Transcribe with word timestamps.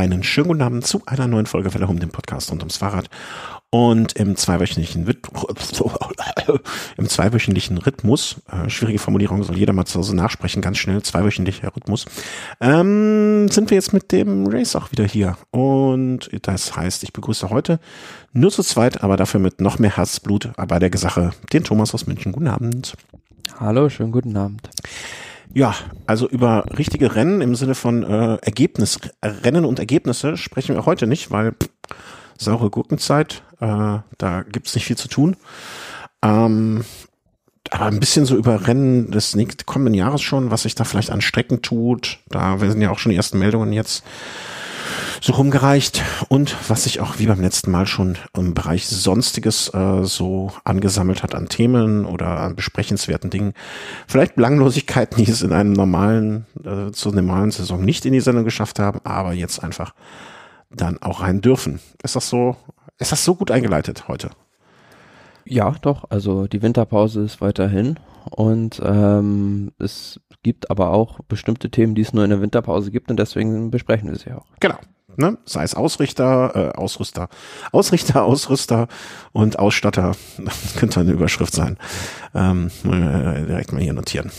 einen 0.00 0.22
schönen 0.22 0.48
guten 0.48 0.62
Abend 0.62 0.86
zu 0.86 1.02
einer 1.04 1.26
neuen 1.26 1.44
Folge 1.44 1.74
Welle 1.74 1.86
um 1.86 2.00
den 2.00 2.08
Podcast 2.08 2.50
rund 2.50 2.62
ums 2.62 2.78
Fahrrad. 2.78 3.10
Und 3.72 4.14
im 4.14 4.34
zweiwöchentlichen, 4.34 5.06
im 6.96 7.08
zweiwöchentlichen 7.08 7.78
Rhythmus, 7.78 8.36
äh, 8.50 8.68
schwierige 8.68 8.98
Formulierung, 8.98 9.44
soll 9.44 9.58
jeder 9.58 9.72
mal 9.74 9.84
zu 9.84 9.98
Hause 9.98 10.16
nachsprechen, 10.16 10.62
ganz 10.62 10.78
schnell, 10.78 11.02
zweiwöchentlicher 11.02 11.76
Rhythmus, 11.76 12.06
ähm, 12.60 13.48
sind 13.48 13.70
wir 13.70 13.76
jetzt 13.76 13.92
mit 13.92 14.10
dem 14.10 14.46
Race 14.48 14.74
auch 14.74 14.90
wieder 14.90 15.04
hier. 15.04 15.36
Und 15.50 16.30
das 16.42 16.74
heißt, 16.74 17.04
ich 17.04 17.12
begrüße 17.12 17.50
heute 17.50 17.78
nur 18.32 18.50
zu 18.50 18.62
zweit, 18.62 19.04
aber 19.04 19.16
dafür 19.16 19.38
mit 19.38 19.60
noch 19.60 19.78
mehr 19.78 19.96
Herzblut 19.96 20.50
bei 20.56 20.78
der 20.78 20.90
Sache 20.98 21.32
den 21.52 21.62
Thomas 21.62 21.94
aus 21.94 22.06
München. 22.06 22.32
Guten 22.32 22.48
Abend. 22.48 22.96
Hallo, 23.60 23.88
schönen 23.88 24.12
guten 24.12 24.36
Abend. 24.36 24.68
Ja, 25.52 25.74
also 26.06 26.28
über 26.28 26.64
richtige 26.78 27.14
Rennen 27.16 27.40
im 27.40 27.54
Sinne 27.56 27.74
von 27.74 28.04
äh, 28.04 28.36
Ergebnis, 28.36 29.00
Rennen 29.22 29.64
und 29.64 29.78
Ergebnisse 29.78 30.36
sprechen 30.36 30.76
wir 30.76 30.86
heute 30.86 31.06
nicht, 31.06 31.30
weil 31.30 31.52
pff, 31.52 31.68
saure 32.38 32.70
Gurkenzeit, 32.70 33.42
äh, 33.60 33.98
da 34.18 34.42
gibt's 34.50 34.74
nicht 34.74 34.86
viel 34.86 34.96
zu 34.96 35.08
tun. 35.08 35.36
Ähm, 36.22 36.84
aber 37.70 37.86
ein 37.86 38.00
bisschen 38.00 38.26
so 38.26 38.36
über 38.36 38.66
Rennen 38.66 39.10
des 39.10 39.36
kommenden 39.66 39.94
Jahres 39.94 40.22
schon, 40.22 40.50
was 40.50 40.62
sich 40.62 40.74
da 40.74 40.84
vielleicht 40.84 41.10
an 41.10 41.20
Strecken 41.20 41.62
tut. 41.62 42.18
Da 42.28 42.58
sind 42.58 42.80
ja 42.80 42.90
auch 42.90 42.98
schon 42.98 43.10
die 43.10 43.16
ersten 43.16 43.38
Meldungen 43.38 43.72
jetzt 43.72 44.04
so 45.20 45.34
rumgereicht 45.34 46.02
und 46.28 46.56
was 46.68 46.84
sich 46.84 47.00
auch 47.00 47.18
wie 47.18 47.26
beim 47.26 47.40
letzten 47.40 47.70
Mal 47.70 47.86
schon 47.86 48.16
im 48.36 48.54
Bereich 48.54 48.88
Sonstiges 48.88 49.72
äh, 49.74 50.04
so 50.04 50.52
angesammelt 50.64 51.22
hat 51.22 51.34
an 51.34 51.48
Themen 51.48 52.06
oder 52.06 52.40
an 52.40 52.56
besprechenswerten 52.56 53.30
Dingen. 53.30 53.52
Vielleicht 54.06 54.34
Belanglosigkeiten, 54.34 55.22
die 55.22 55.30
es 55.30 55.42
in 55.42 55.52
einem 55.52 55.72
normalen, 55.72 56.46
äh, 56.64 56.90
zur 56.92 57.14
normalen 57.14 57.50
Saison 57.50 57.84
nicht 57.84 58.06
in 58.06 58.12
die 58.12 58.20
Sendung 58.20 58.44
geschafft 58.44 58.78
haben, 58.78 59.00
aber 59.04 59.32
jetzt 59.34 59.62
einfach 59.62 59.94
dann 60.70 60.98
auch 61.02 61.20
rein 61.20 61.40
dürfen. 61.40 61.80
Ist 62.02 62.16
das 62.16 62.28
so, 62.28 62.56
ist 62.98 63.12
das 63.12 63.24
so 63.24 63.34
gut 63.34 63.50
eingeleitet 63.50 64.08
heute? 64.08 64.30
Ja, 65.44 65.74
doch. 65.82 66.04
Also 66.10 66.46
die 66.46 66.62
Winterpause 66.62 67.22
ist 67.22 67.40
weiterhin 67.40 67.98
und 68.30 68.80
ähm, 68.84 69.72
es 69.78 70.20
gibt 70.42 70.70
aber 70.70 70.90
auch 70.92 71.20
bestimmte 71.28 71.70
Themen, 71.70 71.94
die 71.94 72.02
es 72.02 72.12
nur 72.12 72.24
in 72.24 72.30
der 72.30 72.40
Winterpause 72.40 72.90
gibt 72.90 73.10
und 73.10 73.18
deswegen 73.18 73.70
besprechen 73.70 74.08
wir 74.10 74.16
sie 74.16 74.32
auch. 74.32 74.46
Genau. 74.60 74.78
Ne? 75.20 75.36
Sei 75.44 75.62
es 75.62 75.74
Ausrichter, 75.74 76.72
äh, 76.74 76.78
Ausrüster, 76.78 77.28
Ausrichter, 77.72 78.24
Ausrüster 78.24 78.88
und 79.32 79.58
Ausstatter. 79.58 80.12
Das 80.38 80.74
könnte 80.76 81.00
eine 81.00 81.12
Überschrift 81.12 81.52
sein. 81.52 81.76
Ähm, 82.34 82.70
äh, 82.84 83.44
direkt 83.46 83.72
mal 83.72 83.82
hier 83.82 83.92
notieren. 83.92 84.32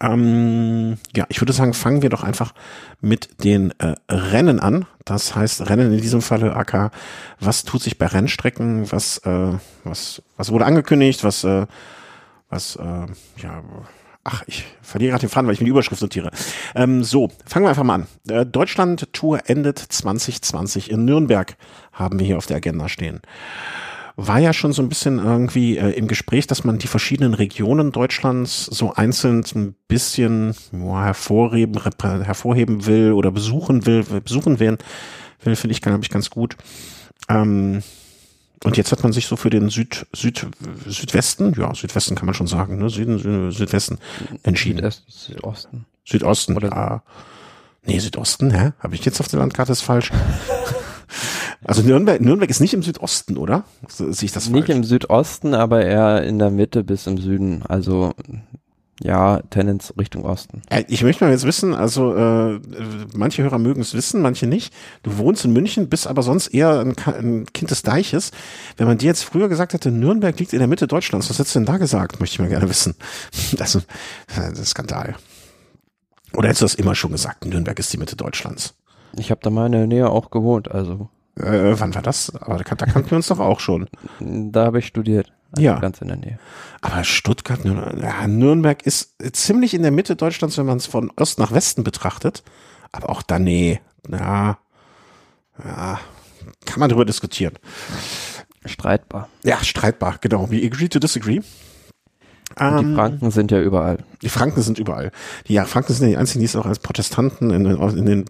Ähm, 0.00 0.96
ja, 1.14 1.26
ich 1.28 1.40
würde 1.40 1.52
sagen, 1.52 1.74
fangen 1.74 2.00
wir 2.00 2.08
doch 2.08 2.22
einfach 2.22 2.54
mit 3.02 3.44
den 3.44 3.72
äh, 3.78 3.94
Rennen 4.08 4.58
an. 4.58 4.86
Das 5.04 5.34
heißt, 5.34 5.68
Rennen 5.68 5.92
in 5.92 6.00
diesem 6.00 6.22
Falle 6.22 6.56
AK. 6.56 6.90
Was 7.40 7.64
tut 7.64 7.82
sich 7.82 7.98
bei 7.98 8.06
Rennstrecken? 8.06 8.90
Was, 8.90 9.18
äh, 9.18 9.52
was, 9.84 10.22
was 10.38 10.50
wurde 10.50 10.64
angekündigt? 10.64 11.22
Was, 11.24 11.44
äh, 11.44 11.66
was, 12.48 12.76
äh, 12.76 13.06
ja, 13.42 13.62
ach, 14.24 14.42
ich 14.46 14.64
verliere 14.82 15.10
gerade 15.10 15.26
den 15.26 15.30
Faden, 15.30 15.46
weil 15.46 15.54
ich 15.54 15.60
mir 15.60 15.66
die 15.66 15.70
Überschrift 15.70 16.02
notiere. 16.02 16.30
Ähm, 16.74 17.04
so, 17.04 17.30
fangen 17.46 17.64
wir 17.64 17.70
einfach 17.70 17.84
mal 17.84 17.94
an. 17.94 18.06
Äh, 18.28 18.46
Deutschland-Tour 18.46 19.40
endet 19.46 19.78
2020 19.78 20.90
in 20.90 21.04
Nürnberg, 21.04 21.56
haben 21.92 22.18
wir 22.18 22.26
hier 22.26 22.38
auf 22.38 22.46
der 22.46 22.58
Agenda 22.58 22.88
stehen 22.88 23.20
war 24.16 24.38
ja 24.38 24.52
schon 24.52 24.72
so 24.72 24.82
ein 24.82 24.88
bisschen 24.88 25.18
irgendwie 25.18 25.78
äh, 25.78 25.90
im 25.90 26.06
Gespräch, 26.06 26.46
dass 26.46 26.64
man 26.64 26.78
die 26.78 26.86
verschiedenen 26.86 27.34
Regionen 27.34 27.92
Deutschlands 27.92 28.66
so 28.66 28.92
einzeln 28.92 29.44
ein 29.54 29.74
bisschen 29.88 30.54
ja, 30.72 31.04
hervorheben, 31.04 31.80
hervorheben 32.00 32.86
will 32.86 33.12
oder 33.12 33.30
besuchen 33.30 33.86
will, 33.86 34.04
besuchen 34.04 34.60
werden, 34.60 34.78
will, 35.42 35.56
finde 35.56 35.72
ich, 35.72 35.80
glaube 35.80 36.00
ich, 36.02 36.10
ganz 36.10 36.30
gut. 36.30 36.56
Ähm, 37.28 37.82
und 38.64 38.76
jetzt 38.76 38.92
hat 38.92 39.02
man 39.02 39.12
sich 39.12 39.26
so 39.26 39.36
für 39.36 39.50
den 39.50 39.68
Süd, 39.70 40.06
Süd, 40.14 40.46
Südwesten, 40.86 41.54
ja, 41.58 41.74
Südwesten 41.74 42.14
kann 42.14 42.26
man 42.26 42.34
schon 42.34 42.46
sagen, 42.46 42.78
ne? 42.78 42.88
Süden, 42.90 43.50
Südwesten 43.50 43.98
entschieden. 44.42 44.90
Südosten. 45.08 45.86
Südosten, 46.04 46.56
Oder 46.56 46.68
ja. 46.68 47.02
Nee, 47.84 47.98
Südosten, 47.98 48.50
hä? 48.50 48.72
Habe 48.78 48.94
ich 48.94 49.04
jetzt 49.04 49.20
auf 49.20 49.28
der 49.28 49.40
Landkarte 49.40 49.72
ist 49.72 49.82
falsch? 49.82 50.10
Also 51.64 51.82
Nürnberg, 51.82 52.20
Nürnberg 52.20 52.50
ist 52.50 52.58
nicht 52.58 52.74
im 52.74 52.82
Südosten, 52.82 53.36
oder? 53.36 53.62
Sehe 53.86 54.10
ich 54.10 54.32
das 54.32 54.48
Nicht 54.48 54.66
falsch? 54.66 54.76
im 54.76 54.82
Südosten, 54.82 55.54
aber 55.54 55.84
eher 55.84 56.24
in 56.24 56.40
der 56.40 56.50
Mitte 56.50 56.82
bis 56.82 57.06
im 57.06 57.18
Süden. 57.18 57.62
Also 57.68 58.14
ja, 59.02 59.40
Tendenz 59.50 59.92
Richtung 59.98 60.24
Osten. 60.24 60.62
Ich 60.88 61.02
möchte 61.02 61.24
mal 61.24 61.30
jetzt 61.32 61.44
wissen, 61.44 61.74
also 61.74 62.14
äh, 62.14 62.60
manche 63.14 63.42
Hörer 63.42 63.58
mögen 63.58 63.80
es 63.80 63.94
wissen, 63.94 64.22
manche 64.22 64.46
nicht. 64.46 64.72
Du 65.02 65.18
wohnst 65.18 65.44
in 65.44 65.52
München, 65.52 65.88
bist 65.88 66.06
aber 66.06 66.22
sonst 66.22 66.48
eher 66.48 66.80
ein, 66.80 66.94
ein, 67.06 67.46
Kind 67.52 67.70
des 67.70 67.82
Deiches. 67.82 68.30
Wenn 68.76 68.86
man 68.86 68.98
dir 68.98 69.06
jetzt 69.06 69.24
früher 69.24 69.48
gesagt 69.48 69.72
hätte, 69.72 69.90
Nürnberg 69.90 70.38
liegt 70.38 70.52
in 70.52 70.60
der 70.60 70.68
Mitte 70.68 70.86
Deutschlands, 70.86 71.28
was 71.30 71.38
hättest 71.38 71.54
du 71.54 71.60
denn 71.60 71.66
da 71.66 71.78
gesagt? 71.78 72.20
Möchte 72.20 72.34
ich 72.34 72.40
mal 72.40 72.48
gerne 72.48 72.68
wissen. 72.68 72.94
Das, 73.56 73.72
das 73.72 74.48
ist 74.52 74.58
ein 74.58 74.64
Skandal. 74.64 75.14
Oder 76.34 76.48
hättest 76.48 76.62
du 76.62 76.64
das 76.64 76.74
immer 76.74 76.94
schon 76.94 77.12
gesagt, 77.12 77.44
Nürnberg 77.44 77.78
ist 77.78 77.92
die 77.92 77.98
Mitte 77.98 78.16
Deutschlands? 78.16 78.74
Ich 79.16 79.30
habe 79.30 79.40
da 79.42 79.50
mal 79.50 79.66
in 79.66 79.72
der 79.72 79.86
Nähe 79.86 80.08
auch 80.08 80.30
gewohnt, 80.30 80.70
also 80.70 81.10
äh, 81.36 81.78
wann 81.78 81.94
war 81.94 82.02
das? 82.02 82.34
Aber 82.34 82.58
da, 82.58 82.74
da 82.74 82.86
kannten 82.86 83.10
wir 83.10 83.16
uns 83.16 83.28
doch 83.28 83.40
auch 83.40 83.60
schon. 83.60 83.88
Da 84.20 84.66
habe 84.66 84.78
ich 84.80 84.86
studiert. 84.86 85.32
Also 85.52 85.62
ja. 85.62 85.78
Ganz 85.78 86.00
in 86.00 86.08
der 86.08 86.16
Nähe. 86.16 86.38
Aber 86.80 87.04
Stuttgart, 87.04 87.64
Nürnberg 87.64 88.82
ist 88.84 89.14
ziemlich 89.32 89.74
in 89.74 89.82
der 89.82 89.90
Mitte 89.90 90.16
Deutschlands, 90.16 90.56
wenn 90.58 90.66
man 90.66 90.78
es 90.78 90.86
von 90.86 91.10
Ost 91.16 91.38
nach 91.38 91.52
Westen 91.52 91.84
betrachtet. 91.84 92.42
Aber 92.90 93.10
auch 93.10 93.22
da, 93.22 93.38
nee. 93.38 93.80
Ja, 94.10 94.58
ja, 95.62 96.00
kann 96.64 96.80
man 96.80 96.88
darüber 96.88 97.04
diskutieren. 97.04 97.54
Streitbar. 98.64 99.28
Ja, 99.44 99.62
streitbar, 99.62 100.16
genau. 100.20 100.50
We 100.50 100.64
agree 100.64 100.88
to 100.88 100.98
disagree. 100.98 101.40
Und 102.58 102.80
die 102.80 102.84
ähm, 102.84 102.94
Franken 102.94 103.30
sind 103.30 103.50
ja 103.50 103.60
überall. 103.60 103.98
Die 104.22 104.28
Franken 104.28 104.62
sind 104.62 104.78
überall. 104.78 105.10
Die 105.48 105.54
ja, 105.54 105.64
Franken 105.64 105.92
sind 105.92 106.06
ja 106.06 106.10
die 106.10 106.16
einzigen, 106.16 106.40
die 106.40 106.46
es 106.46 106.56
auch 106.56 106.66
als 106.66 106.78
Protestanten 106.78 107.50
in, 107.50 107.66
in 107.66 108.06
den 108.06 108.24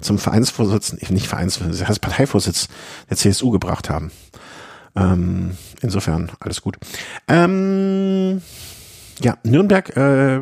zum 0.00 0.18
Vereinsvorsitz, 0.18 0.94
nicht 1.10 1.26
Vereinsvorsitz, 1.26 1.78
das 1.78 1.88
heißt 1.88 2.00
Parteivorsitz 2.00 2.68
der 3.08 3.16
CSU 3.16 3.50
gebracht 3.50 3.90
haben. 3.90 4.10
Ähm, 4.96 5.52
insofern 5.80 6.30
alles 6.40 6.62
gut. 6.62 6.76
Ähm, 7.28 8.42
ja, 9.20 9.36
Nürnberg 9.42 9.96
äh, 9.96 10.40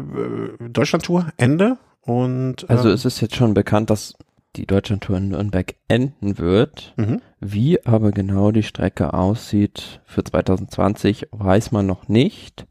Deutschlandtour 0.68 1.28
Ende 1.36 1.78
und 2.02 2.64
äh, 2.64 2.72
also 2.72 2.90
es 2.90 3.04
ist 3.04 3.20
jetzt 3.20 3.36
schon 3.36 3.54
bekannt, 3.54 3.90
dass 3.90 4.14
die 4.56 4.66
Deutschlandtour 4.66 5.18
in 5.18 5.28
Nürnberg 5.28 5.74
enden 5.88 6.38
wird. 6.38 6.94
Mhm. 6.96 7.20
Wie 7.40 7.84
aber 7.84 8.12
genau 8.12 8.50
die 8.50 8.62
Strecke 8.62 9.12
aussieht 9.12 10.00
für 10.06 10.24
2020, 10.24 11.28
weiß 11.30 11.72
man 11.72 11.86
noch 11.86 12.08
nicht. 12.08 12.66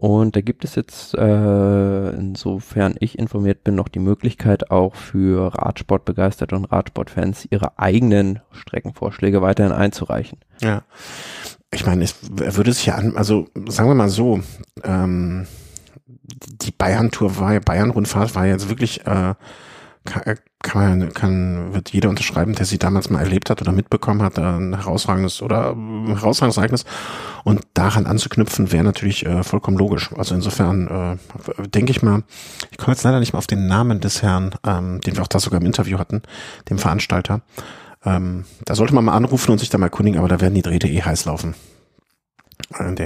Und 0.00 0.36
da 0.36 0.42
gibt 0.42 0.62
es 0.62 0.76
jetzt, 0.76 1.14
äh, 1.14 2.10
insofern 2.10 2.94
ich 3.00 3.18
informiert 3.18 3.64
bin, 3.64 3.74
noch 3.74 3.88
die 3.88 3.98
Möglichkeit 3.98 4.70
auch 4.70 4.94
für 4.94 5.52
Radsportbegeisterte 5.52 6.54
und 6.54 6.66
Radsportfans 6.66 7.48
ihre 7.50 7.80
eigenen 7.80 8.38
Streckenvorschläge 8.52 9.42
weiterhin 9.42 9.72
einzureichen. 9.72 10.38
Ja. 10.62 10.84
Ich 11.74 11.84
meine, 11.84 12.04
es 12.04 12.14
würde 12.30 12.72
sich 12.72 12.86
ja 12.86 12.94
an, 12.94 13.16
also 13.16 13.48
sagen 13.66 13.90
wir 13.90 13.96
mal 13.96 14.08
so, 14.08 14.38
ähm, 14.84 15.48
die 16.06 16.70
Bayern-Tour 16.70 17.36
war, 17.40 17.58
Bayern-Rundfahrt 17.58 18.36
war 18.36 18.46
jetzt 18.46 18.68
wirklich 18.68 19.04
äh, 19.04 19.34
kann 20.04 20.98
man, 20.98 21.14
kann, 21.14 21.74
wird 21.74 21.90
jeder 21.90 22.08
unterschreiben, 22.08 22.54
der 22.54 22.66
sie 22.66 22.78
damals 22.78 23.10
mal 23.10 23.20
erlebt 23.20 23.50
hat 23.50 23.60
oder 23.60 23.72
mitbekommen 23.72 24.22
hat, 24.22 24.38
ein 24.38 24.74
herausragendes 24.74 25.42
oder 25.42 25.76
herausragendes 26.06 26.56
Ereignis. 26.56 26.84
Und 27.44 27.62
daran 27.74 28.06
anzuknüpfen, 28.06 28.72
wäre 28.72 28.84
natürlich 28.84 29.24
äh, 29.24 29.42
vollkommen 29.42 29.76
logisch. 29.76 30.10
Also 30.16 30.34
insofern 30.34 31.18
äh, 31.58 31.68
denke 31.68 31.92
ich 31.92 32.02
mal, 32.02 32.22
ich 32.70 32.78
komme 32.78 32.92
jetzt 32.92 33.04
leider 33.04 33.20
nicht 33.20 33.32
mal 33.32 33.38
auf 33.38 33.46
den 33.46 33.66
Namen 33.66 34.00
des 34.00 34.22
Herrn, 34.22 34.54
ähm, 34.66 35.00
den 35.00 35.16
wir 35.16 35.22
auch 35.22 35.28
da 35.28 35.38
sogar 35.38 35.60
im 35.60 35.66
Interview 35.66 35.98
hatten, 35.98 36.22
dem 36.68 36.78
Veranstalter. 36.78 37.42
Ähm, 38.04 38.44
da 38.64 38.74
sollte 38.74 38.94
man 38.94 39.04
mal 39.04 39.14
anrufen 39.14 39.52
und 39.52 39.58
sich 39.58 39.70
da 39.70 39.78
mal 39.78 39.86
erkundigen, 39.86 40.18
aber 40.18 40.28
da 40.28 40.40
werden 40.40 40.54
die 40.54 40.62
Drähte 40.62 40.88
eh 40.88 41.02
heiß 41.02 41.24
laufen. 41.24 41.54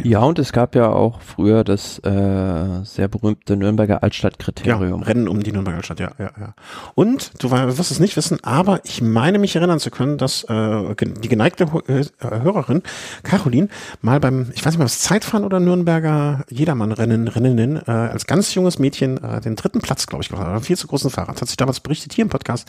Ja, 0.05 0.21
und 0.21 0.39
es 0.39 0.53
gab 0.53 0.75
ja 0.75 0.89
auch 0.89 1.21
früher 1.21 1.63
das 1.63 1.99
äh, 2.01 2.85
sehr 2.85 3.09
berühmte 3.09 3.57
Nürnberger 3.57 4.03
Altstadtkriterium. 4.03 5.01
Ja, 5.01 5.07
Rennen 5.07 5.29
um 5.29 5.43
die 5.43 5.53
Nürnberger 5.53 5.77
Altstadt, 5.77 6.01
ja, 6.01 6.11
ja, 6.19 6.31
ja. 6.39 6.55
Und 6.95 7.31
du 7.43 7.51
wirst 7.51 7.91
es 7.91 8.01
nicht 8.01 8.17
wissen, 8.17 8.43
aber 8.43 8.81
ich 8.85 9.03
meine 9.03 9.39
mich 9.39 9.55
erinnern 9.55 9.79
zu 9.79 9.91
können, 9.91 10.19
dass 10.19 10.45
äh, 10.45 10.95
die 10.97 11.29
geneigte 11.29 11.65
äh, 11.87 12.05
Hörerin 12.21 12.83
Caroline 13.23 13.69
mal 14.01 14.19
beim, 14.19 14.51
ich 14.55 14.65
weiß 14.65 14.73
nicht 14.73 14.79
mehr, 14.79 14.87
was 14.87 15.01
Zeitfahren 15.01 15.45
oder 15.45 15.61
Nürnberger 15.61 16.45
Jedermann-Rennen, 16.49 17.29
Renninnen, 17.29 17.77
äh, 17.87 17.91
als 17.91 18.27
ganz 18.27 18.55
junges 18.55 18.79
Mädchen 18.79 19.23
äh, 19.23 19.41
den 19.41 19.55
dritten 19.55 19.81
Platz, 19.81 20.07
glaube 20.07 20.23
ich, 20.23 20.29
gemacht 20.29 20.47
hat. 20.47 20.65
Viel 20.65 20.77
zu 20.77 20.89
großen 20.89 21.11
Fahrrad. 21.11 21.41
Hat 21.41 21.49
sich 21.49 21.57
damals 21.57 21.81
berichtet 21.81 22.13
hier 22.13 22.23
im 22.23 22.29
Podcast. 22.29 22.69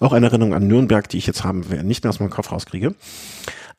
Auch 0.00 0.12
eine 0.12 0.26
Erinnerung 0.26 0.54
an 0.54 0.66
Nürnberg, 0.66 1.08
die 1.08 1.18
ich 1.18 1.26
jetzt 1.26 1.44
haben, 1.44 1.64
nicht 1.82 2.04
mehr 2.04 2.10
aus 2.10 2.20
meinem 2.20 2.30
Kopf 2.30 2.52
rauskriege. 2.52 2.94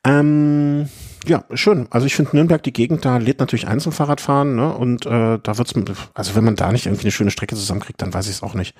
Ähm, 0.04 0.88
ja, 1.26 1.44
schön. 1.54 1.86
Also 1.90 2.06
ich 2.06 2.14
finde 2.14 2.36
Nürnberg, 2.36 2.62
die 2.62 2.72
Gegend, 2.72 3.04
da 3.04 3.16
lädt 3.16 3.40
natürlich 3.40 3.66
Einzelfahrradfahren, 3.66 4.54
ne? 4.54 4.74
Und 4.74 5.06
äh, 5.06 5.38
da 5.42 5.58
wird's, 5.58 5.72
also 6.12 6.34
wenn 6.34 6.44
man 6.44 6.56
da 6.56 6.70
nicht 6.70 6.86
irgendwie 6.86 7.04
eine 7.04 7.12
schöne 7.12 7.30
Strecke 7.30 7.54
zusammenkriegt, 7.54 8.00
dann 8.02 8.12
weiß 8.12 8.26
ich 8.26 8.32
es 8.32 8.42
auch 8.42 8.54
nicht. 8.54 8.76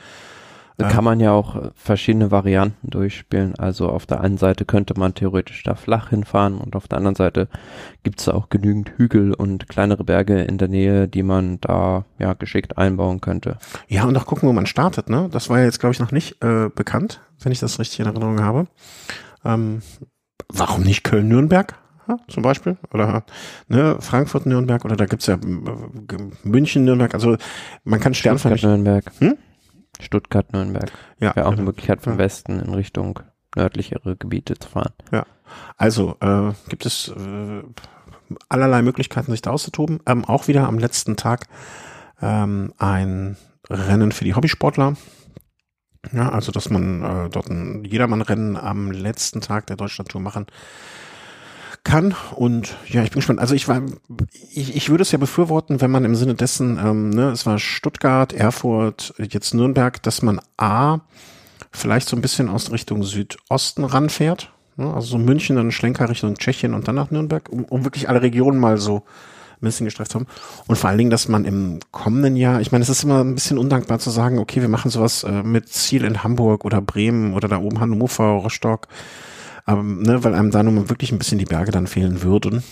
Da 0.77 0.89
kann 0.89 1.05
man 1.05 1.21
ja 1.21 1.31
auch 1.31 1.55
äh, 1.55 1.71
verschiedene 1.77 2.33
Varianten 2.33 2.91
durchspielen. 2.91 3.55
Also 3.57 3.89
auf 3.89 4.07
der 4.07 4.21
einen 4.21 4.39
Seite 4.39 4.65
könnte 4.65 4.99
man 4.99 5.15
theoretisch 5.15 5.63
da 5.63 5.77
flach 5.77 6.11
hinfahren 6.11 6.59
und 6.59 6.75
auf 6.75 6.89
der 6.89 6.99
anderen 6.99 7.15
Seite 7.15 7.49
gibt 8.03 8.21
es 8.21 8.29
auch 8.29 8.49
genügend 8.49 8.93
Hügel 8.97 9.35
und 9.35 9.69
kleinere 9.69 10.03
Berge 10.03 10.43
in 10.43 10.59
der 10.59 10.69
Nähe, 10.69 11.07
die 11.07 11.23
man 11.23 11.61
da 11.61 12.05
ja 12.19 12.35
geschickt 12.35 12.77
einbauen 12.77 13.21
könnte. 13.21 13.59
Ja, 13.87 14.05
und 14.05 14.17
auch 14.17 14.27
gucken, 14.27 14.49
wo 14.49 14.53
man 14.53 14.67
startet. 14.67 15.09
Ne? 15.09 15.29
Das 15.31 15.49
war 15.49 15.61
ja 15.61 15.65
jetzt, 15.65 15.79
glaube 15.79 15.93
ich, 15.93 16.01
noch 16.01 16.11
nicht 16.11 16.43
äh, 16.43 16.69
bekannt, 16.75 17.21
wenn 17.41 17.53
ich 17.53 17.61
das 17.61 17.79
richtig 17.79 18.01
in 18.01 18.07
Erinnerung 18.07 18.43
habe. 18.43 18.67
Ähm, 19.45 19.81
warum 20.49 20.83
nicht 20.83 21.05
Köln-Nürnberg? 21.05 21.75
Ja, 22.07 22.19
zum 22.29 22.43
Beispiel. 22.43 22.77
Oder 22.93 23.25
ne, 23.69 23.97
Frankfurt-Nürnberg 23.99 24.85
oder 24.85 24.97
da 24.97 25.07
gibt's 25.07 25.27
ja 25.27 25.35
äh, 25.35 25.39
München-Nürnberg. 26.43 27.15
Also 27.15 27.37
man 27.85 28.01
kann 28.01 28.15
Sternfall 28.15 28.57
Nürnberg. 28.57 29.11
Hm? 29.21 29.39
Stuttgart-Nürnberg. 30.01 30.93
Ja. 31.19 31.35
Wäre 31.35 31.47
auch 31.47 31.53
eine 31.53 31.63
Möglichkeit 31.63 32.03
vom 32.03 32.15
ja. 32.15 32.19
Westen 32.19 32.61
in 32.61 32.75
Richtung 32.75 33.21
nördlichere 33.57 34.17
Gebiete 34.17 34.59
zu 34.59 34.69
fahren. 34.69 34.93
Ja. 35.13 35.25
Also 35.77 36.17
äh, 36.21 36.53
gibt 36.69 36.85
es 36.85 37.09
äh, 37.09 37.63
allerlei 38.49 38.83
Möglichkeiten, 38.83 39.31
sich 39.31 39.43
da 39.43 39.51
auszutoben. 39.51 40.01
Ähm, 40.07 40.25
auch 40.25 40.49
wieder 40.49 40.67
am 40.67 40.79
letzten 40.79 41.17
Tag 41.17 41.47
ähm, 42.21 42.73
ein 42.79 43.37
Rennen 43.71 44.13
für 44.13 44.25
die 44.25 44.35
Hobbysportler. 44.35 44.97
Ja, 46.13 46.31
also 46.31 46.53
dass 46.53 46.71
man 46.71 47.03
äh, 47.03 47.31
dort 47.31 47.49
ein 47.49 47.85
Jedermann-Rennen 47.85 48.57
am 48.57 48.91
letzten 48.91 49.41
Tag 49.41 49.67
der 49.67 49.77
Deutschlandtour 49.77 50.21
machen 50.21 50.47
kann. 51.85 52.15
Und 52.35 52.77
ja, 52.89 53.03
ich 53.03 53.11
bin 53.11 53.21
gespannt. 53.21 53.41
Also 53.41 53.55
ich 53.55 53.69
war, 53.69 53.83
ich, 54.51 54.75
ich 54.75 54.89
würde 54.89 55.03
es 55.03 55.13
ja 55.13 55.19
befürworten, 55.19 55.81
wenn 55.81 55.91
man 55.91 56.05
im 56.05 56.17
Sinne 56.17 56.35
dessen, 56.35 56.79
ähm, 56.79 57.11
ne, 57.11 57.31
es 57.31 57.47
war 57.47 57.59
Stuttgart, 57.59 58.33
Erfurt, 58.33 59.15
jetzt 59.19 59.55
Nürnberg, 59.55 60.03
dass 60.03 60.23
man 60.23 60.41
A, 60.57 61.01
vielleicht 61.71 62.09
so 62.09 62.17
ein 62.17 62.23
bisschen 62.23 62.49
aus 62.49 62.73
Richtung 62.73 63.03
Südosten 63.03 63.85
ranfährt. 63.85 64.51
Ne, 64.77 64.93
also 64.93 65.07
so 65.07 65.19
München, 65.19 65.57
dann 65.57 65.73
Schlenker 65.73 66.09
Richtung 66.09 66.37
Tschechien 66.37 66.75
und 66.75 66.89
dann 66.89 66.95
nach 66.95 67.11
Nürnberg, 67.11 67.49
um, 67.51 67.65
um 67.65 67.85
wirklich 67.85 68.09
alle 68.09 68.23
Regionen 68.23 68.59
mal 68.59 68.79
so 68.79 69.05
bisschen 69.65 69.87
gestreift 69.87 70.15
haben. 70.15 70.27
Und 70.67 70.77
vor 70.77 70.89
allen 70.89 70.99
Dingen, 70.99 71.11
dass 71.11 71.29
man 71.29 71.45
im 71.45 71.81
kommenden 71.91 72.37
Jahr, 72.37 72.61
ich 72.61 72.73
meine, 72.73 72.83
es 72.83 72.89
ist 72.89 73.05
immer 73.05 73.23
ein 73.23 73.35
bisschen 73.35 73.59
undankbar 73.59 73.99
zu 73.99 74.11
sagen, 74.11 74.39
okay, 74.39 74.61
wir 74.61 74.69
machen 74.69 74.91
sowas 74.91 75.25
äh, 75.25 75.43
mit 75.43 75.69
Ziel 75.69 76.05
in 76.05 76.23
Hamburg 76.23 76.65
oder 76.65 76.81
Bremen 76.81 77.35
oder 77.35 77.49
da 77.49 77.59
oben 77.59 77.81
Hannover, 77.81 78.25
Rostock 78.25 78.89
aber, 79.65 79.83
ne, 79.83 80.23
weil 80.23 80.35
einem 80.35 80.51
da 80.51 80.63
nun 80.63 80.89
wirklich 80.89 81.13
ein 81.13 81.19
bisschen 81.19 81.39
die 81.39 81.45
Berge 81.45 81.73
dann 81.73 81.87
fehlen 81.87 82.23
würden. 82.23 82.63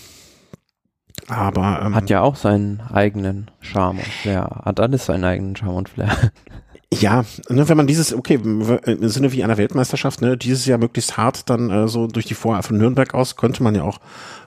Aber 1.28 1.80
ähm, 1.82 1.94
hat 1.94 2.10
ja 2.10 2.20
auch 2.20 2.36
seinen 2.36 2.80
eigenen 2.80 3.50
Charme 3.60 3.98
und 3.98 4.06
Flair. 4.06 4.62
Hat 4.64 4.80
alles 4.80 5.06
seinen 5.06 5.24
eigenen 5.24 5.56
Charme 5.56 5.76
und 5.76 5.88
Flair. 5.88 6.10
Ja, 7.00 7.24
ne, 7.48 7.66
wenn 7.70 7.76
man 7.78 7.86
dieses, 7.86 8.12
okay, 8.12 8.34
im 8.34 9.08
Sinne 9.08 9.32
wie 9.32 9.42
einer 9.42 9.56
Weltmeisterschaft, 9.56 10.20
ne, 10.20 10.36
dieses 10.36 10.66
Jahr 10.66 10.76
möglichst 10.76 11.16
hart 11.16 11.48
dann 11.48 11.70
äh, 11.70 11.88
so 11.88 12.06
durch 12.06 12.26
die 12.26 12.34
Voralpen 12.34 12.68
von 12.68 12.76
Nürnberg 12.76 13.14
aus, 13.14 13.36
könnte 13.36 13.62
man 13.62 13.74
ja 13.74 13.82
auch 13.82 13.98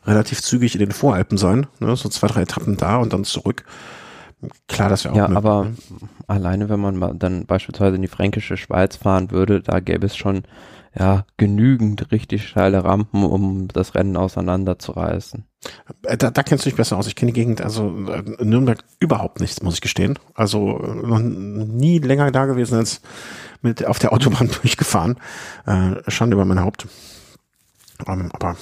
relativ 0.06 0.44
zügig 0.44 0.76
in 0.76 0.80
den 0.80 0.92
Voralpen 0.92 1.40
sein, 1.40 1.66
ne, 1.80 1.96
so 1.96 2.08
zwei, 2.08 2.28
drei 2.28 2.44
Etappen 2.44 2.78
da 2.78 2.98
und 2.98 3.14
dann 3.14 3.24
zurück. 3.24 3.66
Klar, 4.68 4.90
das 4.90 5.06
wäre 5.06 5.14
auch. 5.14 5.18
Ja, 5.18 5.28
möglich, 5.28 5.38
aber 5.38 5.64
ne? 5.66 5.76
alleine, 6.28 6.70
wenn 6.70 6.80
man 6.80 7.18
dann 7.18 7.48
beispielsweise 7.48 7.96
in 7.96 8.04
die 8.04 8.08
fränkische 8.08 8.58
Schweiz 8.58 8.98
fahren 8.98 9.32
würde, 9.32 9.62
da 9.62 9.80
gäbe 9.80 10.06
es 10.06 10.16
schon 10.16 10.44
ja, 10.98 11.26
genügend 11.38 12.12
richtig 12.12 12.48
steile 12.48 12.84
Rampen, 12.84 13.24
um 13.24 13.68
das 13.68 13.96
Rennen 13.96 14.16
auseinanderzureißen. 14.16 15.46
Äh, 16.04 16.18
da, 16.18 16.32
da 16.32 16.44
kennst 16.44 16.66
du 16.66 16.70
dich 16.70 16.78
besser 16.78 16.98
aus. 16.98 17.08
Ich 17.08 17.16
kenne 17.16 17.32
die 17.32 17.40
Gegend, 17.40 17.62
also 17.62 17.94
äh, 18.08 18.44
Nürnberg 18.44 18.84
überhaupt 19.00 19.42
nichts, 19.42 19.62
muss 19.62 19.76
ich 19.76 19.82
gestehen. 19.82 20.18
Also 20.34 20.80
äh, 20.80 21.08
noch 21.08 21.20
nie 21.20 22.00
länger 22.00 22.32
da 22.32 22.46
gewesen 22.46 22.78
als 22.78 23.02
mit 23.62 23.86
auf 23.86 24.00
der 24.00 24.14
Autobahn 24.14 24.50
durchgefahren. 24.62 25.18
Äh, 25.66 26.10
Schande 26.10 26.36
über 26.36 26.46
mein 26.46 26.62
Haupt. 26.62 26.88
Ähm, 28.08 28.30
aber 28.34 28.56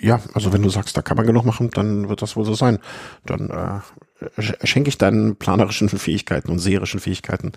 ja, 0.00 0.20
also 0.34 0.52
wenn 0.52 0.62
du 0.62 0.70
sagst, 0.70 0.96
da 0.96 1.02
kann 1.02 1.16
man 1.16 1.26
genug 1.26 1.44
machen, 1.44 1.70
dann 1.70 2.08
wird 2.08 2.22
das 2.22 2.36
wohl 2.36 2.44
so 2.44 2.54
sein. 2.54 2.78
Dann 3.24 3.50
äh, 3.50 4.66
schenke 4.66 4.88
ich 4.88 4.98
deinen 4.98 5.36
planerischen 5.36 5.88
Fähigkeiten 5.88 6.50
und 6.50 6.58
seherischen 6.58 7.00
Fähigkeiten 7.00 7.52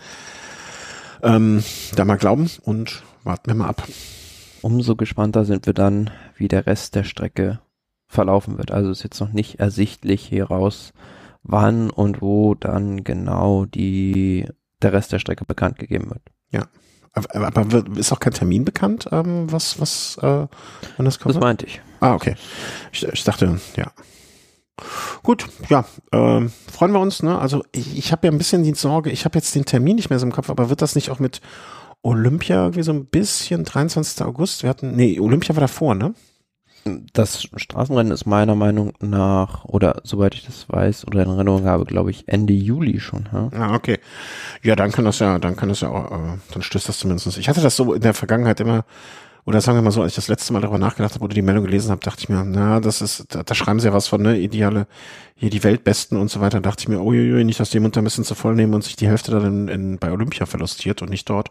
ähm, 1.22 1.64
da 1.96 2.06
mal 2.06 2.18
glauben 2.18 2.50
und 2.64 3.04
warten 3.24 3.48
wir 3.48 3.56
mal 3.56 3.68
ab. 3.68 3.88
Umso 4.62 4.96
gespannter 4.96 5.46
sind 5.46 5.66
wir 5.66 5.74
dann, 5.74 6.10
wie 6.36 6.48
der 6.48 6.66
Rest 6.66 6.96
der 6.96 7.04
Strecke 7.04 7.60
verlaufen 8.08 8.58
wird. 8.58 8.72
Also 8.72 8.92
ist 8.92 9.04
jetzt 9.04 9.20
noch 9.20 9.32
nicht 9.32 9.60
ersichtlich 9.60 10.26
hieraus, 10.26 10.94
wann 11.44 11.90
und 11.90 12.22
wo 12.22 12.56
dann 12.56 13.04
genau 13.04 13.66
die, 13.66 14.48
der 14.82 14.94
Rest 14.94 15.12
der 15.12 15.20
Strecke 15.20 15.46
bekannt 15.46 15.78
gegeben 15.78 16.10
wird. 16.10 16.22
Ja. 16.52 16.68
Aber, 17.14 17.66
ist 17.98 18.12
auch 18.12 18.20
kein 18.20 18.34
Termin 18.34 18.66
bekannt, 18.66 19.10
ähm, 19.12 19.52
was, 19.52 19.82
was, 19.82 20.18
äh, 20.22 20.48
wann 20.98 21.06
das 21.06 21.20
kommt? 21.20 21.36
Das 21.36 21.42
meinte 21.42 21.66
ich. 21.66 21.82
Ah, 22.00 22.14
okay. 22.14 22.36
Ich, 22.92 23.04
ich 23.04 23.24
dachte, 23.24 23.60
ja. 23.76 23.92
Gut, 25.24 25.48
ja, 25.70 25.86
äh, 26.12 26.48
freuen 26.72 26.92
wir 26.94 27.00
uns. 27.00 27.22
Ne? 27.24 27.38
Also 27.38 27.64
ich, 27.72 27.98
ich 27.98 28.12
habe 28.12 28.28
ja 28.28 28.32
ein 28.32 28.38
bisschen 28.38 28.64
die 28.64 28.74
Sorge, 28.74 29.10
ich 29.10 29.26
habe 29.26 29.38
jetzt 29.38 29.54
den 29.56 29.66
Termin 29.66 29.96
nicht 29.96 30.10
mehr 30.10 30.20
so 30.20 30.26
im 30.26 30.32
Kopf, 30.32 30.50
aber 30.50 30.70
wird 30.70 30.82
das 30.82 30.96
nicht 30.96 31.10
auch 31.10 31.20
mit 31.20 31.42
Olympia 32.02 32.64
irgendwie 32.64 32.84
so 32.84 32.94
ein 32.94 33.06
bisschen 33.06 33.64
23. 33.66 34.26
August. 34.26 34.64
Wir 34.64 34.70
hatten, 34.70 34.96
nee, 34.96 35.20
Olympia 35.20 35.56
war 35.56 35.62
davor, 35.62 35.96
ne? 35.96 36.14
Das 37.14 37.44
Straßenrennen 37.56 38.14
ist 38.14 38.26
meiner 38.26 38.56
Meinung 38.56 38.94
nach, 39.02 39.66
oder 39.66 40.02
soweit 40.06 40.34
ich 40.34 40.46
das 40.46 40.70
weiß 40.70 41.06
oder 41.08 41.24
in 41.24 41.30
Erinnerung 41.30 41.66
habe, 41.66 41.86
glaube 41.86 42.10
ich, 42.10 42.28
Ende 42.28 42.54
Juli 42.54 43.00
schon. 43.00 43.28
Ja? 43.34 43.50
Ah, 43.54 43.76
okay. 43.76 44.00
Ja, 44.64 44.76
dann 44.76 44.92
kann 44.92 45.06
das 45.06 45.20
ja, 45.20 45.40
dann 45.40 45.56
kann 45.56 45.70
das 45.70 45.82
ja 45.82 45.90
auch, 45.90 46.12
äh, 46.12 46.38
dann 46.54 46.62
stößt 46.62 46.88
das 46.88 47.00
zumindest. 47.00 47.38
Ich 47.38 47.50
hatte 47.50 47.62
das 47.62 47.76
so 47.76 47.94
in 47.94 48.02
der 48.02 48.14
Vergangenheit 48.14 48.62
immer 48.62 48.86
oder 49.50 49.62
sagen 49.62 49.80
wir 49.80 49.82
mal 49.82 49.90
so, 49.90 50.04
als 50.04 50.12
ich 50.12 50.16
das 50.16 50.28
letzte 50.28 50.54
Mal 50.54 50.62
darüber 50.62 50.78
nachgedacht 50.78 51.16
habe 51.16 51.26
oder 51.26 51.34
die 51.34 51.42
Meldung 51.42 51.66
gelesen 51.66 51.90
habe, 51.90 52.02
dachte 52.02 52.20
ich 52.22 52.30
mir, 52.30 52.44
na, 52.46 52.80
das 52.80 53.02
ist, 53.02 53.26
da, 53.30 53.42
da 53.42 53.56
schreiben 53.56 53.80
sie 53.80 53.88
ja 53.88 53.94
was 53.94 54.08
von, 54.08 54.22
ne, 54.22 54.38
ideale, 54.38 54.86
hier 55.34 55.50
die 55.50 55.64
Weltbesten 55.64 56.20
und 56.20 56.30
so 56.30 56.40
weiter, 56.40 56.62
dachte 56.62 56.84
ich 56.84 56.88
mir, 56.88 57.02
uiuiui, 57.02 57.44
nicht, 57.44 57.60
dass 57.60 57.72
die 57.72 57.80
Mund 57.80 57.98
ein 57.98 58.04
bisschen 58.04 58.24
zu 58.24 58.36
voll 58.36 58.54
nehmen 58.54 58.76
und 58.76 58.84
sich 58.84 58.96
die 58.96 59.08
Hälfte 59.08 59.32
dann 59.32 59.46
in, 59.46 59.68
in, 59.68 59.98
bei 59.98 60.12
Olympia 60.12 60.46
verlustiert 60.46 61.02
und 61.02 61.10
nicht 61.10 61.28
dort. 61.32 61.50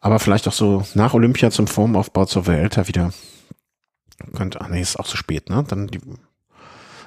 Aber 0.00 0.18
vielleicht 0.18 0.48
auch 0.48 0.54
so 0.54 0.86
nach 0.94 1.12
Olympia 1.12 1.50
zum 1.50 1.66
Formaufbau 1.66 2.24
zur 2.24 2.46
Vuelta 2.46 2.88
wieder. 2.88 3.12
Könnte, 4.34 4.62
ach 4.62 4.68
nee, 4.68 4.80
ist 4.80 4.98
auch 4.98 5.06
zu 5.06 5.18
spät, 5.18 5.50
ne? 5.50 5.62
Dann 5.68 5.88
die, 5.88 6.00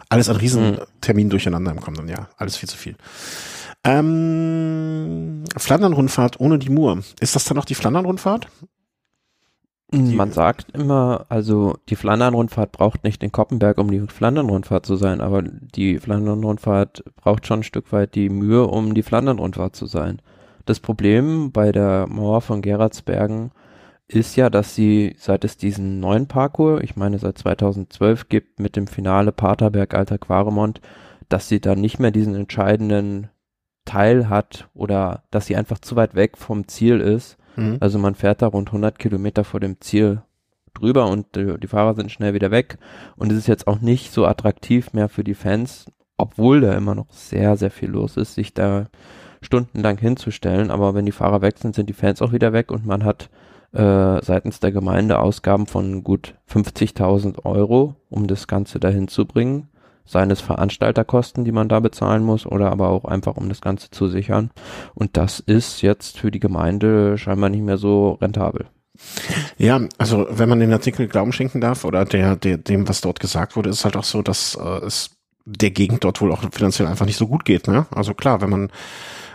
alles 0.09 0.29
ein 0.29 0.35
Riesentermin 0.35 1.25
mhm. 1.25 1.31
durcheinander 1.31 1.71
im 1.71 1.81
kommenden 1.81 2.07
Jahr. 2.07 2.29
Alles 2.37 2.55
viel 2.55 2.69
zu 2.69 2.77
viel. 2.77 2.95
Ähm, 3.83 5.43
Flandern-Rundfahrt 5.57 6.39
ohne 6.39 6.59
die 6.59 6.69
Mur. 6.69 7.01
Ist 7.19 7.35
das 7.35 7.45
dann 7.45 7.57
noch 7.57 7.65
die 7.65 7.73
Flandern-Rundfahrt? 7.73 8.47
Man 9.93 10.31
sagt 10.31 10.71
immer, 10.71 11.25
also 11.29 11.75
die 11.89 11.95
Flandern-Rundfahrt 11.95 12.71
braucht 12.71 13.03
nicht 13.03 13.21
den 13.21 13.31
Koppenberg, 13.31 13.77
um 13.77 13.91
die 13.91 13.99
Flandern-Rundfahrt 13.99 14.85
zu 14.85 14.95
sein, 14.95 15.21
aber 15.21 15.43
die 15.43 15.99
Flandern-Rundfahrt 15.99 17.03
braucht 17.15 17.45
schon 17.45 17.59
ein 17.59 17.63
Stück 17.63 17.91
weit 17.91 18.15
die 18.15 18.29
Mühe, 18.29 18.65
um 18.65 18.95
die 18.95 19.03
Flandern-Rundfahrt 19.03 19.75
zu 19.75 19.85
sein. 19.85 20.19
Das 20.65 20.79
Problem 20.79 21.51
bei 21.51 21.71
der 21.71 22.07
Mauer 22.07 22.41
von 22.41 22.61
Gerardsbergen 22.63 23.51
ist 24.07 24.35
ja, 24.35 24.49
dass 24.49 24.73
sie, 24.73 25.15
seit 25.19 25.43
es 25.43 25.57
diesen 25.57 25.99
neuen 25.99 26.27
Parcours, 26.27 26.81
ich 26.83 26.95
meine 26.95 27.19
seit 27.19 27.37
2012 27.37 28.29
gibt, 28.29 28.59
mit 28.59 28.75
dem 28.75 28.87
Finale 28.87 29.31
Paterberg 29.31 29.93
Alter 29.93 30.17
Quaremont, 30.17 30.81
dass 31.29 31.47
sie 31.47 31.61
da 31.61 31.75
nicht 31.75 31.99
mehr 31.99 32.11
diesen 32.11 32.35
entscheidenden 32.35 33.29
Teil 33.85 34.29
hat 34.29 34.69
oder 34.73 35.23
dass 35.29 35.45
sie 35.45 35.55
einfach 35.55 35.79
zu 35.79 35.95
weit 35.95 36.15
weg 36.15 36.37
vom 36.37 36.67
Ziel 36.67 36.99
ist, 36.99 37.37
Mhm. 37.55 37.77
Also 37.79 37.99
man 37.99 38.15
fährt 38.15 38.41
da 38.41 38.47
rund 38.47 38.69
100 38.69 38.99
Kilometer 38.99 39.43
vor 39.43 39.59
dem 39.59 39.79
Ziel 39.81 40.21
drüber 40.73 41.07
und 41.07 41.35
die, 41.35 41.59
die 41.59 41.67
Fahrer 41.67 41.95
sind 41.95 42.11
schnell 42.11 42.33
wieder 42.33 42.51
weg. 42.51 42.77
Und 43.15 43.31
es 43.31 43.37
ist 43.37 43.47
jetzt 43.47 43.67
auch 43.67 43.79
nicht 43.79 44.11
so 44.11 44.25
attraktiv 44.25 44.93
mehr 44.93 45.09
für 45.09 45.23
die 45.23 45.35
Fans, 45.35 45.85
obwohl 46.17 46.61
da 46.61 46.73
immer 46.73 46.95
noch 46.95 47.11
sehr, 47.11 47.57
sehr 47.57 47.71
viel 47.71 47.89
los 47.89 48.17
ist, 48.17 48.35
sich 48.35 48.53
da 48.53 48.87
stundenlang 49.41 49.97
hinzustellen. 49.97 50.71
Aber 50.71 50.95
wenn 50.95 51.05
die 51.05 51.11
Fahrer 51.11 51.41
weg 51.41 51.57
sind, 51.59 51.75
sind 51.75 51.89
die 51.89 51.93
Fans 51.93 52.21
auch 52.21 52.31
wieder 52.31 52.53
weg 52.53 52.71
und 52.71 52.85
man 52.85 53.03
hat 53.03 53.29
äh, 53.73 54.21
seitens 54.23 54.59
der 54.59 54.71
Gemeinde 54.71 55.19
Ausgaben 55.19 55.67
von 55.67 56.03
gut 56.03 56.35
50.000 56.49 57.45
Euro, 57.45 57.95
um 58.09 58.27
das 58.27 58.47
Ganze 58.47 58.79
dahin 58.79 59.07
zu 59.07 59.25
bringen 59.25 59.69
seines 60.05 60.41
Veranstalterkosten, 60.41 61.45
die 61.45 61.51
man 61.51 61.69
da 61.69 61.79
bezahlen 61.79 62.23
muss, 62.23 62.45
oder 62.45 62.71
aber 62.71 62.89
auch 62.89 63.05
einfach, 63.05 63.37
um 63.37 63.49
das 63.49 63.61
Ganze 63.61 63.89
zu 63.91 64.07
sichern. 64.07 64.51
Und 64.93 65.17
das 65.17 65.39
ist 65.39 65.81
jetzt 65.81 66.19
für 66.19 66.31
die 66.31 66.39
Gemeinde 66.39 67.17
scheinbar 67.17 67.49
nicht 67.49 67.63
mehr 67.63 67.77
so 67.77 68.13
rentabel. 68.21 68.67
Ja, 69.57 69.81
also 69.97 70.27
wenn 70.29 70.49
man 70.49 70.59
den 70.59 70.73
Artikel 70.73 71.07
Glauben 71.07 71.33
schenken 71.33 71.61
darf 71.61 71.83
oder 71.83 72.05
der, 72.05 72.35
der 72.35 72.57
dem, 72.57 72.87
was 72.87 73.01
dort 73.01 73.19
gesagt 73.19 73.55
wurde, 73.55 73.69
ist 73.69 73.85
halt 73.85 73.97
auch 73.97 74.03
so, 74.03 74.21
dass 74.21 74.55
äh, 74.55 74.85
es 74.85 75.11
der 75.45 75.71
Gegend 75.71 76.03
dort 76.03 76.21
wohl 76.21 76.31
auch 76.31 76.43
finanziell 76.51 76.87
einfach 76.87 77.05
nicht 77.05 77.17
so 77.17 77.27
gut 77.27 77.43
geht. 77.43 77.67
Ne? 77.67 77.85
Also 77.91 78.13
klar, 78.13 78.41
wenn 78.41 78.49
man 78.49 78.71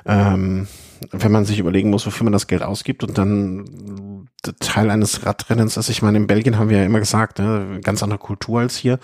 ähm, 0.07 0.69
wenn 1.11 1.33
man 1.33 1.45
sich 1.45 1.59
überlegen 1.59 1.91
muss, 1.91 2.07
wofür 2.07 2.25
man 2.25 2.33
das 2.33 2.47
Geld 2.47 2.63
ausgibt 2.63 3.05
und 3.05 3.19
dann 3.19 4.29
Teil 4.61 4.91
eines 4.91 5.27
Radrennens 5.27 5.77
ist. 5.77 5.89
Ich 5.89 6.03
meine, 6.03 6.19
in 6.19 6.27
Belgien 6.27 6.59
haben 6.59 6.71
wir 6.71 6.79
ja 6.79 6.85
immer 6.85 7.01
gesagt, 7.01 7.39
ne, 7.39 7.81
ganz 7.83 8.03
andere 8.03 8.19
Kultur 8.19 8.61
als 8.61 8.77
hier, 8.77 8.99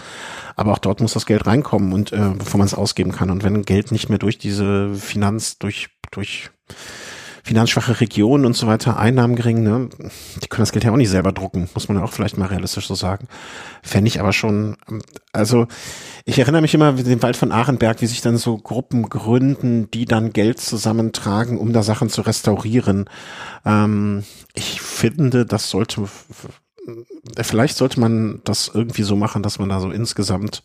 aber 0.57 0.73
auch 0.73 0.79
dort 0.79 1.01
muss 1.01 1.15
das 1.15 1.27
Geld 1.27 1.47
reinkommen 1.47 1.93
und 1.93 2.13
äh, 2.13 2.31
bevor 2.39 2.59
man 2.59 2.67
es 2.67 2.75
ausgeben 2.75 3.13
kann. 3.13 3.31
Und 3.31 3.43
wenn 3.43 3.63
Geld 3.63 3.93
nicht 3.93 4.09
mehr 4.09 4.19
durch 4.19 4.39
diese 4.39 4.95
Finanz, 4.95 5.59
durch 5.59 5.89
durch 6.11 6.51
finanzschwache 7.45 8.01
Regionen 8.01 8.47
und 8.47 8.57
so 8.57 8.67
weiter, 8.67 8.99
Einnahmen 8.99 9.37
gering, 9.37 9.63
ne? 9.63 9.91
Die 10.43 10.49
können 10.49 10.63
das 10.63 10.73
Geld 10.73 10.85
ja 10.85 10.93
auch 10.93 10.97
nicht 10.97 11.11
selber 11.11 11.31
drucken, 11.31 11.69
muss 11.75 11.89
man 11.89 11.99
ja 11.99 12.03
auch 12.03 12.13
vielleicht 12.13 12.39
mal 12.39 12.47
realistisch 12.47 12.87
so 12.89 12.95
sagen. 12.95 13.29
Fände 13.83 14.09
ich 14.09 14.19
aber 14.19 14.33
schon, 14.33 14.79
also 15.33 15.67
ich 16.25 16.39
erinnere 16.39 16.63
mich 16.63 16.73
immer 16.73 16.95
den 16.95 17.23
Wald 17.23 17.37
von 17.37 17.53
Arenberg, 17.53 18.01
wie 18.01 18.07
sich 18.07 18.23
dann 18.23 18.39
so 18.39 18.57
Gruppen 18.57 19.11
gründen, 19.11 19.91
die 19.91 20.07
dann 20.07 20.33
Geld 20.33 20.59
zusammentragen, 20.59 21.59
um 21.59 21.75
da 21.75 21.83
Sachen 21.83 22.09
zu 22.09 22.23
restaurieren. 22.23 23.11
Ähm, 23.67 24.25
ich 24.55 24.81
finde, 24.81 25.45
das 25.45 25.69
sollte, 25.69 26.09
vielleicht 27.43 27.77
sollte 27.77 28.01
man 28.01 28.41
das 28.45 28.71
irgendwie 28.73 29.03
so 29.03 29.17
machen, 29.17 29.43
dass 29.43 29.59
man 29.59 29.69
da 29.69 29.81
so 29.81 29.91
insgesamt 29.91 30.63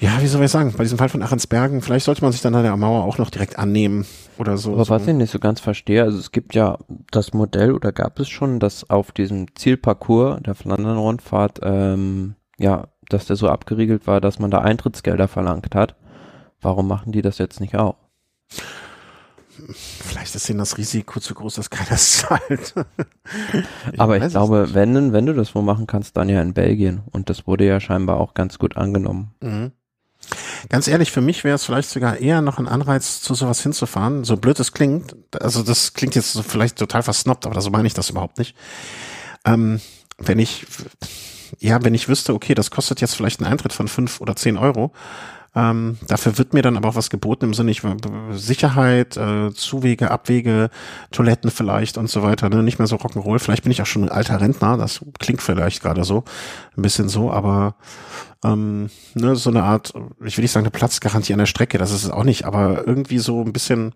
ja, 0.00 0.22
wie 0.22 0.28
soll 0.28 0.44
ich 0.44 0.50
sagen, 0.50 0.72
bei 0.76 0.84
diesem 0.84 0.98
Fall 0.98 1.08
von 1.08 1.22
Ahrensbergen, 1.22 1.82
vielleicht 1.82 2.06
sollte 2.06 2.22
man 2.22 2.30
sich 2.30 2.40
dann 2.40 2.54
an 2.54 2.62
der 2.62 2.76
Mauer 2.76 3.04
auch 3.04 3.18
noch 3.18 3.30
direkt 3.30 3.58
annehmen 3.58 4.06
oder 4.38 4.56
so. 4.56 4.74
Aber 4.74 4.84
so. 4.84 4.90
was 4.90 5.06
ich 5.06 5.14
nicht 5.14 5.32
so 5.32 5.40
ganz 5.40 5.58
verstehe, 5.58 6.04
also 6.04 6.18
es 6.18 6.30
gibt 6.30 6.54
ja 6.54 6.78
das 7.10 7.32
Modell 7.32 7.72
oder 7.72 7.90
gab 7.90 8.20
es 8.20 8.28
schon, 8.28 8.60
dass 8.60 8.88
auf 8.88 9.10
diesem 9.10 9.54
Zielparcours 9.56 10.40
der 10.42 10.54
Flandern-Rundfahrt, 10.54 11.60
ähm, 11.62 12.36
ja, 12.58 12.88
dass 13.08 13.26
der 13.26 13.36
so 13.36 13.48
abgeriegelt 13.48 14.06
war, 14.06 14.20
dass 14.20 14.38
man 14.38 14.52
da 14.52 14.58
Eintrittsgelder 14.58 15.26
verlangt 15.26 15.74
hat. 15.74 15.96
Warum 16.60 16.86
machen 16.86 17.10
die 17.10 17.22
das 17.22 17.38
jetzt 17.38 17.60
nicht 17.60 17.76
auch? 17.76 17.96
Vielleicht 19.74 20.36
ist 20.36 20.48
ihnen 20.48 20.60
das 20.60 20.78
Risiko 20.78 21.18
zu 21.18 21.34
groß, 21.34 21.54
dass 21.54 21.70
keiner 21.70 21.92
es 21.92 22.18
zahlt. 22.18 22.74
ich 23.92 24.00
Aber 24.00 24.16
ich 24.16 24.28
glaube, 24.28 24.72
wenn, 24.74 25.12
wenn 25.12 25.26
du 25.26 25.34
das 25.34 25.56
wo 25.56 25.62
machen 25.62 25.88
kannst, 25.88 26.16
dann 26.16 26.28
ja 26.28 26.40
in 26.40 26.54
Belgien. 26.54 27.02
Und 27.10 27.28
das 27.28 27.48
wurde 27.48 27.66
ja 27.66 27.80
scheinbar 27.80 28.20
auch 28.20 28.34
ganz 28.34 28.60
gut 28.60 28.76
angenommen. 28.76 29.34
Mhm. 29.42 29.72
Ganz 30.68 30.88
ehrlich, 30.88 31.10
für 31.10 31.20
mich 31.20 31.44
wäre 31.44 31.54
es 31.54 31.64
vielleicht 31.64 31.88
sogar 31.88 32.18
eher 32.18 32.40
noch 32.42 32.58
ein 32.58 32.68
Anreiz, 32.68 33.20
zu 33.20 33.34
sowas 33.34 33.62
hinzufahren. 33.62 34.24
So 34.24 34.36
blöd 34.36 34.58
es 34.60 34.72
klingt, 34.72 35.16
also 35.40 35.62
das 35.62 35.94
klingt 35.94 36.14
jetzt 36.14 36.32
so 36.32 36.42
vielleicht 36.42 36.78
total 36.78 37.02
versnobbt, 37.02 37.46
aber 37.46 37.60
so 37.60 37.70
meine 37.70 37.86
ich 37.86 37.94
das 37.94 38.10
überhaupt 38.10 38.38
nicht. 38.38 38.56
Ähm, 39.44 39.80
wenn 40.18 40.38
ich, 40.38 40.66
ja, 41.58 41.82
wenn 41.84 41.94
ich 41.94 42.08
wüsste, 42.08 42.34
okay, 42.34 42.54
das 42.54 42.70
kostet 42.70 43.00
jetzt 43.00 43.14
vielleicht 43.14 43.40
einen 43.40 43.50
Eintritt 43.50 43.72
von 43.72 43.88
fünf 43.88 44.20
oder 44.20 44.36
zehn 44.36 44.56
Euro, 44.56 44.92
ähm, 45.54 45.98
dafür 46.06 46.36
wird 46.38 46.52
mir 46.52 46.62
dann 46.62 46.76
aber 46.76 46.90
auch 46.90 46.94
was 46.94 47.10
geboten 47.10 47.46
im 47.46 47.54
Sinne 47.54 47.70
ich, 47.70 47.82
Sicherheit, 48.32 49.16
äh, 49.16 49.50
Zuwege, 49.52 50.10
Abwege, 50.10 50.70
Toiletten 51.10 51.50
vielleicht 51.50 51.96
und 51.98 52.10
so 52.10 52.22
weiter. 52.22 52.48
Ne? 52.48 52.62
Nicht 52.62 52.78
mehr 52.78 52.86
so 52.86 52.96
Rock'n'Roll. 52.96 53.38
Vielleicht 53.38 53.62
bin 53.62 53.72
ich 53.72 53.80
auch 53.80 53.86
schon 53.86 54.04
ein 54.04 54.08
alter 54.10 54.40
Rentner. 54.40 54.76
Das 54.76 55.00
klingt 55.18 55.42
vielleicht 55.42 55.82
gerade 55.82 56.04
so, 56.04 56.24
ein 56.76 56.82
bisschen 56.82 57.08
so, 57.08 57.32
aber 57.32 57.74
ähm, 58.44 58.90
ne, 59.14 59.36
so 59.36 59.50
eine 59.50 59.64
Art, 59.64 59.92
ich 60.24 60.36
will 60.36 60.42
nicht 60.42 60.52
sagen 60.52 60.64
eine 60.64 60.70
Platzgarantie 60.70 61.32
an 61.32 61.38
der 61.38 61.46
Strecke, 61.46 61.78
das 61.78 61.90
ist 61.90 62.04
es 62.04 62.10
auch 62.10 62.24
nicht, 62.24 62.44
aber 62.44 62.86
irgendwie 62.86 63.18
so 63.18 63.42
ein 63.42 63.52
bisschen, 63.52 63.94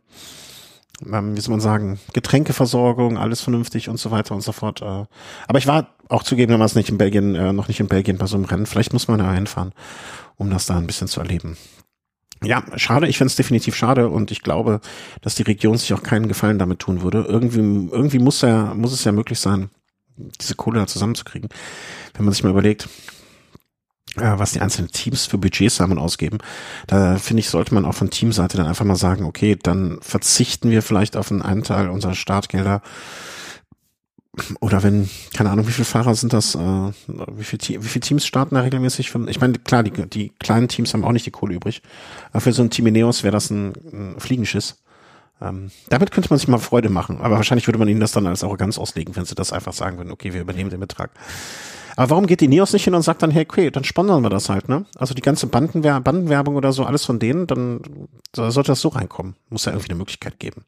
ähm, 1.10 1.36
wie 1.36 1.40
soll 1.40 1.52
man 1.52 1.60
sagen, 1.60 2.00
Getränkeversorgung, 2.12 3.18
alles 3.18 3.40
vernünftig 3.40 3.88
und 3.88 3.98
so 3.98 4.10
weiter 4.10 4.34
und 4.34 4.42
so 4.42 4.52
fort. 4.52 4.82
Äh. 4.82 5.06
Aber 5.46 5.58
ich 5.58 5.66
war 5.66 5.88
auch 6.08 6.22
zugegebenermaßen 6.24 6.78
nicht 6.78 6.90
in 6.90 6.98
Belgien, 6.98 7.34
äh, 7.34 7.52
noch 7.52 7.68
nicht 7.68 7.80
in 7.80 7.88
Belgien 7.88 8.18
bei 8.18 8.26
so 8.26 8.36
einem 8.36 8.44
Rennen. 8.44 8.66
Vielleicht 8.66 8.92
muss 8.92 9.08
man 9.08 9.18
da 9.18 9.32
hinfahren, 9.32 9.72
um 10.36 10.50
das 10.50 10.66
da 10.66 10.76
ein 10.76 10.86
bisschen 10.86 11.08
zu 11.08 11.20
erleben. 11.20 11.56
Ja, 12.44 12.64
schade, 12.74 13.06
ich 13.06 13.18
finde 13.18 13.28
es 13.28 13.36
definitiv 13.36 13.76
schade 13.76 14.08
und 14.08 14.32
ich 14.32 14.42
glaube, 14.42 14.80
dass 15.20 15.36
die 15.36 15.42
Region 15.42 15.78
sich 15.78 15.94
auch 15.94 16.02
keinen 16.02 16.26
Gefallen 16.26 16.58
damit 16.58 16.80
tun 16.80 17.02
würde. 17.02 17.24
Irgendwie, 17.28 17.60
irgendwie 17.60 18.18
muss 18.18 18.40
ja, 18.40 18.74
muss 18.74 18.92
es 18.92 19.04
ja 19.04 19.12
möglich 19.12 19.38
sein, 19.38 19.70
diese 20.16 20.56
Kohle 20.56 20.80
da 20.80 20.88
zusammenzukriegen. 20.88 21.48
Wenn 22.14 22.24
man 22.24 22.34
sich 22.34 22.42
mal 22.42 22.50
überlegt, 22.50 22.88
was 24.16 24.52
die 24.52 24.60
einzelnen 24.60 24.90
Teams 24.90 25.26
für 25.26 25.38
Budgets 25.38 25.80
haben 25.80 25.92
und 25.92 25.98
ausgeben. 25.98 26.38
Da 26.86 27.16
finde 27.16 27.40
ich, 27.40 27.48
sollte 27.48 27.74
man 27.74 27.84
auch 27.84 27.94
von 27.94 28.10
Teamseite 28.10 28.56
dann 28.56 28.66
einfach 28.66 28.84
mal 28.84 28.96
sagen, 28.96 29.24
okay, 29.24 29.56
dann 29.60 29.98
verzichten 30.02 30.70
wir 30.70 30.82
vielleicht 30.82 31.16
auf 31.16 31.30
einen 31.30 31.62
Teil 31.62 31.88
unserer 31.88 32.14
Startgelder. 32.14 32.82
Oder 34.60 34.82
wenn, 34.82 35.10
keine 35.34 35.50
Ahnung, 35.50 35.68
wie 35.68 35.72
viele 35.72 35.84
Fahrer 35.84 36.14
sind 36.14 36.32
das, 36.32 36.54
äh, 36.54 36.58
wie, 36.58 37.44
viel, 37.44 37.58
wie 37.82 37.88
viele 37.88 38.00
Teams 38.00 38.26
starten 38.26 38.54
da 38.54 38.62
regelmäßig? 38.62 39.10
Von, 39.10 39.28
ich 39.28 39.40
meine, 39.40 39.58
klar, 39.58 39.82
die, 39.82 39.90
die 40.08 40.30
kleinen 40.40 40.68
Teams 40.68 40.94
haben 40.94 41.04
auch 41.04 41.12
nicht 41.12 41.26
die 41.26 41.30
Kohle 41.30 41.54
übrig. 41.54 41.82
Aber 42.30 42.40
für 42.40 42.52
so 42.52 42.62
ein 42.62 42.70
Team 42.70 42.86
Ineos 42.86 43.24
wäre 43.24 43.32
das 43.32 43.50
ein, 43.50 43.74
ein 43.92 44.14
Fliegenschiss. 44.18 44.82
Ähm, 45.42 45.70
damit 45.90 46.12
könnte 46.12 46.30
man 46.30 46.38
sich 46.38 46.48
mal 46.48 46.58
Freude 46.58 46.88
machen. 46.88 47.20
Aber 47.20 47.36
wahrscheinlich 47.36 47.66
würde 47.66 47.78
man 47.78 47.88
ihnen 47.88 48.00
das 48.00 48.12
dann 48.12 48.26
als 48.26 48.42
Arroganz 48.42 48.78
auslegen, 48.78 49.16
wenn 49.16 49.26
sie 49.26 49.34
das 49.34 49.52
einfach 49.52 49.74
sagen 49.74 49.98
würden, 49.98 50.12
okay, 50.12 50.32
wir 50.32 50.40
übernehmen 50.40 50.70
den 50.70 50.80
Betrag. 50.80 51.10
Aber 51.96 52.10
warum 52.10 52.26
geht 52.26 52.40
die 52.40 52.48
Neos 52.48 52.72
nicht 52.72 52.84
hin 52.84 52.94
und 52.94 53.02
sagt 53.02 53.22
dann, 53.22 53.30
hey, 53.30 53.46
okay, 53.48 53.70
dann 53.70 53.84
sponsern 53.84 54.22
wir 54.22 54.30
das 54.30 54.48
halt, 54.48 54.68
ne? 54.68 54.86
Also 54.96 55.14
die 55.14 55.22
ganze 55.22 55.46
Bandenwer 55.46 56.00
Bandenwerbung 56.00 56.56
oder 56.56 56.72
so, 56.72 56.84
alles 56.84 57.04
von 57.04 57.18
denen, 57.18 57.46
dann 57.46 57.80
sollte 58.34 58.68
das 58.68 58.80
so 58.80 58.88
reinkommen. 58.88 59.36
Muss 59.50 59.66
ja 59.66 59.72
irgendwie 59.72 59.90
eine 59.90 59.98
Möglichkeit 59.98 60.38
geben. 60.38 60.64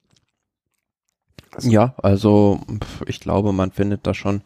Also. 1.55 1.71
Ja, 1.71 1.95
also 2.03 2.61
ich 3.07 3.21
glaube, 3.21 3.53
man 3.53 3.71
findet 3.71 4.07
da 4.07 4.15
schon 4.15 4.43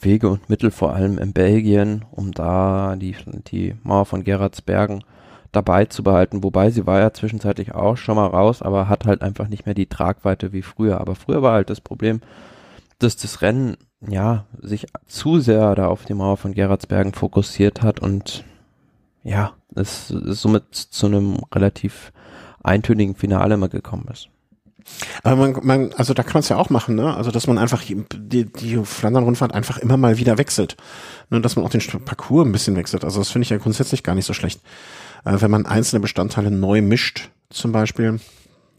Wege 0.00 0.28
und 0.28 0.48
Mittel, 0.48 0.70
vor 0.70 0.94
allem 0.94 1.18
in 1.18 1.32
Belgien, 1.32 2.04
um 2.10 2.32
da 2.32 2.96
die, 2.96 3.16
die 3.50 3.74
Mauer 3.82 4.06
von 4.06 4.24
Gerardsbergen 4.24 5.04
dabei 5.52 5.86
zu 5.86 6.02
behalten. 6.02 6.44
Wobei 6.44 6.70
sie 6.70 6.86
war 6.86 7.00
ja 7.00 7.12
zwischenzeitlich 7.12 7.74
auch 7.74 7.96
schon 7.96 8.16
mal 8.16 8.26
raus, 8.26 8.62
aber 8.62 8.88
hat 8.88 9.06
halt 9.06 9.22
einfach 9.22 9.48
nicht 9.48 9.66
mehr 9.66 9.74
die 9.74 9.86
Tragweite 9.86 10.52
wie 10.52 10.62
früher. 10.62 11.00
Aber 11.00 11.14
früher 11.14 11.42
war 11.42 11.54
halt 11.54 11.70
das 11.70 11.80
Problem, 11.80 12.20
dass 12.98 13.16
das 13.16 13.42
Rennen 13.42 13.76
ja, 14.00 14.46
sich 14.60 14.86
zu 15.06 15.40
sehr 15.40 15.74
da 15.74 15.86
auf 15.86 16.04
die 16.04 16.14
Mauer 16.14 16.36
von 16.36 16.54
Gerardsbergen 16.54 17.14
fokussiert 17.14 17.82
hat 17.82 18.00
und 18.00 18.44
ja, 19.22 19.54
es, 19.74 20.08
somit 20.08 20.74
zu 20.74 21.06
einem 21.06 21.38
relativ 21.52 22.12
eintönigen 22.62 23.14
Finale 23.14 23.54
immer 23.54 23.68
gekommen 23.68 24.06
ist. 24.12 24.28
Aber 25.22 25.36
man, 25.36 25.66
man, 25.66 25.92
also 25.94 26.14
da 26.14 26.22
kann 26.22 26.34
man 26.34 26.40
es 26.40 26.48
ja 26.48 26.56
auch 26.56 26.70
machen, 26.70 26.94
ne? 26.94 27.16
Also 27.16 27.30
dass 27.30 27.46
man 27.46 27.58
einfach 27.58 27.82
die, 27.82 28.44
die 28.44 28.76
Flandern-Rundfahrt 28.84 29.52
einfach 29.52 29.78
immer 29.78 29.96
mal 29.96 30.18
wieder 30.18 30.38
wechselt. 30.38 30.76
Ne? 31.30 31.40
Dass 31.40 31.56
man 31.56 31.64
auch 31.64 31.70
den 31.70 31.80
Parcours 32.04 32.46
ein 32.46 32.52
bisschen 32.52 32.76
wechselt. 32.76 33.04
Also 33.04 33.18
das 33.18 33.30
finde 33.30 33.44
ich 33.44 33.50
ja 33.50 33.58
grundsätzlich 33.58 34.04
gar 34.04 34.14
nicht 34.14 34.26
so 34.26 34.32
schlecht. 34.32 34.60
Äh, 35.24 35.40
wenn 35.40 35.50
man 35.50 35.66
einzelne 35.66 36.00
Bestandteile 36.00 36.50
neu 36.50 36.82
mischt, 36.82 37.30
zum 37.50 37.72
Beispiel. 37.72 38.20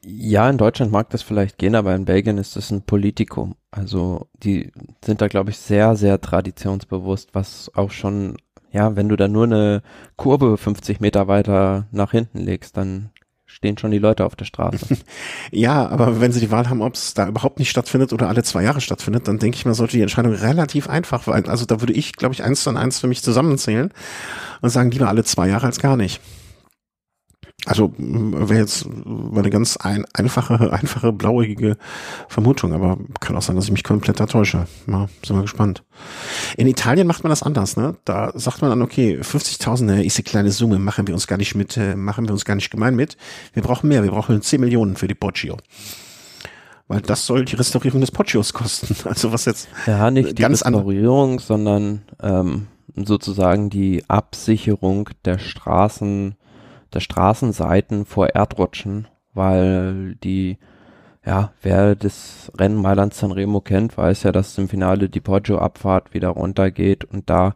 Ja, 0.05 0.49
in 0.49 0.57
Deutschland 0.57 0.91
mag 0.91 1.09
das 1.09 1.21
vielleicht 1.21 1.57
gehen, 1.57 1.75
aber 1.75 1.95
in 1.95 2.05
Belgien 2.05 2.37
ist 2.37 2.55
das 2.55 2.71
ein 2.71 2.83
Politikum. 2.83 3.55
Also 3.71 4.27
die 4.43 4.71
sind 5.03 5.21
da, 5.21 5.27
glaube 5.27 5.49
ich, 5.49 5.57
sehr, 5.57 5.95
sehr 5.95 6.21
traditionsbewusst, 6.21 7.29
was 7.33 7.71
auch 7.75 7.91
schon, 7.91 8.37
ja, 8.71 8.95
wenn 8.95 9.09
du 9.09 9.15
da 9.15 9.27
nur 9.27 9.45
eine 9.45 9.81
Kurve 10.15 10.57
50 10.57 10.99
Meter 10.99 11.27
weiter 11.27 11.87
nach 11.91 12.11
hinten 12.11 12.39
legst, 12.39 12.77
dann 12.77 13.09
stehen 13.57 13.77
schon 13.77 13.91
die 13.91 13.97
Leute 13.97 14.25
auf 14.25 14.35
der 14.35 14.45
Straße. 14.45 14.97
ja, 15.51 15.87
aber 15.87 16.21
wenn 16.21 16.31
sie 16.31 16.41
die 16.41 16.51
Wahl 16.51 16.69
haben, 16.69 16.81
ob 16.81 16.93
es 16.93 17.13
da 17.13 17.27
überhaupt 17.27 17.59
nicht 17.59 17.69
stattfindet 17.69 18.13
oder 18.13 18.27
alle 18.27 18.43
zwei 18.43 18.61
Jahre 18.61 18.81
stattfindet, 18.81 19.27
dann 19.27 19.39
denke 19.39 19.55
ich 19.55 19.65
mal, 19.65 19.73
sollte 19.73 19.95
die 19.97 20.01
Entscheidung 20.01 20.33
relativ 20.33 20.87
einfach 20.89 21.23
sein. 21.23 21.47
Also 21.47 21.65
da 21.65 21.81
würde 21.81 21.93
ich, 21.93 22.13
glaube 22.13 22.33
ich, 22.35 22.43
eins 22.43 22.63
zu 22.63 22.69
eins 22.69 22.99
für 22.99 23.07
mich 23.07 23.23
zusammenzählen 23.23 23.91
und 24.61 24.69
sagen, 24.69 24.91
lieber 24.91 25.07
alle 25.07 25.23
zwei 25.23 25.47
Jahre 25.47 25.65
als 25.65 25.79
gar 25.79 25.97
nicht. 25.97 26.21
Also 27.67 27.93
wäre 27.97 28.59
jetzt 28.59 28.87
eine 28.87 29.49
ganz 29.49 29.75
ein, 29.75 30.05
einfache, 30.13 30.71
einfache, 30.71 31.11
blauäugige 31.11 31.77
Vermutung, 32.29 32.71
aber 32.73 32.97
kann 33.19 33.35
auch 33.35 33.41
sein, 33.41 33.57
dass 33.57 33.65
ich 33.65 33.71
mich 33.71 33.83
komplett 33.83 34.19
da 34.19 34.25
täusche. 34.25 34.67
Mal, 34.85 35.09
sind 35.25 35.35
wir 35.35 35.41
gespannt. 35.41 35.83
In 36.55 36.67
Italien 36.67 37.07
macht 37.07 37.23
man 37.23 37.29
das 37.29 37.43
anders, 37.43 37.75
ne? 37.75 37.97
Da 38.05 38.31
sagt 38.35 38.61
man 38.61 38.69
dann, 38.69 38.81
okay, 38.81 39.19
50.000 39.21 40.01
ist 40.01 40.17
eine 40.17 40.23
kleine 40.23 40.51
Summe, 40.51 40.79
machen 40.79 41.07
wir 41.07 41.13
uns 41.13 41.27
gar 41.27 41.37
nicht 41.37 41.55
mit, 41.55 41.75
äh, 41.75 41.95
machen 41.95 42.25
wir 42.25 42.31
uns 42.31 42.45
gar 42.45 42.55
nicht 42.55 42.69
gemein 42.69 42.95
mit. 42.95 43.17
Wir 43.53 43.63
brauchen 43.63 43.89
mehr, 43.89 44.01
wir 44.01 44.11
brauchen 44.11 44.41
10 44.41 44.61
Millionen 44.61 44.95
für 44.95 45.09
die 45.09 45.15
Poggio. 45.15 45.57
Weil 46.87 47.01
das 47.01 47.25
soll 47.25 47.43
die 47.43 47.55
Restaurierung 47.57 47.99
des 47.99 48.11
Poggios 48.11 48.53
kosten. 48.53 48.95
Also 49.03 49.33
was 49.33 49.43
jetzt 49.43 49.67
Ja, 49.85 50.09
nicht 50.09 50.39
die 50.39 50.43
Restaurierung, 50.43 51.39
sondern 51.39 52.03
ähm, 52.21 52.67
sozusagen 52.95 53.69
die 53.69 54.05
Absicherung 54.07 55.09
der 55.25 55.37
Straßen 55.37 56.35
der 56.93 56.99
Straßenseiten 56.99 58.05
vor 58.05 58.27
Erdrutschen, 58.29 59.07
weil 59.33 60.15
die, 60.23 60.57
ja, 61.25 61.51
wer 61.61 61.95
das 61.95 62.51
Rennen 62.57 62.81
Mailand 62.81 63.13
Sanremo 63.13 63.61
kennt, 63.61 63.97
weiß 63.97 64.23
ja, 64.23 64.31
dass 64.31 64.57
im 64.57 64.69
Finale 64.69 65.09
die 65.09 65.21
Poggio-Abfahrt 65.21 66.13
wieder 66.13 66.29
runtergeht 66.29 67.05
und 67.05 67.29
da 67.29 67.55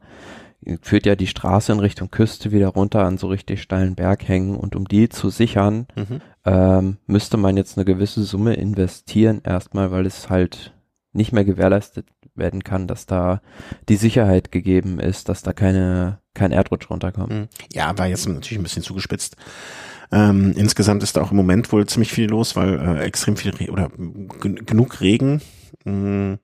führt 0.81 1.05
ja 1.05 1.15
die 1.15 1.27
Straße 1.27 1.71
in 1.71 1.79
Richtung 1.79 2.11
Küste 2.11 2.51
wieder 2.51 2.67
runter 2.67 3.03
an 3.03 3.17
so 3.17 3.27
richtig 3.27 3.61
steilen 3.61 3.95
Berghängen 3.95 4.55
und 4.55 4.75
um 4.75 4.87
die 4.87 5.09
zu 5.09 5.29
sichern, 5.29 5.87
mhm. 5.95 6.21
ähm, 6.45 6.97
müsste 7.07 7.37
man 7.37 7.57
jetzt 7.57 7.77
eine 7.77 7.85
gewisse 7.85 8.23
Summe 8.23 8.53
investieren 8.53 9.41
erstmal, 9.43 9.91
weil 9.91 10.05
es 10.05 10.29
halt 10.29 10.73
nicht 11.13 11.33
mehr 11.33 11.45
gewährleistet 11.45 12.07
werden 12.35 12.63
kann, 12.63 12.87
dass 12.87 13.05
da 13.05 13.41
die 13.89 13.97
Sicherheit 13.97 14.51
gegeben 14.51 14.99
ist, 14.99 15.29
dass 15.29 15.43
da 15.43 15.53
keine, 15.53 16.19
kein 16.33 16.51
Erdrutsch 16.51 16.89
runterkommt. 16.89 17.33
Hm. 17.33 17.47
Ja, 17.73 17.97
war 17.97 18.07
jetzt 18.07 18.27
natürlich 18.27 18.59
ein 18.59 18.63
bisschen 18.63 18.83
zugespitzt. 18.83 19.35
Ähm, 20.11 20.53
insgesamt 20.55 21.03
ist 21.03 21.15
da 21.15 21.21
auch 21.21 21.31
im 21.31 21.37
Moment 21.37 21.71
wohl 21.71 21.85
ziemlich 21.85 22.11
viel 22.11 22.29
los, 22.29 22.55
weil 22.55 22.79
äh, 22.79 23.03
extrem 23.03 23.37
viel 23.37 23.55
Re 23.55 23.71
oder 23.71 23.89
genug 24.39 24.99
Regen 24.99 25.41
hm, 25.85 26.39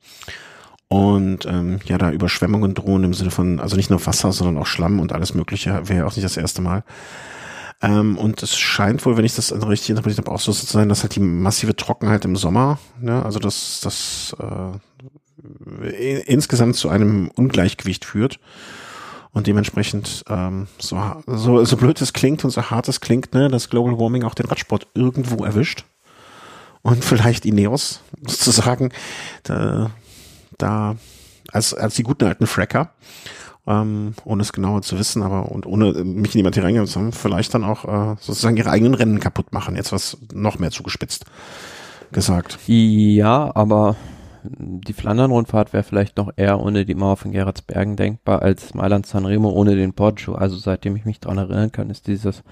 und 0.87 1.45
ähm, 1.45 1.79
ja, 1.85 1.97
da 1.97 2.11
Überschwemmungen 2.11 2.73
drohen 2.73 3.03
im 3.03 3.13
Sinne 3.13 3.31
von, 3.31 3.59
also 3.59 3.75
nicht 3.75 3.89
nur 3.89 4.05
Wasser, 4.05 4.31
sondern 4.31 4.57
auch 4.57 4.67
Schlamm 4.67 4.99
und 4.99 5.11
alles 5.11 5.33
Mögliche, 5.33 5.89
wäre 5.89 6.05
auch 6.05 6.15
nicht 6.15 6.23
das 6.23 6.37
erste 6.37 6.61
Mal. 6.61 6.83
Ähm, 7.81 8.17
und 8.17 8.41
es 8.41 8.57
scheint 8.57 9.05
wohl, 9.05 9.17
wenn 9.17 9.25
ich 9.25 9.35
das 9.35 9.51
richtig 9.51 9.91
interpretiert 9.91 10.25
habe, 10.25 10.33
auch 10.33 10.39
so 10.39 10.51
zu 10.51 10.65
sein, 10.65 10.89
dass 10.89 11.03
halt 11.03 11.15
die 11.15 11.19
massive 11.19 11.75
Trockenheit 11.75 12.25
im 12.25 12.35
Sommer, 12.35 12.79
ne, 12.99 13.23
also 13.23 13.39
dass 13.39 13.81
das 13.81 14.35
äh, 14.39 16.21
insgesamt 16.21 16.75
zu 16.75 16.89
einem 16.89 17.29
Ungleichgewicht 17.35 18.05
führt. 18.05 18.39
Und 19.31 19.45
dementsprechend, 19.45 20.23
ähm, 20.29 20.67
so, 20.79 20.99
so, 21.27 21.63
so 21.63 21.77
blöd 21.77 22.01
es 22.01 22.13
klingt 22.13 22.43
und 22.43 22.49
so 22.49 22.71
hart 22.71 22.87
es 22.87 23.01
klingt, 23.01 23.35
ne, 23.35 23.49
dass 23.49 23.69
Global 23.69 23.99
Warming 23.99 24.23
auch 24.23 24.33
den 24.33 24.47
Radsport 24.47 24.87
irgendwo 24.95 25.45
erwischt. 25.45 25.85
Und 26.81 27.05
vielleicht 27.05 27.45
Ineos 27.45 28.01
sozusagen 28.25 28.91
da, 29.43 29.91
da 30.57 30.95
als, 31.51 31.75
als 31.75 31.95
die 31.95 32.03
guten 32.03 32.25
alten 32.25 32.47
Fracker 32.47 32.93
ähm, 33.67 34.13
ohne 34.23 34.41
es 34.41 34.53
genauer 34.53 34.81
zu 34.81 34.97
wissen, 34.97 35.21
aber 35.21 35.51
und 35.51 35.65
ohne 35.65 35.91
mich 36.03 36.33
in 36.33 36.39
die 36.39 36.43
Materie 36.43 36.67
reingehen 36.67 36.87
zu 36.87 36.99
haben, 36.99 37.11
vielleicht 37.11 37.53
dann 37.53 37.63
auch 37.63 37.85
äh, 37.85 38.15
sozusagen 38.19 38.57
ihre 38.57 38.71
eigenen 38.71 38.93
Rennen 38.93 39.19
kaputt 39.19 39.51
machen. 39.51 39.75
Jetzt 39.75 39.91
was 39.91 40.17
noch 40.33 40.57
mehr 40.57 40.71
zugespitzt 40.71 41.25
gesagt. 42.11 42.57
Ja, 42.67 43.51
aber 43.53 43.97
die 44.43 44.93
Flandern-Rundfahrt 44.93 45.73
wäre 45.73 45.83
vielleicht 45.83 46.15
noch 46.17 46.31
eher 46.37 46.61
ohne 46.61 46.85
die 46.85 46.95
Mauer 46.95 47.17
von 47.17 47.31
Gerardsbergen 47.31 47.97
denkbar 47.97 48.41
als 48.41 48.73
Mailand-San 48.73 49.25
Remo 49.25 49.49
ohne 49.49 49.75
den 49.75 49.93
Poggio. 49.93 50.35
Also 50.35 50.55
seitdem 50.55 50.95
ich 50.95 51.05
mich 51.05 51.19
daran 51.19 51.37
erinnern 51.37 51.71
kann, 51.71 51.89
ist 51.89 52.07
dieses 52.07 52.43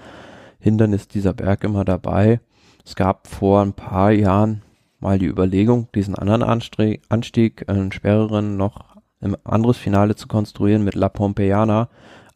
Hindernis, 0.58 1.08
dieser 1.08 1.32
Berg 1.32 1.64
immer 1.64 1.84
dabei. 1.84 2.40
Es 2.84 2.94
gab 2.94 3.26
vor 3.26 3.62
ein 3.62 3.72
paar 3.72 4.10
Jahren 4.10 4.62
mal 5.00 5.18
die 5.18 5.26
Überlegung, 5.26 5.88
diesen 5.94 6.14
anderen 6.14 6.42
Anstieg 6.42 7.68
einen 7.68 7.92
schwereren, 7.92 8.56
noch 8.56 8.95
ein 9.26 9.36
anderes 9.44 9.76
Finale 9.76 10.14
zu 10.14 10.28
konstruieren 10.28 10.84
mit 10.84 10.94
La 10.94 11.08
Pompeiana, 11.08 11.88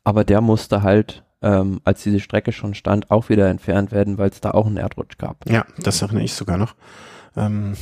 aber 0.04 0.24
der 0.24 0.40
musste 0.40 0.82
halt, 0.82 1.22
ähm, 1.42 1.80
als 1.84 2.02
diese 2.02 2.20
Strecke 2.20 2.52
schon 2.52 2.74
stand, 2.74 3.10
auch 3.10 3.28
wieder 3.28 3.48
entfernt 3.48 3.92
werden, 3.92 4.18
weil 4.18 4.30
es 4.30 4.40
da 4.40 4.50
auch 4.52 4.66
einen 4.66 4.76
Erdrutsch 4.76 5.18
gab. 5.18 5.48
Ja, 5.48 5.64
das 5.78 6.02
erinnere 6.02 6.24
ich 6.24 6.34
sogar 6.34 6.56
noch. 6.56 6.74
Ähm, 7.36 7.74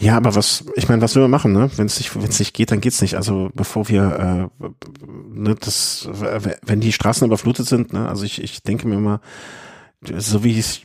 ja, 0.00 0.16
aber 0.16 0.34
was, 0.34 0.64
ich 0.76 0.88
meine, 0.88 1.02
was 1.02 1.14
will 1.14 1.22
man 1.22 1.30
machen, 1.30 1.52
ne? 1.52 1.70
Wenn 1.76 1.84
es 1.84 1.98
nicht, 1.98 2.14
wenn 2.16 2.28
es 2.28 2.38
nicht 2.38 2.54
geht, 2.54 2.70
dann 2.70 2.80
geht's 2.80 3.02
nicht. 3.02 3.16
Also 3.16 3.50
bevor 3.54 3.88
wir, 3.88 4.50
äh, 4.62 4.66
ne, 5.30 5.54
das, 5.60 6.08
wenn 6.64 6.80
die 6.80 6.92
Straßen 6.92 7.26
überflutet 7.26 7.66
sind, 7.66 7.92
ne, 7.92 8.08
also 8.08 8.24
ich, 8.24 8.42
ich 8.42 8.62
denke 8.62 8.88
mir 8.88 8.94
immer, 8.94 9.20
so 10.16 10.42
wie 10.42 10.58
es 10.58 10.80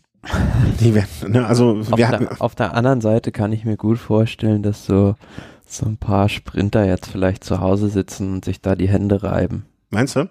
die 0.82 0.96
werden, 0.96 1.32
ne, 1.32 1.46
also 1.48 1.78
auf 1.80 1.90
wir 1.92 1.96
der, 1.96 2.08
hatten, 2.10 2.28
auf 2.42 2.56
der 2.56 2.74
anderen 2.74 3.00
Seite 3.00 3.32
kann 3.32 3.54
ich 3.54 3.64
mir 3.64 3.78
gut 3.78 4.00
vorstellen, 4.00 4.64
dass 4.64 4.86
so 4.86 5.16
so 5.77 5.86
ein 5.86 5.98
paar 5.98 6.29
Sprinter 6.29 6.86
jetzt 6.86 7.08
vielleicht 7.08 7.44
zu 7.44 7.60
Hause 7.60 7.89
sitzen 7.89 8.34
und 8.34 8.46
sich 8.46 8.62
da 8.62 8.75
die 8.75 8.89
Hände 8.89 9.24
reiben. 9.24 9.65
Meinst 9.89 10.15
du? 10.15 10.29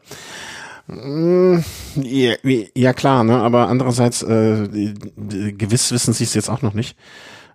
Mm, 0.87 1.65
ja, 1.95 2.93
klar, 2.93 3.25
ne? 3.25 3.39
aber 3.39 3.69
andererseits, 3.69 4.23
äh, 4.23 4.69
gewiss 5.17 5.93
wissen 5.93 6.13
sie 6.13 6.25
es 6.25 6.35
jetzt 6.35 6.51
auch 6.51 6.63
noch 6.63 6.75
nicht. 6.75 6.97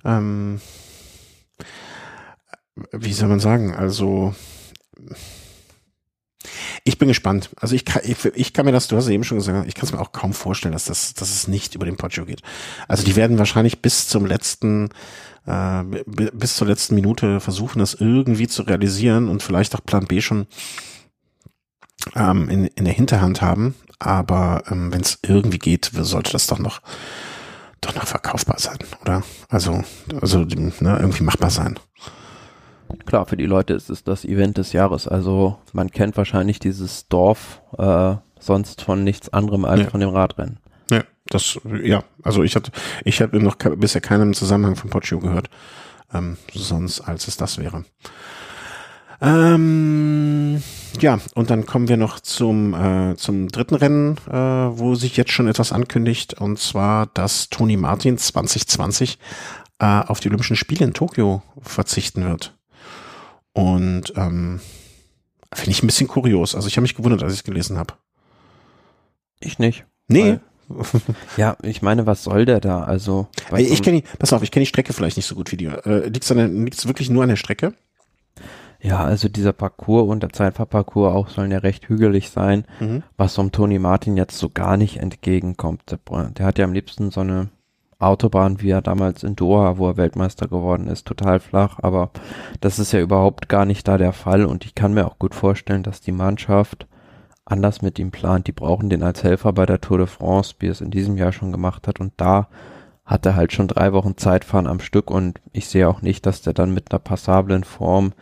Ähm, 0.04 0.62
wie 2.92 3.14
soll 3.14 3.28
man 3.28 3.40
sagen? 3.40 3.76
Also 3.76 4.34
ich 6.84 6.98
bin 6.98 7.10
gespannt. 7.10 7.50
Also 7.60 7.76
ich 7.76 7.86
kann, 7.86 8.02
ich, 8.06 8.24
ich 8.26 8.54
kann 8.54 8.66
mir 8.66 8.72
das, 8.72 8.88
du 8.88 8.96
hast 8.96 9.08
ja 9.08 9.14
eben 9.14 9.24
schon 9.24 9.38
gesagt, 9.38 9.68
ich 9.68 9.76
kann 9.76 9.86
es 9.86 9.92
mir 9.92 10.00
auch 10.00 10.12
kaum 10.12 10.34
vorstellen, 10.34 10.72
dass 10.72 10.86
das, 10.86 11.14
dass 11.14 11.30
es 11.30 11.48
nicht 11.48 11.76
über 11.76 11.86
den 11.86 11.98
Poggio 11.98 12.26
geht. 12.26 12.42
Also 12.88 13.04
die 13.04 13.16
werden 13.16 13.38
wahrscheinlich 13.38 13.82
bis 13.82 14.08
zum 14.08 14.26
letzten 14.26 14.90
äh, 15.46 15.84
bis 16.06 16.56
zur 16.56 16.68
letzten 16.68 16.96
Minute 16.96 17.40
versuchen, 17.40 17.80
das 17.80 17.94
irgendwie 17.94 18.48
zu 18.48 18.64
realisieren 18.64 19.28
und 19.28 19.44
vielleicht 19.44 19.76
auch 19.76 19.84
Plan 19.84 20.06
B 20.06 20.22
schon 20.22 20.48
ähm, 22.16 22.50
in, 22.50 22.66
in 22.66 22.86
der 22.86 22.94
Hinterhand 22.94 23.42
haben. 23.42 23.76
Aber 24.00 24.64
ähm, 24.70 24.94
wenn 24.94 25.02
es 25.02 25.20
irgendwie 25.24 25.60
geht, 25.60 25.92
sollte 25.94 26.32
das 26.32 26.48
doch 26.48 26.60
noch 26.60 26.82
doch 27.82 27.96
noch 27.96 28.08
verkaufbar 28.08 28.60
sein, 28.60 28.78
oder? 29.02 29.24
Also, 29.48 29.84
also 30.22 30.40
ne, 30.40 30.98
irgendwie 31.00 31.24
machbar 31.24 31.50
sein. 31.50 31.80
Klar, 33.06 33.26
für 33.26 33.38
die 33.38 33.46
Leute 33.46 33.74
ist 33.74 33.90
es 33.90 34.04
das 34.04 34.26
Event 34.26 34.58
des 34.58 34.74
Jahres. 34.74 35.08
Also 35.08 35.58
man 35.74 35.92
kennt 35.92 36.18
wahrscheinlich 36.18 36.60
dieses 36.60 37.08
Dorf 37.08 37.62
äh, 37.78 38.16
sonst 38.40 38.82
von 38.82 39.04
nichts 39.04 39.30
anderem 39.30 39.66
als 39.66 39.82
ja. 39.82 39.90
von 39.90 40.00
dem 40.00 40.10
Radrennen. 40.10 40.60
Ja, 40.90 41.04
das, 41.28 41.60
ja, 41.84 42.04
also 42.24 42.44
ich 42.44 42.56
hatte, 42.56 42.72
ich 43.04 43.22
habe 43.22 43.40
noch 43.42 43.56
bisher 43.56 44.02
keinen 44.02 44.34
Zusammenhang 44.34 44.76
von 44.76 44.90
Poggio 44.90 45.20
gehört, 45.20 45.50
ähm, 46.14 46.38
sonst 46.54 47.02
als 47.02 47.28
es 47.28 47.38
das 47.38 47.58
wäre. 47.60 47.86
Ähm, 49.22 50.64
ja, 51.00 51.20
und 51.36 51.50
dann 51.50 51.66
kommen 51.66 51.90
wir 51.90 51.98
noch 51.98 52.20
zum, 52.22 52.74
äh, 52.74 53.16
zum 53.18 53.50
dritten 53.50 53.76
Rennen, 53.76 54.18
äh, 54.30 54.34
wo 54.34 54.96
sich 54.96 55.18
jetzt 55.18 55.32
schon 55.32 55.48
etwas 55.48 55.74
ankündigt, 55.74 56.36
und 56.36 56.58
zwar, 56.58 57.08
dass 57.08 57.50
Tony 57.50 57.76
Martin 57.76 58.18
2020 58.18 59.20
äh, 59.80 59.86
auf 59.86 60.22
die 60.22 60.30
Olympischen 60.30 60.56
Spiele 60.56 60.86
in 60.86 60.94
Tokio 60.94 61.44
verzichten 61.62 62.24
wird. 62.26 62.59
Und 63.54 64.14
ähm, 64.16 64.60
finde 65.54 65.72
ich 65.72 65.84
ein 65.84 65.88
bisschen 65.88 66.08
kurios. 66.08 66.56
Also 66.56 66.68
ich 66.68 66.78
habe 66.78 66.84
mich 66.84 66.96
gewundert, 66.96 67.24
als 67.24 67.34
ich 67.34 67.40
es 67.40 67.44
gelesen 67.44 67.78
habe. 67.78 67.94
Ich 69.40 69.60
nicht. 69.60 69.86
Nee, 70.08 70.40
ja, 71.38 71.58
ich 71.62 71.82
meine, 71.82 72.06
was 72.06 72.24
soll 72.24 72.46
der 72.46 72.60
da? 72.60 72.84
Also 72.84 73.28
ich 73.56 73.82
kenne, 73.82 74.04
pass 74.20 74.34
auf, 74.34 74.44
ich 74.44 74.52
kenne 74.52 74.64
die 74.64 74.70
Strecke 74.70 74.94
vielleicht 74.94 75.18
nicht 75.18 75.26
so 75.26 75.36
gut 75.36 75.52
wie 75.52 75.58
die. 75.58 75.66
Äh, 75.66 76.10
liegt 76.10 76.24
es 76.24 76.88
wirklich 76.88 77.10
nur 77.10 77.24
an 77.24 77.30
der 77.30 77.36
Strecke? 77.36 77.74
Ja, 78.82 79.04
also 79.04 79.28
dieser 79.28 79.52
Parcours 79.52 80.10
und 80.10 80.24
der 80.24 80.32
Zeitfahrparcours 80.32 81.14
auch 81.14 81.30
sollen 81.30 81.52
ja 81.52 81.58
recht 81.58 81.90
hügelig 81.90 82.30
sein, 82.30 82.66
mhm. 82.80 83.04
was 83.18 83.36
vom 83.36 83.52
Toni 83.52 83.78
Martin 83.78 84.16
jetzt 84.16 84.38
so 84.38 84.50
gar 84.50 84.78
nicht 84.78 84.98
entgegenkommt. 84.98 85.82
Der, 85.92 86.00
der, 86.30 86.46
hat 86.46 86.58
ja 86.60 86.66
am 86.66 86.74
liebsten 86.74 87.12
so 87.12 87.22
eine 87.22 87.50
Autobahn, 88.00 88.62
wie 88.62 88.72
er 88.72 88.82
damals 88.82 89.24
in 89.24 89.36
Doha, 89.36 89.78
wo 89.78 89.88
er 89.88 89.98
Weltmeister 89.98 90.48
geworden 90.48 90.88
ist, 90.88 91.06
total 91.06 91.40
flach, 91.40 91.80
aber 91.82 92.12
das 92.62 92.80
ist 92.80 92.94
ja 92.94 93.02
überhaupt 93.02 93.50
gar 93.50 93.66
nicht 93.66 93.88
da 93.88 93.98
der 93.98 94.14
Fall 94.14 94.46
und 94.46 94.66
ich 94.66 94.74
kann 94.74 94.94
mir 94.94 95.06
auch 95.06 95.20
gut 95.20 95.36
vorstellen, 95.36 95.84
dass 95.84 96.00
die 96.00 96.14
Mannschaft 96.14 96.88
anders 97.50 97.82
mit 97.82 98.00
ihm 98.00 98.12
plant. 98.12 98.48
Die 98.48 98.52
brauchen 98.52 98.90
den 98.90 99.04
als 99.04 99.24
Helfer 99.24 99.54
bei 99.54 99.66
der 99.66 99.82
Tour 99.82 99.98
de 99.98 100.08
France, 100.08 100.56
wie 100.60 100.68
es 100.68 100.82
in 100.82 100.92
diesem 100.92 101.18
Jahr 101.18 101.32
schon 101.32 101.52
gemacht 101.52 101.88
hat. 101.88 102.00
Und 102.00 102.14
da 102.18 102.48
hat 103.06 103.26
er 103.26 103.36
halt 103.36 103.52
schon 103.52 103.68
drei 103.68 103.92
Wochen 103.92 104.18
Zeitfahren 104.18 104.68
am 104.68 104.80
Stück 104.80 105.10
und 105.10 105.42
ich 105.52 105.68
sehe 105.68 105.90
auch 105.90 106.02
nicht, 106.02 106.26
dass 106.26 106.42
der 106.42 106.54
dann 106.54 106.74
mit 106.74 106.92
einer 106.92 107.00
passablen 107.00 107.64
Form 107.64 108.14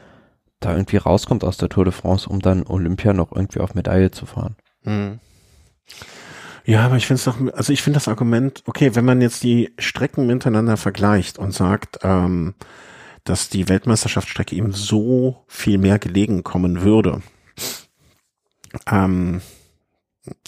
da 0.59 0.71
irgendwie 0.71 0.97
rauskommt 0.97 1.43
aus 1.43 1.57
der 1.57 1.69
Tour 1.69 1.83
de 1.83 1.93
France, 1.93 2.27
um 2.27 2.39
dann 2.39 2.65
Olympia 2.65 3.13
noch 3.13 3.31
irgendwie 3.31 3.59
auf 3.59 3.75
Medaille 3.75 4.11
zu 4.11 4.25
fahren. 4.25 4.55
Hm. 4.83 5.19
Ja, 6.67 6.85
aber 6.85 6.97
ich 6.97 7.07
finde 7.07 7.19
es 7.19 7.23
doch, 7.23 7.37
also 7.55 7.71
ich 7.71 7.81
finde 7.81 7.95
das 7.95 8.09
Argument, 8.09 8.61
okay, 8.65 8.93
wenn 8.93 9.05
man 9.05 9.21
jetzt 9.21 9.41
die 9.41 9.71
Strecken 9.79 10.27
miteinander 10.27 10.75
vergleicht 10.75 11.39
und 11.39 11.53
sagt, 11.53 11.99
ähm, 12.03 12.55
dass 13.23 13.47
die 13.47 13.69
Weltmeisterschaftsstrecke 13.69 14.53
ihm 14.53 14.73
so 14.73 15.45
viel 15.47 15.77
mehr 15.77 15.97
gelegen 15.97 16.43
kommen 16.43 16.81
würde, 16.81 17.21
ähm, 18.85 19.39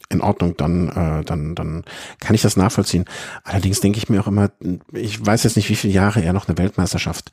in 0.10 0.20
Ordnung, 0.20 0.58
dann, 0.58 0.90
äh, 0.90 1.24
dann, 1.24 1.56
dann 1.56 1.86
kann 2.20 2.36
ich 2.36 2.42
das 2.42 2.58
nachvollziehen. 2.58 3.06
Allerdings 3.46 3.80
denke 3.80 3.98
ich 3.98 4.10
mir 4.10 4.20
auch 4.20 4.28
immer, 4.28 4.52
ich 4.92 5.26
weiß 5.26 5.44
jetzt 5.46 5.56
nicht, 5.56 5.70
wie 5.70 5.76
viele 5.76 5.94
Jahre 5.94 6.22
er 6.22 6.34
noch 6.34 6.50
eine 6.50 6.58
Weltmeisterschaft 6.58 7.32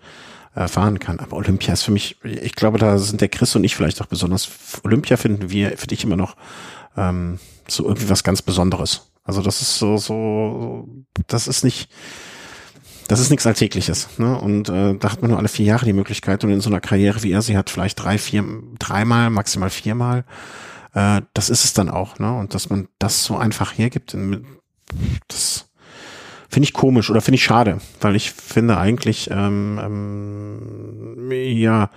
äh, 0.54 0.68
fahren 0.68 1.00
kann, 1.00 1.18
aber 1.18 1.36
Olympia 1.36 1.72
ist 1.72 1.82
für 1.82 1.90
mich, 1.90 2.18
ich 2.22 2.54
glaube, 2.54 2.78
da 2.78 2.98
sind 2.98 3.20
der 3.20 3.30
Chris 3.30 3.56
und 3.56 3.64
ich 3.64 3.74
vielleicht 3.74 4.00
auch 4.00 4.06
besonders. 4.06 4.48
Olympia 4.84 5.16
finden 5.16 5.50
wir, 5.50 5.76
finde 5.76 5.94
ich 5.94 6.04
immer 6.04 6.16
noch 6.16 6.36
ähm, 6.96 7.40
so 7.68 7.84
irgendwie 7.84 8.08
was 8.08 8.24
ganz 8.24 8.42
Besonderes. 8.42 9.10
Also 9.24 9.42
das 9.42 9.62
ist 9.62 9.78
so, 9.78 9.96
so, 9.96 10.88
das 11.26 11.48
ist 11.48 11.64
nicht, 11.64 11.90
das 13.08 13.20
ist 13.20 13.30
nichts 13.30 13.46
Alltägliches. 13.46 14.08
Ne? 14.18 14.38
Und 14.38 14.68
äh, 14.68 14.94
da 14.94 15.12
hat 15.12 15.20
man 15.20 15.30
nur 15.30 15.38
alle 15.38 15.48
vier 15.48 15.66
Jahre 15.66 15.84
die 15.84 15.92
Möglichkeit 15.92 16.44
und 16.44 16.50
in 16.50 16.60
so 16.60 16.70
einer 16.70 16.80
Karriere 16.80 17.22
wie 17.22 17.32
er 17.32 17.42
sie 17.42 17.56
hat, 17.56 17.70
vielleicht 17.70 18.02
drei, 18.02 18.18
vier, 18.18 18.44
dreimal, 18.78 19.30
maximal 19.30 19.70
viermal 19.70 20.24
äh, 20.96 21.20
das 21.34 21.50
ist 21.50 21.64
es 21.64 21.74
dann 21.74 21.90
auch, 21.90 22.18
ne? 22.18 22.32
Und 22.36 22.54
dass 22.54 22.70
man 22.70 22.88
das 22.98 23.22
so 23.22 23.36
einfach 23.36 23.76
hergibt, 23.76 24.16
das 25.28 25.68
finde 26.48 26.64
ich 26.64 26.72
komisch 26.72 27.10
oder 27.10 27.20
finde 27.20 27.36
ich 27.36 27.44
schade, 27.44 27.78
weil 28.00 28.16
ich 28.16 28.32
finde 28.32 28.78
eigentlich, 28.78 29.30
ähm, 29.30 29.78
ähm, 29.82 31.30
ja, 31.30 31.90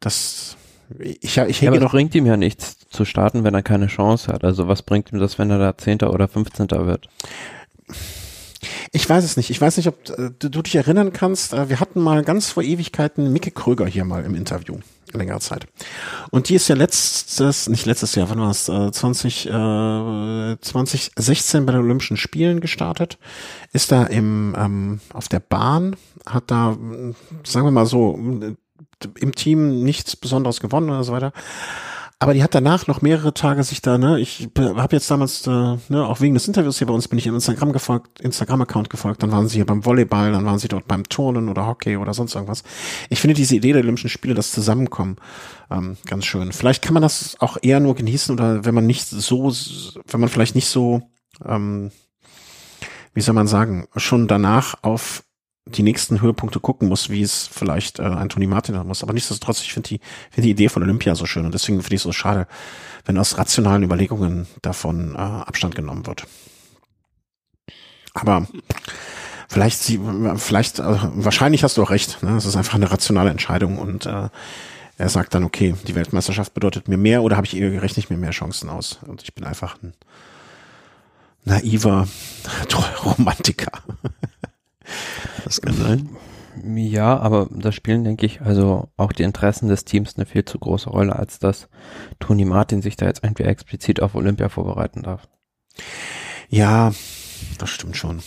das 0.00 0.58
ich, 0.98 1.38
ich 1.38 1.60
ja, 1.62 1.70
aber 1.70 1.80
noch. 1.80 1.92
bringt 1.92 2.14
ihm 2.14 2.26
ja 2.26 2.36
nichts 2.36 2.76
zu 2.92 3.04
starten, 3.04 3.44
wenn 3.44 3.54
er 3.54 3.62
keine 3.62 3.86
Chance 3.86 4.32
hat. 4.32 4.44
Also 4.44 4.68
was 4.68 4.82
bringt 4.82 5.12
ihm 5.12 5.18
das, 5.18 5.38
wenn 5.38 5.50
er 5.50 5.58
da 5.58 5.76
Zehnter 5.76 6.12
oder 6.12 6.28
Fünfzehnter 6.28 6.86
wird? 6.86 7.08
Ich 8.92 9.08
weiß 9.08 9.24
es 9.24 9.36
nicht. 9.36 9.50
Ich 9.50 9.60
weiß 9.60 9.76
nicht, 9.76 9.88
ob 9.88 10.08
äh, 10.10 10.30
du, 10.38 10.48
du 10.50 10.62
dich 10.62 10.76
erinnern 10.76 11.12
kannst. 11.12 11.52
Äh, 11.52 11.68
wir 11.68 11.80
hatten 11.80 12.00
mal 12.00 12.22
ganz 12.22 12.50
vor 12.50 12.62
Ewigkeiten 12.62 13.32
Micke 13.32 13.50
Kröger 13.50 13.86
hier 13.86 14.04
mal 14.04 14.24
im 14.24 14.34
Interview 14.34 14.78
längere 15.14 15.40
Zeit. 15.40 15.66
Und 16.30 16.48
die 16.48 16.54
ist 16.54 16.68
ja 16.68 16.74
letztes, 16.74 17.68
nicht 17.68 17.86
letztes 17.86 18.14
Jahr, 18.14 18.30
wann 18.30 18.40
war 18.40 18.50
es, 18.50 18.68
äh, 18.68 18.90
20, 18.90 19.46
äh, 19.46 19.50
2016 20.60 21.66
bei 21.66 21.72
den 21.72 21.82
Olympischen 21.82 22.16
Spielen 22.16 22.60
gestartet, 22.60 23.18
ist 23.72 23.92
da 23.92 24.04
im, 24.04 24.54
ähm, 24.58 25.00
auf 25.12 25.28
der 25.28 25.40
Bahn, 25.40 25.96
hat 26.26 26.50
da, 26.50 26.76
sagen 27.44 27.66
wir 27.66 27.70
mal 27.70 27.86
so, 27.86 28.18
im 29.18 29.34
Team 29.34 29.82
nichts 29.82 30.16
Besonderes 30.16 30.60
gewonnen 30.60 30.90
oder 30.90 31.04
so 31.04 31.12
weiter. 31.12 31.32
Aber 32.22 32.34
die 32.34 32.42
hat 32.44 32.54
danach 32.54 32.86
noch 32.86 33.02
mehrere 33.02 33.34
Tage 33.34 33.64
sich 33.64 33.82
da, 33.82 33.98
ne, 33.98 34.20
ich 34.20 34.48
habe 34.56 34.94
jetzt 34.94 35.10
damals, 35.10 35.44
äh, 35.48 35.50
ne, 35.88 36.06
auch 36.06 36.20
wegen 36.20 36.34
des 36.34 36.46
Interviews 36.46 36.78
hier 36.78 36.86
bei 36.86 36.94
uns 36.94 37.08
bin 37.08 37.18
ich 37.18 37.26
im 37.26 37.34
Instagram 37.34 37.72
gefolgt, 37.72 38.20
Instagram-Account 38.20 38.90
gefolgt, 38.90 39.24
dann 39.24 39.32
waren 39.32 39.48
sie 39.48 39.56
hier 39.56 39.66
beim 39.66 39.84
Volleyball, 39.84 40.30
dann 40.30 40.44
waren 40.44 40.60
sie 40.60 40.68
dort 40.68 40.86
beim 40.86 41.02
Turnen 41.08 41.48
oder 41.48 41.66
Hockey 41.66 41.96
oder 41.96 42.14
sonst 42.14 42.36
irgendwas. 42.36 42.62
Ich 43.10 43.20
finde 43.20 43.34
diese 43.34 43.56
Idee 43.56 43.72
der 43.72 43.82
Olympischen 43.82 44.08
Spiele, 44.08 44.34
das 44.34 44.52
Zusammenkommen, 44.52 45.16
ähm, 45.68 45.96
ganz 46.06 46.24
schön. 46.24 46.52
Vielleicht 46.52 46.80
kann 46.80 46.94
man 46.94 47.02
das 47.02 47.34
auch 47.40 47.56
eher 47.60 47.80
nur 47.80 47.96
genießen 47.96 48.32
oder 48.32 48.64
wenn 48.64 48.74
man 48.76 48.86
nicht 48.86 49.04
so, 49.04 49.52
wenn 50.06 50.20
man 50.20 50.28
vielleicht 50.28 50.54
nicht 50.54 50.68
so, 50.68 51.02
ähm, 51.44 51.90
wie 53.14 53.20
soll 53.20 53.34
man 53.34 53.48
sagen, 53.48 53.88
schon 53.96 54.28
danach 54.28 54.76
auf 54.82 55.24
die 55.66 55.82
nächsten 55.82 56.20
Höhepunkte 56.20 56.60
gucken 56.60 56.88
muss, 56.88 57.08
wie 57.08 57.22
es 57.22 57.46
vielleicht 57.46 57.98
äh, 57.98 58.02
ein 58.02 58.28
Tony 58.28 58.46
Martin 58.46 58.76
haben 58.76 58.88
muss. 58.88 59.02
Aber 59.02 59.12
nichtsdestotrotz, 59.12 59.62
ich 59.62 59.72
finde 59.72 59.88
die, 59.90 60.00
finde 60.30 60.46
die 60.46 60.50
Idee 60.50 60.68
von 60.68 60.82
Olympia 60.82 61.14
so 61.14 61.26
schön 61.26 61.44
und 61.44 61.54
deswegen 61.54 61.80
finde 61.80 61.94
ich 61.94 62.00
es 62.00 62.04
so 62.04 62.12
schade, 62.12 62.46
wenn 63.04 63.18
aus 63.18 63.38
rationalen 63.38 63.82
Überlegungen 63.82 64.46
davon 64.60 65.14
äh, 65.14 65.18
Abstand 65.18 65.74
genommen 65.74 66.06
wird. 66.06 66.26
Aber 68.14 68.46
vielleicht, 69.48 69.82
sie, 69.82 70.00
vielleicht, 70.36 70.80
äh, 70.80 70.98
wahrscheinlich 71.14 71.62
hast 71.64 71.76
du 71.76 71.82
auch 71.82 71.90
recht. 71.90 72.22
Ne? 72.22 72.36
Es 72.36 72.44
ist 72.44 72.56
einfach 72.56 72.74
eine 72.74 72.90
rationale 72.90 73.30
Entscheidung 73.30 73.78
und 73.78 74.06
äh, 74.06 74.28
er 74.98 75.08
sagt 75.08 75.34
dann, 75.34 75.44
okay, 75.44 75.74
die 75.86 75.94
Weltmeisterschaft 75.94 76.54
bedeutet 76.54 76.88
mir 76.88 76.98
mehr 76.98 77.22
oder 77.22 77.36
habe 77.36 77.46
ich 77.46 77.56
eher 77.56 77.70
gerechnet 77.70 78.10
mir 78.10 78.16
mehr 78.16 78.30
Chancen 78.30 78.68
aus 78.68 78.98
und 79.06 79.22
ich 79.22 79.34
bin 79.34 79.44
einfach 79.44 79.80
ein 79.82 79.94
naiver 81.44 82.08
Romantiker. 83.04 83.72
Das 85.44 85.60
kann 85.60 85.74
sein. 85.74 86.08
Ja, 86.64 87.18
aber 87.18 87.48
da 87.50 87.72
spielen, 87.72 88.04
denke 88.04 88.26
ich, 88.26 88.42
also 88.42 88.88
auch 88.96 89.12
die 89.12 89.22
Interessen 89.22 89.68
des 89.68 89.84
Teams 89.84 90.16
eine 90.16 90.26
viel 90.26 90.44
zu 90.44 90.58
große 90.58 90.90
Rolle, 90.90 91.16
als 91.16 91.38
dass 91.38 91.68
Toni 92.20 92.44
Martin 92.44 92.82
sich 92.82 92.96
da 92.96 93.06
jetzt 93.06 93.24
irgendwie 93.24 93.44
explizit 93.44 94.02
auf 94.02 94.14
Olympia 94.14 94.48
vorbereiten 94.48 95.02
darf. 95.02 95.28
Ja, 96.48 96.92
das 97.58 97.70
stimmt 97.70 97.96
schon. 97.96 98.20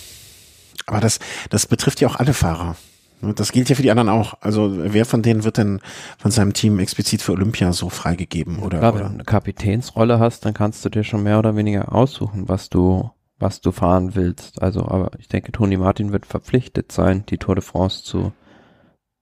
Aber 0.87 0.99
das, 0.99 1.19
das 1.49 1.67
betrifft 1.67 2.01
ja 2.01 2.07
auch 2.07 2.15
alle 2.15 2.33
Fahrer. 2.33 2.75
Das 3.21 3.51
gilt 3.51 3.69
ja 3.69 3.75
für 3.75 3.81
die 3.81 3.91
anderen 3.91 4.09
auch. 4.09 4.35
Also 4.41 4.69
wer 4.71 5.05
von 5.05 5.21
denen 5.21 5.43
wird 5.43 5.57
denn 5.57 5.79
von 6.17 6.31
seinem 6.31 6.53
Team 6.53 6.79
explizit 6.79 7.21
für 7.21 7.31
Olympia 7.31 7.71
so 7.73 7.89
freigegeben? 7.89 8.59
Oder, 8.59 8.79
Klar, 8.79 8.93
oder? 8.93 8.99
wenn 9.01 9.07
du 9.09 9.13
eine 9.15 9.23
Kapitänsrolle 9.23 10.19
hast, 10.19 10.45
dann 10.45 10.53
kannst 10.53 10.83
du 10.85 10.89
dir 10.89 11.03
schon 11.03 11.23
mehr 11.23 11.39
oder 11.39 11.55
weniger 11.55 11.93
aussuchen, 11.93 12.49
was 12.49 12.69
du 12.69 13.09
was 13.39 13.61
du 13.61 13.71
fahren 13.71 14.15
willst. 14.15 14.61
Also, 14.61 14.81
aber 14.81 15.11
ich 15.19 15.27
denke, 15.27 15.51
Toni 15.51 15.77
Martin 15.77 16.11
wird 16.11 16.25
verpflichtet 16.25 16.91
sein, 16.91 17.25
die 17.27 17.37
Tour 17.37 17.55
de 17.55 17.63
France 17.63 18.03
zu, 18.03 18.33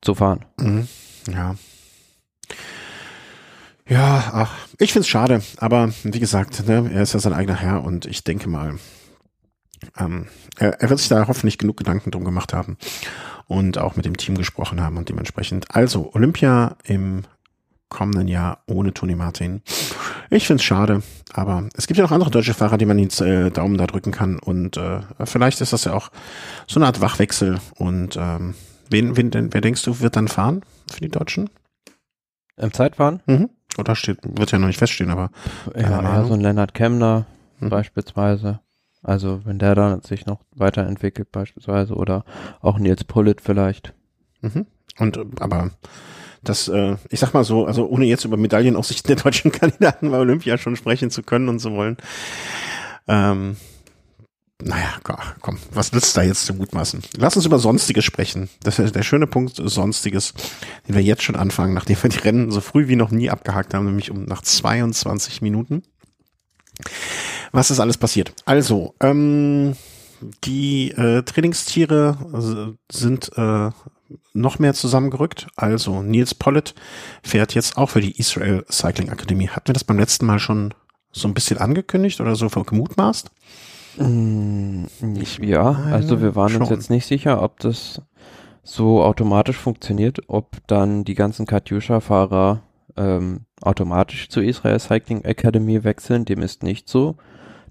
zu 0.01 0.15
fahren. 0.15 0.45
Mhm. 0.57 0.87
Ja. 1.31 1.55
Ja, 3.87 4.31
ach, 4.33 4.55
ich 4.79 4.93
find's 4.93 5.09
schade, 5.09 5.41
aber 5.57 5.91
wie 6.03 6.19
gesagt, 6.19 6.65
ne, 6.67 6.89
er 6.93 7.01
ist 7.01 7.13
ja 7.13 7.19
sein 7.19 7.33
eigener 7.33 7.55
Herr 7.55 7.83
und 7.83 8.05
ich 8.05 8.23
denke 8.23 8.47
mal, 8.47 8.77
ähm, 9.97 10.27
er, 10.57 10.81
er 10.81 10.89
wird 10.89 10.99
sich 10.99 11.09
da 11.09 11.27
hoffentlich 11.27 11.57
genug 11.57 11.77
Gedanken 11.77 12.09
drum 12.11 12.23
gemacht 12.23 12.53
haben 12.53 12.77
und 13.47 13.77
auch 13.77 13.97
mit 13.97 14.05
dem 14.05 14.15
Team 14.15 14.37
gesprochen 14.37 14.81
haben 14.81 14.97
und 14.97 15.09
dementsprechend. 15.09 15.75
Also 15.75 16.13
Olympia 16.13 16.77
im 16.85 17.23
kommenden 17.93 18.27
Jahr 18.27 18.63
ohne 18.67 18.93
Toni 18.93 19.15
Martin. 19.15 19.61
Ich 20.29 20.47
finde 20.47 20.59
es 20.59 20.65
schade, 20.65 21.01
aber 21.31 21.69
es 21.75 21.87
gibt 21.87 21.97
ja 21.97 22.03
noch 22.03 22.11
andere 22.11 22.31
deutsche 22.31 22.53
Fahrer, 22.53 22.77
die 22.77 22.85
man 22.85 22.97
den 22.97 23.09
äh, 23.25 23.51
Daumen 23.51 23.77
da 23.77 23.87
drücken 23.87 24.11
kann 24.11 24.39
und 24.39 24.75
äh, 24.75 24.99
vielleicht 25.23 25.61
ist 25.61 25.71
das 25.71 25.85
ja 25.85 25.93
auch 25.93 26.09
so 26.67 26.79
eine 26.79 26.87
Art 26.87 26.99
Wachwechsel 26.99 27.59
und 27.75 28.17
ähm, 28.19 28.55
wen, 28.89 29.15
wen 29.15 29.31
denn, 29.31 29.53
wer 29.53 29.61
denkst 29.61 29.83
du, 29.83 30.01
wird 30.01 30.15
dann 30.15 30.27
fahren 30.27 30.61
für 30.91 30.99
die 30.99 31.09
Deutschen? 31.09 31.49
Im 32.57 32.73
Zeitfahren? 32.73 33.21
Mhm. 33.25 33.49
Oder 33.77 33.95
steht, 33.95 34.19
wird 34.23 34.51
ja 34.51 34.59
noch 34.59 34.67
nicht 34.67 34.77
feststehen, 34.77 35.09
aber. 35.09 35.31
Ja, 35.75 36.01
ja 36.01 36.25
so 36.25 36.33
ein 36.33 36.41
Lennart 36.41 36.73
Kemner 36.73 37.25
mhm. 37.59 37.69
beispielsweise. 37.69 38.59
Also 39.01 39.41
wenn 39.43 39.59
der 39.59 39.75
dann 39.75 40.01
sich 40.01 40.25
noch 40.25 40.39
weiterentwickelt 40.55 41.31
beispielsweise 41.31 41.95
oder 41.95 42.23
auch 42.61 42.77
Nils 42.79 43.03
Pullet 43.03 43.41
vielleicht. 43.41 43.93
Mhm. 44.41 44.65
Und 44.99 45.19
aber 45.41 45.71
das, 46.43 46.67
äh, 46.67 46.97
ich 47.09 47.19
sag 47.19 47.33
mal 47.33 47.43
so, 47.43 47.65
also 47.65 47.87
ohne 47.87 48.05
jetzt 48.05 48.25
über 48.25 48.37
Medaillenaussichten 48.37 49.15
der 49.15 49.23
deutschen 49.23 49.51
Kandidaten 49.53 50.11
bei 50.11 50.17
Olympia 50.17 50.57
schon 50.57 50.75
sprechen 50.75 51.09
zu 51.09 51.23
können 51.23 51.49
und 51.49 51.59
zu 51.59 51.71
wollen. 51.71 51.97
Ähm, 53.07 53.57
naja, 54.61 54.93
komm, 55.41 55.57
was 55.71 55.91
nützt 55.91 56.15
da 56.15 56.21
jetzt 56.21 56.45
zu 56.45 56.53
mutmaßen? 56.53 57.01
Lass 57.17 57.35
uns 57.35 57.45
über 57.45 57.59
Sonstiges 57.59 58.05
sprechen. 58.05 58.49
Das 58.61 58.79
ist 58.79 58.95
der 58.95 59.03
schöne 59.03 59.27
Punkt 59.27 59.61
Sonstiges, 59.61 60.33
den 60.87 60.95
wir 60.95 61.03
jetzt 61.03 61.23
schon 61.23 61.35
anfangen, 61.35 61.73
nachdem 61.73 62.01
wir 62.01 62.09
die 62.09 62.19
Rennen 62.19 62.51
so 62.51 62.61
früh 62.61 62.87
wie 62.87 62.95
noch 62.95 63.11
nie 63.11 63.29
abgehakt 63.29 63.73
haben, 63.73 63.85
nämlich 63.85 64.09
um 64.09 64.23
nach 64.23 64.41
22 64.41 65.41
Minuten. 65.41 65.83
Was 67.51 67.71
ist 67.71 67.79
alles 67.79 67.97
passiert? 67.97 68.33
Also, 68.45 68.95
ähm, 69.01 69.75
die 70.45 70.91
äh, 70.91 71.23
Trainingstiere 71.23 72.77
sind 72.89 73.31
äh, 73.35 73.69
noch 74.33 74.59
mehr 74.59 74.73
zusammengerückt. 74.73 75.47
Also 75.55 76.01
Nils 76.01 76.33
Pollitt 76.33 76.73
fährt 77.21 77.53
jetzt 77.53 77.77
auch 77.77 77.89
für 77.91 78.01
die 78.01 78.17
Israel 78.17 78.65
Cycling 78.69 79.09
Academy. 79.09 79.47
Hatten 79.47 79.67
wir 79.67 79.73
das 79.73 79.83
beim 79.83 79.99
letzten 79.99 80.25
Mal 80.25 80.39
schon 80.39 80.73
so 81.11 81.27
ein 81.27 81.33
bisschen 81.33 81.59
angekündigt 81.59 82.19
oder 82.19 82.35
so 82.35 82.47
gemutmaßt? 82.49 83.31
Mm, 83.97 84.85
ich, 85.21 85.37
ja, 85.37 85.71
also 85.91 86.19
wir 86.21 86.35
waren 86.35 86.49
schon. 86.49 86.61
uns 86.61 86.71
jetzt 86.71 86.89
nicht 86.89 87.05
sicher, 87.05 87.43
ob 87.43 87.59
das 87.59 88.01
so 88.63 89.03
automatisch 89.03 89.57
funktioniert, 89.57 90.21
ob 90.27 90.65
dann 90.67 91.03
die 91.03 91.13
ganzen 91.13 91.45
Katjuscha-Fahrer 91.45 92.61
ähm, 92.97 93.41
automatisch 93.61 94.29
zur 94.29 94.43
Israel 94.43 94.79
Cycling 94.79 95.23
Academy 95.23 95.83
wechseln. 95.83 96.25
Dem 96.25 96.41
ist 96.41 96.63
nicht 96.63 96.89
so. 96.89 97.17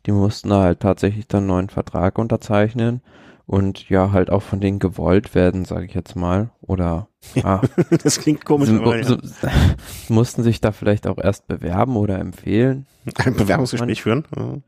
Die 0.06 0.12
mussten 0.12 0.52
halt 0.52 0.80
tatsächlich 0.80 1.26
dann 1.26 1.38
einen 1.38 1.46
neuen 1.48 1.68
Vertrag 1.70 2.18
unterzeichnen 2.18 3.02
und 3.46 3.88
ja, 3.88 4.12
halt 4.12 4.30
auch 4.30 4.42
von 4.42 4.60
denen 4.60 4.78
gewollt 4.78 5.34
werden, 5.34 5.64
sage 5.64 5.86
ich 5.86 5.94
jetzt 5.94 6.16
mal. 6.16 6.50
Oder 6.60 7.08
ja, 7.34 7.44
ah, 7.44 7.62
das 8.02 8.18
klingt 8.18 8.44
komisch, 8.44 8.68
so, 8.68 8.76
aber 8.76 8.98
ja. 8.98 9.04
so, 9.04 9.16
mussten 10.08 10.42
sich 10.42 10.60
da 10.60 10.72
vielleicht 10.72 11.06
auch 11.06 11.18
erst 11.18 11.46
bewerben 11.46 11.96
oder 11.96 12.18
empfehlen. 12.18 12.86
Ein 13.16 13.34
Bewerbungsgespräch 13.34 14.02
führen. 14.02 14.24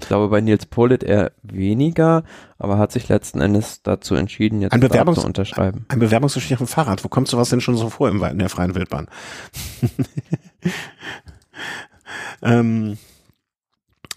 ich 0.00 0.06
glaube 0.06 0.28
bei 0.28 0.40
Nils 0.40 0.66
Polit 0.66 1.02
eher 1.02 1.32
weniger, 1.42 2.24
aber 2.58 2.78
hat 2.78 2.92
sich 2.92 3.08
letzten 3.08 3.40
Endes 3.40 3.82
dazu 3.82 4.14
entschieden, 4.14 4.60
jetzt 4.60 4.72
ein 4.72 4.80
Bewerbungs 4.80 5.20
zu 5.20 5.26
unterschreiben. 5.26 5.84
Ein 5.88 5.98
Bewerbungsgespräch 5.98 6.54
auf 6.54 6.58
dem 6.58 6.66
Fahrrad. 6.68 7.02
Wo 7.04 7.08
kommt 7.08 7.28
sowas 7.28 7.50
denn 7.50 7.60
schon 7.60 7.76
so 7.76 7.90
vor 7.90 8.08
im, 8.08 8.22
in 8.22 8.38
der 8.38 8.48
freien 8.48 8.74
Wildbahn? 8.74 9.08
ähm, 12.42 12.98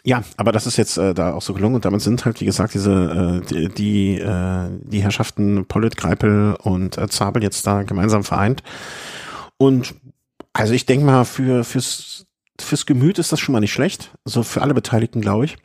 ja, 0.06 0.24
aber 0.38 0.52
das 0.52 0.68
ist 0.68 0.78
jetzt 0.78 0.98
äh, 0.98 1.14
da 1.16 1.34
auch 1.34 1.42
so 1.42 1.54
gelungen 1.54 1.76
und 1.76 1.86
damit 1.86 2.02
sind 2.02 2.26
halt, 2.26 2.40
wie 2.40 2.46
gesagt, 2.46 2.76
diese 2.76 3.42
äh, 3.44 3.48
die, 3.48 3.70
die, 3.70 4.20
äh, 4.20 4.70
die 4.84 5.02
Herrschaften 5.02 5.66
Pollitt, 5.66 5.98
Greipel 5.98 6.56
und 6.62 6.98
äh, 6.98 7.08
Zabel 7.08 7.42
jetzt 7.42 7.66
da 7.66 7.82
gemeinsam 7.82 8.24
vereint. 8.24 8.62
Und 9.58 9.96
also 10.54 10.74
ich 10.74 10.86
denke 10.86 11.06
mal, 11.06 11.26
für 11.26 11.64
fürs 11.64 12.28
fürs 12.62 12.86
Gemüt 12.86 13.20
ist 13.20 13.32
das 13.32 13.40
schon 13.40 13.54
mal 13.54 13.60
nicht 13.60 13.74
schlecht. 13.74 14.12
So 14.26 14.42
also 14.42 14.44
für 14.44 14.62
alle 14.62 14.76
Beteiligten, 14.76 15.22
glaube 15.22 15.46
ich 15.46 15.58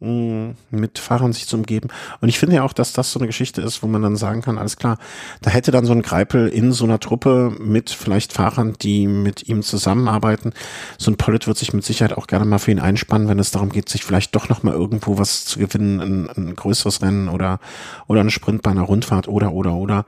mit 0.00 1.00
Fahrern 1.00 1.32
sich 1.32 1.48
zu 1.48 1.56
umgeben. 1.56 1.88
Und 2.20 2.28
ich 2.28 2.38
finde 2.38 2.56
ja 2.56 2.62
auch, 2.62 2.72
dass 2.72 2.92
das 2.92 3.10
so 3.10 3.18
eine 3.18 3.26
Geschichte 3.26 3.60
ist, 3.62 3.82
wo 3.82 3.88
man 3.88 4.00
dann 4.00 4.14
sagen 4.14 4.42
kann, 4.42 4.56
alles 4.56 4.76
klar, 4.76 4.96
da 5.42 5.50
hätte 5.50 5.72
dann 5.72 5.86
so 5.86 5.92
ein 5.92 6.02
Greipel 6.02 6.46
in 6.46 6.70
so 6.70 6.84
einer 6.84 7.00
Truppe 7.00 7.52
mit 7.58 7.90
vielleicht 7.90 8.32
Fahrern, 8.32 8.76
die 8.80 9.08
mit 9.08 9.48
ihm 9.48 9.62
zusammenarbeiten. 9.62 10.52
So 10.98 11.10
ein 11.10 11.16
Polit 11.16 11.48
wird 11.48 11.58
sich 11.58 11.72
mit 11.72 11.84
Sicherheit 11.84 12.16
auch 12.16 12.28
gerne 12.28 12.44
mal 12.44 12.58
für 12.58 12.70
ihn 12.70 12.78
einspannen, 12.78 13.28
wenn 13.28 13.40
es 13.40 13.50
darum 13.50 13.70
geht, 13.70 13.88
sich 13.88 14.04
vielleicht 14.04 14.36
doch 14.36 14.48
noch 14.48 14.62
mal 14.62 14.72
irgendwo 14.72 15.18
was 15.18 15.44
zu 15.44 15.58
gewinnen, 15.58 16.00
ein, 16.00 16.30
ein 16.30 16.54
größeres 16.54 17.02
Rennen 17.02 17.28
oder 17.28 17.58
oder 18.06 18.20
eine 18.20 18.30
Sprint 18.30 18.62
bei 18.62 18.70
einer 18.70 18.82
Rundfahrt 18.82 19.26
oder 19.26 19.52
oder 19.52 19.74
oder. 19.74 20.06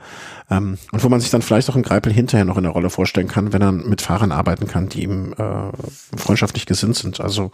Ähm, 0.51 0.79
und 0.93 1.03
wo 1.03 1.09
man 1.09 1.19
sich 1.19 1.31
dann 1.31 1.43
vielleicht 1.43 1.69
auch 1.69 1.77
ein 1.77 1.83
Greipel 1.83 2.13
hinterher 2.13 2.45
noch 2.45 2.57
in 2.57 2.63
der 2.63 2.73
Rolle 2.73 2.91
vorstellen 2.91 3.29
kann, 3.29 3.53
wenn 3.53 3.63
er 3.63 3.73
mit 3.73 4.03
Fahrern 4.03 4.31
arbeiten 4.31 4.69
kann, 4.69 4.89
die 4.89 5.03
ihm 5.03 5.33
äh, 5.33 6.17
freundschaftlich 6.17 6.67
gesinnt 6.67 6.95
sind. 6.95 7.21
Also 7.21 7.51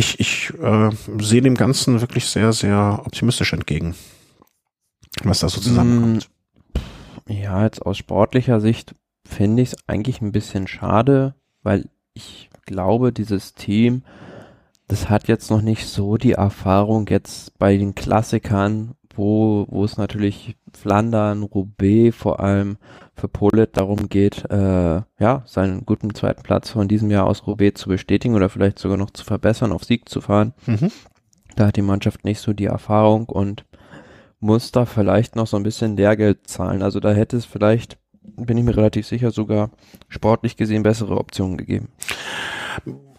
ich, 0.00 0.18
ich 0.18 0.52
äh, 0.60 0.90
sehe 1.20 1.42
dem 1.42 1.54
Ganzen 1.54 2.00
wirklich 2.00 2.24
sehr, 2.26 2.52
sehr 2.52 3.02
optimistisch 3.04 3.52
entgegen, 3.52 3.94
was 5.22 5.40
da 5.40 5.48
so 5.48 5.60
zusammenkommt. 5.60 6.30
Mm, 7.28 7.32
ja, 7.32 7.64
jetzt 7.64 7.84
aus 7.84 7.98
sportlicher 7.98 8.60
Sicht 8.60 8.94
finde 9.26 9.62
ich 9.62 9.72
es 9.72 9.88
eigentlich 9.88 10.22
ein 10.22 10.32
bisschen 10.32 10.66
schade, 10.66 11.34
weil 11.62 11.88
ich 12.14 12.48
glaube, 12.64 13.12
dieses 13.12 13.54
Team, 13.54 14.02
das 14.88 15.10
hat 15.10 15.28
jetzt 15.28 15.50
noch 15.50 15.60
nicht 15.60 15.86
so 15.86 16.16
die 16.16 16.32
Erfahrung 16.32 17.06
jetzt 17.08 17.58
bei 17.58 17.76
den 17.76 17.94
Klassikern, 17.94 18.94
wo, 19.20 19.66
wo 19.68 19.84
es 19.84 19.98
natürlich 19.98 20.56
Flandern, 20.72 21.42
Roubaix 21.42 22.16
vor 22.16 22.40
allem 22.40 22.78
für 23.14 23.28
Polet 23.28 23.76
darum 23.76 24.08
geht, 24.08 24.50
äh, 24.50 25.02
ja, 25.18 25.42
seinen 25.44 25.84
guten 25.84 26.14
zweiten 26.14 26.42
Platz 26.42 26.70
von 26.70 26.88
diesem 26.88 27.10
Jahr 27.10 27.26
aus 27.26 27.46
Roubaix 27.46 27.80
zu 27.80 27.90
bestätigen 27.90 28.34
oder 28.34 28.48
vielleicht 28.48 28.78
sogar 28.78 28.96
noch 28.96 29.10
zu 29.10 29.24
verbessern, 29.24 29.72
auf 29.72 29.84
Sieg 29.84 30.08
zu 30.08 30.20
fahren. 30.20 30.54
Mhm. 30.66 30.90
Da 31.54 31.66
hat 31.66 31.76
die 31.76 31.82
Mannschaft 31.82 32.24
nicht 32.24 32.40
so 32.40 32.52
die 32.52 32.64
Erfahrung 32.64 33.26
und 33.26 33.64
muss 34.40 34.72
da 34.72 34.86
vielleicht 34.86 35.36
noch 35.36 35.46
so 35.46 35.58
ein 35.58 35.62
bisschen 35.62 35.96
Lehrgeld 35.96 36.48
zahlen. 36.48 36.82
Also 36.82 36.98
da 36.98 37.12
hätte 37.12 37.36
es 37.36 37.44
vielleicht 37.44 37.98
bin 38.22 38.56
ich 38.56 38.64
mir 38.64 38.76
relativ 38.76 39.06
sicher, 39.06 39.30
sogar 39.30 39.70
sportlich 40.08 40.56
gesehen 40.56 40.82
bessere 40.82 41.16
Optionen 41.16 41.56
gegeben. 41.56 41.88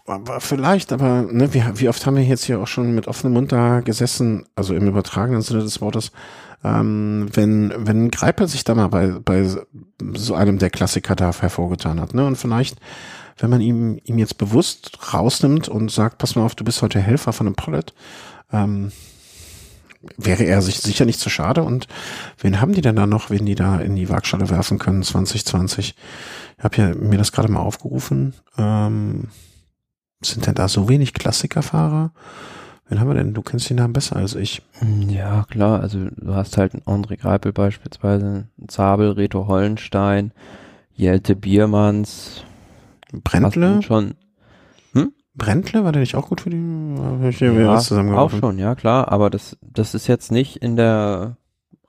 Aber 0.04 0.40
vielleicht, 0.40 0.92
aber 0.92 1.22
ne, 1.22 1.54
wie, 1.54 1.62
wie 1.74 1.88
oft 1.88 2.04
haben 2.04 2.16
wir 2.16 2.24
jetzt 2.24 2.44
hier 2.44 2.60
auch 2.60 2.66
schon 2.66 2.94
mit 2.94 3.06
offenem 3.06 3.34
Mund 3.34 3.52
da 3.52 3.80
gesessen, 3.80 4.44
also 4.56 4.74
im 4.74 4.88
übertragenen 4.88 5.42
Sinne 5.42 5.62
des 5.62 5.80
Wortes, 5.80 6.10
ähm, 6.64 7.28
wenn, 7.32 7.72
wenn 7.76 8.10
Greipel 8.10 8.48
sich 8.48 8.64
da 8.64 8.74
mal 8.74 8.88
bei, 8.88 9.08
bei 9.24 9.48
so 10.14 10.34
einem 10.34 10.58
der 10.58 10.70
Klassiker 10.70 11.14
da 11.14 11.32
hervorgetan 11.32 12.00
hat, 12.00 12.14
ne? 12.14 12.26
Und 12.26 12.36
vielleicht, 12.36 12.78
wenn 13.38 13.50
man 13.50 13.60
ihm, 13.60 14.00
ihm 14.04 14.18
jetzt 14.18 14.38
bewusst 14.38 15.12
rausnimmt 15.12 15.68
und 15.68 15.90
sagt, 15.90 16.18
pass 16.18 16.34
mal 16.34 16.44
auf, 16.44 16.54
du 16.54 16.64
bist 16.64 16.82
heute 16.82 17.00
Helfer 17.00 17.32
von 17.32 17.46
einem 17.46 17.56
Pollet, 17.56 17.94
ähm, 18.52 18.92
wäre 20.16 20.44
er 20.44 20.62
sich 20.62 20.80
sicher 20.80 21.04
nicht 21.04 21.20
zu 21.20 21.30
schade. 21.30 21.62
Und 21.62 21.86
wen 22.38 22.60
haben 22.60 22.72
die 22.72 22.80
denn 22.80 22.96
da 22.96 23.06
noch, 23.06 23.30
wen 23.30 23.46
die 23.46 23.54
da 23.54 23.78
in 23.78 23.96
die 23.96 24.08
Waagschale 24.08 24.50
werfen 24.50 24.78
können 24.78 25.02
2020? 25.02 25.94
Ich 26.58 26.64
habe 26.64 26.76
ja 26.76 26.94
mir 26.94 27.18
das 27.18 27.32
gerade 27.32 27.50
mal 27.50 27.60
aufgerufen. 27.60 28.34
Ähm, 28.58 29.28
sind 30.22 30.46
denn 30.46 30.54
da 30.54 30.68
so 30.68 30.88
wenig 30.88 31.14
Klassikerfahrer? 31.14 32.12
Wen 32.88 33.00
haben 33.00 33.08
wir 33.08 33.14
denn? 33.14 33.32
Du 33.32 33.42
kennst 33.42 33.70
die 33.70 33.74
Namen 33.74 33.92
besser 33.92 34.16
als 34.16 34.34
ich. 34.34 34.62
Ja, 35.08 35.44
klar. 35.48 35.80
Also 35.80 35.98
du 36.14 36.34
hast 36.34 36.58
halt 36.58 36.74
einen 36.74 36.82
André 36.82 37.16
Greipel 37.16 37.52
beispielsweise, 37.52 38.24
einen 38.58 38.68
Zabel, 38.68 39.12
Reto 39.12 39.46
Hollenstein, 39.46 40.32
Jelte 40.94 41.34
Biermanns. 41.34 42.44
Brentle? 43.12 43.82
Schon. 43.82 44.14
Hm? 44.92 45.12
Brentle, 45.34 45.84
war 45.84 45.92
der 45.92 46.00
nicht 46.00 46.14
auch 46.14 46.28
gut 46.28 46.42
für 46.42 46.50
die? 46.50 46.58
Ja, 47.40 47.78
auch 48.18 48.30
schon, 48.30 48.58
ja 48.58 48.74
klar. 48.74 49.10
Aber 49.10 49.30
das, 49.30 49.56
das 49.62 49.94
ist 49.94 50.06
jetzt 50.06 50.30
nicht 50.30 50.56
in 50.56 50.76
der 50.76 51.36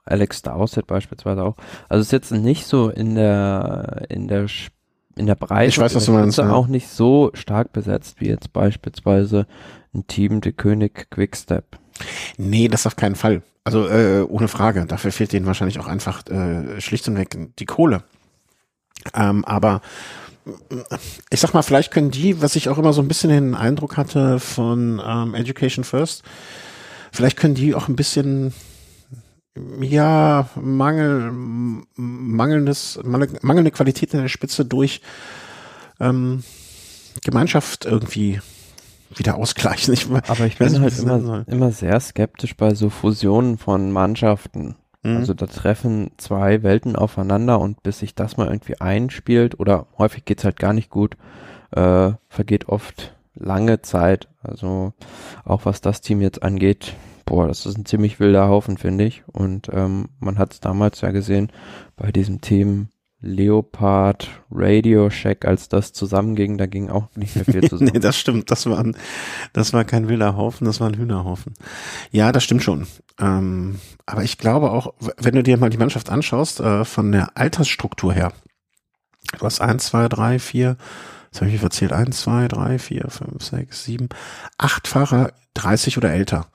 Alex 0.04 0.42
Dowsett 0.42 0.86
beispielsweise 0.86 1.42
auch. 1.42 1.56
Also 1.88 2.00
es 2.00 2.08
ist 2.08 2.12
jetzt 2.12 2.32
nicht 2.32 2.66
so 2.66 2.88
in 2.88 3.14
der 3.14 4.06
in 4.08 4.28
der 4.28 4.46
in 5.16 5.26
der 5.26 5.34
Breite 5.34 5.68
ich 5.68 5.78
weiß, 5.78 5.94
was 5.94 6.06
du 6.06 6.12
meinst, 6.12 6.38
ja. 6.38 6.50
auch 6.50 6.66
nicht 6.66 6.88
so 6.88 7.30
stark 7.34 7.72
besetzt 7.72 8.20
wie 8.20 8.28
jetzt 8.28 8.52
beispielsweise 8.52 9.46
ein 9.94 10.06
Team 10.06 10.40
de 10.40 10.52
König 10.52 11.10
Quickstep. 11.10 11.78
Nee, 12.36 12.68
das 12.68 12.86
auf 12.86 12.96
keinen 12.96 13.14
Fall. 13.14 13.42
Also 13.62 13.88
äh, 13.88 14.22
ohne 14.22 14.48
Frage. 14.48 14.84
Dafür 14.86 15.12
fehlt 15.12 15.32
denen 15.32 15.46
wahrscheinlich 15.46 15.78
auch 15.78 15.86
einfach 15.86 16.26
äh, 16.28 16.80
schlicht 16.80 17.08
und 17.08 17.16
weg 17.16 17.36
die 17.58 17.64
Kohle. 17.64 18.02
Ähm, 19.14 19.44
aber 19.44 19.80
ich 21.30 21.40
sag 21.40 21.54
mal, 21.54 21.62
vielleicht 21.62 21.90
können 21.90 22.10
die, 22.10 22.42
was 22.42 22.56
ich 22.56 22.68
auch 22.68 22.78
immer 22.78 22.92
so 22.92 23.00
ein 23.00 23.08
bisschen 23.08 23.30
den 23.30 23.54
Eindruck 23.54 23.96
hatte 23.96 24.38
von 24.40 25.00
ähm, 25.04 25.34
Education 25.34 25.84
First, 25.84 26.22
vielleicht 27.12 27.38
können 27.38 27.54
die 27.54 27.74
auch 27.74 27.88
ein 27.88 27.96
bisschen 27.96 28.52
ja, 29.80 30.48
Mangel, 30.56 31.30
mangelndes, 31.96 32.98
mangelnde 33.04 33.70
Qualität 33.70 34.12
in 34.14 34.20
der 34.20 34.28
Spitze 34.28 34.64
durch 34.64 35.00
ähm, 36.00 36.42
Gemeinschaft 37.22 37.84
irgendwie 37.84 38.40
wieder 39.14 39.36
ausgleichen. 39.36 39.94
Ich, 39.94 40.08
Aber 40.10 40.46
ich 40.46 40.58
bin 40.58 40.72
nicht, 40.72 40.80
halt 40.80 40.98
immer, 40.98 41.44
immer 41.46 41.70
sehr 41.70 42.00
skeptisch 42.00 42.56
bei 42.56 42.74
so 42.74 42.90
Fusionen 42.90 43.58
von 43.58 43.92
Mannschaften. 43.92 44.74
Mhm. 45.04 45.18
Also 45.18 45.34
da 45.34 45.46
treffen 45.46 46.10
zwei 46.16 46.62
Welten 46.62 46.96
aufeinander 46.96 47.60
und 47.60 47.82
bis 47.82 48.00
sich 48.00 48.14
das 48.14 48.36
mal 48.36 48.48
irgendwie 48.48 48.80
einspielt 48.80 49.60
oder 49.60 49.86
häufig 49.98 50.24
geht's 50.24 50.44
halt 50.44 50.58
gar 50.58 50.72
nicht 50.72 50.90
gut, 50.90 51.16
äh, 51.70 52.12
vergeht 52.28 52.68
oft 52.68 53.14
lange 53.34 53.82
Zeit. 53.82 54.28
Also 54.42 54.94
auch 55.44 55.64
was 55.64 55.80
das 55.80 56.00
Team 56.00 56.20
jetzt 56.20 56.42
angeht, 56.42 56.94
boah, 57.24 57.48
das 57.48 57.66
ist 57.66 57.76
ein 57.76 57.86
ziemlich 57.86 58.20
wilder 58.20 58.48
Haufen, 58.48 58.78
finde 58.78 59.04
ich. 59.04 59.22
Und 59.26 59.68
ähm, 59.72 60.08
man 60.20 60.38
hat 60.38 60.52
es 60.52 60.60
damals 60.60 61.00
ja 61.00 61.10
gesehen 61.10 61.50
bei 61.96 62.12
diesem 62.12 62.40
Team 62.40 62.88
Leopard, 63.24 64.28
Radio 64.50 65.08
Shack, 65.08 65.46
als 65.46 65.70
das 65.70 65.94
zusammenging, 65.94 66.58
da 66.58 66.66
ging 66.66 66.90
auch 66.90 67.08
nicht 67.16 67.34
mehr 67.34 67.46
viel 67.46 67.62
zusammen. 67.68 67.90
nee, 67.94 67.98
das 67.98 68.18
stimmt. 68.18 68.50
Das 68.50 68.66
war, 68.66 68.78
ein, 68.78 68.96
das 69.54 69.72
war 69.72 69.84
kein 69.84 70.08
wilder 70.08 70.36
Haufen, 70.36 70.66
das 70.66 70.78
war 70.78 70.88
ein 70.88 70.96
Hühnerhaufen. 70.96 71.54
Ja, 72.10 72.32
das 72.32 72.44
stimmt 72.44 72.62
schon. 72.62 72.86
Ähm, 73.18 73.80
aber 74.04 74.24
ich 74.24 74.36
glaube 74.36 74.70
auch, 74.70 74.92
wenn 75.16 75.34
du 75.34 75.42
dir 75.42 75.56
mal 75.56 75.70
die 75.70 75.78
Mannschaft 75.78 76.10
anschaust, 76.10 76.60
äh, 76.60 76.84
von 76.84 77.12
der 77.12 77.36
Altersstruktur 77.36 78.12
her, 78.12 78.32
du 79.38 79.46
hast 79.46 79.62
eins, 79.62 79.86
zwei, 79.86 80.08
drei, 80.08 80.38
vier, 80.38 80.76
jetzt 81.26 81.36
habe 81.36 81.46
ich 81.46 81.52
mich 81.52 81.60
verzählt, 81.60 81.94
eins, 81.94 82.20
zwei, 82.20 82.46
drei, 82.46 82.78
vier, 82.78 83.06
fünf, 83.08 83.42
sechs, 83.42 83.84
sieben, 83.84 84.10
acht 84.58 84.86
Fahrer, 84.86 85.32
30 85.54 85.96
oder 85.96 86.12
älter. 86.12 86.48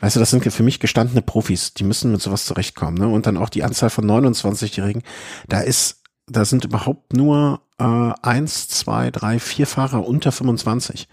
Weißt 0.00 0.16
du, 0.16 0.20
das 0.20 0.30
sind 0.30 0.50
für 0.50 0.62
mich 0.62 0.80
gestandene 0.80 1.22
Profis, 1.22 1.74
die 1.74 1.84
müssen 1.84 2.10
mit 2.10 2.22
sowas 2.22 2.46
zurechtkommen. 2.46 2.96
Ne? 2.96 3.08
Und 3.08 3.26
dann 3.26 3.36
auch 3.36 3.50
die 3.50 3.62
Anzahl 3.62 3.90
von 3.90 4.04
29-Jährigen, 4.04 5.02
da 5.48 5.60
ist, 5.60 6.02
da 6.26 6.44
sind 6.44 6.64
überhaupt 6.64 7.12
nur 7.12 7.60
äh, 7.78 8.12
eins, 8.22 8.68
zwei, 8.68 9.10
drei, 9.10 9.38
vier 9.38 9.66
Fahrer 9.66 10.06
unter 10.06 10.32
25. 10.32 11.06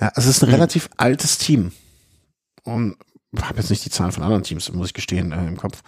Ja, 0.00 0.08
also 0.08 0.28
es 0.28 0.36
ist 0.36 0.42
ein 0.42 0.48
mhm. 0.48 0.54
relativ 0.56 0.88
altes 0.96 1.38
Team. 1.38 1.72
Und 2.64 2.96
habe 3.40 3.58
jetzt 3.58 3.70
nicht 3.70 3.84
die 3.84 3.90
Zahlen 3.90 4.12
von 4.12 4.24
anderen 4.24 4.42
Teams, 4.42 4.70
muss 4.72 4.88
ich 4.88 4.94
gestehen, 4.94 5.32
äh, 5.32 5.46
im 5.46 5.56
Kopf. 5.56 5.82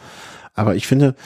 Aber 0.54 0.76
ich 0.76 0.86
finde, 0.86 1.16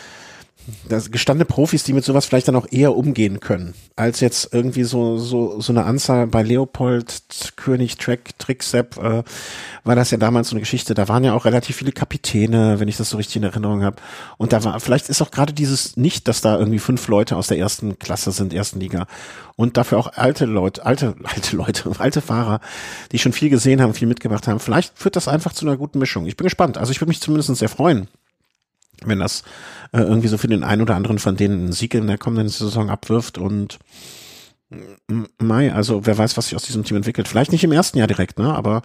das 0.89 1.11
gestandene 1.11 1.45
Profis, 1.45 1.85
die 1.85 1.93
mit 1.93 2.05
sowas 2.05 2.27
vielleicht 2.27 2.49
dann 2.49 2.57
auch 2.57 2.67
eher 2.71 2.97
umgehen 2.97 3.41
können, 3.41 3.75
als 3.95 4.21
jetzt 4.21 4.53
irgendwie 4.53 4.85
so 4.85 5.19
so 5.19 5.61
so 5.61 5.73
eine 5.73 5.85
Anzahl 5.85 6.27
bei 6.27 6.43
Leopold, 6.43 7.23
König, 7.57 7.97
Trek, 7.99 8.39
Tricksepp, 8.39 8.97
äh, 8.97 9.23
war 9.85 9.97
das 9.97 10.11
ja 10.11 10.19
damals 10.19 10.49
so 10.49 10.55
eine 10.55 10.61
Geschichte. 10.61 10.95
Da 10.95 11.09
waren 11.09 11.25
ja 11.25 11.35
auch 11.35 11.45
relativ 11.45 11.77
viele 11.77 11.93
Kapitäne, 11.93 12.81
wenn 12.81 12.89
ich 12.89 12.97
das 12.97 13.11
so 13.11 13.17
richtig 13.17 13.37
in 13.37 13.45
Erinnerung 13.45 13.83
habe. 13.83 13.97
Und 14.39 14.53
da 14.53 14.65
war 14.65 14.79
vielleicht 14.81 15.09
ist 15.09 15.23
auch 15.23 15.31
gerade 15.31 15.53
dieses 15.53 15.97
nicht, 15.97 16.29
dass 16.29 16.41
da 16.41 16.59
irgendwie 16.59 16.79
fünf 16.79 17.07
Leute 17.09 17.37
aus 17.37 17.47
der 17.47 17.59
ersten 17.59 17.99
Klasse 17.99 18.33
sind, 18.33 18.53
ersten 18.53 18.81
Liga 18.81 19.07
und 19.57 19.77
dafür 19.77 19.99
auch 19.99 20.13
alte 20.15 20.45
Leute, 20.47 20.85
alte 20.85 21.15
alte 21.25 21.57
Leute, 21.57 21.91
alte 21.99 22.21
Fahrer, 22.21 22.61
die 23.13 23.19
schon 23.19 23.33
viel 23.33 23.51
gesehen 23.51 23.81
haben, 23.81 23.95
viel 23.95 24.09
mitgemacht 24.09 24.49
haben. 24.49 24.61
Vielleicht 24.61 24.99
führt 24.99 25.17
das 25.17 25.29
einfach 25.29 25.53
zu 25.53 25.67
einer 25.67 25.77
guten 25.77 25.99
Mischung. 25.99 26.27
Ich 26.27 26.37
bin 26.37 26.45
gespannt. 26.45 26.79
Also 26.79 26.93
ich 26.93 27.01
würde 27.01 27.09
mich 27.09 27.21
zumindest 27.21 27.55
sehr 27.57 27.69
freuen 27.69 28.09
wenn 29.05 29.19
das 29.19 29.43
äh, 29.93 30.01
irgendwie 30.01 30.29
so 30.29 30.39
für 30.39 30.49
den 30.49 30.65
einen 30.65 30.83
oder 30.83 30.97
anderen 30.97 31.19
von 31.19 31.37
denen 31.37 31.61
einen 31.61 31.73
Sieg 31.73 31.95
in 31.95 32.07
der 32.07 32.19
kommenden 32.19 32.49
Saison 32.49 32.91
abwirft 32.91 33.39
und 33.39 33.79
Mai, 35.39 35.73
also 35.73 36.07
wer 36.07 36.19
weiß, 36.19 36.37
was 36.37 36.47
sich 36.47 36.57
aus 36.57 36.65
diesem 36.65 36.83
Team 36.83 36.97
entwickelt. 36.97 37.29
Vielleicht 37.29 37.53
nicht 37.53 37.63
im 37.63 37.71
ersten 37.71 37.99
Jahr 37.99 38.09
direkt, 38.09 38.39
ne? 38.39 38.53
Aber 38.55 38.83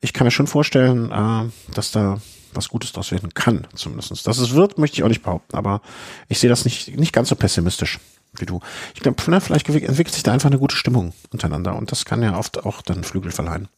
ich 0.00 0.14
kann 0.14 0.26
mir 0.26 0.30
schon 0.30 0.46
vorstellen, 0.46 1.10
äh, 1.10 1.74
dass 1.74 1.92
da 1.92 2.20
was 2.52 2.68
Gutes 2.68 2.92
draus 2.92 3.12
werden 3.12 3.34
kann, 3.34 3.66
zumindestens. 3.74 4.22
Dass 4.22 4.38
es 4.38 4.54
wird, 4.54 4.78
möchte 4.78 4.96
ich 4.96 5.04
auch 5.04 5.08
nicht 5.08 5.22
behaupten, 5.22 5.56
aber 5.56 5.82
ich 6.28 6.38
sehe 6.38 6.50
das 6.50 6.64
nicht, 6.64 6.96
nicht 6.96 7.12
ganz 7.12 7.28
so 7.28 7.36
pessimistisch 7.36 8.00
wie 8.36 8.46
du. 8.46 8.60
Ich 8.94 9.00
glaube, 9.00 9.20
vielleicht 9.20 9.68
entwickelt 9.68 10.14
sich 10.14 10.22
da 10.22 10.32
einfach 10.32 10.50
eine 10.50 10.58
gute 10.58 10.74
Stimmung 10.74 11.12
untereinander 11.32 11.76
und 11.76 11.92
das 11.92 12.04
kann 12.04 12.22
ja 12.22 12.36
oft 12.36 12.64
auch 12.64 12.82
dann 12.82 13.04
Flügel 13.04 13.30
verleihen. 13.30 13.68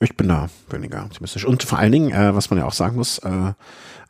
Ich 0.00 0.16
bin 0.16 0.28
da 0.28 0.48
weniger 0.70 1.04
optimistisch. 1.04 1.44
Und 1.44 1.62
vor 1.64 1.78
allen 1.78 1.92
Dingen, 1.92 2.12
äh, 2.12 2.34
was 2.34 2.50
man 2.50 2.58
ja 2.58 2.66
auch 2.66 2.72
sagen 2.72 2.96
muss, 2.96 3.18
äh, 3.18 3.52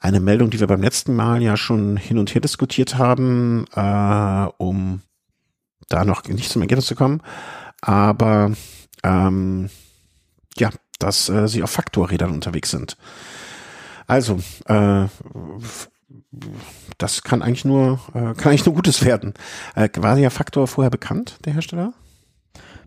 eine 0.00 0.20
Meldung, 0.20 0.50
die 0.50 0.60
wir 0.60 0.66
beim 0.66 0.82
letzten 0.82 1.16
Mal 1.16 1.42
ja 1.42 1.56
schon 1.56 1.96
hin 1.96 2.18
und 2.18 2.34
her 2.34 2.40
diskutiert 2.40 2.98
haben, 2.98 3.64
äh, 3.74 4.48
um 4.58 5.00
da 5.88 6.04
noch 6.04 6.24
nicht 6.24 6.50
zum 6.50 6.62
Ergebnis 6.62 6.86
zu 6.86 6.94
kommen. 6.94 7.22
Aber 7.80 8.52
ähm, 9.02 9.70
ja, 10.58 10.70
dass 10.98 11.28
äh, 11.28 11.48
sie 11.48 11.62
auf 11.62 11.70
Faktorrädern 11.70 12.32
unterwegs 12.32 12.70
sind. 12.70 12.96
Also, 14.06 14.40
äh, 14.66 15.06
das 16.98 17.22
kann 17.22 17.42
eigentlich 17.42 17.64
nur, 17.64 18.00
äh, 18.14 18.34
kann 18.34 18.48
eigentlich 18.48 18.66
nur 18.66 18.74
Gutes 18.74 19.04
werden. 19.04 19.34
Äh, 19.74 19.88
war 19.96 20.16
der 20.16 20.30
Faktor 20.30 20.66
vorher 20.66 20.90
bekannt, 20.90 21.38
der 21.44 21.54
Hersteller? 21.54 21.92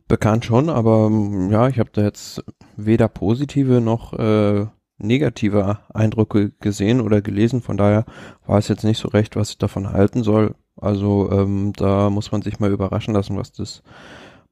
Bekannt 0.08 0.46
schon, 0.46 0.70
aber 0.70 1.10
ja, 1.50 1.68
ich 1.70 1.80
habe 1.80 1.90
da 1.94 2.02
jetzt 2.02 2.44
weder 2.86 3.08
positive 3.08 3.82
noch 3.82 4.14
äh, 4.14 4.66
negative 4.98 5.80
Eindrücke 5.94 6.52
gesehen 6.60 7.02
oder 7.02 7.22
gelesen. 7.22 7.62
Von 7.62 7.78
daher 7.78 8.06
war 8.46 8.58
es 8.58 8.68
jetzt 8.68 8.84
nicht 8.84 9.00
so 9.00 9.08
recht, 9.08 9.36
was 9.36 9.52
ich 9.52 9.58
davon 9.58 9.92
halten 9.92 10.24
soll. 10.24 10.56
Also 10.76 11.32
ähm, 11.32 11.74
da 11.76 12.10
muss 12.10 12.32
man 12.32 12.42
sich 12.42 12.60
mal 12.60 12.72
überraschen 12.72 13.14
lassen, 13.14 13.38
was 13.38 13.52
das 13.52 13.84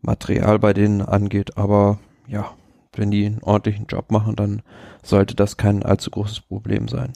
Material 0.01 0.59
bei 0.59 0.73
denen 0.73 1.01
angeht. 1.01 1.57
Aber 1.57 1.99
ja, 2.27 2.51
wenn 2.95 3.11
die 3.11 3.25
einen 3.25 3.43
ordentlichen 3.43 3.85
Job 3.87 4.11
machen, 4.11 4.35
dann 4.35 4.61
sollte 5.03 5.35
das 5.35 5.57
kein 5.57 5.83
allzu 5.83 6.09
großes 6.11 6.41
Problem 6.41 6.87
sein. 6.87 7.13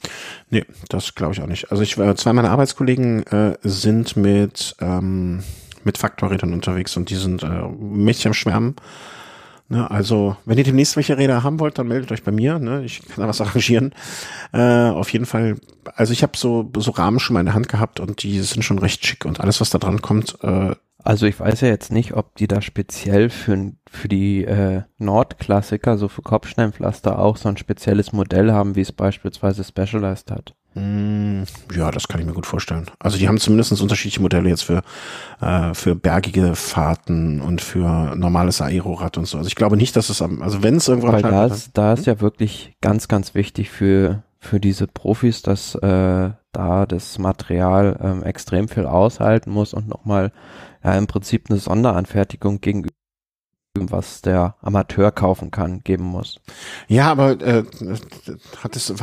Nee, 0.50 0.64
das 0.88 1.14
glaube 1.14 1.34
ich 1.34 1.42
auch 1.42 1.46
nicht. 1.46 1.70
Also 1.70 1.82
ich 1.82 1.98
äh, 1.98 2.14
zwei 2.14 2.32
meiner 2.32 2.50
Arbeitskollegen 2.50 3.24
äh, 3.26 3.56
sind 3.62 4.16
mit 4.16 4.76
ähm, 4.80 5.42
mit 5.84 5.98
Faktorrädern 5.98 6.54
unterwegs 6.54 6.96
und 6.96 7.10
die 7.10 7.16
sind 7.16 7.42
äh, 7.42 7.68
mächtig 7.78 8.26
am 8.26 8.34
Schwärmen. 8.34 8.76
Ne, 9.68 9.90
also, 9.90 10.36
wenn 10.44 10.58
ihr 10.58 10.64
demnächst 10.64 10.94
welche 10.96 11.16
Räder 11.16 11.42
haben 11.42 11.58
wollt, 11.58 11.78
dann 11.78 11.88
meldet 11.88 12.12
euch 12.12 12.22
bei 12.22 12.32
mir. 12.32 12.58
Ne? 12.58 12.84
Ich 12.84 13.00
kann 13.02 13.22
da 13.22 13.28
was 13.28 13.40
arrangieren. 13.42 13.94
Äh, 14.52 14.88
auf 14.90 15.10
jeden 15.10 15.24
Fall, 15.24 15.56
also 15.94 16.12
ich 16.12 16.22
habe 16.22 16.36
so, 16.36 16.70
so 16.76 16.90
Rahmen 16.90 17.18
schon 17.18 17.34
mal 17.34 17.40
in 17.40 17.46
der 17.46 17.54
Hand 17.54 17.68
gehabt 17.68 17.98
und 17.98 18.22
die 18.22 18.40
sind 18.40 18.62
schon 18.62 18.78
recht 18.78 19.06
schick 19.06 19.24
und 19.24 19.40
alles, 19.40 19.60
was 19.60 19.70
da 19.70 19.78
dran 19.78 20.02
kommt. 20.02 20.36
Äh, 20.42 20.74
also 21.02 21.26
ich 21.26 21.38
weiß 21.38 21.62
ja 21.62 21.68
jetzt 21.68 21.92
nicht, 21.92 22.14
ob 22.14 22.34
die 22.36 22.46
da 22.46 22.62
speziell 22.62 23.30
für, 23.30 23.72
für 23.90 24.08
die 24.08 24.44
äh, 24.44 24.82
Nordklassiker, 24.98 25.98
so 25.98 26.08
für 26.08 26.22
Kopfsteinpflaster, 26.22 27.18
auch 27.18 27.36
so 27.36 27.48
ein 27.48 27.58
spezielles 27.58 28.12
Modell 28.12 28.52
haben, 28.52 28.74
wie 28.74 28.80
es 28.80 28.92
beispielsweise 28.92 29.64
Specialized 29.64 30.30
hat. 30.30 30.54
Mm, 30.74 31.44
ja, 31.74 31.90
das 31.92 32.08
kann 32.08 32.20
ich 32.20 32.26
mir 32.26 32.32
gut 32.32 32.46
vorstellen. 32.46 32.86
Also 32.98 33.16
die 33.16 33.28
haben 33.28 33.38
zumindest 33.38 33.80
unterschiedliche 33.80 34.20
Modelle 34.20 34.48
jetzt 34.48 34.64
für, 34.64 34.82
äh, 35.40 35.72
für 35.72 35.94
bergige 35.94 36.56
Fahrten 36.56 37.40
und 37.40 37.60
für 37.60 38.16
normales 38.16 38.60
Aerorad 38.60 39.16
und 39.16 39.26
so. 39.26 39.38
Also 39.38 39.46
ich 39.46 39.54
glaube 39.54 39.76
nicht, 39.76 39.94
dass 39.94 40.08
es 40.08 40.20
am, 40.20 40.42
also 40.42 40.62
wenn 40.62 40.76
es 40.76 40.88
irgendwann 40.88 41.12
Weil 41.12 41.22
da 41.22 41.46
ist, 41.46 41.70
da 41.74 41.92
ist 41.92 42.06
ja 42.06 42.20
wirklich 42.20 42.74
ganz, 42.80 43.06
ganz 43.06 43.34
wichtig 43.34 43.70
für, 43.70 44.24
für 44.40 44.58
diese 44.58 44.88
Profis, 44.88 45.42
dass 45.42 45.76
äh, 45.76 46.30
da 46.52 46.86
das 46.86 47.18
Material 47.18 47.98
ähm, 48.02 48.22
extrem 48.24 48.68
viel 48.68 48.86
aushalten 48.86 49.50
muss 49.50 49.74
und 49.74 49.88
nochmal 49.88 50.32
ja, 50.82 50.94
im 50.94 51.06
Prinzip 51.06 51.50
eine 51.50 51.58
Sonderanfertigung 51.58 52.60
gegenüber 52.60 52.94
was 53.76 54.22
der 54.22 54.54
Amateur 54.62 55.10
kaufen 55.10 55.50
kann, 55.50 55.82
geben 55.82 56.04
muss. 56.04 56.38
Ja, 56.86 57.10
aber 57.10 57.40
äh, 57.40 57.64
hat 58.62 58.76
es, 58.76 58.94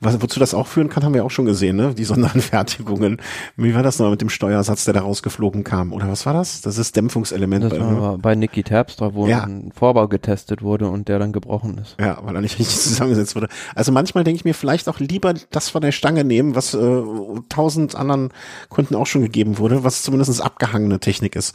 was, 0.00 0.22
wozu 0.22 0.40
das 0.40 0.54
auch 0.54 0.66
führen 0.66 0.88
kann, 0.88 1.04
haben 1.04 1.12
wir 1.12 1.24
auch 1.24 1.30
schon 1.30 1.44
gesehen, 1.44 1.76
ne? 1.76 1.94
Die 1.94 2.04
Sonderanfertigungen. 2.04 3.20
Wie 3.56 3.74
war 3.74 3.82
das 3.82 3.98
noch 3.98 4.10
mit 4.10 4.22
dem 4.22 4.30
Steuersatz, 4.30 4.84
der 4.84 4.94
da 4.94 5.00
rausgeflogen 5.00 5.64
kam? 5.64 5.92
Oder 5.92 6.08
was 6.08 6.24
war 6.24 6.32
das? 6.32 6.62
Das 6.62 6.78
ist 6.78 6.96
Dämpfungselement. 6.96 7.64
Das 7.64 7.72
bei, 7.72 7.78
war 7.78 8.16
bei 8.16 8.34
Niki 8.34 8.62
Terpstra, 8.62 9.12
wo 9.12 9.26
ja. 9.26 9.44
ein 9.44 9.70
Vorbau 9.74 10.08
getestet 10.08 10.62
wurde 10.62 10.88
und 10.88 11.08
der 11.08 11.18
dann 11.18 11.32
gebrochen 11.32 11.76
ist. 11.76 11.96
Ja, 12.00 12.18
weil 12.22 12.34
er 12.34 12.40
nicht 12.40 12.58
richtig 12.58 12.76
zusammengesetzt 12.80 13.36
wurde. 13.36 13.48
Also 13.74 13.92
manchmal 13.92 14.24
denke 14.24 14.38
ich 14.38 14.44
mir 14.46 14.54
vielleicht 14.54 14.88
auch 14.88 14.98
lieber 14.98 15.34
das 15.50 15.68
von 15.68 15.82
der 15.82 15.92
Stange 15.92 16.24
nehmen, 16.24 16.54
was 16.54 16.72
äh, 16.72 17.02
tausend 17.50 17.96
anderen 17.96 18.30
Kunden 18.70 18.94
auch 18.94 19.06
schon 19.06 19.20
gegeben 19.20 19.58
wurde, 19.58 19.84
was 19.84 20.02
zumindest 20.02 20.42
abgehangene 20.42 21.00
Technik 21.00 21.36
ist. 21.36 21.54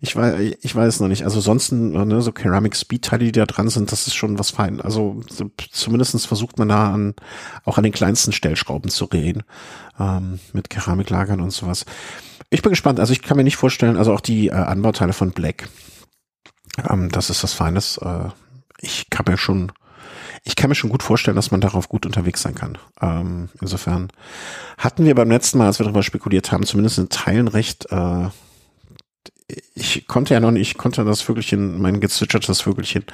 Ich 0.00 0.16
weiß, 0.16 0.56
ich 0.60 0.74
weiß 0.74 0.98
noch 0.98 1.08
nicht. 1.08 1.22
Also 1.22 1.40
sonst 1.40 1.67
ansonsten, 1.68 2.08
ne, 2.08 2.22
so 2.22 2.32
Ceramic 2.32 2.76
Speed 2.76 3.04
Teile, 3.04 3.24
die 3.24 3.32
da 3.32 3.46
dran 3.46 3.68
sind, 3.68 3.92
das 3.92 4.06
ist 4.06 4.14
schon 4.14 4.38
was 4.38 4.50
fein. 4.50 4.80
Also 4.80 5.22
so, 5.28 5.50
zumindestens 5.72 6.26
versucht 6.26 6.58
man 6.58 6.68
da 6.68 6.92
an, 6.92 7.14
auch 7.64 7.78
an 7.78 7.84
den 7.84 7.92
kleinsten 7.92 8.32
Stellschrauben 8.32 8.90
zu 8.90 9.06
reden, 9.06 9.42
ähm, 9.98 10.40
mit 10.52 10.70
Keramiklagern 10.70 11.40
und 11.40 11.50
sowas. 11.50 11.84
Ich 12.50 12.62
bin 12.62 12.70
gespannt. 12.70 13.00
Also 13.00 13.12
ich 13.12 13.22
kann 13.22 13.36
mir 13.36 13.44
nicht 13.44 13.56
vorstellen, 13.56 13.96
also 13.96 14.12
auch 14.12 14.20
die 14.20 14.48
äh, 14.48 14.52
Anbauteile 14.52 15.12
von 15.12 15.32
Black, 15.32 15.68
ähm, 16.88 17.10
das 17.10 17.30
ist 17.30 17.42
was 17.42 17.54
Feines. 17.54 17.98
Äh, 17.98 18.28
ich 18.80 19.10
kann 19.10 19.26
mir 19.28 19.36
schon, 19.38 19.72
ich 20.44 20.56
kann 20.56 20.68
mir 20.68 20.76
schon 20.76 20.90
gut 20.90 21.02
vorstellen, 21.02 21.36
dass 21.36 21.50
man 21.50 21.60
darauf 21.60 21.88
gut 21.88 22.06
unterwegs 22.06 22.42
sein 22.42 22.54
kann. 22.54 22.78
Ähm, 23.00 23.48
insofern 23.60 24.08
hatten 24.78 25.04
wir 25.04 25.14
beim 25.14 25.30
letzten 25.30 25.58
Mal, 25.58 25.66
als 25.66 25.78
wir 25.78 25.84
darüber 25.84 26.02
spekuliert 26.02 26.52
haben, 26.52 26.64
zumindest 26.64 26.98
in 26.98 27.08
Teilen 27.08 27.48
recht, 27.48 27.86
äh, 27.90 28.28
ich 29.74 30.06
konnte 30.06 30.34
ja 30.34 30.40
noch 30.40 30.50
nicht, 30.50 30.72
ich 30.72 30.78
konnte 30.78 31.04
das 31.04 31.20
Vögelchen, 31.20 31.80
mein 31.80 32.00
gezwitschertes 32.00 32.60
Vögelchen, 32.60 33.04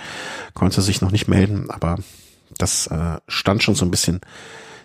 konnte 0.54 0.82
sich 0.82 1.00
noch 1.00 1.10
nicht 1.10 1.28
melden, 1.28 1.70
aber 1.70 1.98
das 2.58 2.86
äh, 2.88 3.18
stand 3.28 3.62
schon 3.62 3.74
so 3.74 3.84
ein 3.84 3.90
bisschen 3.90 4.20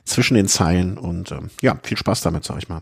zwischen 0.05 0.35
den 0.35 0.47
Zeilen 0.47 0.97
und 0.97 1.31
ähm, 1.31 1.49
ja, 1.61 1.77
viel 1.83 1.97
Spaß 1.97 2.21
damit, 2.21 2.43
sag 2.43 2.57
ich 2.57 2.69
mal. 2.69 2.81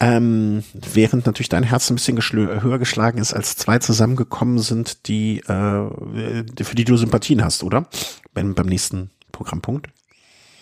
Ähm, 0.00 0.62
während 0.72 1.26
natürlich 1.26 1.48
dein 1.48 1.64
Herz 1.64 1.90
ein 1.90 1.96
bisschen 1.96 2.18
höher 2.18 2.78
geschlagen 2.78 3.18
ist, 3.18 3.34
als 3.34 3.56
zwei 3.56 3.78
zusammengekommen 3.78 4.60
sind, 4.60 5.08
die, 5.08 5.40
äh, 5.40 5.44
für 6.62 6.74
die 6.76 6.84
du 6.84 6.96
Sympathien 6.96 7.42
hast, 7.42 7.64
oder? 7.64 7.86
Beim, 8.32 8.54
beim 8.54 8.66
nächsten 8.66 9.10
Programmpunkt. 9.32 9.88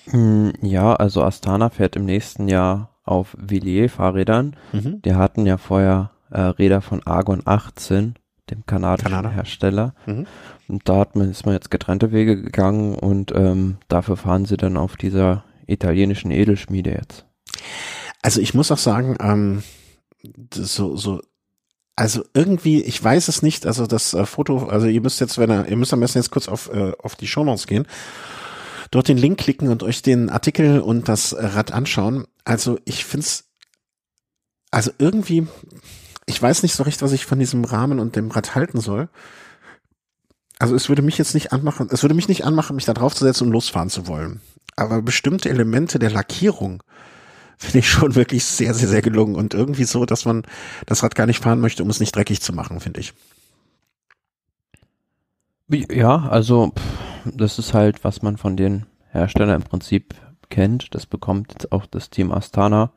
Hm, 0.09 0.55
ja, 0.63 0.95
also 0.95 1.23
Astana 1.23 1.69
fährt 1.69 1.97
im 1.97 2.07
nächsten 2.07 2.49
Jahr 2.49 2.97
auf 3.05 3.37
Villiers-Fahrrädern. 3.39 4.57
Mhm. 4.73 5.03
Die 5.03 5.15
hatten 5.15 5.45
ja 5.45 5.59
vorher 5.59 6.13
äh, 6.31 6.41
Räder 6.41 6.81
von 6.81 7.07
Argon 7.07 7.43
18, 7.45 8.15
dem 8.51 8.67
kanadischen 8.67 9.11
Kanada. 9.11 9.35
Hersteller. 9.35 9.95
Mhm. 10.07 10.27
Und 10.69 10.89
da 10.89 10.99
hat 10.99 11.17
man, 11.17 11.31
ist 11.31 11.47
man 11.47 11.55
jetzt 11.55 11.71
getrennte 11.71 12.13
Wege 12.13 12.41
gegangen 12.41 12.95
und 12.95 13.33
ähm, 13.35 13.79
dafür 13.89 14.17
fahren 14.17 14.45
sie 14.45 14.57
dann 14.57 14.77
auf 14.77 14.97
dieser 14.97 15.45
italienischen 15.67 16.31
Edelschmiede 16.31 16.91
jetzt. 16.91 17.27
Also 18.23 18.41
ich 18.41 18.55
muss 18.55 18.73
auch 18.73 18.79
sagen, 18.79 19.17
ähm, 19.21 19.63
so, 20.53 20.97
so, 20.97 21.21
also 21.95 22.25
irgendwie, 22.35 22.83
ich 22.83 23.03
weiß 23.03 23.29
es 23.29 23.43
nicht, 23.43 23.67
also 23.67 23.87
das 23.87 24.15
äh, 24.15 24.27
Foto, 24.27 24.67
also 24.67 24.87
ihr 24.87 25.01
müsst 25.01 25.21
jetzt, 25.21 25.39
wenn 25.39 25.51
ihr, 25.51 25.67
ihr 25.69 25.77
müsst 25.77 25.93
am 25.93 26.01
besten 26.01 26.19
jetzt 26.19 26.31
kurz 26.31 26.49
auf, 26.49 26.71
äh, 26.73 26.93
auf 27.03 27.17
die 27.17 27.27
Shownotes 27.27 27.67
gehen, 27.67 27.87
dort 28.91 29.09
den 29.09 29.19
Link 29.19 29.39
klicken 29.39 29.69
und 29.69 29.83
euch 29.83 30.03
den 30.03 30.29
Artikel 30.29 30.81
und 30.81 31.09
das 31.09 31.35
Rad 31.37 31.73
anschauen. 31.73 32.27
Also 32.45 32.79
ich 32.85 33.05
find's, 33.05 33.45
also 34.71 34.91
irgendwie, 34.99 35.47
ich 36.27 36.41
weiß 36.43 36.63
nicht 36.63 36.75
so 36.75 36.83
recht, 36.83 37.03
was 37.03 37.13
ich 37.13 37.25
von 37.25 37.39
diesem 37.39 37.65
Rahmen 37.65 38.01
und 38.01 38.17
dem 38.17 38.31
Rad 38.31 38.55
halten 38.55 38.81
soll. 38.81 39.09
Also 40.59 40.75
es 40.75 40.89
würde 40.89 41.03
mich 41.03 41.19
jetzt 41.19 41.35
nicht 41.35 41.53
anmachen, 41.53 41.89
es 41.91 42.03
würde 42.03 42.15
mich 42.15 42.29
nicht 42.29 42.45
anmachen, 42.45 42.77
mich 42.77 42.85
da 42.85 42.95
drauf 42.95 43.15
zu 43.15 43.25
setzen 43.25 43.47
und 43.47 43.53
losfahren 43.53 43.91
zu 43.91 44.07
wollen. 44.07 44.41
Aber 44.75 45.03
bestimmte 45.03 45.49
Elemente 45.49 45.99
der 45.99 46.11
Lackierung 46.11 46.83
finde 47.59 47.79
ich 47.79 47.89
schon 47.89 48.15
wirklich 48.15 48.45
sehr, 48.45 48.75
sehr, 48.75 48.89
sehr 48.89 49.03
gelungen 49.03 49.37
und 49.37 49.55
irgendwie 49.55 49.85
so, 49.85 50.05
dass 50.05 50.25
man 50.25 50.43
das 50.87 51.03
Rad 51.03 51.15
gar 51.15 51.27
nicht 51.27 51.43
fahren 51.43 51.61
möchte, 51.61 51.83
um 51.83 51.91
es 51.91 52.01
nicht 52.01 52.15
dreckig 52.15 52.43
zu 52.43 52.53
machen, 52.53 52.81
finde 52.81 53.01
ich. 53.01 53.15
Ja, 55.69 56.29
also 56.29 56.73
das 57.25 57.59
ist 57.59 57.75
halt, 57.75 58.05
was 58.05 58.23
man 58.23 58.37
von 58.37 58.57
den 58.57 58.87
Herstellern 59.11 59.57
im 59.57 59.63
Prinzip 59.63 60.15
kennt. 60.49 60.95
Das 60.95 61.07
bekommt 61.07 61.53
jetzt 61.53 61.73
auch 61.73 61.87
das 61.87 62.11
Team 62.11 62.31
Astana. 62.31 62.93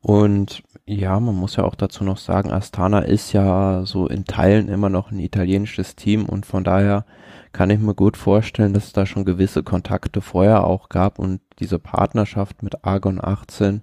Und 0.00 0.62
ja, 0.86 1.18
man 1.20 1.34
muss 1.36 1.56
ja 1.56 1.64
auch 1.64 1.76
dazu 1.76 2.02
noch 2.04 2.18
sagen, 2.18 2.50
Astana 2.50 3.00
ist 3.00 3.32
ja 3.32 3.84
so 3.86 4.08
in 4.08 4.24
Teilen 4.24 4.68
immer 4.68 4.88
noch 4.88 5.10
ein 5.10 5.20
italienisches 5.20 5.94
Team 5.94 6.26
und 6.26 6.44
von 6.44 6.64
daher 6.64 7.04
kann 7.52 7.70
ich 7.70 7.78
mir 7.78 7.94
gut 7.94 8.16
vorstellen, 8.16 8.72
dass 8.72 8.86
es 8.86 8.92
da 8.92 9.06
schon 9.06 9.24
gewisse 9.24 9.62
Kontakte 9.62 10.20
vorher 10.20 10.64
auch 10.64 10.88
gab 10.88 11.18
und 11.18 11.40
diese 11.60 11.78
Partnerschaft 11.78 12.62
mit 12.62 12.84
Argon 12.84 13.20
18 13.22 13.82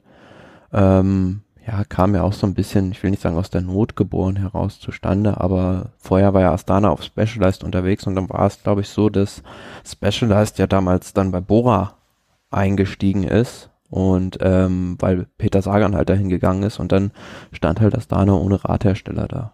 ähm, 0.73 1.41
ja, 1.65 1.83
kam 1.85 2.15
ja 2.15 2.23
auch 2.23 2.33
so 2.33 2.47
ein 2.47 2.53
bisschen, 2.53 2.91
ich 2.91 3.01
will 3.03 3.11
nicht 3.11 3.21
sagen 3.21 3.37
aus 3.37 3.49
der 3.49 3.61
Not 3.61 3.95
geboren 3.95 4.35
heraus 4.35 4.79
zustande, 4.79 5.39
aber 5.39 5.91
vorher 5.97 6.33
war 6.33 6.41
ja 6.41 6.51
Astana 6.51 6.89
auf 6.89 7.03
Specialized 7.03 7.63
unterwegs 7.63 8.07
und 8.07 8.15
dann 8.15 8.29
war 8.29 8.45
es, 8.47 8.61
glaube 8.61 8.81
ich, 8.81 8.89
so, 8.89 9.09
dass 9.09 9.43
Specialized 9.85 10.57
ja 10.57 10.67
damals 10.67 11.13
dann 11.13 11.31
bei 11.31 11.39
Bora 11.39 11.95
eingestiegen 12.51 13.23
ist 13.23 13.69
und 13.89 14.37
ähm, 14.41 14.95
weil 14.99 15.27
Peter 15.37 15.61
Sagan 15.61 15.95
halt 15.95 16.09
dahin 16.09 16.29
gegangen 16.29 16.63
ist 16.63 16.79
und 16.79 16.91
dann 16.91 17.11
stand 17.51 17.81
halt 17.81 17.93
das 17.93 18.07
Dana 18.07 18.33
ohne 18.33 18.63
Radhersteller 18.63 19.27
da. 19.27 19.53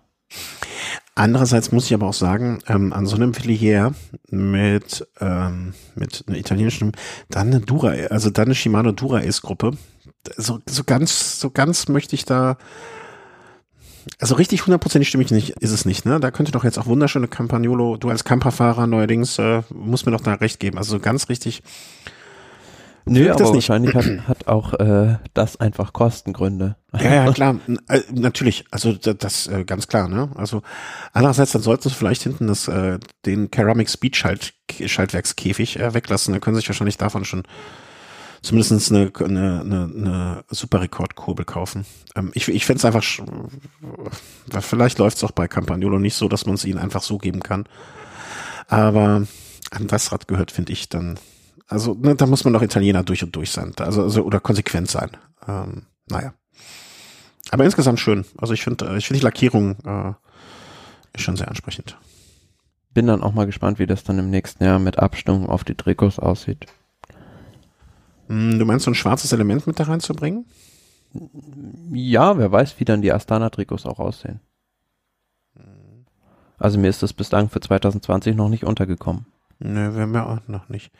Andererseits 1.17 1.71
muss 1.71 1.85
ich 1.85 1.93
aber 1.93 2.07
auch 2.07 2.13
sagen, 2.13 2.59
ähm, 2.67 2.91
an 2.91 3.05
so 3.05 3.15
einem 3.15 3.33
Filier 3.33 3.93
mit, 4.29 5.07
ähm, 5.21 5.73
mit 5.95 6.25
einer 6.27 6.37
italienischen, 6.37 6.91
dann 7.29 7.47
eine 7.47 7.61
Dura, 7.61 7.91
also 8.09 8.29
dann 8.29 8.45
eine 8.45 8.55
Shimano 8.55 8.91
Dura 8.91 9.19
Ace 9.19 9.41
Gruppe, 9.41 9.71
so, 10.35 10.59
so 10.67 10.83
ganz, 10.83 11.39
so 11.39 11.51
ganz 11.51 11.87
möchte 11.87 12.15
ich 12.15 12.25
da, 12.25 12.57
also 14.19 14.35
richtig 14.35 14.65
hundertprozentig 14.65 15.07
stimme 15.07 15.23
ich 15.23 15.31
nicht, 15.31 15.51
ist 15.61 15.71
es 15.71 15.85
nicht, 15.85 16.05
ne? 16.05 16.19
Da 16.19 16.31
könnte 16.31 16.51
doch 16.51 16.63
jetzt 16.63 16.77
auch 16.77 16.85
wunderschöne 16.85 17.27
Campagnolo, 17.27 17.95
du 17.97 18.09
als 18.09 18.25
Camperfahrer 18.25 18.85
neuerdings, 18.85 19.39
äh, 19.39 19.61
muss 19.69 20.05
mir 20.05 20.11
doch 20.11 20.21
da 20.21 20.33
recht 20.33 20.59
geben. 20.59 20.77
Also 20.77 20.91
so 20.91 20.99
ganz 20.99 21.29
richtig 21.29 21.63
Nö, 23.05 23.31
aber 23.31 23.53
wahrscheinlich 23.53 23.93
hat, 23.93 24.05
hat 24.27 24.47
auch 24.47 24.73
äh, 24.73 25.17
das 25.33 25.59
einfach 25.59 25.93
Kostengründe. 25.93 26.75
Ja, 26.93 27.25
ja, 27.25 27.31
klar, 27.33 27.59
äh, 27.87 28.01
natürlich, 28.11 28.65
also 28.71 28.93
das 28.93 29.47
äh, 29.47 29.63
ganz 29.63 29.87
klar, 29.87 30.07
ne? 30.07 30.29
Also 30.35 30.63
andererseits, 31.13 31.51
dann 31.51 31.61
sollten 31.61 31.89
sie 31.89 31.95
vielleicht 31.95 32.23
hinten 32.23 32.47
das 32.47 32.67
äh, 32.67 32.99
den 33.25 33.49
Ceramic 33.53 33.89
Speed 33.89 34.15
Schalt 34.15 34.53
Schaltwerkskäfig 34.71 35.79
äh, 35.79 35.93
weglassen, 35.93 36.33
dann 36.33 36.41
können 36.41 36.55
sie 36.55 36.61
sich 36.61 36.69
wahrscheinlich 36.69 36.97
davon 36.97 37.25
schon 37.25 37.43
zumindest 38.41 38.91
eine, 38.91 39.11
eine, 39.19 39.61
eine, 39.61 39.91
eine 39.95 40.43
super 40.49 40.81
Rekordkurbel 40.81 41.45
kaufen. 41.45 41.85
Ähm, 42.15 42.31
ich 42.33 42.47
ich 42.47 42.65
fände 42.65 42.79
es 42.79 42.85
einfach, 42.85 43.03
vielleicht 44.61 44.97
läuft 44.97 45.17
es 45.17 45.23
auch 45.23 45.31
bei 45.31 45.47
Campagnolo 45.47 45.99
nicht 45.99 46.15
so, 46.15 46.27
dass 46.27 46.45
man 46.45 46.55
es 46.55 46.65
ihnen 46.65 46.79
einfach 46.79 47.03
so 47.03 47.17
geben 47.17 47.41
kann. 47.41 47.65
Aber 48.67 49.27
an 49.71 49.87
das 49.87 50.11
Rad 50.11 50.27
gehört, 50.27 50.51
finde 50.51 50.73
ich, 50.73 50.89
dann 50.89 51.19
also 51.67 51.93
ne, 51.93 52.15
da 52.15 52.25
muss 52.25 52.43
man 52.43 52.53
doch 52.53 52.61
Italiener 52.61 53.03
durch 53.03 53.23
und 53.23 53.35
durch 53.35 53.51
sein, 53.51 53.73
also, 53.79 54.03
also 54.03 54.23
oder 54.23 54.39
konsequent 54.39 54.89
sein. 54.89 55.11
Ähm, 55.47 55.83
naja. 56.09 56.33
Aber 57.51 57.65
insgesamt 57.65 57.99
schön. 57.99 58.25
Also 58.37 58.53
ich 58.53 58.63
finde, 58.63 58.85
äh, 58.85 58.97
ich 58.97 59.07
finde 59.07 59.19
die 59.19 59.25
Lackierung 59.25 59.77
äh, 59.85 60.13
ist 61.13 61.23
schon 61.23 61.37
sehr 61.37 61.47
ansprechend. 61.47 61.97
Bin 62.93 63.07
dann 63.07 63.23
auch 63.23 63.33
mal 63.33 63.45
gespannt, 63.45 63.79
wie 63.79 63.87
das 63.87 64.03
dann 64.03 64.19
im 64.19 64.29
nächsten 64.29 64.63
Jahr 64.63 64.79
mit 64.79 64.99
Abstimmung 64.99 65.49
auf 65.49 65.63
die 65.63 65.75
Trikots 65.75 66.19
aussieht. 66.19 66.65
Hm, 68.27 68.57
du 68.57 68.65
meinst 68.65 68.85
so 68.85 68.91
ein 68.91 68.95
schwarzes 68.95 69.31
Element 69.31 69.67
mit 69.67 69.79
da 69.79 69.83
reinzubringen? 69.83 70.45
Ja, 71.91 72.37
wer 72.37 72.51
weiß, 72.51 72.79
wie 72.79 72.85
dann 72.85 73.01
die 73.01 73.11
Astana-Trikots 73.11 73.85
auch 73.85 73.99
aussehen. 73.99 74.41
Also 76.57 76.79
mir 76.79 76.87
ist 76.87 77.03
das 77.03 77.13
bislang 77.13 77.49
für 77.49 77.59
2020 77.59 78.35
noch 78.35 78.49
nicht 78.49 78.63
untergekommen. 78.63 79.25
Ne, 79.59 79.95
wäre 79.95 80.07
mir 80.07 80.25
auch 80.25 80.47
noch 80.47 80.69
nicht. 80.69 80.91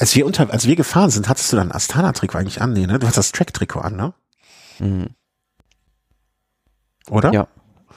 Als 0.00 0.16
wir 0.16 0.24
unter, 0.24 0.50
als 0.50 0.66
wir 0.66 0.76
gefahren 0.76 1.10
sind, 1.10 1.28
hattest 1.28 1.52
du 1.52 1.56
dann 1.56 1.70
Astana-Trikot 1.70 2.38
eigentlich 2.38 2.62
an? 2.62 2.72
Nee, 2.72 2.86
ne? 2.86 2.98
Du 2.98 3.06
hast 3.06 3.18
das 3.18 3.32
Track-Trikot 3.32 3.80
an, 3.80 3.96
ne? 3.96 4.14
Mhm. 4.78 5.08
Oder? 7.10 7.30
Ja. 7.34 7.48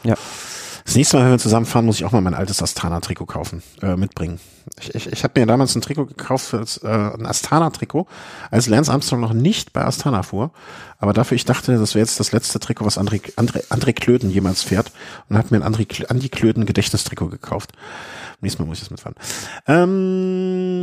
Ja. 0.03 0.15
Das 0.85 0.95
nächste 0.95 1.17
Mal, 1.17 1.25
wenn 1.25 1.31
wir 1.31 1.39
zusammenfahren, 1.39 1.85
muss 1.85 1.97
ich 1.97 2.05
auch 2.05 2.11
mal 2.11 2.21
mein 2.21 2.33
altes 2.33 2.61
Astana-Trikot 2.61 3.25
kaufen, 3.25 3.63
äh, 3.81 3.95
mitbringen. 3.95 4.39
Ich, 4.79 4.95
ich, 4.95 5.11
ich 5.11 5.23
habe 5.23 5.39
mir 5.39 5.45
damals 5.45 5.75
ein 5.75 5.81
Trikot 5.81 6.05
gekauft, 6.05 6.53
das, 6.53 6.77
äh, 6.77 6.87
ein 6.87 7.25
Astana-Trikot, 7.25 8.07
als 8.51 8.67
Lance 8.67 8.91
Armstrong 8.91 9.21
noch 9.21 9.33
nicht 9.33 9.73
bei 9.73 9.85
Astana 9.85 10.23
fuhr. 10.23 10.51
Aber 10.99 11.13
dafür, 11.13 11.35
ich 11.35 11.45
dachte, 11.45 11.77
das 11.77 11.95
wäre 11.95 12.05
jetzt 12.05 12.19
das 12.19 12.31
letzte 12.31 12.59
Trikot, 12.59 12.85
was 12.85 12.97
André, 12.97 13.21
André, 13.35 13.67
André 13.69 13.93
Klöden 13.93 14.29
jemals 14.29 14.63
fährt. 14.63 14.91
Und 15.29 15.37
habe 15.37 15.49
mir 15.51 15.63
ein 15.63 15.73
André, 15.73 16.05
Andi 16.07 16.29
Klöden 16.29 16.65
Gedächtnistrikot 16.65 17.29
gekauft. 17.29 17.73
Nächstes 18.41 18.59
Mal 18.59 18.65
muss 18.65 18.79
ich 18.79 18.83
das 18.83 18.91
mitfahren. 18.91 19.15
Ähm, 19.67 20.73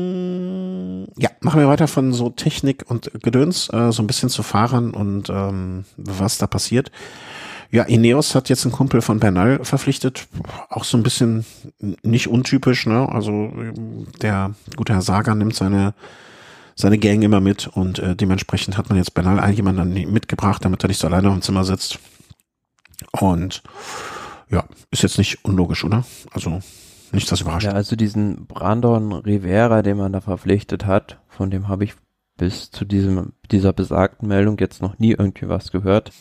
ja, 1.19 1.29
machen 1.41 1.61
wir 1.61 1.69
weiter 1.69 1.89
von 1.89 2.15
so 2.15 2.31
Technik 2.31 2.85
und 2.89 3.11
Gedöns, 3.23 3.69
äh, 3.71 3.93
so 3.93 4.03
ein 4.03 4.07
bisschen 4.07 4.31
zu 4.31 4.43
Fahrern 4.43 4.93
und 4.93 5.29
ähm, 5.29 5.85
was 5.97 6.39
da 6.39 6.47
passiert. 6.47 6.91
Ja, 7.71 7.85
Ineos 7.85 8.35
hat 8.35 8.49
jetzt 8.49 8.65
einen 8.65 8.73
Kumpel 8.73 9.01
von 9.01 9.21
Bernal 9.21 9.65
verpflichtet. 9.65 10.27
Auch 10.69 10.85
so 10.85 10.97
ein 10.97 11.03
bisschen 11.03 11.45
nicht 12.03 12.29
untypisch, 12.29 12.87
ne? 12.87 13.09
Also 13.09 13.53
der 14.23 14.55
gute 14.77 14.95
Herr 14.95 15.03
Sager 15.03 15.35
nimmt 15.35 15.55
seine 15.55 15.95
seine 16.75 16.99
Gang 16.99 17.23
immer 17.23 17.41
mit 17.41 17.69
und 17.69 17.99
äh, 17.99 18.17
dementsprechend 18.17 18.79
hat 18.79 18.89
man 18.89 18.99
jetzt 18.99 19.15
Bernal 19.15 19.51
jemanden 19.51 19.93
mitgebracht, 20.13 20.65
damit 20.65 20.83
er 20.83 20.89
nicht 20.89 20.99
so 20.99 21.07
alleine 21.07 21.29
im 21.29 21.43
Zimmer 21.43 21.65
sitzt. 21.65 21.99
Und 23.13 23.63
ja, 24.51 24.65
ist 24.91 25.03
jetzt 25.03 25.19
nicht 25.19 25.45
unlogisch, 25.45 25.85
oder? 25.85 26.05
Also 26.33 26.61
nicht 27.13 27.31
das 27.31 27.41
überrascht. 27.41 27.67
Ja, 27.67 27.73
also 27.73 27.97
diesen 27.97 28.47
Brandon 28.47 29.13
Rivera, 29.13 29.83
den 29.83 29.99
man 29.99 30.13
da 30.13 30.21
verpflichtet 30.21 30.87
hat, 30.87 31.19
von 31.29 31.51
dem 31.51 31.69
habe 31.69 31.85
ich 31.85 31.95
bis 32.37 32.71
zu 32.71 32.85
diesem, 32.85 33.33
dieser 33.51 33.73
besagten 33.73 34.29
Meldung 34.29 34.57
jetzt 34.59 34.81
noch 34.81 34.99
nie 34.99 35.11
irgendwie 35.11 35.49
was 35.49 35.73
gehört. 35.73 36.13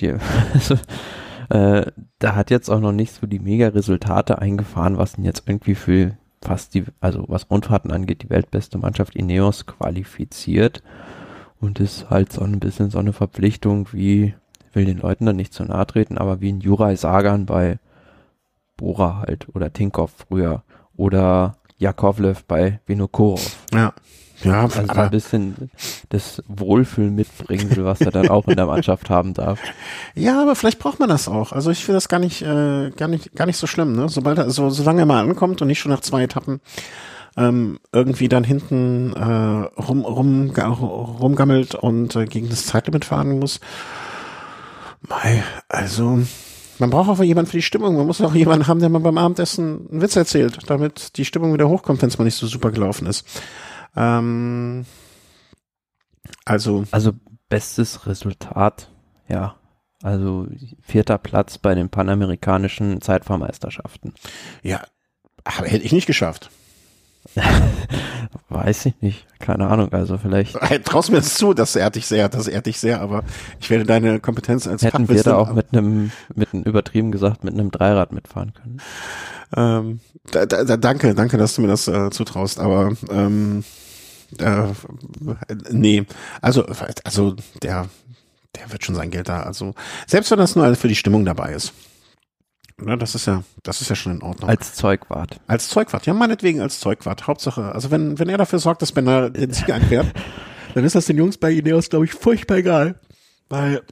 Die, 0.00 0.14
also, 0.54 0.74
äh, 1.50 1.90
da 2.18 2.34
hat 2.34 2.50
jetzt 2.50 2.68
auch 2.68 2.80
noch 2.80 2.92
nicht 2.92 3.12
so 3.12 3.26
die 3.26 3.38
mega 3.38 3.68
Resultate 3.68 4.38
eingefahren, 4.38 4.98
was 4.98 5.16
ihn 5.18 5.24
jetzt 5.24 5.44
irgendwie 5.46 5.74
für 5.74 6.16
fast 6.42 6.74
die, 6.74 6.84
also 7.00 7.24
was 7.28 7.50
Rundfahrten 7.50 7.90
angeht, 7.90 8.22
die 8.22 8.30
weltbeste 8.30 8.78
Mannschaft 8.78 9.16
Ineos 9.16 9.66
qualifiziert 9.66 10.82
und 11.60 11.80
ist 11.80 12.10
halt 12.10 12.32
so 12.32 12.42
ein 12.42 12.60
bisschen 12.60 12.90
so 12.90 12.98
eine 12.98 13.12
Verpflichtung 13.12 13.88
wie, 13.92 14.34
will 14.72 14.84
den 14.84 14.98
Leuten 14.98 15.26
dann 15.26 15.36
nicht 15.36 15.52
zu 15.52 15.64
nahe 15.64 15.86
treten, 15.86 16.18
aber 16.18 16.40
wie 16.40 16.52
ein 16.52 16.60
Juraj 16.60 16.96
Sagan 16.96 17.46
bei 17.46 17.78
Bora 18.76 19.24
halt 19.26 19.48
oder 19.54 19.72
Tinkoff 19.72 20.12
früher 20.28 20.62
oder 20.96 21.56
Jakovlev 21.78 22.44
bei 22.44 22.80
Vinokurov. 22.86 23.56
Ja. 23.72 23.92
Ja, 24.44 24.62
also 24.62 24.80
aber 24.86 25.04
ein 25.04 25.10
bisschen 25.10 25.70
das 26.10 26.42
Wohlfühlen 26.46 27.14
mitbringen 27.14 27.74
will, 27.74 27.84
was 27.84 28.00
er 28.00 28.10
dann 28.10 28.28
auch 28.28 28.46
in 28.46 28.56
der 28.56 28.66
Mannschaft 28.66 29.10
haben 29.10 29.34
darf. 29.34 29.58
Ja, 30.14 30.40
aber 30.40 30.54
vielleicht 30.54 30.78
braucht 30.78 31.00
man 31.00 31.08
das 31.08 31.28
auch. 31.28 31.52
Also 31.52 31.70
ich 31.70 31.84
finde 31.84 31.96
das 31.96 32.08
gar 32.08 32.20
nicht, 32.20 32.42
äh, 32.42 32.90
gar 32.90 33.08
nicht, 33.08 33.34
gar 33.34 33.46
nicht 33.46 33.56
so 33.56 33.66
schlimm. 33.66 33.96
Ne? 33.96 34.08
Sobald 34.08 34.38
er, 34.38 34.50
so, 34.50 34.70
solange 34.70 35.02
er 35.02 35.06
mal 35.06 35.20
ankommt 35.20 35.60
und 35.60 35.68
nicht 35.68 35.80
schon 35.80 35.90
nach 35.90 36.00
zwei 36.00 36.22
Etappen 36.22 36.60
ähm, 37.38 37.78
irgendwie 37.92 38.28
dann 38.28 38.44
hinten 38.44 39.12
äh, 39.14 39.80
rum, 39.80 40.04
rum, 40.04 40.50
rumgammelt 40.50 41.74
und 41.76 42.16
äh, 42.16 42.24
gegen 42.24 42.48
das 42.48 42.66
Zeitlimit 42.66 43.04
fahren 43.04 43.38
muss. 43.38 43.60
Mei, 45.08 45.44
also 45.68 46.20
man 46.80 46.90
braucht 46.90 47.08
auch 47.08 47.22
jemanden 47.22 47.50
für 47.50 47.58
die 47.58 47.62
Stimmung. 47.62 47.96
Man 47.96 48.06
muss 48.06 48.20
auch 48.20 48.34
jemanden 48.34 48.66
haben, 48.66 48.80
der 48.80 48.88
mal 48.88 48.98
beim 48.98 49.18
Abendessen 49.18 49.88
einen 49.90 50.02
Witz 50.02 50.16
erzählt, 50.16 50.58
damit 50.66 51.16
die 51.16 51.24
Stimmung 51.24 51.52
wieder 51.52 51.68
hochkommt, 51.68 52.02
wenn 52.02 52.08
es 52.08 52.18
mal 52.18 52.24
nicht 52.24 52.36
so 52.36 52.46
super 52.46 52.70
gelaufen 52.72 53.06
ist. 53.06 53.24
Ähm, 53.98 54.86
also. 56.44 56.84
Also 56.90 57.12
bestes 57.48 58.06
Resultat, 58.06 58.90
ja. 59.28 59.56
Also 60.02 60.46
vierter 60.80 61.18
Platz 61.18 61.58
bei 61.58 61.74
den 61.74 61.88
panamerikanischen 61.88 63.00
Zeitfahrmeisterschaften. 63.00 64.14
Ja, 64.62 64.82
aber 65.42 65.66
hätte 65.66 65.84
ich 65.84 65.92
nicht 65.92 66.06
geschafft. 66.06 66.50
Weiß 68.48 68.86
ich 68.86 68.94
nicht, 69.00 69.26
keine 69.40 69.66
Ahnung, 69.66 69.92
also 69.92 70.18
vielleicht. 70.18 70.54
Traust 70.84 71.10
mir 71.10 71.16
das 71.16 71.34
zu, 71.34 71.52
das 71.52 71.74
ehrt 71.74 71.96
dich 71.96 72.06
sehr, 72.06 72.28
das 72.28 72.46
ehrt 72.46 72.66
dich 72.66 72.78
sehr, 72.78 73.00
aber 73.00 73.24
ich 73.60 73.68
werde 73.70 73.84
deine 73.84 74.20
Kompetenz 74.20 74.68
als 74.68 74.82
Hätten 74.82 75.08
wir 75.08 75.22
da 75.22 75.36
auch 75.36 75.52
mit 75.52 75.72
einem, 75.72 76.12
mit 76.34 76.54
einem 76.54 76.62
übertrieben 76.62 77.10
gesagt, 77.10 77.42
mit 77.42 77.54
einem 77.54 77.70
Dreirad 77.70 78.12
mitfahren 78.12 78.54
können. 78.54 78.80
Ähm, 79.56 80.00
da, 80.30 80.46
da, 80.46 80.76
danke, 80.76 81.14
danke, 81.14 81.38
dass 81.38 81.56
du 81.56 81.62
mir 81.62 81.68
das 81.68 81.88
äh, 81.88 82.10
zutraust, 82.10 82.60
aber 82.60 82.92
ähm, 83.10 83.64
äh, 84.38 84.64
nee, 85.70 86.04
also, 86.40 86.66
also 87.04 87.36
der, 87.62 87.88
der 88.56 88.72
wird 88.72 88.84
schon 88.84 88.94
sein 88.94 89.10
Geld 89.10 89.28
da, 89.28 89.42
also 89.42 89.74
selbst 90.06 90.30
wenn 90.30 90.38
das 90.38 90.56
nur 90.56 90.74
für 90.76 90.88
die 90.88 90.96
Stimmung 90.96 91.24
dabei 91.24 91.52
ist. 91.52 91.72
Ne, 92.80 92.96
das 92.96 93.16
ist 93.16 93.26
ja, 93.26 93.42
das 93.64 93.80
ist 93.80 93.90
ja 93.90 93.96
schon 93.96 94.12
in 94.12 94.22
Ordnung. 94.22 94.48
Als 94.48 94.74
Zeugwart. 94.74 95.40
Als 95.48 95.68
Zeugwart, 95.68 96.06
ja, 96.06 96.14
meinetwegen 96.14 96.60
als 96.60 96.78
Zeugwart. 96.78 97.26
Hauptsache, 97.26 97.72
also 97.72 97.90
wenn, 97.90 98.18
wenn 98.20 98.28
er 98.28 98.38
dafür 98.38 98.60
sorgt, 98.60 98.82
dass 98.82 98.92
Benner 98.92 99.30
den 99.30 99.52
Sieg 99.52 99.70
einfährt, 99.70 100.06
dann 100.74 100.84
ist 100.84 100.94
das 100.94 101.06
den 101.06 101.16
Jungs 101.18 101.38
bei 101.38 101.50
Ineos, 101.50 101.90
glaube 101.90 102.04
ich, 102.04 102.12
furchtbar 102.12 102.58
egal. 102.58 103.00
Weil 103.48 103.82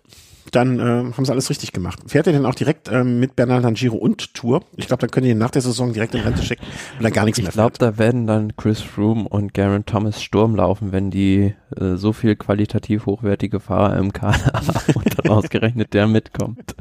dann 0.51 0.79
äh, 0.79 0.83
haben 0.83 1.25
sie 1.25 1.33
alles 1.33 1.51
richtig 1.51 1.73
gemacht. 1.73 1.99
Fährt 2.07 2.27
er 2.27 2.33
denn 2.33 2.47
auch 2.47 2.55
direkt 2.55 2.91
ähm, 2.91 3.21
mit 3.21 3.37
Bernal 3.37 3.63
dann 3.63 3.75
Giro 3.75 3.97
und 3.97 4.35
Tour? 4.35 4.63
Ich 4.77 4.87
glaube, 4.87 5.01
dann 5.01 5.11
können 5.11 5.25
die 5.25 5.31
ihn 5.31 5.39
nach 5.39 5.51
der 5.51 5.63
Saison 5.63 5.93
direkt 5.93 6.15
in 6.15 6.21
Rente 6.21 6.43
schicken, 6.43 6.65
weil 6.99 7.07
er 7.07 7.11
gar 7.11 7.25
nichts 7.25 7.39
ich 7.39 7.45
mehr 7.45 7.51
Ich 7.51 7.55
glaube, 7.55 7.79
da 7.79 7.99
werden 7.99 8.27
dann 8.27 8.57
Chris 8.57 8.81
Froome 8.81 9.29
und 9.29 9.55
Garen 9.55 9.87
Thomas 9.87 10.23
Sturm 10.23 10.57
laufen, 10.57 10.93
wenn 10.93 11.11
die 11.11 11.55
äh, 11.77 11.97
so 11.97 12.13
viel 12.13 12.37
qualitativ 12.37 13.07
hochwertige 13.07 13.61
Fahrer 13.61 13.97
im 13.99 14.13
Kader 14.13 14.53
haben 14.53 14.69
und 14.95 15.19
dann 15.19 15.33
ausgerechnet 15.33 15.95
der 15.95 16.07
mitkommt. 16.07 16.77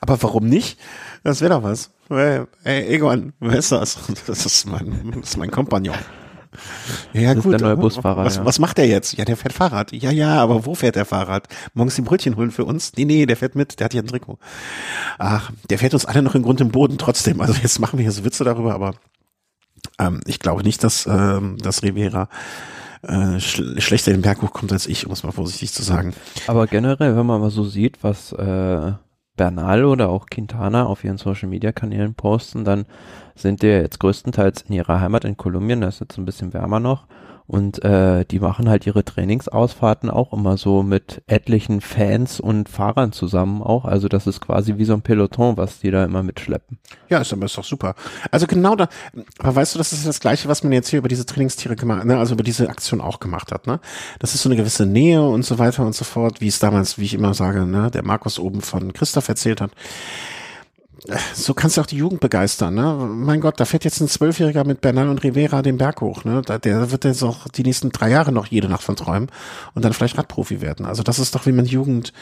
Aber 0.00 0.22
warum 0.22 0.48
nicht? 0.48 0.78
Das 1.22 1.40
wäre 1.40 1.54
doch 1.54 1.62
was. 1.62 1.90
Ey, 2.08 2.46
Egon, 2.64 3.32
wer 3.40 3.58
ist 3.58 3.72
das? 3.72 3.98
Das 4.26 4.44
ist 4.44 4.66
mein, 4.66 5.12
das 5.20 5.30
ist 5.30 5.36
mein 5.36 5.50
Kompagnon. 5.50 5.94
Ja, 7.12 7.34
das 7.34 7.44
gut. 7.44 7.54
Ist 7.54 7.60
der 7.60 7.68
neue 7.68 7.76
Busfahrer. 7.76 8.24
Was, 8.24 8.36
ja. 8.36 8.44
was 8.44 8.58
macht 8.58 8.78
der 8.78 8.86
jetzt? 8.86 9.16
Ja, 9.16 9.24
der 9.24 9.36
fährt 9.36 9.52
Fahrrad. 9.52 9.92
Ja, 9.92 10.10
ja, 10.10 10.36
aber 10.36 10.66
wo 10.66 10.74
fährt 10.74 10.96
der 10.96 11.04
Fahrrad? 11.04 11.48
Morgens 11.74 11.94
die 11.94 12.02
Brötchen 12.02 12.36
holen 12.36 12.50
für 12.50 12.64
uns? 12.64 12.92
Nee, 12.96 13.04
nee, 13.04 13.26
der 13.26 13.36
fährt 13.36 13.54
mit, 13.54 13.80
der 13.80 13.86
hat 13.86 13.92
hier 13.92 14.02
ein 14.02 14.06
Trikot. 14.06 14.38
Ach, 15.18 15.50
der 15.70 15.78
fährt 15.78 15.94
uns 15.94 16.04
alle 16.04 16.22
noch 16.22 16.34
in 16.34 16.42
Grund 16.42 16.60
im 16.60 16.70
Boden 16.70 16.98
trotzdem. 16.98 17.40
Also 17.40 17.54
jetzt 17.62 17.78
machen 17.78 17.98
wir 17.98 18.04
hier 18.04 18.12
so 18.12 18.24
Witze 18.24 18.44
darüber, 18.44 18.74
aber 18.74 18.94
ähm, 19.98 20.20
ich 20.26 20.38
glaube 20.38 20.62
nicht, 20.62 20.84
dass, 20.84 21.06
ähm, 21.06 21.58
dass 21.58 21.82
Rivera 21.82 22.28
äh, 23.02 23.40
sch 23.40 23.62
schlechter 23.78 24.12
den 24.12 24.22
Berg 24.22 24.42
hochkommt 24.42 24.72
als 24.72 24.86
ich, 24.86 25.06
um 25.06 25.12
es 25.12 25.22
mal 25.22 25.32
vorsichtig 25.32 25.72
zu 25.72 25.82
sagen. 25.82 26.14
Aber 26.46 26.66
generell, 26.66 27.16
wenn 27.16 27.26
man 27.26 27.40
mal 27.40 27.50
so 27.50 27.64
sieht, 27.64 28.02
was 28.02 28.32
äh, 28.32 28.92
Bernal 29.36 29.84
oder 29.84 30.08
auch 30.10 30.26
Quintana 30.26 30.86
auf 30.86 31.04
ihren 31.04 31.18
Social 31.18 31.48
Media 31.48 31.72
Kanälen 31.72 32.14
posten, 32.14 32.64
dann 32.64 32.86
sind 33.34 33.62
die 33.62 33.68
jetzt 33.68 34.00
größtenteils 34.00 34.62
in 34.62 34.74
ihrer 34.74 35.00
Heimat 35.00 35.24
in 35.24 35.36
Kolumbien, 35.36 35.80
da 35.80 35.88
ist 35.88 36.00
jetzt 36.00 36.18
ein 36.18 36.24
bisschen 36.24 36.52
wärmer 36.52 36.80
noch 36.80 37.06
und 37.46 37.84
äh, 37.84 38.24
die 38.24 38.38
machen 38.38 38.68
halt 38.68 38.86
ihre 38.86 39.04
Trainingsausfahrten 39.04 40.10
auch 40.10 40.32
immer 40.32 40.56
so 40.56 40.82
mit 40.82 41.22
etlichen 41.26 41.80
Fans 41.80 42.40
und 42.40 42.68
Fahrern 42.68 43.12
zusammen 43.12 43.62
auch. 43.62 43.84
Also 43.84 44.08
das 44.08 44.26
ist 44.26 44.40
quasi 44.40 44.78
wie 44.78 44.84
so 44.84 44.94
ein 44.94 45.02
Peloton, 45.02 45.56
was 45.56 45.80
die 45.80 45.90
da 45.90 46.04
immer 46.04 46.22
mitschleppen. 46.22 46.78
Ja, 47.08 47.18
ist 47.18 47.32
aber 47.32 47.46
ist 47.46 47.58
doch 47.58 47.64
super. 47.64 47.94
Also 48.30 48.46
genau 48.46 48.76
da, 48.76 48.88
aber 49.38 49.56
weißt 49.56 49.74
du, 49.74 49.78
das 49.78 49.92
ist 49.92 50.06
das 50.06 50.20
Gleiche, 50.20 50.48
was 50.48 50.62
man 50.62 50.72
jetzt 50.72 50.88
hier 50.88 50.98
über 50.98 51.08
diese 51.08 51.26
Trainingstiere 51.26 51.76
gemacht, 51.76 52.04
ne, 52.04 52.18
also 52.18 52.34
über 52.34 52.44
diese 52.44 52.68
Aktion 52.68 53.00
auch 53.00 53.20
gemacht 53.20 53.52
hat, 53.52 53.66
ne? 53.66 53.80
Das 54.18 54.34
ist 54.34 54.42
so 54.42 54.48
eine 54.48 54.56
gewisse 54.56 54.86
Nähe 54.86 55.22
und 55.22 55.44
so 55.44 55.58
weiter 55.58 55.84
und 55.84 55.94
so 55.94 56.04
fort, 56.04 56.40
wie 56.40 56.48
es 56.48 56.58
damals, 56.58 56.98
wie 56.98 57.04
ich 57.04 57.14
immer 57.14 57.34
sage, 57.34 57.66
ne, 57.66 57.90
der 57.90 58.04
Markus 58.04 58.38
oben 58.38 58.60
von 58.60 58.92
Christoph 58.92 59.28
erzählt 59.28 59.60
hat 59.60 59.72
so 61.34 61.52
kannst 61.54 61.76
du 61.76 61.80
auch 61.80 61.86
die 61.86 61.96
Jugend 61.96 62.20
begeistern, 62.20 62.74
ne? 62.74 62.94
Mein 62.94 63.40
Gott, 63.40 63.58
da 63.58 63.64
fährt 63.64 63.84
jetzt 63.84 64.00
ein 64.00 64.08
Zwölfjähriger 64.08 64.64
mit 64.64 64.80
Bernal 64.80 65.08
und 65.08 65.22
Rivera 65.24 65.62
den 65.62 65.78
Berg 65.78 66.00
hoch, 66.00 66.24
ne? 66.24 66.42
Da, 66.44 66.58
der 66.58 66.92
wird 66.92 67.04
jetzt 67.04 67.22
auch 67.22 67.48
die 67.48 67.64
nächsten 67.64 67.90
drei 67.90 68.10
Jahre 68.10 68.30
noch 68.30 68.46
jede 68.46 68.68
Nacht 68.68 68.82
von 68.82 68.94
träumen 68.94 69.28
und 69.74 69.84
dann 69.84 69.92
vielleicht 69.92 70.16
Radprofi 70.16 70.60
werden. 70.60 70.86
Also 70.86 71.02
das 71.02 71.18
ist 71.18 71.34
doch, 71.34 71.46
wie 71.46 71.52
man 71.52 71.66
Jugend 71.66 72.12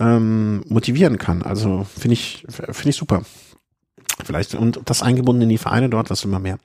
ähm, 0.00 0.64
motivieren 0.68 1.18
kann. 1.18 1.42
Also 1.42 1.86
finde 1.96 2.14
ich, 2.14 2.44
finde 2.48 2.90
ich 2.90 2.96
super. 2.96 3.22
Vielleicht 4.24 4.54
und 4.54 4.80
das 4.84 5.02
eingebunden 5.02 5.42
in 5.42 5.48
die 5.48 5.58
Vereine 5.58 5.88
dort, 5.88 6.10
was 6.10 6.24
immer 6.24 6.38
mehr. 6.38 6.58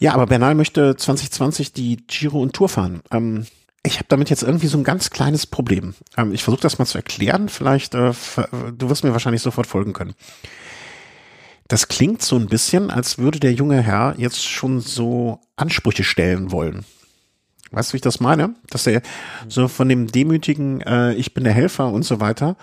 Ja, 0.00 0.14
aber 0.14 0.26
Bernal 0.26 0.54
möchte 0.54 0.96
2020 0.96 1.72
die 1.72 1.98
Giro 2.06 2.40
und 2.40 2.52
Tour 2.52 2.68
fahren. 2.68 3.02
Ähm, 3.10 3.46
ich 3.86 3.96
habe 3.96 4.06
damit 4.08 4.30
jetzt 4.30 4.42
irgendwie 4.42 4.66
so 4.66 4.78
ein 4.78 4.84
ganz 4.84 5.10
kleines 5.10 5.46
Problem. 5.46 5.94
Ähm, 6.16 6.32
ich 6.32 6.42
versuche 6.42 6.62
das 6.62 6.78
mal 6.78 6.86
zu 6.86 6.98
erklären. 6.98 7.48
Vielleicht, 7.48 7.94
äh, 7.94 8.12
du 8.76 8.88
wirst 8.88 9.04
mir 9.04 9.12
wahrscheinlich 9.12 9.42
sofort 9.42 9.66
folgen 9.66 9.92
können. 9.92 10.14
Das 11.68 11.88
klingt 11.88 12.22
so 12.22 12.36
ein 12.36 12.46
bisschen, 12.46 12.90
als 12.90 13.18
würde 13.18 13.40
der 13.40 13.52
junge 13.52 13.80
Herr 13.80 14.14
jetzt 14.18 14.44
schon 14.44 14.80
so 14.80 15.40
Ansprüche 15.56 16.04
stellen 16.04 16.52
wollen. 16.52 16.84
Weißt 17.74 17.90
du, 17.90 17.92
wie 17.94 17.96
ich 17.96 18.02
das 18.02 18.20
meine? 18.20 18.54
Dass 18.70 18.86
er 18.86 19.02
so 19.48 19.66
von 19.66 19.88
dem 19.88 20.06
demütigen, 20.06 20.80
äh, 20.82 21.14
ich 21.14 21.34
bin 21.34 21.44
der 21.44 21.52
Helfer 21.52 21.88
und 21.88 22.04
so 22.04 22.20
weiter, 22.20 22.56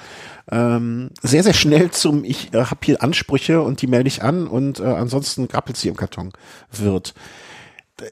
ähm, 0.49 1.09
sehr, 1.21 1.43
sehr 1.43 1.53
schnell 1.53 1.91
zum, 1.91 2.23
ich 2.23 2.53
äh, 2.53 2.65
habe 2.65 2.79
hier 2.83 3.03
Ansprüche 3.03 3.61
und 3.61 3.81
die 3.81 3.87
melde 3.87 4.07
ich 4.07 4.23
an 4.23 4.47
und 4.47 4.79
äh, 4.79 4.83
ansonsten 4.83 5.47
grappelt 5.47 5.77
sie 5.77 5.89
im 5.89 5.97
Karton 5.97 6.31
wird. 6.71 7.13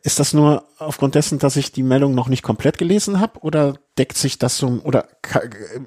Ist 0.03 0.19
das 0.19 0.33
nur 0.33 0.65
aufgrund 0.77 1.15
dessen, 1.15 1.39
dass 1.39 1.55
ich 1.55 1.71
die 1.71 1.83
Meldung 1.83 2.13
noch 2.13 2.27
nicht 2.27 2.43
komplett 2.43 2.77
gelesen 2.77 3.19
habe 3.19 3.39
oder 3.39 3.75
deckt 3.97 4.17
sich 4.17 4.37
das 4.37 4.57
so, 4.57 4.67
oder 4.83 5.07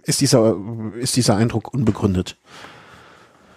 ist 0.05 0.21
dieser, 0.21 0.57
ist 0.99 1.17
dieser 1.17 1.37
Eindruck 1.37 1.73
unbegründet? 1.73 2.37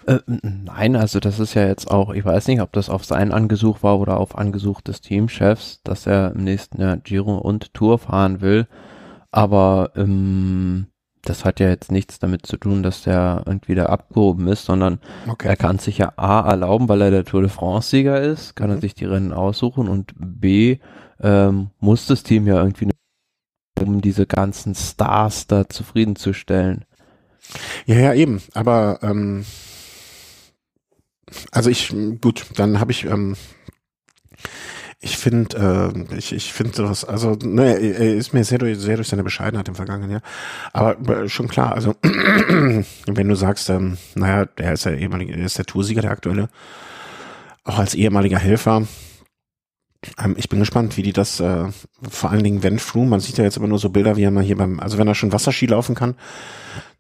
Äh, 0.08 0.20
nein, 0.28 0.95
also 0.95 1.20
das 1.20 1.39
ist 1.39 1.56
ja 1.56 1.68
jetzt 1.68 1.89
auch, 1.89 2.14
ich 2.14 2.24
weiß 2.24 2.47
nicht, 2.47 2.62
ob 2.62 2.72
das 2.74 2.89
auf 2.89 3.06
sein 3.06 3.32
Angesuch 3.32 3.82
war 3.82 3.99
oder 3.99 4.18
auf 4.18 4.38
Angesuch 4.38 4.82
des 4.82 5.01
Teamchefs, 5.01 5.82
dass 5.84 6.06
er 6.06 6.32
im 6.34 6.43
nächsten 6.43 6.82
Jahr 6.82 6.97
Giro 6.97 7.38
und 7.38 7.74
Tour 7.74 7.97
fahren 7.97 8.41
will. 8.41 8.68
Aber 9.32 9.91
ähm, 9.95 10.88
das 11.24 11.43
hat 11.43 11.60
ja 11.60 11.70
jetzt 11.70 11.91
nichts 11.91 12.20
damit 12.20 12.45
zu 12.45 12.58
tun, 12.58 12.84
dass 12.84 13.03
der 13.03 13.43
irgendwie 13.45 13.76
da 13.76 13.88
abgehoben 13.88 14.47
ist, 14.47 14.66
sondern 14.66 14.99
okay. 15.28 15.47
er 15.47 15.56
kann 15.56 15.80
sich 15.80 15.97
ja 15.97 16.14
A 16.18 16.47
erlauben, 16.47 16.88
weil 16.88 17.01
er 17.01 17.12
der 17.12 17.26
Tour 17.26 17.41
de 17.41 17.49
France-Sieger 17.49 18.22
ist, 18.22 18.56
kann 18.56 18.70
mhm. 18.70 18.76
er 18.78 18.82
sich 18.82 18.93
die 18.93 19.06
Rennen 19.06 19.34
aussuchen 19.34 19.89
und 19.89 20.14
B 20.18 20.78
ähm, 21.20 21.72
muss 21.80 22.06
das 22.06 22.24
Team 22.24 22.45
ja 22.47 22.62
irgendwie 22.62 22.89
um 23.80 24.01
diese 24.01 24.26
ganzen 24.26 24.76
Stars 24.76 25.47
da 25.47 25.68
zufriedenzustellen. 25.68 26.86
Ja, 27.86 27.95
ja, 27.95 28.14
eben. 28.14 28.41
Aber 28.53 28.99
ähm, 29.01 29.45
also 31.51 31.69
ich, 31.69 31.93
gut, 32.21 32.45
dann 32.55 32.79
habe 32.79 32.91
ich 32.91 33.05
ähm, 33.05 33.36
ich 35.05 35.17
finde, 35.17 35.93
äh, 36.11 36.17
ich, 36.17 36.33
ich 36.33 36.51
finde 36.51 36.75
sowas, 36.75 37.05
also, 37.05 37.38
ne, 37.43 37.77
er 37.77 38.15
ist 38.15 38.33
mir 38.33 38.43
sehr 38.43 38.57
durch, 38.57 38.79
sehr 38.79 38.95
durch 38.95 39.07
seine 39.07 39.23
Bescheidenheit 39.23 39.67
im 39.67 39.75
vergangenen 39.75 40.09
Jahr. 40.09 40.21
Aber 40.73 40.97
äh, 41.23 41.29
schon 41.29 41.47
klar, 41.47 41.73
also, 41.73 41.95
wenn 42.01 43.27
du 43.27 43.36
sagst, 43.36 43.69
ähm, 43.69 43.99
naja, 44.15 44.45
der 44.45 44.73
ist 44.73 44.86
der 44.86 44.97
ehemalige, 44.97 45.33
er 45.33 45.45
ist 45.45 45.59
der 45.59 45.65
Toursieger, 45.65 46.01
der 46.01 46.09
aktuelle, 46.09 46.49
auch 47.63 47.77
als 47.77 47.93
ehemaliger 47.93 48.39
Helfer, 48.39 48.88
ähm, 50.24 50.36
ich 50.38 50.49
bin 50.49 50.60
gespannt, 50.60 50.97
wie 50.97 51.03
die 51.03 51.14
das, 51.14 51.39
äh, 51.39 51.66
vor 52.10 52.32
allen 52.32 52.43
Dingen 52.43 52.64
wenn 52.64 52.80
Froome, 52.80 53.10
man 53.10 53.20
sieht 53.20 53.38
ja 53.38 53.43
jetzt 53.43 53.58
immer 53.58 53.68
nur 53.68 53.80
so 53.80 53.89
Bilder, 53.89 54.18
wie 54.18 54.24
er 54.24 54.32
mal 54.32 54.43
hier 54.43 54.58
beim, 54.58 54.80
also 54.80 54.97
wenn 54.97 55.08
er 55.08 55.16
schon 55.16 55.32
Wasserski 55.32 55.66
laufen 55.66 55.95
kann, 55.95 56.16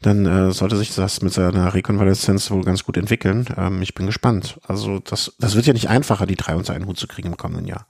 dann 0.01 0.25
äh, 0.25 0.51
sollte 0.51 0.77
sich 0.77 0.93
das 0.93 1.21
mit 1.21 1.33
seiner 1.33 1.73
Rekonvaleszenz 1.73 2.51
wohl 2.51 2.63
ganz 2.63 2.83
gut 2.83 2.97
entwickeln. 2.97 3.45
Ähm, 3.57 3.81
ich 3.81 3.95
bin 3.95 4.05
gespannt. 4.05 4.59
Also 4.67 4.99
das, 4.99 5.35
das 5.39 5.55
wird 5.55 5.65
ja 5.65 5.73
nicht 5.73 5.89
einfacher, 5.89 6.25
die 6.25 6.35
drei 6.35 6.55
unter 6.55 6.73
einen 6.73 6.85
Hut 6.85 6.97
zu 6.97 7.07
kriegen 7.07 7.29
im 7.29 7.37
kommenden 7.37 7.67
Jahr. 7.67 7.87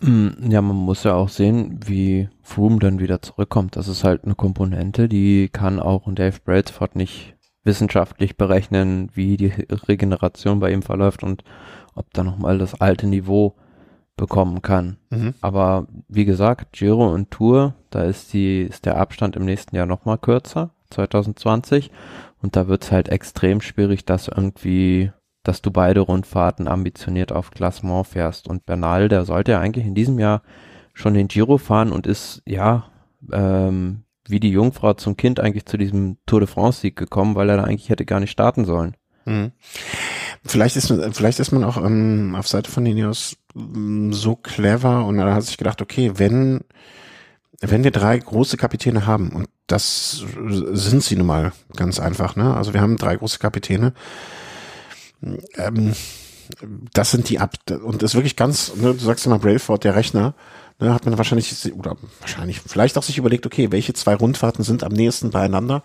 Mm, 0.00 0.50
ja, 0.50 0.60
man 0.62 0.76
muss 0.76 1.04
ja 1.04 1.14
auch 1.14 1.28
sehen, 1.28 1.80
wie 1.86 2.28
Froome 2.42 2.78
dann 2.78 2.98
wieder 2.98 3.22
zurückkommt. 3.22 3.76
Das 3.76 3.88
ist 3.88 4.04
halt 4.04 4.24
eine 4.24 4.34
Komponente, 4.34 5.08
die 5.08 5.48
kann 5.48 5.80
auch 5.80 6.02
Dave 6.12 6.38
Brailsford 6.44 6.96
nicht 6.96 7.34
wissenschaftlich 7.64 8.36
berechnen, 8.36 9.10
wie 9.14 9.36
die 9.36 9.52
Regeneration 9.70 10.58
bei 10.58 10.72
ihm 10.72 10.82
verläuft 10.82 11.22
und 11.22 11.44
ob 11.94 12.12
da 12.12 12.24
nochmal 12.24 12.58
das 12.58 12.80
alte 12.80 13.06
Niveau 13.06 13.54
bekommen 14.16 14.62
kann. 14.62 14.98
Mhm. 15.10 15.34
Aber 15.40 15.86
wie 16.08 16.24
gesagt, 16.24 16.72
Giro 16.72 17.12
und 17.12 17.30
Tour, 17.30 17.74
da 17.90 18.02
ist 18.02 18.32
die, 18.32 18.62
ist 18.62 18.86
der 18.86 18.96
Abstand 18.98 19.36
im 19.36 19.44
nächsten 19.44 19.74
Jahr 19.76 19.86
nochmal 19.86 20.18
kürzer, 20.18 20.70
2020. 20.90 21.90
Und 22.42 22.56
da 22.56 22.68
wird 22.68 22.84
es 22.84 22.92
halt 22.92 23.08
extrem 23.08 23.60
schwierig, 23.60 24.04
dass 24.04 24.28
irgendwie, 24.28 25.12
dass 25.44 25.62
du 25.62 25.70
beide 25.70 26.00
Rundfahrten 26.00 26.68
ambitioniert 26.68 27.32
auf 27.32 27.50
Klassement 27.50 28.06
fährst. 28.06 28.48
Und 28.48 28.66
Bernal, 28.66 29.08
der 29.08 29.24
sollte 29.24 29.52
ja 29.52 29.60
eigentlich 29.60 29.86
in 29.86 29.94
diesem 29.94 30.18
Jahr 30.18 30.42
schon 30.92 31.14
den 31.14 31.28
Giro 31.28 31.58
fahren 31.58 31.92
und 31.92 32.06
ist, 32.06 32.42
ja, 32.46 32.90
ähm, 33.32 34.04
wie 34.28 34.40
die 34.40 34.50
Jungfrau 34.50 34.94
zum 34.94 35.16
Kind 35.16 35.40
eigentlich 35.40 35.66
zu 35.66 35.76
diesem 35.76 36.18
Tour 36.26 36.40
de 36.40 36.48
France 36.48 36.80
Sieg 36.80 36.96
gekommen, 36.96 37.34
weil 37.34 37.48
er 37.48 37.56
da 37.56 37.64
eigentlich 37.64 37.88
hätte 37.88 38.04
gar 38.04 38.20
nicht 38.20 38.30
starten 38.30 38.64
sollen. 38.64 38.96
Mhm. 39.24 39.52
Vielleicht 40.44 40.76
ist, 40.76 40.92
vielleicht 41.12 41.38
ist 41.38 41.52
man 41.52 41.64
auch 41.64 41.76
ähm, 41.76 42.34
auf 42.36 42.48
Seite 42.48 42.70
von 42.70 42.84
Ineos 42.84 43.36
so 43.54 44.36
clever 44.36 45.04
und 45.04 45.18
er 45.18 45.34
hat 45.34 45.44
sich 45.44 45.58
gedacht, 45.58 45.82
okay, 45.82 46.12
wenn, 46.14 46.60
wenn 47.60 47.84
wir 47.84 47.90
drei 47.90 48.18
große 48.18 48.56
Kapitäne 48.56 49.06
haben, 49.06 49.30
und 49.30 49.48
das 49.66 50.24
sind 50.72 51.02
sie 51.02 51.16
nun 51.16 51.26
mal 51.26 51.52
ganz 51.76 52.00
einfach, 52.00 52.36
ne? 52.36 52.54
Also 52.54 52.74
wir 52.74 52.80
haben 52.80 52.96
drei 52.96 53.16
große 53.16 53.38
Kapitäne, 53.38 53.92
ähm, 55.56 55.94
das 56.92 57.10
sind 57.10 57.28
die 57.28 57.38
ab, 57.38 57.54
und 57.84 58.02
das 58.02 58.10
ist 58.10 58.14
wirklich 58.14 58.36
ganz, 58.36 58.74
ne, 58.76 58.94
du 58.94 58.98
sagst 58.98 59.26
immer 59.26 59.38
Brailford, 59.38 59.84
der 59.84 59.94
Rechner, 59.94 60.34
ne, 60.80 60.92
hat 60.92 61.04
man 61.04 61.16
wahrscheinlich, 61.16 61.72
oder 61.74 61.96
wahrscheinlich, 62.20 62.60
vielleicht 62.60 62.98
auch 62.98 63.02
sich 63.02 63.18
überlegt, 63.18 63.46
okay, 63.46 63.70
welche 63.70 63.94
zwei 63.94 64.14
Rundfahrten 64.14 64.64
sind 64.64 64.82
am 64.82 64.92
nächsten 64.92 65.30
beieinander? 65.30 65.82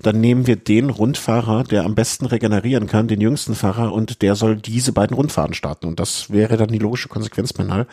Dann 0.00 0.20
nehmen 0.20 0.46
wir 0.46 0.56
den 0.56 0.90
Rundfahrer, 0.90 1.64
der 1.64 1.84
am 1.84 1.94
besten 1.94 2.26
regenerieren 2.26 2.86
kann, 2.86 3.08
den 3.08 3.20
jüngsten 3.20 3.54
Fahrer, 3.54 3.92
und 3.92 4.22
der 4.22 4.34
soll 4.34 4.56
diese 4.56 4.92
beiden 4.92 5.16
Rundfahrten 5.16 5.54
starten. 5.54 5.86
Und 5.86 6.00
das 6.00 6.30
wäre 6.30 6.56
dann 6.56 6.68
die 6.68 6.78
logische 6.78 7.08
Konsequenz, 7.08 7.52
Penal, 7.52 7.86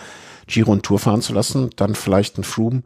Giro 0.47 0.71
und 0.71 0.83
Tour 0.83 0.99
fahren 0.99 1.21
zu 1.21 1.33
lassen, 1.33 1.69
dann 1.75 1.95
vielleicht 1.95 2.37
ein 2.37 2.43
Froome, 2.43 2.83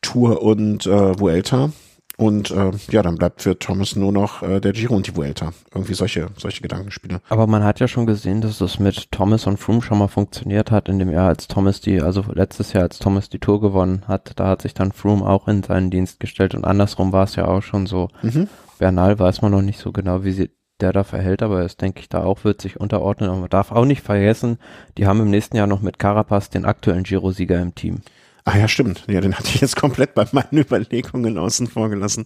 Tour 0.00 0.42
und 0.42 0.86
äh, 0.86 1.18
Vuelta. 1.18 1.70
Und 2.16 2.50
äh, 2.52 2.70
ja, 2.90 3.02
dann 3.02 3.16
bleibt 3.16 3.42
für 3.42 3.58
Thomas 3.58 3.96
nur 3.96 4.12
noch 4.12 4.42
äh, 4.42 4.60
der 4.60 4.72
Giro 4.72 4.94
und 4.94 5.06
die 5.06 5.16
Vuelta. 5.16 5.52
Irgendwie 5.74 5.94
solche, 5.94 6.28
solche 6.36 6.62
Gedankenspiele. 6.62 7.20
Aber 7.28 7.46
man 7.46 7.64
hat 7.64 7.80
ja 7.80 7.88
schon 7.88 8.06
gesehen, 8.06 8.40
dass 8.40 8.58
das 8.58 8.78
mit 8.78 9.10
Thomas 9.10 9.46
und 9.46 9.58
Froome 9.58 9.82
schon 9.82 9.98
mal 9.98 10.08
funktioniert 10.08 10.70
hat, 10.70 10.88
in 10.88 10.98
dem 10.98 11.10
Jahr, 11.10 11.28
als 11.28 11.48
Thomas 11.48 11.80
die, 11.80 12.00
also 12.00 12.24
letztes 12.32 12.72
Jahr, 12.72 12.84
als 12.84 12.98
Thomas 12.98 13.28
die 13.28 13.40
Tour 13.40 13.60
gewonnen 13.60 14.04
hat, 14.06 14.32
da 14.36 14.48
hat 14.48 14.62
sich 14.62 14.74
dann 14.74 14.92
Froome 14.92 15.26
auch 15.26 15.48
in 15.48 15.62
seinen 15.62 15.90
Dienst 15.90 16.20
gestellt 16.20 16.54
und 16.54 16.64
andersrum 16.64 17.12
war 17.12 17.24
es 17.24 17.34
ja 17.34 17.46
auch 17.46 17.62
schon 17.62 17.86
so. 17.86 18.08
Mhm. 18.22 18.48
Bernal 18.78 19.18
weiß 19.18 19.42
man 19.42 19.52
noch 19.52 19.62
nicht 19.62 19.78
so 19.78 19.92
genau, 19.92 20.24
wie 20.24 20.32
sie 20.32 20.50
der 20.80 20.92
da 20.92 21.04
verhält, 21.04 21.42
aber 21.42 21.60
es 21.60 21.76
denke 21.76 22.00
ich 22.00 22.08
da 22.08 22.24
auch 22.24 22.44
wird 22.44 22.60
sich 22.60 22.80
unterordnen. 22.80 23.30
Aber 23.30 23.40
man 23.40 23.48
darf 23.48 23.72
auch 23.72 23.84
nicht 23.84 24.02
vergessen, 24.02 24.58
die 24.98 25.06
haben 25.06 25.20
im 25.20 25.30
nächsten 25.30 25.56
Jahr 25.56 25.66
noch 25.66 25.80
mit 25.80 25.98
Carapaz 25.98 26.50
den 26.50 26.64
aktuellen 26.64 27.04
Giro-Sieger 27.04 27.60
im 27.60 27.74
Team. 27.74 28.00
Ah 28.44 28.58
ja, 28.58 28.68
stimmt. 28.68 29.04
Ja, 29.08 29.20
den 29.20 29.34
hatte 29.34 29.48
ich 29.48 29.60
jetzt 29.60 29.76
komplett 29.76 30.14
bei 30.14 30.26
meinen 30.32 30.58
Überlegungen 30.58 31.38
außen 31.38 31.66
vor 31.66 31.88
gelassen. 31.88 32.24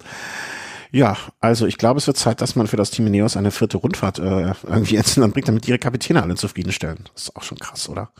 Ja, 0.90 1.16
also 1.40 1.66
ich 1.66 1.78
glaube, 1.78 1.98
es 1.98 2.06
wird 2.06 2.16
Zeit, 2.16 2.40
dass 2.40 2.56
man 2.56 2.66
für 2.66 2.76
das 2.76 2.90
Team 2.90 3.06
Ineos 3.06 3.36
eine 3.36 3.50
vierte 3.50 3.76
Rundfahrt 3.76 4.18
äh, 4.18 4.52
irgendwie 4.66 4.96
ins 4.96 5.16
Land 5.16 5.34
bringt, 5.34 5.48
damit 5.48 5.68
ihre 5.68 5.78
Kapitäne 5.78 6.22
alle 6.22 6.34
zufriedenstellen. 6.34 7.04
Das 7.12 7.24
ist 7.24 7.36
auch 7.36 7.42
schon 7.42 7.58
krass, 7.58 7.88
oder? 7.88 8.10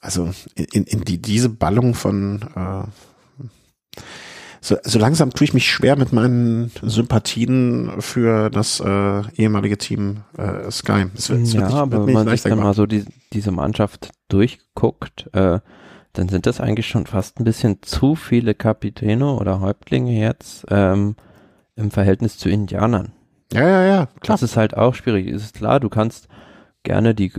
Also 0.00 0.30
in, 0.54 0.84
in 0.84 1.00
die, 1.02 1.20
diese 1.20 1.48
Ballung 1.48 1.94
von 1.94 2.42
äh, 2.54 4.00
so, 4.62 4.76
so 4.82 4.98
langsam 4.98 5.30
tue 5.30 5.46
ich 5.46 5.54
mich 5.54 5.70
schwer 5.70 5.96
mit 5.96 6.12
meinen 6.12 6.70
Sympathien 6.82 7.90
für 8.00 8.50
das 8.50 8.80
äh, 8.80 9.22
ehemalige 9.36 9.78
Team 9.78 10.18
äh, 10.36 10.70
Sky. 10.70 11.06
Es 11.14 11.30
wird, 11.30 11.42
es 11.42 11.54
ja, 11.54 11.60
wird 11.60 11.70
nicht, 11.70 11.78
aber 11.78 12.06
wenn 12.06 12.14
man 12.14 12.28
sich 12.28 12.42
dann 12.42 12.58
mal 12.58 12.74
so 12.74 12.84
die, 12.84 13.04
diese 13.32 13.52
Mannschaft 13.52 14.10
durchguckt, 14.28 15.30
äh, 15.32 15.60
dann 16.12 16.28
sind 16.28 16.46
das 16.46 16.60
eigentlich 16.60 16.88
schon 16.88 17.06
fast 17.06 17.38
ein 17.38 17.44
bisschen 17.44 17.82
zu 17.82 18.14
viele 18.14 18.54
Kapitäne 18.54 19.32
oder 19.34 19.60
Häuptlinge 19.60 20.18
jetzt 20.18 20.66
ähm, 20.68 21.16
im 21.76 21.90
Verhältnis 21.90 22.36
zu 22.36 22.48
Indianern. 22.48 23.12
Ja, 23.52 23.68
ja, 23.68 23.84
ja, 23.84 24.06
klar. 24.06 24.34
Das 24.34 24.42
ist 24.42 24.56
halt 24.56 24.76
auch 24.76 24.94
schwierig. 24.94 25.28
Es 25.28 25.42
ist 25.42 25.56
klar, 25.56 25.80
du 25.80 25.88
kannst 25.88 26.28
gerne 26.82 27.14
die 27.14 27.32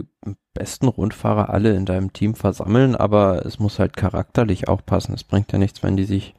besten 0.53 0.87
Rundfahrer 0.87 1.49
alle 1.49 1.75
in 1.75 1.85
deinem 1.85 2.13
Team 2.13 2.35
versammeln, 2.35 2.95
aber 2.95 3.45
es 3.45 3.59
muss 3.59 3.79
halt 3.79 3.95
charakterlich 3.95 4.67
auch 4.67 4.85
passen. 4.85 5.13
Es 5.13 5.23
bringt 5.23 5.51
ja 5.51 5.57
nichts, 5.57 5.83
wenn 5.83 5.97
die 5.97 6.05
sich 6.05 6.35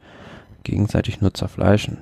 gegenseitig 0.63 1.21
nur 1.21 1.33
zerfleischen. 1.33 1.97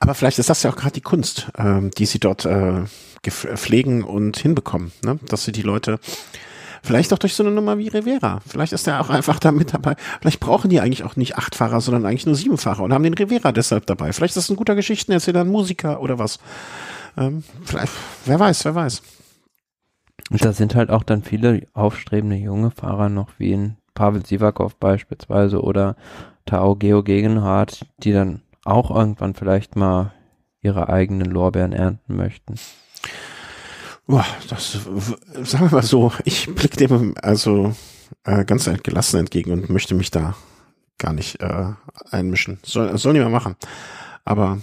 Aber 0.00 0.14
vielleicht 0.14 0.38
ist 0.38 0.50
das 0.50 0.62
ja 0.62 0.70
auch 0.70 0.76
gerade 0.76 0.94
die 0.94 1.00
Kunst, 1.00 1.50
ähm, 1.56 1.90
die 1.96 2.06
sie 2.06 2.18
dort 2.18 2.44
äh, 2.44 2.84
pflegen 3.28 4.02
und 4.02 4.36
hinbekommen, 4.38 4.92
ne? 5.04 5.18
dass 5.28 5.44
sie 5.44 5.52
die 5.52 5.62
Leute 5.62 6.00
Vielleicht 6.82 7.12
auch 7.12 7.18
durch 7.18 7.34
so 7.34 7.42
eine 7.42 7.52
Nummer 7.52 7.78
wie 7.78 7.88
Rivera. 7.88 8.40
Vielleicht 8.46 8.72
ist 8.72 8.86
er 8.86 9.00
auch 9.00 9.10
einfach 9.10 9.38
da 9.38 9.52
mit 9.52 9.74
dabei. 9.74 9.96
Vielleicht 10.20 10.40
brauchen 10.40 10.70
die 10.70 10.80
eigentlich 10.80 11.04
auch 11.04 11.16
nicht 11.16 11.36
acht 11.36 11.54
Fahrer, 11.54 11.80
sondern 11.80 12.06
eigentlich 12.06 12.26
nur 12.26 12.34
sieben 12.34 12.58
Fahrer 12.58 12.82
und 12.82 12.92
haben 12.92 13.04
den 13.04 13.14
Rivera 13.14 13.52
deshalb 13.52 13.86
dabei. 13.86 14.12
Vielleicht 14.12 14.36
ist 14.36 14.44
das 14.44 14.50
ein 14.50 14.56
guter 14.56 14.74
Geschichtenerzähler, 14.74 15.42
ein 15.42 15.48
Musiker 15.48 16.00
oder 16.00 16.18
was. 16.18 16.38
Ähm, 17.16 17.44
vielleicht, 17.64 17.92
wer 18.24 18.40
weiß, 18.40 18.64
wer 18.64 18.74
weiß. 18.74 19.02
Und 20.30 20.44
da 20.44 20.52
sind 20.52 20.74
halt 20.74 20.90
auch 20.90 21.02
dann 21.02 21.22
viele 21.22 21.66
aufstrebende 21.74 22.36
junge 22.36 22.70
Fahrer 22.70 23.08
noch 23.08 23.30
wie 23.38 23.52
ein 23.52 23.76
Pavel 23.94 24.24
Sivakov 24.24 24.76
beispielsweise 24.76 25.60
oder 25.60 25.96
Tao 26.46 26.76
Geo 26.76 27.02
Gegenhardt, 27.02 27.86
die 27.98 28.12
dann 28.12 28.42
auch 28.64 28.90
irgendwann 28.90 29.34
vielleicht 29.34 29.76
mal 29.76 30.12
ihre 30.62 30.88
eigenen 30.88 31.30
Lorbeeren 31.30 31.72
ernten 31.72 32.16
möchten. 32.16 32.54
Boah, 34.06 34.26
das, 34.48 34.72
sagen 34.72 35.70
wir 35.70 35.76
mal 35.76 35.82
so, 35.82 36.12
ich 36.24 36.52
blicke 36.54 36.76
dem 36.76 37.14
also 37.22 37.74
äh, 38.24 38.44
ganz 38.44 38.68
gelassen 38.82 39.20
entgegen 39.20 39.52
und 39.52 39.70
möchte 39.70 39.94
mich 39.94 40.10
da 40.10 40.34
gar 40.98 41.12
nicht 41.12 41.40
äh, 41.40 41.72
einmischen. 42.10 42.58
Soll, 42.64 42.96
soll 42.98 43.12
niemand 43.12 43.32
machen. 43.32 43.56
Aber 44.24 44.58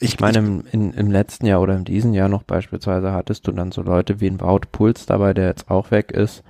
ich, 0.00 0.14
ich 0.14 0.20
meine, 0.20 0.38
im, 0.38 0.64
in, 0.70 0.92
im 0.92 1.10
letzten 1.10 1.46
Jahr 1.46 1.60
oder 1.60 1.76
in 1.76 1.84
diesem 1.84 2.12
Jahr 2.12 2.28
noch 2.28 2.42
beispielsweise 2.42 3.12
hattest 3.12 3.46
du 3.46 3.52
dann 3.52 3.72
so 3.72 3.82
Leute 3.82 4.20
wie 4.20 4.28
ein 4.28 4.40
Wout 4.40 4.66
Puls 4.70 5.06
dabei, 5.06 5.34
der 5.34 5.46
jetzt 5.46 5.70
auch 5.70 5.90
weg 5.90 6.12
ist, 6.12 6.42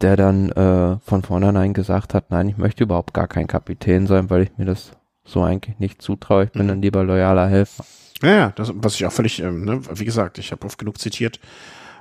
der 0.00 0.16
dann 0.16 0.50
äh, 0.50 0.98
von 0.98 1.22
vornherein 1.22 1.74
gesagt 1.74 2.14
hat, 2.14 2.30
nein, 2.30 2.48
ich 2.48 2.56
möchte 2.56 2.84
überhaupt 2.84 3.14
gar 3.14 3.28
kein 3.28 3.46
Kapitän 3.46 4.06
sein, 4.06 4.30
weil 4.30 4.42
ich 4.42 4.58
mir 4.58 4.64
das 4.64 4.92
so 5.24 5.42
eigentlich 5.42 5.78
nicht 5.78 6.02
zutraue. 6.02 6.44
Ich 6.44 6.52
bin 6.52 6.64
mhm. 6.64 6.68
dann 6.68 6.82
lieber 6.82 7.04
loyaler 7.04 7.48
Helfer. 7.48 7.84
Ja, 8.22 8.34
ja, 8.34 8.52
das, 8.56 8.72
was 8.74 8.94
ich 8.94 9.06
auch 9.06 9.12
völlig, 9.12 9.40
ähm, 9.40 9.64
ne, 9.64 9.80
wie 9.90 10.04
gesagt, 10.04 10.38
ich 10.38 10.52
habe 10.52 10.66
oft 10.66 10.78
genug 10.78 10.98
zitiert 10.98 11.38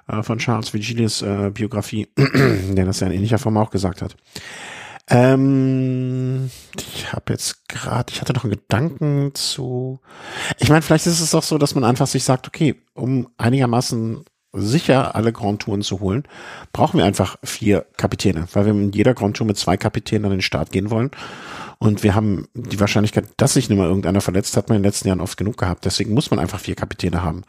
äh, 0.08 0.24
von 0.24 0.38
Charles 0.38 0.74
Vigilis 0.74 1.22
äh, 1.22 1.52
Biografie, 1.54 2.08
der 2.18 2.86
das 2.86 3.00
ja 3.00 3.08
in 3.08 3.14
ähnlicher 3.14 3.38
Form 3.40 3.58
auch 3.58 3.70
gesagt 3.70 4.02
hat. 4.02 4.16
Ähm, 5.08 6.50
ich 6.78 7.12
habe 7.14 7.34
jetzt 7.34 7.68
gerade, 7.68 8.12
ich 8.12 8.22
hatte 8.22 8.34
noch 8.34 8.44
einen 8.44 8.54
Gedanken 8.54 9.32
zu. 9.36 10.00
Ich 10.58 10.70
meine, 10.70 10.82
vielleicht 10.82 11.06
ist 11.06 11.20
es 11.20 11.36
auch 11.36 11.44
so, 11.44 11.58
dass 11.58 11.76
man 11.76 11.84
einfach 11.84 12.08
sich 12.08 12.24
sagt, 12.24 12.48
okay, 12.48 12.76
um 12.96 13.28
einigermaßen 13.38 14.26
sicher 14.54 15.16
alle 15.16 15.32
Grand 15.32 15.62
Touren 15.62 15.82
zu 15.82 16.00
holen, 16.00 16.24
brauchen 16.72 16.98
wir 16.98 17.06
einfach 17.06 17.38
vier 17.44 17.86
Kapitäne, 17.98 18.48
weil 18.54 18.66
wir 18.66 18.72
in 18.72 18.92
jeder 18.92 19.14
Grand 19.14 19.38
Tour 19.38 19.46
mit 19.46 19.58
zwei 19.58 19.78
Kapitänen 19.78 20.26
an 20.26 20.32
den 20.32 20.42
Start 20.42 20.72
gehen 20.72 20.90
wollen. 20.90 21.12
Und 21.78 22.04
wir 22.04 22.16
haben 22.16 22.48
die 22.54 22.80
Wahrscheinlichkeit, 22.80 23.26
dass 23.38 23.54
sich 23.54 23.70
nicht 23.70 23.78
mal 23.78 23.88
irgendeiner 23.88 24.22
verletzt, 24.22 24.56
hat 24.58 24.70
man 24.70 24.78
in 24.78 24.84
den 24.84 24.88
letzten 24.88 25.08
Jahren 25.08 25.22
oft 25.22 25.38
genug 25.38 25.58
gehabt. 25.58 25.86
Deswegen 25.86 26.14
muss 26.14 26.32
man 26.32 26.40
einfach 26.40 26.60
vier 26.60 26.76
Kapitäne 26.76 27.24
haben. 27.24 27.44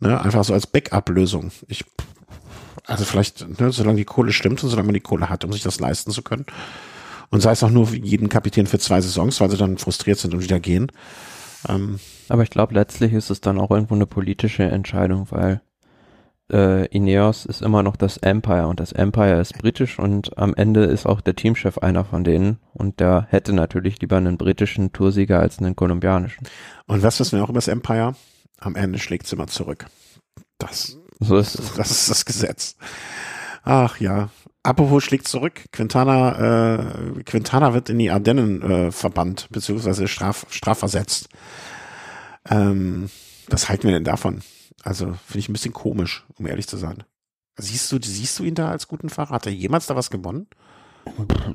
Ne? 0.00 0.20
Einfach 0.20 0.44
so 0.44 0.52
als 0.52 0.66
Backup-Lösung. 0.66 1.52
Ich, 1.68 1.84
also 2.86 3.04
vielleicht, 3.04 3.60
ne, 3.60 3.70
solange 3.70 3.98
die 3.98 4.04
Kohle 4.04 4.32
stimmt 4.32 4.62
und 4.62 4.70
solange 4.70 4.86
man 4.86 4.94
die 4.94 5.00
Kohle 5.00 5.28
hat, 5.28 5.44
um 5.44 5.52
sich 5.52 5.62
das 5.62 5.80
leisten 5.80 6.10
zu 6.10 6.22
können. 6.22 6.46
Und 7.30 7.40
sei 7.40 7.52
es 7.52 7.62
auch 7.62 7.70
nur 7.70 7.88
jeden 7.90 8.28
Kapitän 8.28 8.66
für 8.66 8.78
zwei 8.78 9.00
Saisons, 9.00 9.40
weil 9.40 9.50
sie 9.50 9.56
dann 9.56 9.78
frustriert 9.78 10.18
sind 10.18 10.34
und 10.34 10.42
wieder 10.42 10.60
gehen. 10.60 10.92
Ähm, 11.68 11.98
Aber 12.28 12.42
ich 12.42 12.50
glaube, 12.50 12.74
letztlich 12.74 13.12
ist 13.12 13.30
es 13.30 13.40
dann 13.40 13.58
auch 13.58 13.70
irgendwo 13.70 13.94
eine 13.94 14.06
politische 14.06 14.64
Entscheidung, 14.64 15.28
weil 15.30 15.62
äh, 16.50 16.86
Ineos 16.86 17.46
ist 17.46 17.62
immer 17.62 17.82
noch 17.82 17.96
das 17.96 18.16
Empire 18.18 18.66
und 18.66 18.80
das 18.80 18.92
Empire 18.92 19.40
ist 19.40 19.58
britisch 19.58 19.98
und 19.98 20.36
am 20.38 20.54
Ende 20.54 20.84
ist 20.84 21.06
auch 21.06 21.20
der 21.20 21.36
Teamchef 21.36 21.78
einer 21.78 22.04
von 22.04 22.24
denen 22.24 22.58
und 22.72 23.00
der 23.00 23.26
hätte 23.30 23.52
natürlich 23.52 24.00
lieber 24.00 24.16
einen 24.16 24.38
britischen 24.38 24.92
Toursieger 24.92 25.40
als 25.40 25.58
einen 25.58 25.76
kolumbianischen. 25.76 26.46
Und 26.86 27.02
was 27.02 27.18
wissen 27.20 27.38
wir 27.38 27.44
auch 27.44 27.48
über 27.48 27.58
das 27.58 27.68
Empire? 27.68 28.14
Am 28.58 28.76
Ende 28.76 28.98
schlägt 28.98 29.26
es 29.26 29.32
immer 29.32 29.46
zurück. 29.46 29.86
Das, 30.58 30.98
so 31.20 31.36
ist 31.36 31.58
es. 31.58 31.74
das 31.74 31.90
ist 31.90 32.10
das 32.10 32.24
Gesetz. 32.24 32.76
Ach 33.64 33.98
ja. 34.00 34.30
Apropos 34.64 35.02
schlägt 35.02 35.26
zurück. 35.26 35.64
Quintana, 35.72 36.76
äh, 37.16 37.22
Quintana 37.24 37.74
wird 37.74 37.90
in 37.90 37.98
die 37.98 38.10
Ardennen 38.10 38.62
äh, 38.62 38.92
verbannt, 38.92 39.48
beziehungsweise 39.50 40.06
straf, 40.06 40.46
strafversetzt. 40.50 41.28
Ähm, 42.48 43.10
was 43.48 43.68
halten 43.68 43.84
wir 43.84 43.92
denn 43.92 44.04
davon? 44.04 44.42
Also 44.82 45.06
finde 45.26 45.38
ich 45.38 45.48
ein 45.48 45.52
bisschen 45.52 45.72
komisch, 45.72 46.26
um 46.38 46.46
ehrlich 46.46 46.68
zu 46.68 46.76
sein. 46.76 47.04
Siehst 47.56 47.92
du, 47.92 47.98
siehst 48.02 48.38
du 48.38 48.44
ihn 48.44 48.54
da 48.54 48.70
als 48.70 48.88
guten 48.88 49.10
Fahrer? 49.10 49.30
Hat 49.30 49.46
er 49.46 49.52
jemals 49.52 49.86
da 49.86 49.96
was 49.96 50.10
gewonnen? 50.10 50.46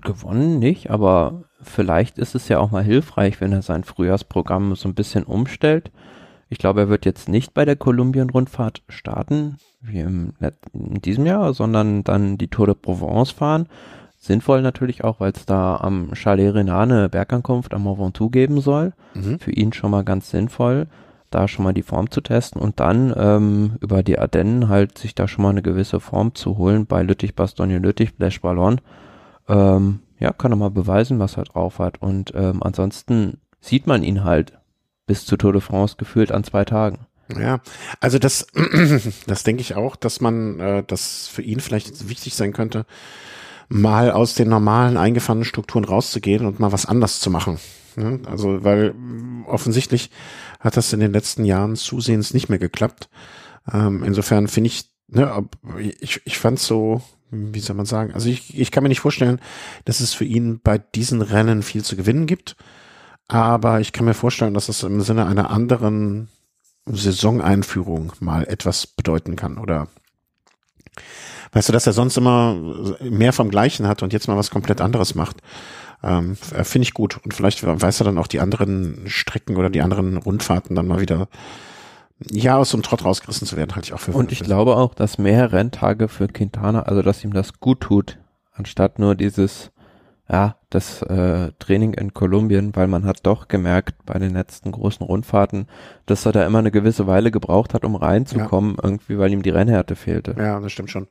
Gewonnen 0.03 0.59
nicht, 0.59 0.91
aber 0.91 1.43
vielleicht 1.61 2.18
ist 2.18 2.36
es 2.36 2.47
ja 2.49 2.59
auch 2.59 2.72
mal 2.72 2.84
hilfreich, 2.84 3.41
wenn 3.41 3.53
er 3.53 3.61
sein 3.61 3.84
Frühjahrsprogramm 3.84 4.76
so 4.76 4.88
ein 4.89 4.95
bisschen 4.95 5.24
umstellt. 5.24 5.91
Ich 6.49 6.59
glaube, 6.59 6.82
er 6.82 6.89
wird 6.89 7.05
jetzt 7.05 7.28
nicht 7.30 7.53
bei 7.53 7.65
der 7.65 7.76
Kolumbien-Rundfahrt 7.76 8.84
starten, 8.89 9.57
wie 9.82 9.99
im, 9.99 10.34
in 10.74 11.01
diesem 11.01 11.26
Jahr, 11.26 11.53
sondern 11.53 12.03
dann 12.03 12.38
die 12.38 12.47
Tour 12.47 12.68
de 12.68 12.76
Provence 12.76 13.32
fahren. 13.32 13.68
Sinnvoll 14.18 14.61
natürlich 14.61 15.03
auch, 15.03 15.20
weil 15.20 15.32
es 15.32 15.45
da 15.45 15.78
am 15.78 16.13
Chalet 16.13 16.53
Renane 16.53 17.09
Bergankunft 17.09 17.74
am 17.74 17.84
Mont 17.84 17.99
Ventoux 17.99 18.30
geben 18.30 18.61
soll. 18.61 18.93
Mhm. 19.13 19.39
Für 19.39 19.51
ihn 19.51 19.74
schon 19.74 19.91
mal 19.91 20.03
ganz 20.03 20.30
sinnvoll 20.30 20.88
da 21.30 21.48
schon 21.48 21.64
mal 21.64 21.74
die 21.74 21.84
Form 21.84 22.10
zu 22.10 22.22
testen 22.22 22.62
und 22.62 22.80
dann 22.80 23.14
ähm, 23.18 23.78
über 23.82 24.04
die 24.04 24.20
Ardennen 24.20 24.70
halt 24.70 24.98
sich 24.98 25.16
da 25.16 25.28
schon 25.28 25.44
mal 25.44 25.50
eine 25.50 25.62
gewisse 25.62 26.00
Form 26.00 26.36
zu 26.36 26.58
holen 26.58 26.86
bei 26.86 27.04
Lüttich, 27.04 27.36
Bastogne, 27.36 27.80
Lüttich, 27.80 28.16
Blash 28.16 28.42
Ballon. 28.42 28.82
Ähm, 29.48 30.00
ja, 30.20 30.32
kann 30.34 30.52
er 30.52 30.58
mal 30.58 30.72
beweisen, 30.72 31.20
was 31.20 31.38
er 31.38 31.44
drauf 31.44 31.80
hat. 31.80 32.02
Und 32.02 32.34
ähm, 32.36 32.64
ansonsten 32.64 33.40
sieht 33.60 33.88
man 33.88 34.04
ihn 34.04 34.24
halt 34.24 34.54
bis 35.06 35.26
zu 35.26 35.38
Tour 35.38 35.54
de 35.54 35.62
France 35.62 35.96
gefühlt 35.98 36.32
an 36.32 36.44
zwei 36.44 36.66
Tagen. 36.66 37.08
Ja, 37.38 37.60
also 38.00 38.20
das, 38.20 38.48
das 39.28 39.44
denke 39.44 39.62
ich 39.62 39.76
auch, 39.76 39.96
dass 39.96 40.22
man, 40.22 40.60
äh, 40.60 40.84
das 40.86 41.28
für 41.28 41.42
ihn 41.42 41.60
vielleicht 41.60 42.10
wichtig 42.10 42.36
sein 42.36 42.54
könnte, 42.54 42.86
mal 43.70 44.12
aus 44.12 44.34
den 44.34 44.50
normalen 44.50 44.98
eingefahrenen 44.98 45.44
Strukturen 45.44 45.84
rauszugehen 45.84 46.46
und 46.46 46.60
mal 46.60 46.72
was 46.72 46.86
anders 46.86 47.20
zu 47.20 47.30
machen. 47.30 47.60
Ne? 47.96 48.20
Also, 48.26 48.64
weil 48.64 48.94
offensichtlich 49.48 50.10
hat 50.60 50.78
das 50.78 50.93
in 50.93 50.99
den 50.99 51.14
letzten 51.14 51.45
Jahren 51.45 51.76
zusehends 51.76 52.34
nicht 52.34 52.49
mehr 52.49 52.60
geklappt. 52.60 53.10
Ähm, 53.72 54.03
insofern 54.03 54.47
finde 54.47 54.70
ich, 54.70 54.89
ne, 55.08 55.47
ich, 55.99 56.22
ich 56.26 56.38
fand 56.38 56.60
so, 56.60 57.01
wie 57.32 57.60
soll 57.60 57.76
man 57.76 57.86
sagen, 57.86 58.14
also 58.14 58.30
ich, 58.30 58.58
ich 58.58 58.72
kann 58.72 58.84
mir 58.84 58.89
nicht 58.89 59.01
vorstellen, 59.01 59.39
dass 59.86 59.99
es 59.99 60.14
für 60.14 60.26
ihn 60.26 60.60
bei 60.62 60.78
diesen 60.78 61.22
Rennen 61.22 61.64
viel 61.64 61.84
zu 61.84 61.95
gewinnen 61.95 62.26
gibt. 62.26 62.55
Aber 63.28 63.82
ich 63.82 63.91
kann 63.91 64.05
mir 64.05 64.14
vorstellen, 64.14 64.53
dass 64.53 64.70
es 64.70 64.84
im 64.84 65.01
Sinne 65.01 65.26
einer 65.26 65.49
anderen 65.49 66.30
Saisoneinführung 66.86 68.14
mal 68.22 68.45
etwas 68.45 68.88
bedeuten 68.88 69.36
kann 69.36 69.58
oder 69.58 69.89
weißt 71.51 71.70
du, 71.70 71.74
dass 71.74 71.88
er 71.88 71.93
sonst 71.93 72.18
immer 72.18 72.55
mehr 73.01 73.34
vom 73.34 73.49
Gleichen 73.49 73.88
hat 73.88 74.03
und 74.03 74.14
jetzt 74.14 74.28
mal 74.28 74.38
was 74.38 74.49
komplett 74.51 74.80
anderes 74.80 75.16
macht. 75.16 75.38
Ähm, 76.04 76.36
Finde 76.36 76.84
ich 76.84 76.93
gut. 76.93 77.20
Und 77.24 77.34
vielleicht 77.34 77.66
weiß 77.66 78.02
er 78.02 78.06
dann 78.06 78.18
auch 78.18 78.28
die 78.28 78.39
anderen 78.39 79.04
Strecken 79.08 79.58
oder 79.58 79.70
die 79.70 79.82
anderen 79.82 80.18
Rundfahrten 80.18 80.76
dann 80.76 80.88
mal 80.88 81.00
wieder 81.00 81.28
ja, 82.32 82.58
aus 82.58 82.72
so 82.72 82.78
einem 82.78 82.84
Trott 82.84 83.06
rausgerissen 83.06 83.48
zu 83.48 83.58
werden, 83.58 83.76
halte 83.76 83.88
ich 83.88 83.93
auch 83.93 84.00
für 84.00 84.12
Und 84.12 84.32
ich 84.32 84.39
glaube 84.39 84.76
auch, 84.76 84.95
dass 84.95 85.18
mehr 85.18 85.52
Renntage 85.52 86.08
für 86.08 86.28
Quintana, 86.28 86.84
also 86.84 87.02
dass 87.02 87.24
ihm 87.24 87.34
das 87.34 87.60
gut 87.60 87.82
tut, 87.82 88.18
anstatt 88.54 88.98
nur 88.98 89.14
dieses, 89.14 89.72
ja, 90.28 90.56
das 90.70 91.04
äh, 91.04 91.52
Training 91.60 91.93
in 91.93 92.14
Kolumbien, 92.14 92.76
weil 92.76 92.88
man 92.88 93.06
hat 93.06 93.20
doch 93.24 93.48
gemerkt 93.48 94.06
bei 94.06 94.18
den 94.18 94.34
letzten 94.34 94.72
großen 94.72 95.06
Rundfahrten, 95.06 95.68
dass 96.08 96.26
er 96.26 96.32
da 96.32 96.45
immer 96.45 96.60
eine 96.60 96.72
gewisse 96.72 97.06
Weile 97.06 97.30
gebraucht 97.30 97.74
hat, 97.74 97.86
um 97.86 97.95
reinzukommen, 97.95 98.76
ja. 98.78 98.84
irgendwie, 98.84 99.20
weil 99.20 99.32
ihm 99.32 99.43
die 99.43 99.52
Rennhärte 99.52 99.95
fehlte. 99.95 100.36
Ja, 100.38 100.60
das 100.60 100.72
stimmt 100.72 100.89
schon. 100.89 101.08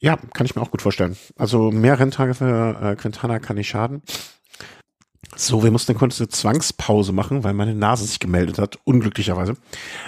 Ja, 0.00 0.16
kann 0.34 0.46
ich 0.46 0.54
mir 0.54 0.62
auch 0.62 0.70
gut 0.70 0.82
vorstellen. 0.82 1.16
Also 1.36 1.70
mehr 1.70 1.98
Renntage 1.98 2.34
für 2.34 2.78
äh, 2.80 2.96
Quintana 2.96 3.38
kann 3.38 3.56
nicht 3.56 3.68
schaden. 3.68 4.02
So, 5.34 5.62
wir 5.62 5.70
mussten 5.70 5.92
eine 5.92 5.98
kurze 5.98 6.28
Zwangspause 6.28 7.12
machen, 7.12 7.44
weil 7.44 7.52
meine 7.52 7.74
Nase 7.74 8.04
sich 8.04 8.20
gemeldet 8.20 8.58
hat, 8.58 8.78
unglücklicherweise. 8.84 9.56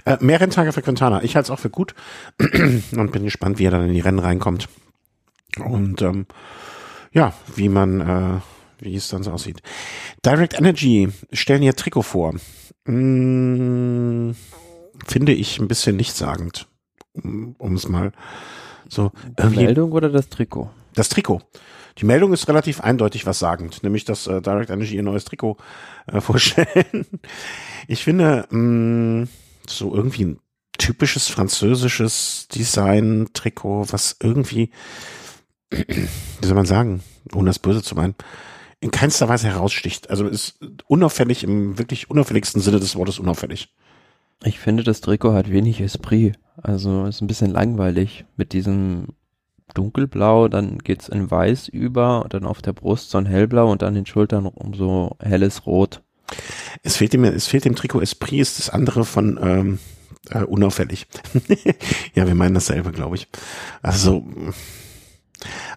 Äh, 0.05 0.16
mehr 0.20 0.41
Renntage 0.41 0.72
für 0.72 0.82
Quintana. 0.82 1.22
Ich 1.22 1.36
halte 1.36 1.47
es 1.47 1.51
auch 1.51 1.61
für 1.61 1.70
gut 1.70 1.95
und 2.39 3.12
bin 3.12 3.24
gespannt, 3.24 3.59
wie 3.59 3.66
er 3.66 3.70
dann 3.70 3.86
in 3.86 3.95
die 3.95 4.01
Rennen 4.01 4.20
reinkommt. 4.20 4.68
Und 5.59 6.03
ähm, 6.03 6.26
ja, 7.12 7.32
wie 7.57 7.68
man, 7.68 8.01
äh, 8.01 8.41
wie 8.80 8.95
es 8.95 9.09
dann 9.09 9.22
so 9.22 9.32
aussieht. 9.32 9.61
Direct 10.24 10.55
Energy 10.55 11.11
stellen 11.32 11.62
ihr 11.62 11.76
Trikot 11.76 12.03
vor. 12.03 12.34
Hm, 12.86 14.34
finde 15.07 15.32
ich 15.32 15.59
ein 15.59 15.68
bisschen 15.68 15.97
nichtssagend, 15.97 16.68
um 17.14 17.74
es 17.74 17.89
mal 17.89 18.12
so, 18.89 19.12
die 19.39 19.57
Meldung 19.57 19.93
oder 19.93 20.09
das 20.09 20.28
Trikot? 20.28 20.70
Das 20.95 21.09
Trikot. 21.09 21.43
Die 21.99 22.05
Meldung 22.05 22.32
ist 22.32 22.49
relativ 22.49 22.80
eindeutig 22.80 23.26
was 23.26 23.39
sagend, 23.39 23.82
nämlich 23.82 24.05
dass 24.05 24.26
äh, 24.26 24.41
Direct 24.41 24.70
Energy 24.70 24.95
ihr 24.97 25.03
neues 25.03 25.24
Trikot 25.24 25.57
äh, 26.07 26.20
vorstellen. 26.20 27.07
Ich 27.89 28.05
finde, 28.05 28.47
mh, 28.51 29.22
mm, 29.22 29.28
so 29.66 29.95
irgendwie 29.95 30.24
ein 30.24 30.41
typisches 30.78 31.28
französisches 31.28 32.47
Design-Trikot, 32.55 33.86
was 33.91 34.16
irgendwie, 34.22 34.70
wie 35.70 36.47
soll 36.47 36.55
man 36.55 36.66
sagen, 36.66 37.03
ohne 37.34 37.51
das 37.51 37.59
Böse 37.59 37.82
zu 37.82 37.97
meinen, 37.97 38.14
in 38.80 38.93
keinster 38.93 39.28
Weise 39.28 39.49
heraussticht. 39.49 40.09
Also 40.09 40.26
ist 40.28 40.61
unauffällig 40.86 41.43
im 41.43 41.78
wirklich 41.78 42.11
unauffälligsten 42.11 42.62
Sinne 42.62 42.78
des 42.78 42.95
Wortes 42.95 43.18
unauffällig. 43.18 43.74
Ich 44.45 44.59
finde, 44.59 44.84
das 44.84 45.01
Trikot 45.01 45.32
hat 45.32 45.51
wenig 45.51 45.80
Esprit. 45.80 46.39
Also 46.57 47.07
ist 47.07 47.20
ein 47.20 47.26
bisschen 47.26 47.51
langweilig 47.51 48.24
mit 48.36 48.53
diesem 48.53 49.09
dunkelblau, 49.74 50.49
dann 50.49 50.78
geht's 50.78 51.09
in 51.09 51.30
weiß 51.30 51.68
über 51.68 52.22
und 52.24 52.34
dann 52.34 52.45
auf 52.45 52.62
der 52.62 52.72
Brust 52.72 53.11
so 53.11 53.18
ein 53.18 53.26
hellblau 53.26 53.70
und 53.70 53.82
an 53.82 53.95
den 53.95 54.07
Schultern 54.07 54.47
um 54.47 54.74
so 54.74 55.16
helles 55.20 55.66
Rot. 55.66 56.03
Es 56.82 56.97
fehlt 56.97 57.12
dem, 57.12 57.24
es 57.24 57.47
fehlt 57.47 57.64
dem 57.64 57.74
Trikot 57.74 58.01
Esprit, 58.01 58.41
ist 58.41 58.59
das 58.59 58.70
andere 58.70 59.05
von 59.05 59.39
ähm, 59.43 59.78
äh, 60.30 60.43
unauffällig. 60.43 61.07
ja, 62.14 62.26
wir 62.26 62.34
meinen 62.34 62.55
dasselbe, 62.55 62.93
glaube 62.93 63.16
ich. 63.16 63.28
Also 63.82 64.26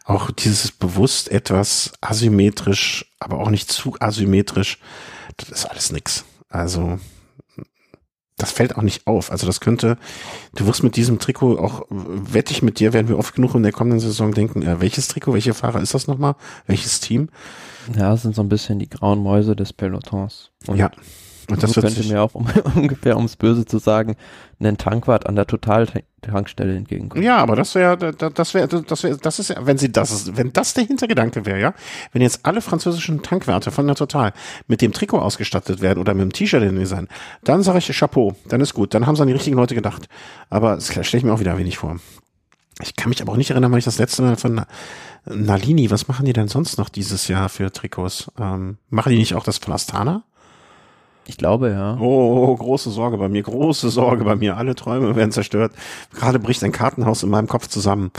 auch 0.05 0.31
dieses 0.31 0.71
bewusst 0.71 1.29
etwas 1.29 1.93
asymmetrisch, 2.01 3.13
aber 3.19 3.39
auch 3.39 3.49
nicht 3.49 3.71
zu 3.71 3.95
asymmetrisch, 3.99 4.79
das 5.37 5.49
ist 5.49 5.65
alles 5.65 5.91
nix. 5.91 6.25
Also 6.49 6.99
das 8.41 8.51
fällt 8.51 8.75
auch 8.75 8.81
nicht 8.81 9.05
auf. 9.05 9.31
Also 9.31 9.45
das 9.45 9.59
könnte, 9.59 9.97
du 10.55 10.65
wirst 10.65 10.83
mit 10.83 10.95
diesem 10.95 11.19
Trikot 11.19 11.59
auch, 11.59 11.85
wette 11.89 12.51
ich 12.51 12.61
mit 12.61 12.79
dir, 12.79 12.93
werden 12.93 13.07
wir 13.07 13.17
oft 13.17 13.35
genug 13.35 13.53
in 13.55 13.63
der 13.63 13.71
kommenden 13.71 13.99
Saison 13.99 14.33
denken, 14.33 14.63
äh, 14.63 14.81
welches 14.81 15.07
Trikot, 15.07 15.33
welche 15.33 15.53
Fahrer 15.53 15.81
ist 15.81 15.93
das 15.93 16.07
nochmal? 16.07 16.35
Welches 16.65 16.99
Team? 16.99 17.29
Ja, 17.95 18.11
das 18.11 18.23
sind 18.23 18.35
so 18.35 18.41
ein 18.41 18.49
bisschen 18.49 18.79
die 18.79 18.89
grauen 18.89 19.19
Mäuse 19.19 19.55
des 19.55 19.73
Pelotons. 19.73 20.51
Und 20.67 20.77
ja. 20.77 20.91
Und 21.49 21.61
das 21.61 21.71
so 21.71 21.81
könnte 21.81 22.03
mir 22.03 22.21
auch 22.21 22.35
um, 22.35 22.47
ungefähr, 22.75 23.17
ums 23.17 23.35
Böse 23.35 23.65
zu 23.65 23.77
sagen, 23.77 24.15
einen 24.59 24.77
Tankwart 24.77 25.27
an 25.27 25.35
der 25.35 25.47
Total-Tankstelle 25.47 26.75
entgegenkommen. 26.75 27.23
Ja, 27.23 27.37
aber 27.37 27.55
das 27.55 27.75
wäre, 27.75 27.97
das 27.97 28.53
wäre, 28.53 28.67
das 28.67 29.03
wäre, 29.03 29.17
das 29.17 29.39
ist 29.39 29.49
ja, 29.49 29.65
wenn 29.65 29.77
sie 29.77 29.91
das, 29.91 30.35
wenn 30.35 30.53
das 30.53 30.73
der 30.73 30.85
Hintergedanke 30.85 31.45
wäre, 31.45 31.59
ja, 31.59 31.73
wenn 32.11 32.21
jetzt 32.21 32.41
alle 32.45 32.61
französischen 32.61 33.23
Tankwärter 33.23 33.71
von 33.71 33.87
der 33.87 33.95
Total 33.95 34.33
mit 34.67 34.81
dem 34.81 34.93
Trikot 34.93 35.19
ausgestattet 35.19 35.81
werden 35.81 35.99
oder 35.99 36.13
mit 36.13 36.23
dem 36.23 36.33
T-Shirt 36.33 36.63
in 36.63 36.77
Design, 36.77 37.07
dann 37.43 37.63
sage 37.63 37.79
ich 37.79 37.97
Chapeau, 37.97 38.35
dann 38.47 38.61
ist 38.61 38.73
gut, 38.73 38.93
dann 38.93 39.07
haben 39.07 39.15
sie 39.15 39.21
an 39.21 39.27
die 39.27 39.33
richtigen 39.33 39.57
Leute 39.57 39.75
gedacht. 39.75 40.07
Aber 40.49 40.75
das 40.75 40.87
stelle 40.87 41.17
ich 41.19 41.23
mir 41.23 41.33
auch 41.33 41.39
wieder 41.39 41.57
wenig 41.57 41.77
vor. 41.77 41.97
Ich 42.81 42.95
kann 42.95 43.09
mich 43.09 43.21
aber 43.21 43.33
auch 43.33 43.37
nicht 43.37 43.51
erinnern, 43.51 43.71
weil 43.71 43.79
ich 43.79 43.85
das 43.85 43.97
letzte 43.97 44.21
Mal 44.21 44.37
von 44.37 44.61
Nalini, 45.25 45.91
was 45.91 46.07
machen 46.07 46.25
die 46.25 46.33
denn 46.33 46.47
sonst 46.47 46.77
noch 46.77 46.89
dieses 46.89 47.27
Jahr 47.27 47.49
für 47.49 47.71
Trikots? 47.71 48.31
Ähm, 48.39 48.77
machen 48.89 49.11
die 49.11 49.19
nicht 49.19 49.35
auch 49.35 49.43
das 49.43 49.57
von 49.57 49.73
Astana? 49.73 50.23
Ich 51.27 51.37
glaube, 51.37 51.69
ja. 51.69 51.97
Oh, 51.99 52.55
große 52.55 52.89
Sorge 52.89 53.17
bei 53.17 53.29
mir, 53.29 53.43
große 53.43 53.89
Sorge 53.89 54.23
bei 54.23 54.35
mir. 54.35 54.57
Alle 54.57 54.75
Träume 54.75 55.15
werden 55.15 55.31
zerstört. 55.31 55.73
Gerade 56.13 56.39
bricht 56.39 56.63
ein 56.63 56.71
Kartenhaus 56.71 57.23
in 57.23 57.29
meinem 57.29 57.47
Kopf 57.47 57.67
zusammen. 57.67 58.11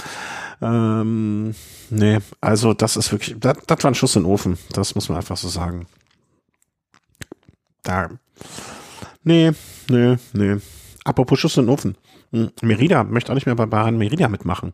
Ähm, 0.61 1.55
nee, 1.90 2.18
also 2.40 2.74
das 2.74 2.96
ist 2.96 3.11
wirklich, 3.11 3.36
das, 3.38 3.59
das 3.66 3.82
war 3.82 3.90
ein 3.90 3.94
Schuss 3.94 4.14
in 4.16 4.22
den 4.22 4.30
Ofen. 4.30 4.59
Das 4.72 4.94
muss 4.94 5.09
man 5.09 5.18
einfach 5.18 5.36
so 5.36 5.48
sagen. 5.48 5.86
Da. 7.82 8.09
Nee, 9.24 9.53
nee, 9.88 10.16
nee. 10.32 10.57
Apropos 11.05 11.38
Schuss 11.38 11.57
in 11.57 11.64
den 11.64 11.70
Ofen. 11.70 11.96
Hm, 12.30 12.53
Merida 12.62 13.03
möchte 13.03 13.32
auch 13.32 13.34
nicht 13.34 13.46
mehr 13.46 13.57
bei 13.57 13.66
Bahn 13.66 13.98
Merida 13.98 14.28
mitmachen. 14.28 14.72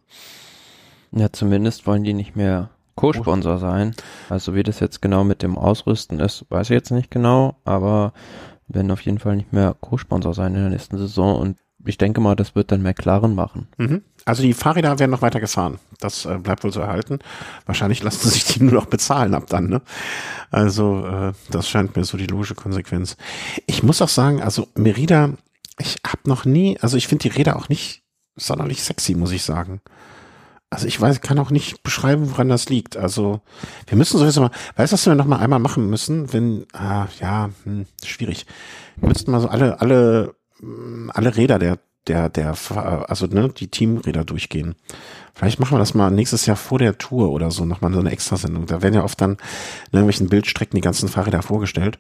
Ja, 1.11 1.33
zumindest 1.33 1.87
wollen 1.87 2.05
die 2.05 2.13
nicht 2.13 2.37
mehr 2.37 2.69
Co-Sponsor 2.99 3.59
sein. 3.59 3.95
Also 4.29 4.55
wie 4.55 4.63
das 4.63 4.81
jetzt 4.81 5.01
genau 5.01 5.25
mit 5.25 5.43
dem 5.43 5.57
Ausrüsten 5.57 6.21
ist, 6.21 6.45
weiß 6.51 6.71
ich 6.71 6.75
jetzt 6.75 6.91
nicht 6.91 7.11
genau, 7.11 7.57
aber 7.65 8.13
werden 8.67 8.91
auf 8.91 9.01
jeden 9.01 9.19
Fall 9.19 9.37
nicht 9.37 9.53
mehr 9.53 9.75
Co-Sponsor 9.81 10.35
sein 10.35 10.55
in 10.55 10.61
der 10.61 10.71
nächsten 10.71 10.99
Saison 10.99 11.39
und 11.39 11.57
ich 11.85 11.97
denke 11.97 12.21
mal, 12.21 12.35
das 12.35 12.55
wird 12.55 12.73
dann 12.73 12.83
McLaren 12.83 13.35
machen. 13.35 13.69
Mhm. 13.79 14.03
Also 14.25 14.43
die 14.43 14.53
Fahrräder 14.53 14.99
werden 14.99 15.13
noch 15.13 15.23
weiter 15.23 15.41
gefahren. 15.41 15.79
Das 16.01 16.27
äh, 16.27 16.37
bleibt 16.39 16.65
wohl 16.65 16.73
so 16.73 16.81
erhalten. 16.81 17.21
Wahrscheinlich 17.67 18.03
lassen 18.03 18.29
sich 18.29 18.45
die 18.45 18.63
nur 18.63 18.75
noch 18.75 18.87
bezahlen 18.87 19.35
ab 19.35 19.45
dann. 19.49 19.69
Ne? 19.69 19.81
Also 20.51 21.07
äh, 21.07 21.33
das 21.51 21.69
scheint 21.69 21.97
mir 21.97 22.05
so 22.05 22.19
die 22.19 22.27
logische 22.27 22.55
Konsequenz. 22.55 23.17
Ich 23.67 23.83
muss 23.83 24.03
auch 24.03 24.09
sagen, 24.09 24.43
also 24.43 24.69
Merida, 24.75 25.31
ich 25.79 25.97
habe 26.07 26.29
noch 26.29 26.45
nie, 26.45 26.77
also 26.81 26.97
ich 26.97 27.07
finde 27.07 27.23
die 27.23 27.37
Räder 27.37 27.57
auch 27.57 27.69
nicht 27.69 28.03
sonderlich 28.37 28.83
sexy, 28.83 29.15
muss 29.15 29.33
ich 29.33 29.43
sagen. 29.45 29.81
Also 30.71 30.87
ich 30.87 31.01
weiß, 31.01 31.23
kann 31.23 31.39
auch 31.39 31.51
nicht 31.51 31.83
beschreiben, 31.83 32.31
woran 32.31 32.51
das 32.51 32.69
liegt. 32.69 32.97
Also 32.97 33.41
wir 33.87 33.97
müssen 33.97 34.19
sowieso 34.19 34.43
mal, 34.43 34.51
weißt 34.77 34.93
du, 34.93 34.95
was 34.95 35.07
wir 35.07 35.15
noch 35.15 35.25
mal 35.25 35.39
einmal 35.39 35.61
machen 35.61 35.89
müssen, 35.89 36.33
wenn, 36.33 36.67
ah, 36.75 37.07
ja, 37.21 37.51
hm, 37.65 37.87
schwierig. 38.05 38.45
Wir 38.97 39.09
müssten 39.09 39.31
mal 39.31 39.41
so 39.41 39.49
alle, 39.49 39.81
alle, 39.81 40.35
hm, 40.61 41.11
alle 41.15 41.37
Räder 41.37 41.59
der, 41.59 41.79
der, 42.07 42.29
der, 42.29 42.55
also 43.09 43.27
ne, 43.27 43.49
die 43.49 43.69
Teamräder 43.69 44.25
durchgehen. 44.25 44.75
Vielleicht 45.35 45.59
machen 45.59 45.75
wir 45.75 45.79
das 45.79 45.95
mal 45.95 46.11
nächstes 46.11 46.47
Jahr 46.47 46.57
vor 46.57 46.79
der 46.79 46.99
Tour 46.99 47.31
oder 47.31 47.51
so, 47.51 47.65
nochmal 47.65 47.93
so 47.93 48.01
eine 48.01 48.11
Extrasendung. 48.11 48.67
Da 48.67 48.83
werden 48.83 48.95
ja 48.95 49.05
oft 49.05 49.21
dann 49.21 49.33
in 49.33 49.39
irgendwelchen 49.93 50.29
Bildstrecken 50.29 50.77
die 50.77 50.83
ganzen 50.83 51.09
Fahrräder 51.09 51.43
vorgestellt. 51.43 51.99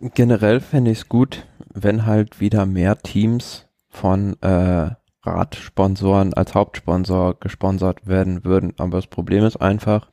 Generell 0.00 0.60
fände 0.60 0.90
ich 0.90 0.98
es 0.98 1.08
gut, 1.08 1.46
wenn 1.72 2.06
halt 2.06 2.40
wieder 2.40 2.66
mehr 2.66 2.98
Teams 2.98 3.66
von 3.90 4.40
äh, 4.42 4.90
Radsponsoren 5.22 6.34
als 6.34 6.54
Hauptsponsor 6.54 7.38
gesponsert 7.40 8.06
werden 8.06 8.44
würden. 8.44 8.74
Aber 8.78 8.98
das 8.98 9.06
Problem 9.06 9.44
ist 9.44 9.56
einfach, 9.56 10.10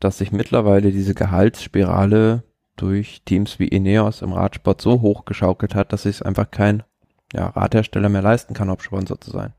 dass 0.00 0.18
sich 0.18 0.32
mittlerweile 0.32 0.90
diese 0.90 1.14
Gehaltsspirale 1.14 2.44
durch 2.76 3.22
Teams 3.24 3.58
wie 3.58 3.68
Ineos 3.68 4.22
im 4.22 4.32
Radsport 4.32 4.80
so 4.80 5.00
hochgeschaukelt 5.00 5.74
hat, 5.74 5.92
dass 5.92 6.04
sich 6.04 6.24
einfach 6.24 6.50
kein 6.50 6.82
ja, 7.32 7.48
Radhersteller 7.48 8.08
mehr 8.08 8.22
leisten 8.22 8.54
kann, 8.54 8.70
Hauptsponsor 8.70 9.20
zu 9.20 9.30
sein. 9.30 9.52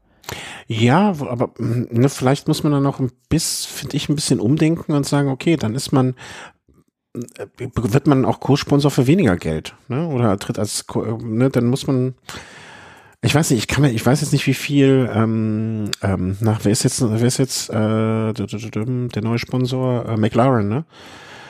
Ja, 0.67 1.09
aber 1.19 1.51
ne, 1.57 2.07
vielleicht 2.09 2.47
muss 2.47 2.63
man 2.63 2.71
dann 2.71 2.83
noch 2.83 2.99
ein 2.99 3.11
bisschen, 3.29 3.71
finde 3.71 3.97
ich, 3.97 4.09
ein 4.09 4.15
bisschen 4.15 4.39
umdenken 4.39 4.93
und 4.93 5.05
sagen, 5.05 5.29
okay, 5.29 5.57
dann 5.57 5.75
ist 5.75 5.91
man 5.91 6.15
äh, 7.15 7.47
wird 7.57 8.07
man 8.07 8.25
auch 8.25 8.39
Co-Sponsor 8.39 8.91
für 8.91 9.07
weniger 9.07 9.37
Geld, 9.37 9.75
ne? 9.87 10.07
Oder 10.07 10.37
tritt 10.37 10.59
als, 10.59 10.85
ne, 11.23 11.49
dann 11.49 11.67
muss 11.67 11.87
man, 11.87 12.13
ich 13.21 13.35
weiß 13.35 13.49
nicht, 13.49 13.59
ich 13.59 13.67
kann 13.67 13.81
mir, 13.81 13.91
ich 13.91 14.05
weiß 14.05 14.21
jetzt 14.21 14.31
nicht, 14.31 14.47
wie 14.47 14.53
viel, 14.53 15.09
ähm, 15.13 15.91
ähm, 16.01 16.37
nach, 16.39 16.63
wer 16.63 16.71
ist 16.71 16.83
jetzt, 16.83 17.01
wer 17.01 17.27
ist 17.27 17.37
jetzt 17.37 17.69
äh, 17.69 18.33
der 18.33 19.21
neue 19.21 19.39
Sponsor? 19.39 20.05
Äh, 20.07 20.17
McLaren, 20.17 20.69
ne? 20.69 20.85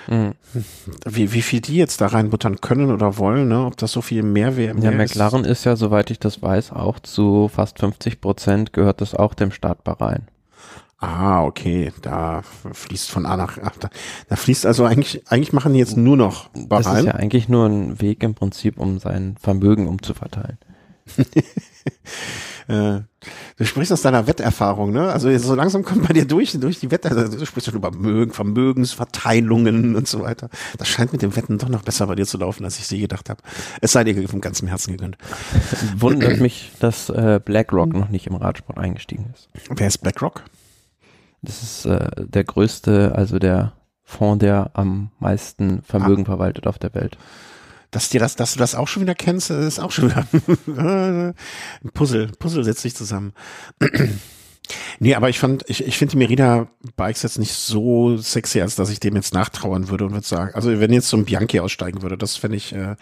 Mhm. 0.07 0.33
Wie, 1.05 1.31
wie 1.33 1.43
viel 1.43 1.61
die 1.61 1.75
jetzt 1.75 2.01
da 2.01 2.07
reinbuttern 2.07 2.59
können 2.59 2.91
oder 2.91 3.17
wollen, 3.17 3.47
ne? 3.47 3.65
Ob 3.65 3.77
das 3.77 3.91
so 3.91 4.01
viel 4.01 4.23
mehr 4.23 4.57
wäre. 4.57 4.79
Ja, 4.79 4.89
McLaren 4.89 5.43
ist. 5.43 5.59
ist 5.59 5.63
ja, 5.65 5.75
soweit 5.75 6.09
ich 6.09 6.17
das 6.17 6.41
weiß, 6.41 6.71
auch 6.71 6.99
zu 6.99 7.51
fast 7.53 7.77
50 7.77 8.19
Prozent 8.19 8.73
gehört 8.73 9.01
das 9.01 9.13
auch 9.13 9.35
dem 9.35 9.51
Staat 9.51 9.83
Bahrain. 9.83 10.23
Ah, 10.97 11.43
okay, 11.43 11.93
da 12.01 12.41
fließt 12.73 13.11
von 13.11 13.27
A 13.27 13.37
nach 13.37 13.59
A. 13.59 13.71
Da, 13.79 13.89
da 14.27 14.35
fließt 14.35 14.65
also 14.65 14.85
eigentlich, 14.85 15.31
eigentlich 15.31 15.53
machen 15.53 15.73
die 15.73 15.79
jetzt 15.79 15.95
nur 15.95 16.17
noch 16.17 16.49
Bahrain. 16.49 16.83
Das 16.83 16.99
ist 16.99 17.05
ja 17.05 17.13
eigentlich 17.13 17.47
nur 17.47 17.67
ein 17.67 18.01
Weg 18.01 18.23
im 18.23 18.33
Prinzip, 18.33 18.79
um 18.79 18.97
sein 18.97 19.35
Vermögen 19.39 19.87
umzuverteilen. 19.87 20.57
Äh, 22.69 23.01
du 23.57 23.65
sprichst 23.65 23.91
aus 23.91 24.03
deiner 24.03 24.27
Wetterfahrung, 24.27 24.91
ne? 24.91 25.11
Also 25.11 25.35
so 25.39 25.55
langsam 25.55 25.83
kommt 25.83 26.07
bei 26.07 26.13
dir 26.13 26.25
durch, 26.25 26.51
durch 26.51 26.79
die 26.79 26.91
Wetter, 26.91 27.17
also 27.17 27.35
du 27.35 27.43
sprichst 27.43 27.65
schon 27.65 27.79
über 27.79 27.91
Vermögen, 27.91 28.31
Vermögensverteilungen 28.31 29.95
und 29.95 30.07
so 30.07 30.21
weiter. 30.21 30.49
Das 30.77 30.87
scheint 30.87 31.11
mit 31.11 31.23
dem 31.23 31.35
Wetten 31.35 31.57
doch 31.57 31.67
noch 31.67 31.81
besser 31.81 32.05
bei 32.05 32.13
dir 32.13 32.27
zu 32.27 32.37
laufen, 32.37 32.63
als 32.63 32.77
ich 32.77 32.85
sie 32.85 32.99
gedacht 32.99 33.27
habe. 33.31 33.41
Es 33.81 33.93
sei 33.93 34.03
dir 34.03 34.29
vom 34.29 34.39
ganzen 34.39 34.67
Herzen 34.67 34.91
gegönnt. 34.91 35.17
Wundert 35.97 36.39
mich, 36.39 36.71
dass 36.79 37.09
äh, 37.09 37.41
BlackRock 37.43 37.93
noch 37.93 38.09
nicht 38.09 38.27
im 38.27 38.35
Radsport 38.35 38.77
eingestiegen 38.77 39.33
ist. 39.33 39.49
Wer 39.71 39.87
ist 39.87 39.97
BlackRock? 39.97 40.43
Das 41.41 41.63
ist 41.63 41.85
äh, 41.87 42.07
der 42.19 42.43
größte, 42.43 43.15
also 43.15 43.39
der 43.39 43.73
Fonds, 44.03 44.41
der 44.41 44.69
am 44.73 45.09
meisten 45.19 45.81
Vermögen 45.81 46.23
ah. 46.23 46.25
verwaltet 46.25 46.67
auf 46.67 46.77
der 46.77 46.93
Welt 46.93 47.17
dass 47.91 48.09
dir 48.09 48.19
das, 48.19 48.35
dass 48.35 48.53
du 48.53 48.59
das 48.59 48.75
auch 48.75 48.87
schon 48.87 49.01
wieder 49.01 49.15
kennst, 49.15 49.49
ist 49.49 49.79
auch 49.79 49.91
schon 49.91 50.09
wieder 50.09 50.27
ein 51.83 51.91
Puzzle. 51.93 52.27
Puzzle 52.39 52.63
setzt 52.63 52.81
sich 52.81 52.95
zusammen. 52.95 53.33
nee, 54.99 55.15
aber 55.15 55.29
ich 55.29 55.39
fand, 55.39 55.63
ich, 55.67 55.85
ich 55.85 55.97
finde 55.97 56.11
die 56.11 56.17
Merida 56.17 56.67
Bikes 56.95 57.23
jetzt 57.23 57.39
nicht 57.39 57.53
so 57.53 58.17
sexy, 58.17 58.61
als 58.61 58.75
dass 58.75 58.89
ich 58.89 58.99
dem 58.99 59.15
jetzt 59.15 59.33
nachtrauern 59.33 59.89
würde 59.89 60.05
und 60.05 60.11
würde 60.11 60.27
sagen, 60.27 60.53
also 60.53 60.79
wenn 60.79 60.93
jetzt 60.93 61.09
so 61.09 61.17
ein 61.17 61.25
Bianchi 61.25 61.59
aussteigen 61.59 62.01
würde, 62.01 62.17
das 62.17 62.35
fände 62.35 62.57
ich 62.57 62.73
äh, 62.73 62.95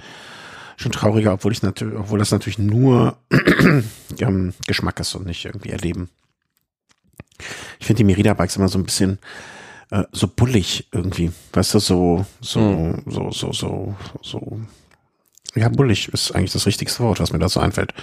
schon 0.77 0.91
trauriger, 0.91 1.33
obwohl 1.33 1.51
ich 1.51 1.63
natürlich, 1.63 1.97
obwohl 1.97 2.19
das 2.19 2.31
natürlich 2.31 2.59
nur 2.59 3.17
ähm, 4.19 4.53
Geschmack 4.67 4.99
ist 4.99 5.15
und 5.15 5.25
nicht 5.25 5.43
irgendwie 5.43 5.71
erleben. 5.71 6.09
Ich 7.79 7.87
finde 7.87 7.99
die 7.99 8.03
Merida 8.05 8.33
Bikes 8.33 8.55
immer 8.55 8.69
so 8.69 8.79
ein 8.79 8.85
bisschen 8.85 9.19
äh, 9.91 10.03
so 10.11 10.27
bullig 10.27 10.87
irgendwie. 10.91 11.31
Weißt 11.53 11.73
du, 11.73 11.79
so, 11.79 12.25
so, 12.41 12.59
hm. 12.59 13.03
so, 13.05 13.31
so, 13.31 13.53
so, 13.53 13.95
so. 14.21 14.59
Ja, 15.55 15.69
bullig 15.69 16.09
ist 16.09 16.31
eigentlich 16.35 16.51
das 16.53 16.65
richtigste 16.65 17.03
Wort, 17.03 17.19
was 17.19 17.31
mir 17.31 17.39
da 17.39 17.49
so 17.49 17.59
einfällt. 17.59 17.93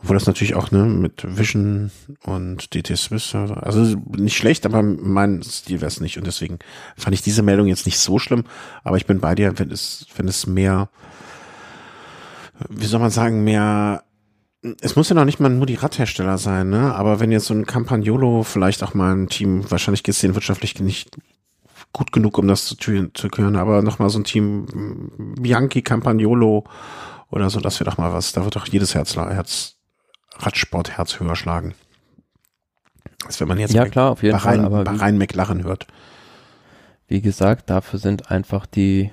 Obwohl 0.00 0.14
das 0.14 0.26
natürlich 0.26 0.54
auch, 0.54 0.70
ne, 0.70 0.84
mit 0.84 1.24
Vision 1.26 1.90
und 2.22 2.72
DT 2.72 2.96
Swiss, 2.96 3.34
also 3.34 4.00
nicht 4.16 4.36
schlecht, 4.36 4.64
aber 4.64 4.80
mein 4.82 5.42
Stil 5.42 5.80
wäre 5.80 5.88
es 5.88 6.00
nicht. 6.00 6.18
Und 6.18 6.26
deswegen 6.26 6.60
fand 6.96 7.14
ich 7.14 7.22
diese 7.22 7.42
Meldung 7.42 7.66
jetzt 7.66 7.86
nicht 7.86 7.98
so 7.98 8.18
schlimm. 8.18 8.44
Aber 8.84 8.96
ich 8.96 9.06
bin 9.06 9.18
bei 9.18 9.34
dir, 9.34 9.58
wenn 9.58 9.72
es, 9.72 10.06
wenn 10.16 10.28
es 10.28 10.46
mehr, 10.46 10.88
wie 12.68 12.86
soll 12.86 13.00
man 13.00 13.10
sagen, 13.10 13.42
mehr 13.42 14.04
es 14.80 14.96
muss 14.96 15.08
ja 15.08 15.14
noch 15.14 15.24
nicht 15.24 15.40
mal 15.40 15.48
nur 15.48 15.66
die 15.66 15.76
Radhersteller 15.76 16.38
sein, 16.38 16.70
ne? 16.70 16.94
Aber 16.94 17.20
wenn 17.20 17.30
jetzt 17.30 17.46
so 17.46 17.54
ein 17.54 17.66
Campagnolo 17.66 18.42
vielleicht 18.42 18.82
auch 18.82 18.94
mal 18.94 19.14
ein 19.14 19.28
Team, 19.28 19.70
wahrscheinlich 19.70 20.02
geht 20.02 20.14
es 20.14 20.20
denen 20.20 20.34
wirtschaftlich 20.34 20.78
nicht 20.80 21.10
gut 21.92 22.12
genug, 22.12 22.38
um 22.38 22.48
das 22.48 22.66
zu, 22.66 23.08
zu 23.12 23.28
können, 23.28 23.56
aber 23.56 23.82
nochmal 23.82 24.10
so 24.10 24.18
ein 24.18 24.24
Team 24.24 25.36
Bianchi, 25.40 25.82
Campagnolo 25.82 26.64
oder 27.30 27.50
so, 27.50 27.60
das 27.60 27.78
wäre 27.80 27.90
doch 27.90 27.98
mal 27.98 28.12
was. 28.12 28.32
Da 28.32 28.44
wird 28.44 28.56
doch 28.56 28.66
jedes 28.66 28.94
Herz, 28.94 29.16
Herz 29.16 29.76
Radsportherz 30.36 31.20
höher 31.20 31.36
schlagen. 31.36 31.74
Als 33.24 33.40
wenn 33.40 33.48
man 33.48 33.58
jetzt 33.58 33.74
ja, 33.74 33.86
klar, 33.86 34.10
auf 34.10 34.22
jeden 34.22 34.36
Bahrain, 34.36 34.60
Fall, 34.60 34.64
aber 34.64 34.84
Bahrain 34.84 35.18
McLaren 35.18 35.64
hört. 35.64 35.86
Wie 37.06 37.20
gesagt, 37.20 37.70
dafür 37.70 37.98
sind 37.98 38.30
einfach 38.30 38.66
die 38.66 39.10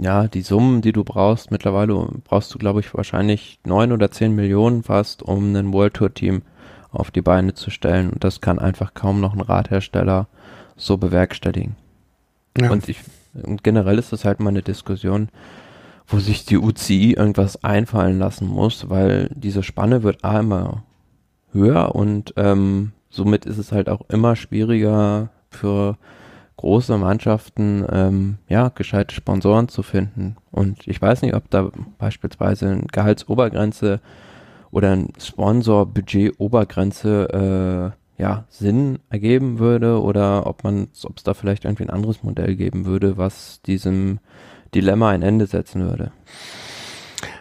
ja, 0.00 0.26
die 0.26 0.42
Summen, 0.42 0.82
die 0.82 0.92
du 0.92 1.04
brauchst, 1.04 1.50
mittlerweile 1.50 2.08
brauchst 2.24 2.52
du, 2.52 2.58
glaube 2.58 2.80
ich, 2.80 2.94
wahrscheinlich 2.94 3.60
neun 3.64 3.92
oder 3.92 4.10
zehn 4.10 4.34
Millionen 4.34 4.82
fast, 4.82 5.22
um 5.22 5.54
ein 5.54 5.72
World 5.72 5.94
Tour 5.94 6.12
Team 6.12 6.42
auf 6.90 7.10
die 7.10 7.22
Beine 7.22 7.54
zu 7.54 7.70
stellen. 7.70 8.10
Und 8.10 8.24
das 8.24 8.40
kann 8.40 8.58
einfach 8.58 8.94
kaum 8.94 9.20
noch 9.20 9.34
ein 9.34 9.40
Radhersteller 9.40 10.28
so 10.76 10.96
bewerkstelligen. 10.96 11.76
Ja. 12.58 12.70
Und 12.70 12.88
ich, 12.88 13.00
und 13.34 13.62
generell 13.62 13.98
ist 13.98 14.12
das 14.12 14.24
halt 14.24 14.40
mal 14.40 14.50
eine 14.50 14.62
Diskussion, 14.62 15.28
wo 16.06 16.18
sich 16.18 16.44
die 16.44 16.58
UCI 16.58 17.14
irgendwas 17.14 17.62
einfallen 17.64 18.18
lassen 18.18 18.46
muss, 18.46 18.90
weil 18.90 19.30
diese 19.34 19.62
Spanne 19.62 20.02
wird 20.02 20.24
A 20.24 20.40
immer 20.40 20.82
höher 21.52 21.94
und 21.94 22.34
ähm, 22.36 22.92
somit 23.10 23.46
ist 23.46 23.58
es 23.58 23.72
halt 23.72 23.88
auch 23.88 24.02
immer 24.08 24.36
schwieriger 24.36 25.30
für 25.50 25.96
große 26.56 26.96
Mannschaften 26.98 27.84
ähm, 27.90 28.36
ja 28.48 28.68
gescheite 28.68 29.14
Sponsoren 29.14 29.68
zu 29.68 29.82
finden. 29.82 30.36
Und 30.50 30.86
ich 30.86 31.00
weiß 31.00 31.22
nicht, 31.22 31.34
ob 31.34 31.48
da 31.50 31.70
beispielsweise 31.98 32.68
eine 32.70 32.82
Gehaltsobergrenze 32.92 34.00
oder 34.70 34.92
ein 34.92 35.12
Sponsorbudget-Obergrenze 35.18 37.92
äh, 38.18 38.22
ja 38.22 38.44
Sinn 38.48 39.00
ergeben 39.10 39.58
würde 39.58 40.00
oder 40.00 40.46
ob 40.46 40.62
man, 40.64 40.88
ob 41.04 41.16
es 41.16 41.24
da 41.24 41.34
vielleicht 41.34 41.64
irgendwie 41.64 41.84
ein 41.84 41.90
anderes 41.90 42.22
Modell 42.22 42.56
geben 42.56 42.86
würde, 42.86 43.16
was 43.16 43.60
diesem 43.62 44.20
Dilemma 44.74 45.10
ein 45.10 45.22
Ende 45.22 45.46
setzen 45.46 45.88
würde. 45.88 46.10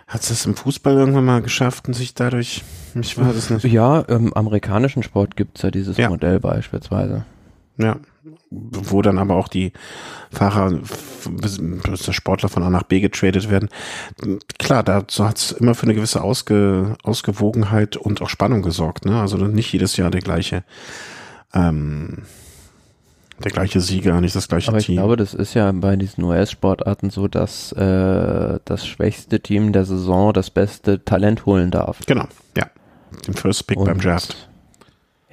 Hat 0.08 0.22
es 0.22 0.30
das 0.30 0.46
im 0.46 0.56
Fußball 0.56 0.94
irgendwann 0.94 1.26
mal 1.26 1.42
geschafft 1.42 1.88
und 1.88 1.96
sich 1.96 2.14
dadurch, 2.14 2.64
ich 2.94 3.18
weiß 3.18 3.36
es 3.36 3.50
nicht. 3.50 3.66
Ja, 3.66 4.02
im 4.02 4.32
amerikanischen 4.34 5.02
Sport 5.02 5.36
gibt 5.36 5.58
es 5.58 5.64
ja 5.64 5.72
dieses 5.72 5.98
ja. 5.98 6.10
Modell 6.10 6.40
beispielsweise. 6.40 7.26
Ja, 7.78 7.98
wo 8.50 9.02
dann 9.02 9.18
aber 9.18 9.36
auch 9.36 9.48
die 9.48 9.74
Fahrer, 10.32 10.80
der 11.26 12.14
Sportler 12.14 12.50
von 12.50 12.64
A 12.64 12.70
nach 12.70 12.84
B 12.84 13.00
getradet 13.00 13.50
werden. 13.50 13.70
Klar, 14.60 14.84
dazu 14.84 15.28
hat 15.28 15.38
es 15.38 15.52
immer 15.52 15.76
für 15.76 15.84
eine 15.84 15.96
gewisse 15.96 16.22
Ausge, 16.22 16.96
Ausgewogenheit 17.04 17.98
und 17.98 18.22
auch 18.22 18.30
Spannung 18.30 18.62
gesorgt. 18.62 19.06
Ne? 19.06 19.20
Also 19.20 19.38
nicht 19.38 19.72
jedes 19.74 19.98
Jahr 19.98 20.12
der 20.12 20.22
gleiche, 20.22 20.64
ähm, 21.54 22.24
der 23.44 23.52
gleiche 23.52 23.82
Sieger, 23.82 24.22
nicht 24.22 24.36
das 24.36 24.48
gleiche 24.48 24.70
aber 24.70 24.80
Team. 24.80 24.96
Ich 24.96 25.00
glaube, 25.00 25.18
das 25.18 25.34
ist 25.34 25.54
ja 25.54 25.72
bei 25.72 25.96
diesen 25.96 26.24
US-Sportarten 26.24 27.10
so, 27.10 27.28
dass 27.28 27.72
äh, 27.74 28.60
das 28.64 28.88
schwächste 28.88 29.40
Team 29.40 29.74
der 29.74 29.86
Saison 29.86 30.34
das 30.34 30.50
beste 30.50 31.04
Talent 31.04 31.46
holen 31.46 31.72
darf. 31.72 32.00
Genau, 32.06 32.28
ja. 32.56 32.68
Den 33.28 33.34
First 33.34 33.68
Pick 33.68 33.78
und 33.78 33.86
beim 33.86 34.00
Draft 34.00 34.50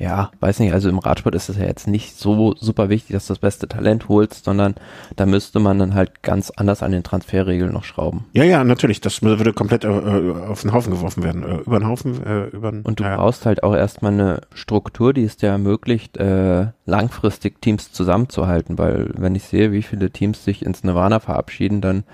ja, 0.00 0.30
weiß 0.40 0.60
nicht, 0.60 0.72
also 0.72 0.88
im 0.88 0.98
Radsport 0.98 1.34
ist 1.34 1.50
es 1.50 1.58
ja 1.58 1.64
jetzt 1.64 1.86
nicht 1.86 2.16
so 2.16 2.54
super 2.56 2.88
wichtig, 2.88 3.12
dass 3.12 3.26
du 3.26 3.34
das 3.34 3.38
beste 3.38 3.68
Talent 3.68 4.08
holst, 4.08 4.44
sondern 4.44 4.74
da 5.16 5.26
müsste 5.26 5.60
man 5.60 5.78
dann 5.78 5.94
halt 5.94 6.22
ganz 6.22 6.50
anders 6.50 6.82
an 6.82 6.92
den 6.92 7.02
Transferregeln 7.02 7.70
noch 7.70 7.84
schrauben. 7.84 8.24
Ja, 8.32 8.44
ja, 8.44 8.64
natürlich, 8.64 9.02
das 9.02 9.20
würde 9.20 9.52
komplett 9.52 9.84
äh, 9.84 9.88
auf 9.88 10.62
den 10.62 10.72
Haufen 10.72 10.94
geworfen 10.94 11.22
werden, 11.22 11.42
äh, 11.42 11.56
über 11.58 11.78
den 11.78 11.86
Haufen, 11.86 12.24
äh, 12.24 12.46
über 12.46 12.72
Und 12.82 12.98
du 12.98 13.04
ja. 13.04 13.16
brauchst 13.16 13.44
halt 13.44 13.62
auch 13.62 13.74
erstmal 13.74 14.12
eine 14.12 14.40
Struktur, 14.54 15.12
die 15.12 15.24
es 15.24 15.36
dir 15.36 15.50
ermöglicht, 15.50 16.16
äh, 16.16 16.68
langfristig 16.86 17.60
Teams 17.60 17.92
zusammenzuhalten, 17.92 18.78
weil 18.78 19.10
wenn 19.18 19.34
ich 19.34 19.44
sehe, 19.44 19.70
wie 19.70 19.82
viele 19.82 20.10
Teams 20.10 20.42
sich 20.42 20.64
ins 20.64 20.82
Nirvana 20.82 21.20
verabschieden, 21.20 21.82
dann 21.82 22.04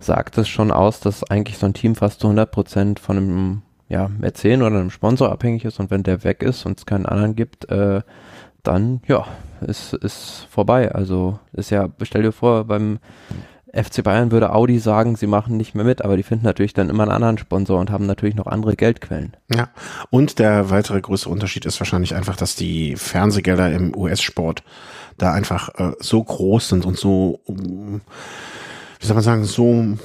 sagt 0.00 0.36
es 0.36 0.48
schon 0.48 0.72
aus, 0.72 0.98
dass 0.98 1.22
eigentlich 1.30 1.58
so 1.58 1.66
ein 1.66 1.74
Team 1.74 1.94
fast 1.94 2.18
zu 2.18 2.26
100 2.26 2.50
Prozent 2.50 2.98
von 2.98 3.16
einem 3.16 3.62
ja, 3.90 4.08
Mäzen 4.08 4.62
oder 4.62 4.76
einem 4.76 4.90
Sponsor 4.90 5.30
abhängig 5.30 5.64
ist 5.64 5.80
und 5.80 5.90
wenn 5.90 6.04
der 6.04 6.24
weg 6.24 6.42
ist 6.42 6.64
und 6.64 6.78
es 6.78 6.86
keinen 6.86 7.06
anderen 7.06 7.34
gibt, 7.36 7.68
äh, 7.68 8.00
dann 8.62 9.00
ja, 9.06 9.26
ist, 9.66 9.92
ist 9.94 10.46
vorbei. 10.48 10.92
Also 10.92 11.38
ist 11.52 11.70
ja, 11.70 11.88
stell 12.02 12.22
dir 12.22 12.32
vor, 12.32 12.64
beim 12.64 13.00
FC 13.72 14.02
Bayern 14.02 14.30
würde 14.30 14.52
Audi 14.52 14.78
sagen, 14.78 15.16
sie 15.16 15.26
machen 15.26 15.56
nicht 15.56 15.74
mehr 15.74 15.84
mit, 15.84 16.02
aber 16.02 16.16
die 16.16 16.22
finden 16.22 16.44
natürlich 16.44 16.72
dann 16.72 16.88
immer 16.88 17.02
einen 17.02 17.12
anderen 17.12 17.38
Sponsor 17.38 17.80
und 17.80 17.90
haben 17.90 18.06
natürlich 18.06 18.34
noch 18.34 18.46
andere 18.46 18.76
Geldquellen. 18.76 19.36
Ja, 19.52 19.68
und 20.10 20.38
der 20.38 20.70
weitere 20.70 21.00
größere 21.00 21.30
Unterschied 21.30 21.66
ist 21.66 21.80
wahrscheinlich 21.80 22.14
einfach, 22.14 22.36
dass 22.36 22.54
die 22.54 22.96
Fernsehgelder 22.96 23.72
im 23.72 23.96
US-Sport 23.96 24.62
da 25.18 25.32
einfach 25.32 25.68
äh, 25.76 25.92
so 25.98 26.22
groß 26.22 26.68
sind 26.68 26.84
und 26.84 26.96
so 26.96 27.40
um, 27.44 28.00
wie 29.00 29.06
soll 29.06 29.14
man 29.14 29.24
sagen, 29.24 29.44
so, 29.44 29.96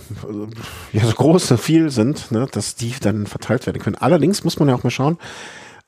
ja, 0.94 1.06
so 1.06 1.14
groß, 1.14 1.48
so 1.48 1.58
viel 1.58 1.90
sind, 1.90 2.32
ne, 2.32 2.48
dass 2.52 2.76
die 2.76 2.94
dann 3.02 3.28
verteilt 3.28 3.66
werden 3.66 3.82
können. 3.82 3.98
Allerdings 3.98 4.44
muss 4.46 4.58
man 4.58 4.70
ja 4.70 4.76
auch 4.76 4.84
mal 4.84 4.90
schauen, 4.90 5.18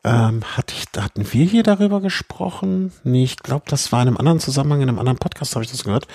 ähm, 0.03 0.43
hatte 0.43 0.75
ich, 0.77 1.01
hatten 1.01 1.25
wir 1.31 1.45
hier 1.45 1.63
darüber 1.63 2.01
gesprochen? 2.01 2.91
Nee, 3.03 3.23
ich 3.23 3.37
glaube, 3.37 3.65
das 3.67 3.91
war 3.91 4.01
in 4.01 4.09
einem 4.09 4.17
anderen 4.17 4.39
Zusammenhang, 4.39 4.81
in 4.81 4.89
einem 4.89 4.99
anderen 4.99 5.17
Podcast 5.17 5.55
habe 5.55 5.63
ich 5.63 5.71
das 5.71 5.85
gehört. 5.85 6.07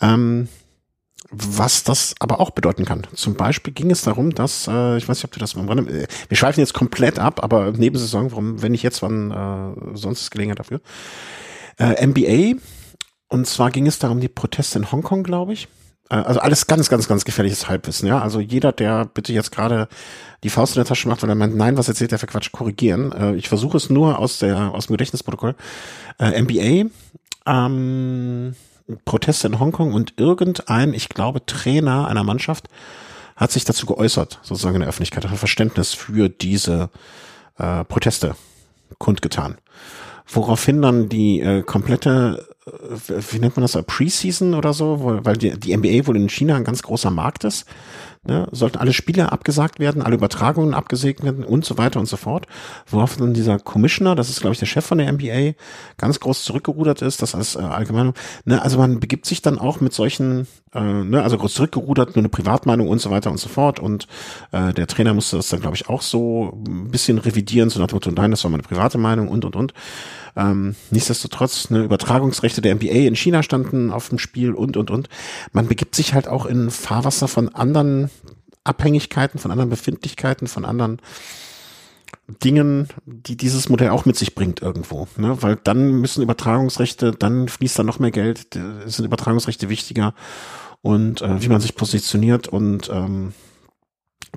Ähm, 0.00 0.48
was 1.32 1.84
das 1.84 2.14
aber 2.18 2.40
auch 2.40 2.50
bedeuten 2.50 2.84
kann. 2.84 3.06
Zum 3.14 3.34
Beispiel 3.34 3.72
ging 3.72 3.90
es 3.90 4.02
darum, 4.02 4.34
dass, 4.34 4.66
äh, 4.66 4.96
ich 4.96 5.08
weiß 5.08 5.18
nicht, 5.18 5.24
ob 5.24 5.32
du 5.32 5.38
das 5.38 5.54
mal 5.54 5.78
äh, 5.78 6.06
wir 6.28 6.36
schweifen 6.36 6.60
jetzt 6.60 6.74
komplett 6.74 7.18
ab, 7.18 7.42
aber 7.42 7.72
Nebensaison, 7.72 8.32
warum, 8.32 8.62
wenn 8.62 8.74
ich 8.74 8.82
jetzt, 8.82 9.02
wann 9.02 9.30
äh, 9.30 9.96
sonst 9.96 10.22
ist 10.22 10.30
Gelegenheit 10.30 10.58
dafür. 10.58 10.80
Äh, 11.78 12.04
NBA, 12.04 12.60
und 13.28 13.46
zwar 13.46 13.70
ging 13.70 13.86
es 13.86 13.98
darum, 13.98 14.20
die 14.20 14.28
Proteste 14.28 14.78
in 14.78 14.90
Hongkong, 14.90 15.22
glaube 15.22 15.52
ich. 15.52 15.68
Äh, 16.10 16.16
also 16.16 16.40
alles 16.40 16.66
ganz, 16.66 16.88
ganz, 16.88 17.08
ganz 17.08 17.24
gefährliches 17.24 17.68
Halbwissen, 17.68 18.06
ja. 18.06 18.20
Also 18.20 18.40
jeder, 18.40 18.72
der 18.72 19.06
bitte 19.06 19.32
jetzt 19.32 19.52
gerade 19.52 19.88
die 20.42 20.50
Faust 20.50 20.76
in 20.76 20.80
der 20.80 20.86
Tasche 20.86 21.08
macht, 21.08 21.22
weil 21.22 21.30
er 21.30 21.36
meint, 21.36 21.56
nein, 21.56 21.76
was 21.76 21.88
erzählt 21.88 22.12
der 22.12 22.18
für 22.18 22.26
Quatsch, 22.26 22.52
korrigieren. 22.52 23.12
Äh, 23.12 23.34
ich 23.36 23.48
versuche 23.48 23.76
es 23.76 23.88
nur 23.88 24.18
aus 24.18 24.38
der, 24.38 24.74
aus 24.74 24.86
dem 24.86 24.94
Gedächtnisprotokoll. 24.94 25.54
Äh, 26.18 26.42
NBA, 26.42 26.90
ähm, 27.46 28.54
Proteste 29.04 29.46
in 29.46 29.60
Hongkong 29.60 29.92
und 29.92 30.14
irgendein, 30.16 30.94
ich 30.94 31.08
glaube, 31.08 31.46
Trainer 31.46 32.08
einer 32.08 32.24
Mannschaft 32.24 32.68
hat 33.36 33.52
sich 33.52 33.64
dazu 33.64 33.86
geäußert, 33.86 34.40
sozusagen 34.42 34.74
in 34.74 34.80
der 34.80 34.88
Öffentlichkeit, 34.88 35.28
hat 35.28 35.38
Verständnis 35.38 35.94
für 35.94 36.28
diese 36.28 36.90
äh, 37.56 37.84
Proteste 37.84 38.34
kundgetan. 38.98 39.56
Woraufhin 40.26 40.82
dann 40.82 41.08
die 41.08 41.40
äh, 41.40 41.62
komplette 41.62 42.49
wie 42.66 43.38
nennt 43.38 43.56
man 43.56 43.62
das, 43.62 43.80
Preseason 43.86 44.54
oder 44.54 44.74
so, 44.74 45.18
weil 45.24 45.36
die, 45.36 45.58
die 45.58 45.74
NBA 45.74 46.06
wohl 46.06 46.16
in 46.16 46.28
China 46.28 46.56
ein 46.56 46.64
ganz 46.64 46.82
großer 46.82 47.10
Markt 47.10 47.44
ist. 47.44 47.64
Ne? 48.22 48.46
Sollten 48.52 48.76
alle 48.76 48.92
Spiele 48.92 49.32
abgesagt 49.32 49.78
werden, 49.78 50.02
alle 50.02 50.16
Übertragungen 50.16 50.74
abgesägt 50.74 51.22
werden 51.24 51.42
und 51.42 51.64
so 51.64 51.78
weiter 51.78 51.98
und 52.00 52.06
so 52.06 52.18
fort. 52.18 52.46
Worauf 52.86 53.16
dann 53.16 53.32
dieser 53.32 53.58
Commissioner, 53.58 54.14
das 54.14 54.28
ist 54.28 54.42
glaube 54.42 54.52
ich 54.52 54.58
der 54.58 54.66
Chef 54.66 54.84
von 54.84 54.98
der 54.98 55.10
NBA, 55.10 55.54
ganz 55.96 56.20
groß 56.20 56.44
zurückgerudert 56.44 57.00
ist, 57.00 57.22
das 57.22 57.34
als 57.34 57.56
äh, 57.56 57.60
allgemein. 57.60 58.12
Ne? 58.44 58.60
Also 58.60 58.76
man 58.76 59.00
begibt 59.00 59.24
sich 59.24 59.40
dann 59.40 59.58
auch 59.58 59.80
mit 59.80 59.94
solchen, 59.94 60.46
äh, 60.74 60.80
ne? 60.80 61.22
also 61.22 61.36
groß 61.38 61.54
zurückgerudert, 61.54 62.10
nur 62.10 62.22
eine 62.22 62.28
Privatmeinung 62.28 62.88
und 62.88 63.00
so 63.00 63.10
weiter 63.10 63.30
und 63.30 63.38
so 63.38 63.48
fort. 63.48 63.80
Und 63.80 64.06
äh, 64.52 64.72
der 64.72 64.86
Trainer 64.86 65.14
musste 65.14 65.36
das 65.36 65.48
dann 65.48 65.60
glaube 65.60 65.76
ich 65.76 65.88
auch 65.88 66.02
so 66.02 66.62
ein 66.66 66.90
bisschen 66.90 67.18
revidieren, 67.18 67.70
so 67.70 67.80
nach 67.80 67.88
dem 67.88 67.96
Motto, 67.96 68.10
nein, 68.10 68.30
das 68.30 68.44
war 68.44 68.50
meine 68.50 68.62
private 68.62 68.98
Meinung 68.98 69.28
und 69.28 69.44
und 69.44 69.56
und. 69.56 69.74
Ähm, 70.36 70.76
nichtsdestotrotz, 70.90 71.68
eine 71.70 71.82
Übertragungsrechte 71.82 72.60
der 72.60 72.74
NBA 72.76 73.06
in 73.06 73.16
China 73.16 73.42
standen 73.42 73.90
auf 73.90 74.08
dem 74.08 74.18
Spiel 74.18 74.52
und, 74.52 74.76
und, 74.76 74.90
und. 74.90 75.08
Man 75.52 75.66
begibt 75.66 75.94
sich 75.94 76.14
halt 76.14 76.28
auch 76.28 76.46
in 76.46 76.70
Fahrwasser 76.70 77.28
von 77.28 77.48
anderen 77.48 78.10
Abhängigkeiten, 78.62 79.40
von 79.40 79.50
anderen 79.50 79.70
Befindlichkeiten, 79.70 80.46
von 80.46 80.64
anderen 80.64 81.00
Dingen, 82.38 82.88
die 83.04 83.36
dieses 83.36 83.68
Modell 83.68 83.90
auch 83.90 84.04
mit 84.04 84.16
sich 84.16 84.34
bringt 84.34 84.62
irgendwo, 84.62 85.08
ne? 85.16 85.42
weil 85.42 85.56
dann 85.56 86.00
müssen 86.00 86.22
Übertragungsrechte, 86.22 87.12
dann 87.12 87.48
fließt 87.48 87.78
da 87.78 87.82
noch 87.82 87.98
mehr 87.98 88.10
Geld, 88.10 88.48
sind 88.86 89.04
Übertragungsrechte 89.04 89.68
wichtiger 89.68 90.14
und 90.82 91.22
äh, 91.22 91.42
wie 91.42 91.48
man 91.48 91.60
sich 91.60 91.74
positioniert 91.74 92.48
und 92.48 92.88
ähm, 92.90 93.32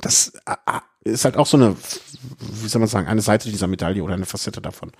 das 0.02 0.34
äh, 0.46 0.56
ist 1.04 1.26
halt 1.26 1.38
auch 1.38 1.48
so 1.48 1.58
eine, 1.58 1.76
wie 2.40 2.68
soll 2.68 2.80
man 2.80 2.90
sagen, 2.90 3.08
eine 3.08 3.22
Seite 3.22 3.50
dieser 3.50 3.68
Medaille 3.68 4.04
oder 4.04 4.14
eine 4.14 4.26
Facette 4.26 4.62
davon. 4.62 4.92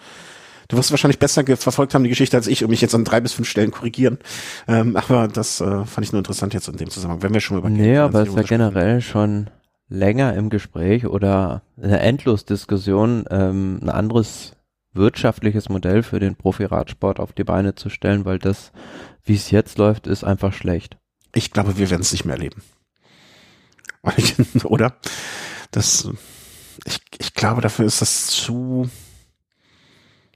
Du 0.68 0.78
wirst 0.78 0.92
wahrscheinlich 0.92 1.20
besser 1.20 1.44
verfolgt 1.58 1.94
haben, 1.94 2.04
die 2.04 2.10
Geschichte, 2.10 2.38
als 2.38 2.48
ich 2.48 2.64
und 2.64 2.70
mich 2.70 2.82
jetzt 2.82 2.96
an 2.96 3.04
drei 3.04 3.20
bis 3.20 3.34
fünf 3.34 3.50
Stellen 3.50 3.72
korrigieren. 3.72 4.18
Ähm, 4.68 4.96
aber 4.96 5.28
das 5.28 5.60
äh, 5.62 5.86
fand 5.86 6.06
ich 6.06 6.12
nur 6.12 6.20
interessant 6.20 6.54
jetzt 6.54 6.68
in 6.68 6.78
dem 6.78 6.90
Zusammenhang, 6.90 7.22
wenn 7.22 7.34
wir 7.34 7.42
schon 7.42 7.58
über 7.58 7.70
Nee, 7.70 7.98
aber 7.98 8.24
es 8.24 8.30
ist 8.30 8.36
ja 8.36 8.44
generell 8.44 9.02
schon 9.02 9.50
länger 9.90 10.34
im 10.36 10.50
Gespräch 10.50 11.06
oder 11.06 11.62
eine 11.82 12.00
Endlosdiskussion, 12.00 13.26
ähm, 13.30 13.80
ein 13.82 13.90
anderes 13.90 14.56
wirtschaftliches 14.94 15.70
Modell 15.70 16.04
für 16.04 16.20
den 16.20 16.36
Profi-Radsport 16.36 17.20
auf 17.20 17.34
die 17.34 17.44
Beine 17.44 17.76
zu 17.76 17.90
stellen, 17.90 18.26
weil 18.26 18.40
das, 18.40 18.72
wie 19.24 19.36
es 19.36 19.52
jetzt 19.52 19.78
läuft, 19.78 20.08
ist 20.08 20.24
einfach 20.24 20.54
schlecht. 20.54 20.98
Ich 21.34 21.52
glaube, 21.52 21.78
wir 21.78 21.90
werden 21.90 22.02
es 22.02 22.12
nicht 22.12 22.26
mehr 22.26 22.36
erleben. 22.36 22.62
Oder? 24.64 24.96
Das, 25.72 26.10
ich, 26.86 27.00
ich 27.18 27.34
glaube, 27.34 27.62
dafür 27.62 27.86
ist 27.86 28.02
das 28.02 28.28
zu, 28.28 28.90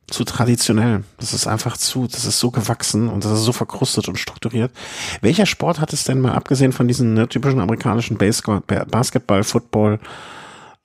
zu 0.09 0.23
traditionell. 0.23 1.03
Das 1.17 1.33
ist 1.33 1.47
einfach 1.47 1.77
zu, 1.77 2.07
das 2.07 2.25
ist 2.25 2.39
so 2.39 2.49
gewachsen 2.51 3.09
und 3.09 3.25
das 3.25 3.33
ist 3.33 3.43
so 3.43 3.51
verkrustet 3.51 4.07
und 4.07 4.17
strukturiert. 4.17 4.71
Welcher 5.21 5.45
Sport 5.45 5.79
hat 5.79 5.91
es 5.93 6.05
denn 6.05 6.21
mal, 6.21 6.33
abgesehen 6.33 6.71
von 6.71 6.87
diesen 6.87 7.13
ne, 7.13 7.27
typischen 7.27 7.59
amerikanischen 7.59 8.17
Baseball, 8.17 8.61
Basketball, 8.61 9.43
Football, 9.43 9.99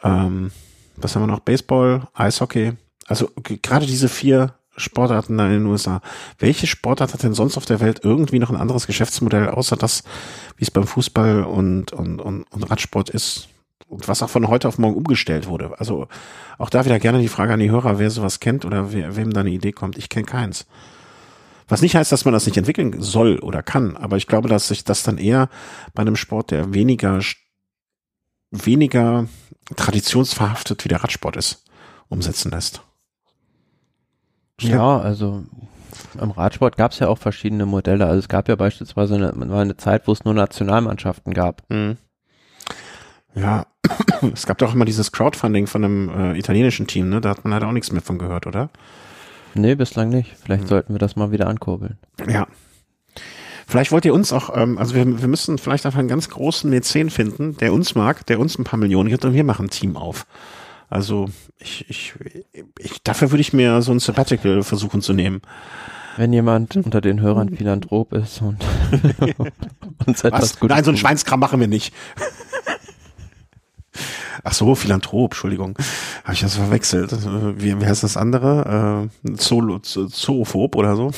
ähm, 0.02 0.50
was 0.96 1.14
haben 1.14 1.22
wir 1.22 1.28
noch? 1.28 1.40
Baseball, 1.40 2.08
Eishockey. 2.14 2.72
Also 3.06 3.30
gerade 3.36 3.86
diese 3.86 4.08
vier 4.08 4.54
Sportarten 4.76 5.38
da 5.38 5.46
in 5.46 5.52
den 5.52 5.66
USA. 5.66 6.00
Welche 6.38 6.66
Sportart 6.66 7.12
hat 7.12 7.22
denn 7.22 7.34
sonst 7.34 7.56
auf 7.56 7.66
der 7.66 7.80
Welt 7.80 8.00
irgendwie 8.02 8.38
noch 8.38 8.50
ein 8.50 8.56
anderes 8.56 8.86
Geschäftsmodell, 8.86 9.48
außer 9.48 9.76
das, 9.76 10.02
wie 10.56 10.64
es 10.64 10.70
beim 10.70 10.86
Fußball 10.86 11.44
und, 11.44 11.92
und, 11.92 12.20
und, 12.20 12.44
und 12.44 12.70
Radsport 12.70 13.10
ist? 13.10 13.48
Und 13.88 14.08
was 14.08 14.22
auch 14.22 14.30
von 14.30 14.48
heute 14.48 14.68
auf 14.68 14.78
morgen 14.78 14.96
umgestellt 14.96 15.46
wurde. 15.46 15.78
Also 15.78 16.08
auch 16.58 16.70
da 16.70 16.84
wieder 16.84 16.98
gerne 16.98 17.20
die 17.20 17.28
Frage 17.28 17.52
an 17.52 17.60
die 17.60 17.70
Hörer, 17.70 17.98
wer 17.98 18.10
sowas 18.10 18.40
kennt 18.40 18.64
oder 18.64 18.92
wer, 18.92 19.16
wem 19.16 19.32
da 19.32 19.40
eine 19.40 19.50
Idee 19.50 19.72
kommt. 19.72 19.98
Ich 19.98 20.08
kenne 20.08 20.26
keins. 20.26 20.66
Was 21.68 21.82
nicht 21.82 21.94
heißt, 21.94 22.12
dass 22.12 22.24
man 22.24 22.34
das 22.34 22.46
nicht 22.46 22.56
entwickeln 22.56 23.00
soll 23.00 23.38
oder 23.38 23.62
kann, 23.62 23.96
aber 23.96 24.16
ich 24.16 24.26
glaube, 24.26 24.48
dass 24.48 24.68
sich 24.68 24.84
das 24.84 25.02
dann 25.02 25.18
eher 25.18 25.48
bei 25.94 26.02
einem 26.02 26.16
Sport, 26.16 26.50
der 26.50 26.74
weniger, 26.74 27.20
weniger 28.50 29.26
traditionsverhaftet 29.76 30.84
wie 30.84 30.88
der 30.88 31.02
Radsport 31.02 31.36
ist, 31.36 31.64
umsetzen 32.08 32.50
lässt. 32.50 32.82
Ja, 34.60 34.98
also 34.98 35.44
im 36.20 36.30
Radsport 36.30 36.76
gab 36.76 36.92
es 36.92 36.98
ja 36.98 37.08
auch 37.08 37.18
verschiedene 37.18 37.66
Modelle. 37.66 38.06
Also 38.06 38.18
es 38.18 38.28
gab 38.28 38.48
ja 38.48 38.56
beispielsweise 38.56 39.14
eine, 39.14 39.54
eine 39.56 39.76
Zeit, 39.76 40.06
wo 40.06 40.12
es 40.12 40.24
nur 40.24 40.34
Nationalmannschaften 40.34 41.32
gab. 41.34 41.62
Mhm. 41.70 41.96
Ja, 43.34 43.66
es 44.32 44.46
gab 44.46 44.58
doch 44.58 44.74
immer 44.74 44.84
dieses 44.84 45.12
Crowdfunding 45.12 45.66
von 45.66 45.84
einem 45.84 46.08
äh, 46.08 46.38
italienischen 46.38 46.86
Team, 46.86 47.08
ne? 47.08 47.20
Da 47.20 47.30
hat 47.30 47.44
man 47.44 47.52
leider 47.52 47.68
auch 47.68 47.72
nichts 47.72 47.92
mehr 47.92 48.02
von 48.02 48.18
gehört, 48.18 48.46
oder? 48.46 48.70
Nee, 49.54 49.74
bislang 49.74 50.08
nicht. 50.08 50.34
Vielleicht 50.42 50.62
hm. 50.62 50.68
sollten 50.68 50.94
wir 50.94 50.98
das 50.98 51.16
mal 51.16 51.32
wieder 51.32 51.46
ankurbeln. 51.46 51.98
Ja. 52.28 52.46
Vielleicht 53.66 53.92
wollt 53.92 54.04
ihr 54.04 54.14
uns 54.14 54.32
auch, 54.32 54.54
ähm, 54.56 54.76
also 54.78 54.94
wir, 54.94 55.20
wir 55.20 55.28
müssen 55.28 55.58
vielleicht 55.58 55.86
einfach 55.86 55.98
einen 55.98 56.08
ganz 56.08 56.28
großen 56.28 56.68
Mäzen 56.68 57.10
finden, 57.10 57.56
der 57.56 57.72
uns 57.72 57.94
mag, 57.94 58.26
der 58.26 58.38
uns 58.38 58.58
ein 58.58 58.64
paar 58.64 58.78
Millionen 58.78 59.08
gibt 59.08 59.24
und 59.24 59.34
wir 59.34 59.44
machen 59.44 59.66
ein 59.66 59.70
Team 59.70 59.96
auf. 59.96 60.26
Also 60.90 61.30
ich, 61.58 61.88
ich, 61.88 62.12
ich 62.78 63.02
dafür 63.02 63.30
würde 63.30 63.40
ich 63.40 63.54
mir 63.54 63.80
so 63.80 63.92
ein 63.92 63.98
Sabbatical 63.98 64.62
versuchen 64.62 65.00
zu 65.00 65.14
nehmen. 65.14 65.40
Wenn 66.18 66.34
jemand 66.34 66.76
unter 66.76 67.00
den 67.00 67.20
Hörern 67.22 67.48
Philanthrop 67.56 68.12
ist 68.12 68.42
und 68.42 68.58
uns 70.06 70.22
etwas 70.22 70.60
Gutes 70.60 70.74
Nein, 70.76 70.84
so 70.84 70.90
ein 70.90 70.98
Schweinskram 70.98 71.40
machen 71.40 71.60
wir 71.60 71.68
nicht. 71.68 71.94
Ach 74.44 74.52
so, 74.52 74.74
Philanthrop, 74.74 75.32
Entschuldigung. 75.32 75.76
Habe 76.24 76.34
ich 76.34 76.40
das 76.40 76.56
verwechselt? 76.56 77.12
Wie, 77.58 77.80
wie 77.80 77.86
heißt 77.86 78.02
das 78.02 78.16
andere? 78.16 79.08
Äh, 79.24 79.36
Zoolo, 79.36 79.78
Zoophob 79.80 80.76
oder 80.76 80.96
so? 80.96 81.10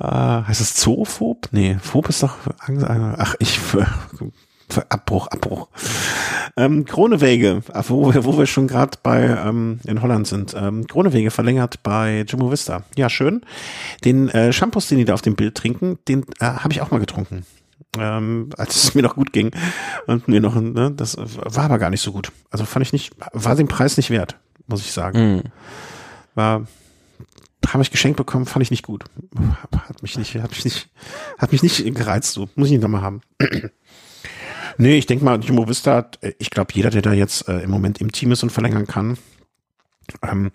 äh, 0.00 0.04
heißt 0.46 0.60
es 0.60 0.74
Zoophob? 0.74 1.48
Nee, 1.50 1.76
Phob 1.80 2.08
ist 2.08 2.22
doch 2.22 2.36
Ach, 2.68 3.34
ich 3.38 3.58
Abbruch, 4.88 5.28
Abbruch. 5.28 5.68
Ähm, 6.56 6.84
Kronewege, 6.84 7.62
wo, 7.88 8.12
wo 8.14 8.38
wir 8.38 8.46
schon 8.46 8.66
gerade 8.66 8.98
bei 9.02 9.22
ähm, 9.22 9.80
in 9.84 10.02
Holland 10.02 10.26
sind. 10.26 10.54
Ähm, 10.58 10.86
Kronewege 10.86 11.30
verlängert 11.30 11.82
bei 11.82 12.24
Jimmo 12.26 12.50
Vista. 12.50 12.82
Ja, 12.96 13.08
schön. 13.08 13.42
Den 14.04 14.28
äh, 14.28 14.52
Shampoos, 14.52 14.88
den 14.88 14.98
die 14.98 15.04
da 15.04 15.14
auf 15.14 15.22
dem 15.22 15.36
Bild 15.36 15.54
trinken, 15.54 15.98
den 16.08 16.24
äh, 16.40 16.46
habe 16.46 16.72
ich 16.72 16.80
auch 16.80 16.90
mal 16.90 16.98
getrunken. 16.98 17.44
Ähm, 17.98 18.50
als 18.56 18.76
es 18.76 18.94
mir 18.94 19.02
noch 19.02 19.16
gut 19.16 19.32
ging. 19.32 19.50
Und 20.06 20.28
mir 20.28 20.40
noch, 20.40 20.54
ne, 20.54 20.92
das 20.94 21.16
war 21.18 21.64
aber 21.64 21.78
gar 21.78 21.90
nicht 21.90 22.02
so 22.02 22.12
gut. 22.12 22.32
Also 22.50 22.64
fand 22.64 22.84
ich 22.84 22.92
nicht, 22.92 23.14
war 23.32 23.54
den 23.54 23.68
Preis 23.68 23.96
nicht 23.96 24.10
wert, 24.10 24.36
muss 24.66 24.80
ich 24.80 24.92
sagen. 24.92 25.36
Mm. 25.36 25.42
War, 26.34 26.66
habe 27.66 27.82
ich 27.82 27.90
geschenkt 27.90 28.16
bekommen, 28.16 28.46
fand 28.46 28.62
ich 28.62 28.70
nicht 28.70 28.84
gut. 28.84 29.04
Hat 29.72 30.02
mich 30.02 30.18
nicht, 30.18 30.34
hat 30.36 30.50
mich 30.50 30.64
nicht, 30.64 30.88
hat 31.38 31.52
mich 31.52 31.62
nicht 31.62 31.94
gereizt, 31.94 32.32
so. 32.32 32.48
Muss 32.54 32.68
ich 32.68 32.74
ihn 32.74 32.80
nochmal 32.80 33.02
haben. 33.02 33.20
Nee, 34.78 34.98
ich 34.98 35.06
denke 35.06 35.24
mal, 35.24 35.42
Jumbo 35.42 35.68
Vista, 35.68 36.10
äh, 36.20 36.32
ich 36.38 36.50
glaube, 36.50 36.74
jeder, 36.74 36.90
der 36.90 37.00
da 37.02 37.12
jetzt 37.12 37.48
äh, 37.48 37.60
im 37.60 37.70
Moment 37.70 37.98
im 38.00 38.12
Team 38.12 38.32
ist 38.32 38.42
und 38.42 38.50
verlängern 38.50 38.86
kann, 38.86 39.16
ähm, 40.22 40.52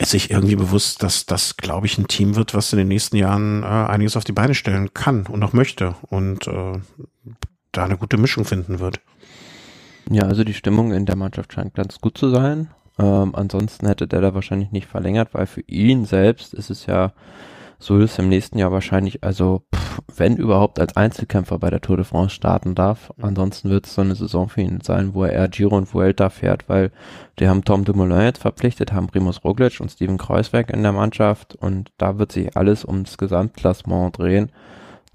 ist 0.00 0.10
sich 0.10 0.30
irgendwie 0.30 0.56
bewusst, 0.56 1.02
dass 1.02 1.26
das, 1.26 1.58
glaube 1.58 1.86
ich, 1.86 1.98
ein 1.98 2.08
Team 2.08 2.34
wird, 2.34 2.54
was 2.54 2.72
in 2.72 2.78
den 2.78 2.88
nächsten 2.88 3.16
Jahren 3.16 3.62
äh, 3.62 3.66
einiges 3.66 4.16
auf 4.16 4.24
die 4.24 4.32
Beine 4.32 4.54
stellen 4.54 4.94
kann 4.94 5.26
und 5.26 5.42
auch 5.42 5.52
möchte 5.52 5.94
und 6.08 6.48
äh, 6.48 6.78
da 7.72 7.84
eine 7.84 7.98
gute 7.98 8.16
Mischung 8.16 8.46
finden 8.46 8.80
wird. 8.80 9.00
Ja, 10.08 10.22
also 10.22 10.42
die 10.42 10.54
Stimmung 10.54 10.92
in 10.92 11.04
der 11.04 11.16
Mannschaft 11.16 11.52
scheint 11.52 11.74
ganz 11.74 12.00
gut 12.00 12.16
zu 12.16 12.30
sein. 12.30 12.70
Ähm, 12.98 13.34
ansonsten 13.34 13.86
hätte 13.86 14.08
der 14.08 14.22
da 14.22 14.34
wahrscheinlich 14.34 14.72
nicht 14.72 14.88
verlängert, 14.88 15.28
weil 15.32 15.46
für 15.46 15.62
ihn 15.62 16.06
selbst 16.06 16.54
ist 16.54 16.70
es 16.70 16.86
ja 16.86 17.12
so 17.80 17.98
ist 17.98 18.18
im 18.18 18.28
nächsten 18.28 18.58
Jahr 18.58 18.72
wahrscheinlich, 18.72 19.24
also 19.24 19.62
pff, 19.74 20.02
wenn 20.16 20.36
überhaupt 20.36 20.78
als 20.78 20.96
Einzelkämpfer 20.96 21.58
bei 21.58 21.70
der 21.70 21.80
Tour 21.80 21.96
de 21.96 22.04
France 22.04 22.34
starten 22.34 22.74
darf. 22.74 23.10
Ansonsten 23.20 23.70
wird 23.70 23.86
es 23.86 23.94
so 23.94 24.02
eine 24.02 24.14
Saison 24.14 24.50
für 24.50 24.60
ihn 24.60 24.80
sein, 24.82 25.14
wo 25.14 25.24
er 25.24 25.32
eher 25.32 25.48
Giro 25.48 25.76
und 25.76 25.92
Vuelta 25.92 26.28
fährt, 26.28 26.68
weil 26.68 26.92
die 27.38 27.48
haben 27.48 27.64
Tom 27.64 27.84
Dumoulin 27.84 28.20
jetzt 28.20 28.42
verpflichtet, 28.42 28.92
haben 28.92 29.06
Primus 29.06 29.42
Roglic 29.42 29.80
und 29.80 29.90
Steven 29.90 30.18
Kreuzberg 30.18 30.70
in 30.70 30.82
der 30.82 30.92
Mannschaft 30.92 31.56
und 31.56 31.90
da 31.96 32.18
wird 32.18 32.32
sich 32.32 32.54
alles 32.54 32.84
ums 32.84 33.16
Gesamtklassement 33.16 34.18
drehen. 34.18 34.52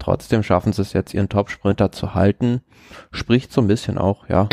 Trotzdem 0.00 0.42
schaffen 0.42 0.72
sie 0.72 0.82
es 0.82 0.92
jetzt, 0.92 1.14
ihren 1.14 1.28
Top-Sprinter 1.28 1.92
zu 1.92 2.14
halten. 2.14 2.62
Spricht 3.12 3.52
so 3.52 3.60
ein 3.60 3.68
bisschen 3.68 3.96
auch, 3.96 4.28
ja, 4.28 4.48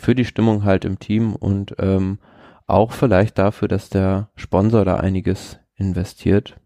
für 0.00 0.14
die 0.14 0.24
Stimmung 0.24 0.64
halt 0.64 0.86
im 0.86 0.98
Team 0.98 1.36
und 1.36 1.76
ähm, 1.78 2.18
auch 2.66 2.92
vielleicht 2.92 3.38
dafür, 3.38 3.68
dass 3.68 3.90
der 3.90 4.30
Sponsor 4.36 4.84
da 4.84 4.96
einiges 4.96 5.58
investiert. 5.76 6.56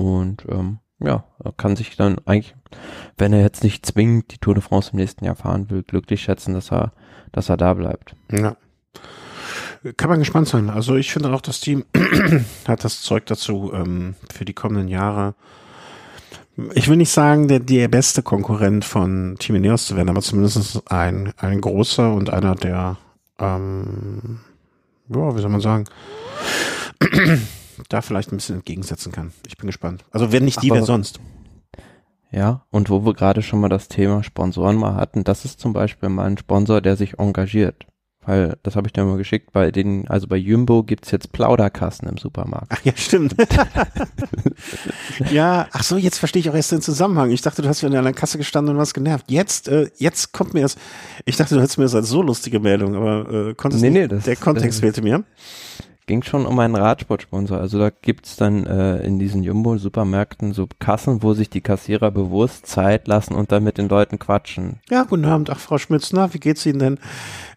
Und 0.00 0.46
ähm, 0.48 0.78
ja, 0.98 1.24
kann 1.58 1.76
sich 1.76 1.94
dann 1.94 2.16
eigentlich, 2.24 2.54
wenn 3.18 3.34
er 3.34 3.42
jetzt 3.42 3.62
nicht 3.62 3.84
zwingend 3.84 4.32
die 4.32 4.38
Tour 4.38 4.54
de 4.54 4.62
France 4.62 4.92
im 4.92 4.98
nächsten 4.98 5.26
Jahr 5.26 5.34
fahren 5.34 5.68
will, 5.68 5.82
glücklich 5.82 6.22
schätzen, 6.22 6.54
dass 6.54 6.72
er, 6.72 6.92
dass 7.32 7.50
er 7.50 7.58
da 7.58 7.74
bleibt. 7.74 8.14
Ja. 8.32 8.56
Kann 9.98 10.08
man 10.08 10.20
gespannt 10.20 10.48
sein. 10.48 10.70
Also 10.70 10.96
ich 10.96 11.12
finde 11.12 11.30
auch, 11.34 11.42
das 11.42 11.60
Team 11.60 11.84
hat 12.66 12.82
das 12.82 13.02
Zeug 13.02 13.26
dazu 13.26 13.72
ähm, 13.74 14.14
für 14.32 14.46
die 14.46 14.54
kommenden 14.54 14.88
Jahre. 14.88 15.34
Ich 16.72 16.88
will 16.88 16.96
nicht 16.96 17.12
sagen, 17.12 17.48
der, 17.48 17.60
der 17.60 17.88
beste 17.88 18.22
Konkurrent 18.22 18.86
von 18.86 19.36
Team 19.38 19.56
Ineos 19.56 19.86
zu 19.86 19.96
werden, 19.96 20.08
aber 20.08 20.22
zumindest 20.22 20.90
ein, 20.90 21.34
ein 21.36 21.60
großer 21.60 22.10
und 22.10 22.30
einer 22.30 22.54
der, 22.54 22.96
ähm, 23.38 24.40
ja, 25.10 25.36
wie 25.36 25.40
soll 25.42 25.50
man 25.50 25.60
sagen, 25.60 25.84
da 27.90 28.00
vielleicht 28.00 28.32
ein 28.32 28.36
bisschen 28.36 28.56
entgegensetzen 28.56 29.12
kann. 29.12 29.32
Ich 29.46 29.56
bin 29.56 29.66
gespannt. 29.66 30.04
Also 30.10 30.32
wenn 30.32 30.44
nicht 30.44 30.62
die, 30.62 30.70
wer 30.70 30.84
sonst. 30.84 31.20
Ja, 32.32 32.64
und 32.70 32.90
wo 32.90 33.04
wir 33.04 33.14
gerade 33.14 33.42
schon 33.42 33.60
mal 33.60 33.68
das 33.68 33.88
Thema 33.88 34.22
Sponsoren 34.22 34.76
mal 34.76 34.94
hatten, 34.94 35.24
das 35.24 35.44
ist 35.44 35.60
zum 35.60 35.72
Beispiel 35.72 36.08
mal 36.08 36.26
ein 36.26 36.38
Sponsor, 36.38 36.80
der 36.80 36.96
sich 36.96 37.18
engagiert. 37.18 37.86
Weil, 38.24 38.58
das 38.62 38.76
habe 38.76 38.86
ich 38.86 38.92
dir 38.92 39.02
mal 39.02 39.16
geschickt, 39.16 39.50
bei 39.52 39.70
den, 39.70 40.06
also 40.06 40.26
bei 40.28 40.36
Jumbo 40.36 40.82
gibt's 40.82 41.10
jetzt 41.10 41.32
Plauderkassen 41.32 42.06
im 42.06 42.18
Supermarkt. 42.18 42.66
Ach 42.68 42.84
ja, 42.84 42.92
stimmt. 42.94 43.34
ja, 45.32 45.66
ach 45.72 45.82
so, 45.82 45.96
jetzt 45.96 46.18
verstehe 46.18 46.40
ich 46.40 46.50
auch 46.50 46.54
erst 46.54 46.70
den 46.70 46.82
Zusammenhang. 46.82 47.30
Ich 47.30 47.40
dachte, 47.40 47.62
du 47.62 47.68
hast 47.68 47.82
wieder 47.82 47.98
an 47.98 48.04
der 48.04 48.12
Kasse 48.12 48.36
gestanden 48.36 48.74
und 48.74 48.80
was 48.80 48.92
genervt. 48.92 49.30
Jetzt, 49.30 49.68
äh, 49.68 49.90
jetzt 49.96 50.32
kommt 50.32 50.52
mir 50.52 50.60
das, 50.60 50.76
ich 51.24 51.36
dachte, 51.36 51.54
du 51.54 51.62
hättest 51.62 51.78
mir 51.78 51.84
das 51.84 51.94
als 51.94 52.10
so 52.10 52.20
lustige 52.20 52.60
Meldung, 52.60 52.94
aber 52.94 53.48
äh, 53.48 53.54
konntest 53.54 53.82
nee, 53.82 53.90
nee, 53.90 54.06
das, 54.06 54.24
der 54.24 54.36
Kontext 54.36 54.80
fehlte 54.80 55.00
mir 55.00 55.24
ging 56.10 56.24
schon 56.24 56.44
um 56.44 56.58
einen 56.58 56.74
Radsportsponsor. 56.74 57.58
Also 57.58 57.78
da 57.78 57.90
gibt's 57.90 58.34
dann 58.34 58.66
äh, 58.66 58.98
in 59.04 59.20
diesen 59.20 59.44
Jumbo-Supermärkten 59.44 60.52
so 60.52 60.68
Kassen, 60.80 61.22
wo 61.22 61.34
sich 61.34 61.50
die 61.50 61.60
Kassierer 61.60 62.10
bewusst 62.10 62.66
Zeit 62.66 63.06
lassen 63.06 63.34
und 63.34 63.52
dann 63.52 63.62
mit 63.62 63.78
den 63.78 63.88
Leuten 63.88 64.18
quatschen. 64.18 64.80
Ja, 64.90 65.04
guten 65.04 65.24
Abend, 65.24 65.50
ach 65.50 65.60
Frau 65.60 65.78
Schmitz, 65.78 66.12
na, 66.12 66.34
wie 66.34 66.40
geht's 66.40 66.66
Ihnen 66.66 66.80
denn? 66.80 66.98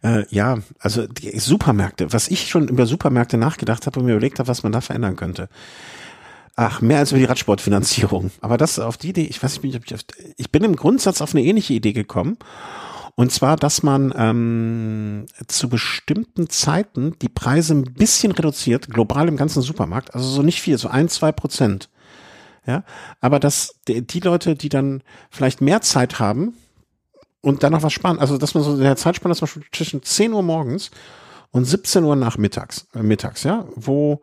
Äh, 0.04 0.26
ja, 0.30 0.60
also 0.78 1.08
die 1.08 1.40
Supermärkte, 1.40 2.14
was 2.14 2.28
ich 2.28 2.48
schon 2.48 2.68
über 2.68 2.86
Supermärkte 2.86 3.38
nachgedacht 3.38 3.88
habe 3.88 4.00
und 4.00 4.06
mir 4.06 4.12
überlegt 4.12 4.38
habe, 4.38 4.48
was 4.48 4.62
man 4.62 4.72
da 4.72 4.82
verändern 4.82 5.16
könnte. 5.16 5.50
Ach, 6.56 6.80
mehr 6.80 7.00
als 7.00 7.12
über 7.12 7.20
die 7.20 7.26
Radsportfinanzierung. 7.26 8.30
Aber 8.42 8.58
das 8.58 8.78
auf 8.78 8.98
die 8.98 9.10
Idee, 9.10 9.26
ich 9.26 9.42
weiß 9.42 9.64
nicht, 9.64 9.92
ich, 9.92 10.06
ich 10.38 10.52
bin 10.52 10.64
im 10.64 10.76
Grundsatz 10.76 11.22
auf 11.22 11.34
eine 11.34 11.44
ähnliche 11.44 11.74
Idee 11.74 11.94
gekommen. 11.94 12.38
Und 13.16 13.32
zwar, 13.32 13.58
dass 13.58 13.84
man 13.84 14.12
ähm, 14.18 15.26
zu 15.48 15.70
bestimmten 15.70 16.50
Zeiten 16.50 17.16
die 17.22 17.30
Preise 17.30 17.76
ein 17.76 17.84
bisschen 17.84 18.32
reduziert, 18.32 18.90
global 18.90 19.28
im 19.28 19.38
ganzen 19.38 19.62
Supermarkt, 19.62 20.16
also 20.16 20.28
so 20.28 20.42
nicht 20.42 20.62
viel, 20.62 20.78
so 20.78 20.88
ein, 20.88 21.10
zwei 21.10 21.32
Prozent. 21.32 21.90
Ja, 22.66 22.84
aber 23.20 23.40
dass 23.40 23.76
die, 23.88 24.20
Leute, 24.22 24.56
die 24.56 24.70
dann 24.70 25.04
vielleicht 25.30 25.60
mehr 25.60 25.82
Zeit 25.82 26.20
haben 26.20 26.54
und 27.42 27.62
dann 27.62 27.74
noch 27.74 27.84
was 27.84 27.92
sparen, 27.92 28.20
also 28.20 28.38
dass 28.38 28.54
man 28.54 28.64
so 28.64 28.74
in 28.74 28.80
der 28.80 28.96
Zeitspanne 28.96 29.36
zum 29.36 29.48
Beispiel 29.48 29.64
zwischen 29.74 30.02
10 30.02 30.32
Uhr 30.32 30.44
morgens 30.44 30.90
und 31.52 31.66
17 31.66 32.06
Uhr 32.06 32.16
nachmittags, 32.16 32.88
äh, 32.96 33.04
mittags, 33.04 33.44
ja, 33.44 33.66
wo 33.76 34.22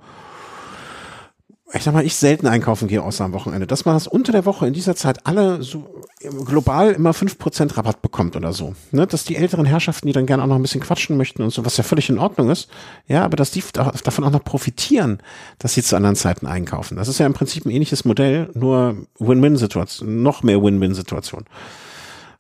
ich 1.73 1.85
sag 1.85 1.95
mal, 1.95 2.05
ich 2.05 2.17
selten 2.17 2.47
einkaufen 2.47 2.89
gehe 2.89 3.03
außer 3.03 3.25
am 3.25 3.33
Wochenende, 3.33 3.67
dass 3.67 3.85
man 3.85 3.95
das 3.95 4.07
unter 4.07 4.33
der 4.33 4.45
Woche 4.45 4.67
in 4.67 4.73
dieser 4.73 4.97
Zeit 4.97 5.27
alle 5.27 5.63
so 5.63 6.03
global 6.45 6.93
immer 6.93 7.15
fünf 7.15 7.39
Prozent 7.39 7.77
Rabatt 7.77 8.03
bekommt 8.03 8.35
oder 8.35 8.53
so. 8.53 8.75
Ne? 8.91 9.07
Dass 9.07 9.25
die 9.25 9.37
älteren 9.37 9.67
Herrschaften, 9.67 10.07
die 10.07 10.13
dann 10.13 10.27
gerne 10.27 10.43
auch 10.43 10.49
noch 10.49 10.57
ein 10.57 10.63
bisschen 10.63 10.81
quatschen 10.81 11.17
möchten 11.17 11.43
und 11.43 11.51
so, 11.51 11.65
was 11.65 11.77
ja 11.77 11.85
völlig 11.85 12.09
in 12.11 12.19
Ordnung 12.19 12.51
ist, 12.51 12.69
ja, 13.07 13.25
aber 13.25 13.37
dass 13.37 13.53
die 13.53 13.63
davon 13.73 14.25
auch 14.25 14.31
noch 14.31 14.45
profitieren, 14.45 15.19
dass 15.59 15.75
sie 15.75 15.83
zu 15.83 15.97
anderen 15.97 16.17
Zeiten 16.17 16.47
einkaufen. 16.47 16.97
Das 16.97 17.09
ist 17.09 17.19
ja 17.19 17.27
im 17.27 17.35
Prinzip 17.35 17.65
ein 17.65 17.71
ähnliches 17.71 18.05
Modell, 18.05 18.51
nur 18.55 19.07
Win-Win-Situation, 19.19 20.23
noch 20.23 20.43
mehr 20.43 20.63
Win-Win-Situation. 20.63 21.45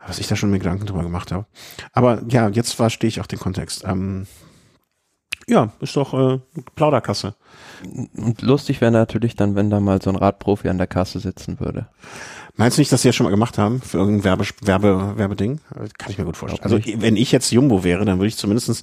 Was 0.07 0.19
ich 0.19 0.27
da 0.27 0.35
schon 0.35 0.51
mir 0.51 0.59
Gedanken 0.59 0.87
drüber 0.87 1.03
gemacht 1.03 1.31
habe. 1.31 1.47
Aber 1.93 2.23
ja, 2.29 2.49
jetzt 2.49 2.73
verstehe 2.73 3.09
ich 3.09 3.21
auch 3.21 3.27
den 3.27 3.39
Kontext. 3.39 3.85
Ähm, 3.85 4.27
ja, 5.47 5.73
ist 5.81 5.97
doch 5.97 6.15
äh, 6.15 6.41
Plauderkasse. 6.75 7.35
Und 8.17 8.43
lustig 8.43 8.81
wäre 8.81 8.91
natürlich 8.91 9.37
dann, 9.37 9.55
wenn 9.55 9.71
da 9.71 9.81
mal 9.81 10.01
so 10.01 10.11
ein 10.11 10.17
Radprofi 10.17 10.69
an 10.69 10.79
der 10.79 10.87
Kasse 10.87 11.21
sitzen 11.21 11.61
würde. 11.61 11.87
Meinst 12.57 12.77
du 12.77 12.81
nicht, 12.81 12.93
dass 12.93 13.03
sie 13.03 13.09
das 13.09 13.17
schon 13.17 13.25
mal 13.25 13.31
gemacht 13.31 13.59
haben 13.59 13.81
für 13.81 13.99
irgendein 13.99 14.25
Werbe, 14.25 14.45
Werbe, 14.63 15.15
Werbeding? 15.17 15.61
Kann 15.99 16.11
ich 16.11 16.19
mir 16.19 16.25
gut 16.25 16.37
vorstellen. 16.37 16.63
Also 16.63 16.79
wenn 17.01 17.17
ich 17.17 17.33
jetzt 17.33 17.51
Jumbo 17.53 17.85
wäre, 17.85 18.05
dann 18.05 18.19
würde 18.19 18.29
ich 18.29 18.37
zumindestens, 18.37 18.83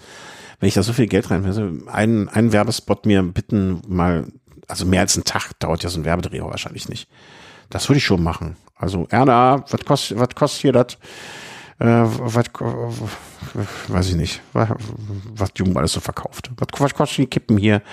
wenn 0.59 0.67
ich 0.67 0.73
da 0.73 0.83
so 0.83 0.93
viel 0.93 1.07
Geld 1.07 1.29
reinwäre, 1.29 1.73
einen, 1.87 2.27
einen 2.29 2.53
Werbespot 2.53 3.05
mir 3.05 3.21
bitten, 3.21 3.81
mal, 3.87 4.27
also 4.67 4.85
mehr 4.85 5.01
als 5.01 5.15
einen 5.15 5.25
Tag 5.25 5.59
dauert 5.59 5.83
ja 5.83 5.89
so 5.89 5.99
ein 5.99 6.05
Werbedreh 6.05 6.41
wahrscheinlich 6.41 6.89
nicht. 6.89 7.07
Das 7.69 7.87
würde 7.89 7.97
ich 7.97 8.05
schon 8.05 8.23
machen. 8.23 8.55
Also 8.75 9.07
Erna, 9.09 9.63
was 9.69 9.85
kostet, 9.85 10.19
was 10.19 10.29
kostet 10.35 10.61
hier 10.61 10.71
das? 10.71 10.97
Äh, 11.79 11.85
was, 11.85 12.45
weiß 13.87 14.09
ich 14.09 14.15
nicht, 14.15 14.41
was, 14.53 14.69
was 15.35 15.49
Jumbo 15.55 15.79
alles 15.79 15.91
so 15.91 15.99
verkauft. 15.99 16.49
Was, 16.79 16.93
kostet 16.93 17.17
die 17.19 17.27
Kippen 17.27 17.57
hier? 17.57 17.83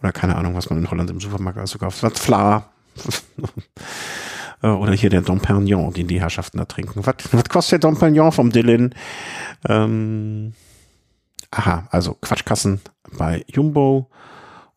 Oder 0.00 0.12
keine 0.12 0.36
Ahnung, 0.36 0.54
was 0.54 0.68
man 0.68 0.78
in 0.78 0.90
Holland 0.90 1.08
im 1.08 1.20
Supermarkt 1.20 1.58
alles 1.58 1.70
so 1.70 1.78
kauft. 1.78 2.02
Was 2.02 2.18
Fla? 2.18 2.70
Äh, 4.62 4.68
oder 4.68 4.92
hier 4.92 5.10
der 5.10 5.20
Dompagnon, 5.20 5.92
den 5.92 6.06
die 6.06 6.20
Herrschaften 6.20 6.58
da 6.58 6.64
trinken. 6.64 7.04
Was, 7.04 7.16
was 7.32 7.48
kostet 7.50 7.82
der 7.82 7.90
Dompagnon 7.90 8.32
vom 8.32 8.50
Dylan? 8.50 8.94
Ähm, 9.68 10.54
aha, 11.50 11.86
also 11.90 12.14
Quatschkassen 12.14 12.80
bei 13.18 13.44
Jumbo. 13.48 14.08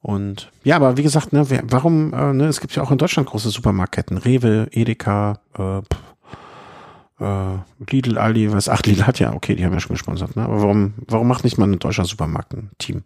Und 0.02 0.52
ja, 0.64 0.76
aber 0.76 0.98
wie 0.98 1.04
gesagt, 1.04 1.32
ne, 1.32 1.46
warum, 1.64 2.12
äh, 2.12 2.34
ne, 2.34 2.48
es 2.48 2.60
gibt 2.60 2.76
ja 2.76 2.84
auch 2.84 2.92
in 2.92 2.98
Deutschland 2.98 3.30
große 3.30 3.50
Supermarktketten, 3.50 4.18
Rewe, 4.18 4.68
Edeka, 4.72 5.40
äh, 5.58 5.82
äh, 7.20 7.58
Lidl, 7.90 8.18
Aldi, 8.18 8.52
was, 8.52 8.70
ach, 8.70 8.82
Lidl 8.84 9.06
hat 9.08 9.20
ja, 9.20 9.34
okay, 9.34 9.56
die 9.56 9.66
haben 9.66 9.74
ja 9.74 9.80
schon 9.80 9.96
gesponsert, 9.96 10.36
ne? 10.36 10.44
Aber 10.44 10.62
warum, 10.62 10.94
warum 11.08 11.28
macht 11.28 11.44
nicht 11.44 11.58
mal 11.58 11.68
ein 11.68 11.80
deutscher 11.80 12.06
Supermarkt 12.06 12.54
ein 12.54 12.72
Team? 12.78 13.04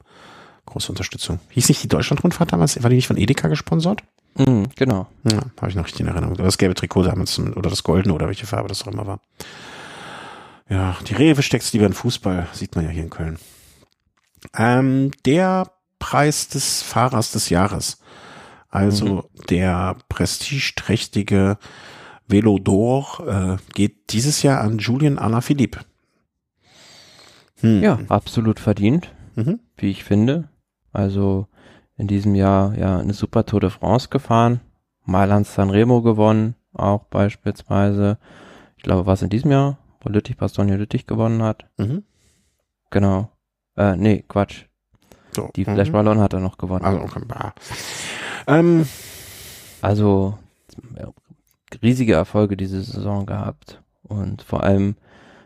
große 0.65 0.91
Unterstützung. 0.91 1.39
Hieß 1.49 1.69
nicht 1.69 1.83
die 1.83 1.87
Deutschlandrundfahrt 1.87 2.53
damals, 2.53 2.81
war 2.81 2.89
die 2.89 2.95
nicht 2.95 3.07
von 3.07 3.17
Edeka 3.17 3.47
gesponsert? 3.47 4.03
Mhm, 4.37 4.67
genau. 4.75 5.07
Ja, 5.23 5.39
habe 5.59 5.69
ich 5.69 5.75
noch 5.75 5.85
richtig 5.85 6.01
in 6.01 6.07
Erinnerung. 6.07 6.35
Das 6.35 6.57
gelbe 6.57 6.75
Trikot 6.75 7.03
damals 7.03 7.37
oder 7.39 7.69
das 7.69 7.83
goldene 7.83 8.13
oder 8.13 8.27
welche 8.27 8.45
Farbe 8.45 8.69
das 8.69 8.83
auch 8.83 8.91
immer 8.91 9.05
war. 9.05 9.19
Ja, 10.69 10.95
die 11.07 11.13
Rewe 11.13 11.41
steckt 11.41 11.71
lieber 11.73 11.85
in 11.85 11.93
Fußball, 11.93 12.47
sieht 12.53 12.75
man 12.75 12.85
ja 12.85 12.91
hier 12.91 13.03
in 13.03 13.09
Köln. 13.09 13.37
Ähm, 14.55 15.11
der 15.25 15.71
Preis 15.99 16.47
des 16.47 16.81
Fahrers 16.81 17.31
des 17.31 17.49
Jahres. 17.49 17.99
Also 18.69 19.05
mhm. 19.05 19.45
der 19.49 19.97
prestigeträchtige 20.07 21.57
Velodor 22.31 23.57
äh, 23.59 23.73
geht 23.73 24.13
dieses 24.13 24.41
Jahr 24.41 24.61
an 24.61 24.77
Julien 24.77 25.19
Alaphilippe. 25.19 25.81
Hm. 27.59 27.83
Ja, 27.83 27.99
absolut 28.07 28.59
verdient, 28.59 29.13
mhm. 29.35 29.59
wie 29.77 29.91
ich 29.91 30.03
finde. 30.03 30.49
Also 30.91 31.47
in 31.97 32.07
diesem 32.07 32.33
Jahr 32.33 32.75
ja 32.75 32.99
eine 32.99 33.13
super 33.13 33.45
Tour 33.45 33.59
de 33.59 33.69
France 33.69 34.09
gefahren, 34.09 34.61
Mailand 35.05 35.45
Sanremo 35.45 36.01
gewonnen, 36.01 36.55
auch 36.73 37.03
beispielsweise. 37.05 38.17
Ich 38.77 38.83
glaube, 38.83 39.05
was 39.05 39.21
in 39.21 39.29
diesem 39.29 39.51
Jahr, 39.51 39.77
wo 40.01 40.09
Lüttich, 40.09 40.37
Bastogne 40.37 40.75
Lüttich 40.75 41.05
gewonnen 41.05 41.43
hat. 41.43 41.65
Mhm. 41.77 42.03
Genau. 42.89 43.29
Äh, 43.77 43.95
nee, 43.95 44.23
Quatsch. 44.27 44.65
So, 45.33 45.49
Die 45.55 45.63
Flash 45.63 45.89
mhm. 45.89 45.93
Ballon 45.93 46.19
hat 46.19 46.33
er 46.33 46.39
noch 46.39 46.57
gewonnen. 46.57 46.83
Also, 46.83 47.01
okay, 47.01 47.21
ähm. 48.47 48.85
also 49.81 50.37
riesige 51.81 52.13
Erfolge 52.13 52.57
diese 52.57 52.81
Saison 52.81 53.25
gehabt. 53.25 53.81
Und 54.03 54.41
vor 54.41 54.63
allem, 54.63 54.95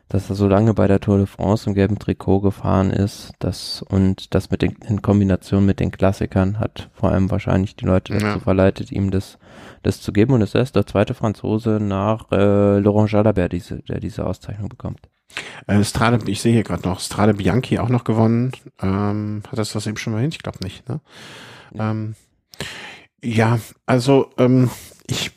dass 0.07 0.29
er 0.29 0.35
so 0.35 0.47
lange 0.47 0.73
bei 0.73 0.87
der 0.87 0.99
Tour 0.99 1.17
de 1.17 1.25
France 1.25 1.67
im 1.67 1.75
gelben 1.75 1.99
Trikot 1.99 2.41
gefahren 2.41 2.91
ist, 2.91 3.31
das 3.39 3.81
und 3.81 4.33
das 4.35 4.51
mit 4.51 4.61
den, 4.61 4.75
in 4.87 5.01
Kombination 5.01 5.65
mit 5.65 5.79
den 5.79 5.91
Klassikern 5.91 6.59
hat 6.59 6.89
vor 6.93 7.11
allem 7.11 7.31
wahrscheinlich 7.31 7.75
die 7.75 7.85
Leute 7.85 8.13
dazu 8.13 8.25
ja. 8.25 8.39
verleitet, 8.39 8.91
ihm 8.91 9.11
das, 9.11 9.37
das 9.83 10.01
zu 10.01 10.13
geben. 10.13 10.33
Und 10.33 10.41
es 10.41 10.55
ist 10.55 10.75
der 10.75 10.85
zweite 10.85 11.13
Franzose 11.13 11.79
nach 11.81 12.31
äh, 12.31 12.79
Laurent 12.79 13.11
Jalabert, 13.11 13.53
diese, 13.53 13.81
der 13.83 13.99
diese 13.99 14.25
Auszeichnung 14.25 14.69
bekommt. 14.69 15.01
Äh, 15.67 15.83
Strade, 15.83 16.19
ich 16.29 16.41
sehe 16.41 16.53
hier 16.53 16.63
gerade 16.63 16.87
noch, 16.87 16.99
Strade 16.99 17.33
Bianchi 17.33 17.79
auch 17.79 17.89
noch 17.89 18.03
gewonnen. 18.03 18.51
Ähm, 18.81 19.43
hat 19.49 19.57
das 19.57 19.73
das 19.73 19.87
eben 19.87 19.97
schon 19.97 20.13
mal 20.13 20.21
hin? 20.21 20.31
Ich 20.31 20.39
glaube 20.39 20.59
nicht. 20.63 20.87
Ne? 20.87 21.01
Ja. 21.73 21.91
Ähm, 21.91 22.15
ja, 23.23 23.59
also 23.85 24.29
ähm, 24.37 24.69
ich, 25.07 25.31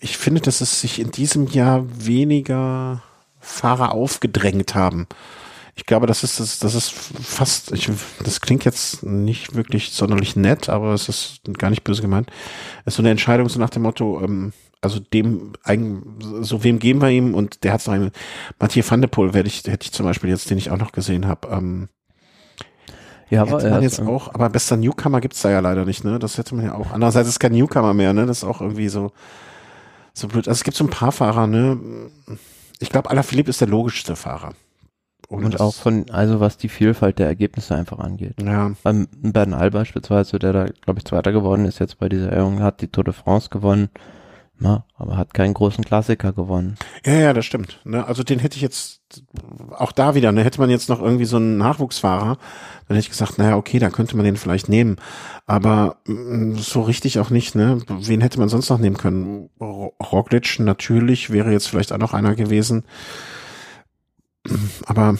ich 0.00 0.16
finde, 0.16 0.40
dass 0.40 0.60
es 0.60 0.80
sich 0.80 1.00
in 1.00 1.10
diesem 1.10 1.48
Jahr 1.48 1.84
weniger 1.88 3.02
Fahrer 3.40 3.92
aufgedrängt 3.92 4.74
haben. 4.74 5.06
Ich 5.74 5.86
glaube, 5.86 6.06
das 6.06 6.24
ist 6.24 6.40
das, 6.40 6.58
das 6.58 6.74
ist 6.74 6.90
fast, 6.90 7.72
ich, 7.72 7.90
das 8.22 8.40
klingt 8.40 8.64
jetzt 8.64 9.02
nicht 9.02 9.54
wirklich 9.54 9.92
sonderlich 9.92 10.36
nett, 10.36 10.68
aber 10.68 10.92
es 10.92 11.08
ist 11.08 11.40
gar 11.58 11.70
nicht 11.70 11.84
böse 11.84 12.02
gemeint. 12.02 12.30
Es 12.84 12.92
ist 12.92 12.96
so 12.96 13.02
eine 13.02 13.10
Entscheidung 13.10 13.48
so 13.48 13.58
nach 13.58 13.70
dem 13.70 13.82
Motto, 13.82 14.20
ähm, 14.22 14.52
also 14.82 14.98
dem 14.98 15.52
so 16.40 16.64
wem 16.64 16.78
geben 16.78 17.02
wir 17.02 17.10
ihm 17.10 17.34
und 17.34 17.64
der 17.64 17.72
hat 17.72 17.82
so 17.82 17.90
einen 17.90 18.12
Mathieu 18.58 18.82
van 18.86 19.00
der 19.00 19.08
Poel 19.08 19.34
werde 19.34 19.48
ich 19.48 19.64
hätte 19.66 19.84
ich 19.84 19.92
zum 19.92 20.06
Beispiel 20.06 20.30
jetzt 20.30 20.48
den 20.48 20.58
ich 20.58 20.70
auch 20.70 20.78
noch 20.78 20.92
gesehen 20.92 21.26
habe 21.26 21.48
ähm, 21.48 21.88
ja 23.28 23.42
aber 23.42 23.58
hätte 23.58 23.70
man 23.70 23.82
jetzt 23.82 24.00
auch 24.00 24.32
aber 24.32 24.48
bester 24.48 24.76
Newcomer 24.76 25.20
gibt's 25.20 25.42
da 25.42 25.50
ja 25.50 25.60
leider 25.60 25.84
nicht 25.84 26.04
ne 26.04 26.18
das 26.18 26.38
hätte 26.38 26.54
man 26.54 26.64
ja 26.64 26.74
auch 26.74 26.92
andererseits 26.92 27.28
ist 27.28 27.38
kein 27.38 27.52
Newcomer 27.52 27.92
mehr 27.92 28.14
ne 28.14 28.24
das 28.24 28.38
ist 28.38 28.44
auch 28.44 28.62
irgendwie 28.62 28.88
so 28.88 29.12
so 30.14 30.28
blöd 30.28 30.48
also 30.48 30.58
es 30.58 30.64
gibt 30.64 30.76
so 30.76 30.84
ein 30.84 30.90
paar 30.90 31.12
Fahrer 31.12 31.46
ne 31.46 31.78
ich 32.78 32.90
glaube 32.90 33.10
Alaphilippe 33.10 33.50
ist 33.50 33.60
der 33.60 33.68
logischste 33.68 34.16
Fahrer 34.16 34.54
und, 35.30 35.44
und 35.44 35.60
auch 35.60 35.74
von, 35.74 36.10
also 36.10 36.40
was 36.40 36.56
die 36.56 36.68
Vielfalt 36.68 37.20
der 37.20 37.28
Ergebnisse 37.28 37.76
einfach 37.76 38.00
angeht. 38.00 38.34
Ja. 38.42 38.72
Beim 38.82 39.06
Bernal 39.12 39.70
beispielsweise, 39.70 40.40
der 40.40 40.52
da, 40.52 40.66
glaube 40.80 40.98
ich, 40.98 41.04
Zweiter 41.04 41.30
geworden 41.30 41.66
ist 41.66 41.78
jetzt 41.78 42.00
bei 42.00 42.08
dieser 42.08 42.32
Ehrung, 42.32 42.60
hat 42.60 42.80
die 42.80 42.88
Tour 42.88 43.04
de 43.04 43.14
France 43.14 43.48
gewonnen. 43.48 43.90
Na, 44.62 44.84
aber 44.94 45.16
hat 45.16 45.32
keinen 45.32 45.54
großen 45.54 45.82
Klassiker 45.82 46.34
gewonnen. 46.34 46.76
Ja, 47.06 47.14
ja, 47.14 47.32
das 47.32 47.46
stimmt. 47.46 47.80
Ne? 47.84 48.06
Also 48.06 48.22
den 48.22 48.38
hätte 48.38 48.56
ich 48.56 48.62
jetzt 48.62 49.00
auch 49.70 49.90
da 49.90 50.14
wieder, 50.14 50.32
ne, 50.32 50.44
hätte 50.44 50.60
man 50.60 50.68
jetzt 50.68 50.90
noch 50.90 51.00
irgendwie 51.00 51.24
so 51.24 51.38
einen 51.38 51.56
Nachwuchsfahrer, 51.56 52.36
dann 52.86 52.96
hätte 52.96 52.98
ich 52.98 53.08
gesagt, 53.08 53.38
naja, 53.38 53.56
okay, 53.56 53.78
dann 53.78 53.90
könnte 53.90 54.16
man 54.16 54.26
den 54.26 54.36
vielleicht 54.36 54.68
nehmen. 54.68 54.96
Aber 55.46 55.96
mm, 56.04 56.56
so 56.56 56.82
richtig 56.82 57.18
auch 57.20 57.30
nicht, 57.30 57.54
ne? 57.54 57.80
Wen 57.88 58.20
hätte 58.20 58.38
man 58.38 58.50
sonst 58.50 58.68
noch 58.68 58.78
nehmen 58.78 58.98
können? 58.98 59.48
Roglic 59.58 60.60
natürlich 60.60 61.30
wäre 61.30 61.52
jetzt 61.52 61.66
vielleicht 61.66 61.92
auch 61.92 61.98
noch 61.98 62.12
einer 62.12 62.34
gewesen. 62.34 62.84
Aber 64.84 65.16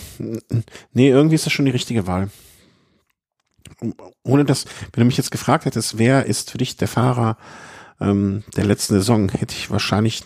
nee, 0.93 1.09
irgendwie 1.09 1.37
ist 1.37 1.47
das 1.47 1.53
schon 1.55 1.65
die 1.65 1.71
richtige 1.71 2.07
Wahl. 2.07 2.29
Ohne 4.23 4.45
dass, 4.45 4.67
wenn 4.93 5.01
du 5.01 5.07
mich 5.07 5.17
jetzt 5.17 5.31
gefragt 5.31 5.65
hättest, 5.65 5.97
wer 5.97 6.27
ist 6.27 6.51
für 6.51 6.59
dich 6.59 6.77
der 6.77 6.89
Fahrer, 6.89 7.39
ähm, 8.01 8.45
der 8.57 8.65
letzten 8.65 8.95
Saison 8.95 9.29
hätte 9.29 9.55
ich 9.55 9.71
wahrscheinlich 9.71 10.25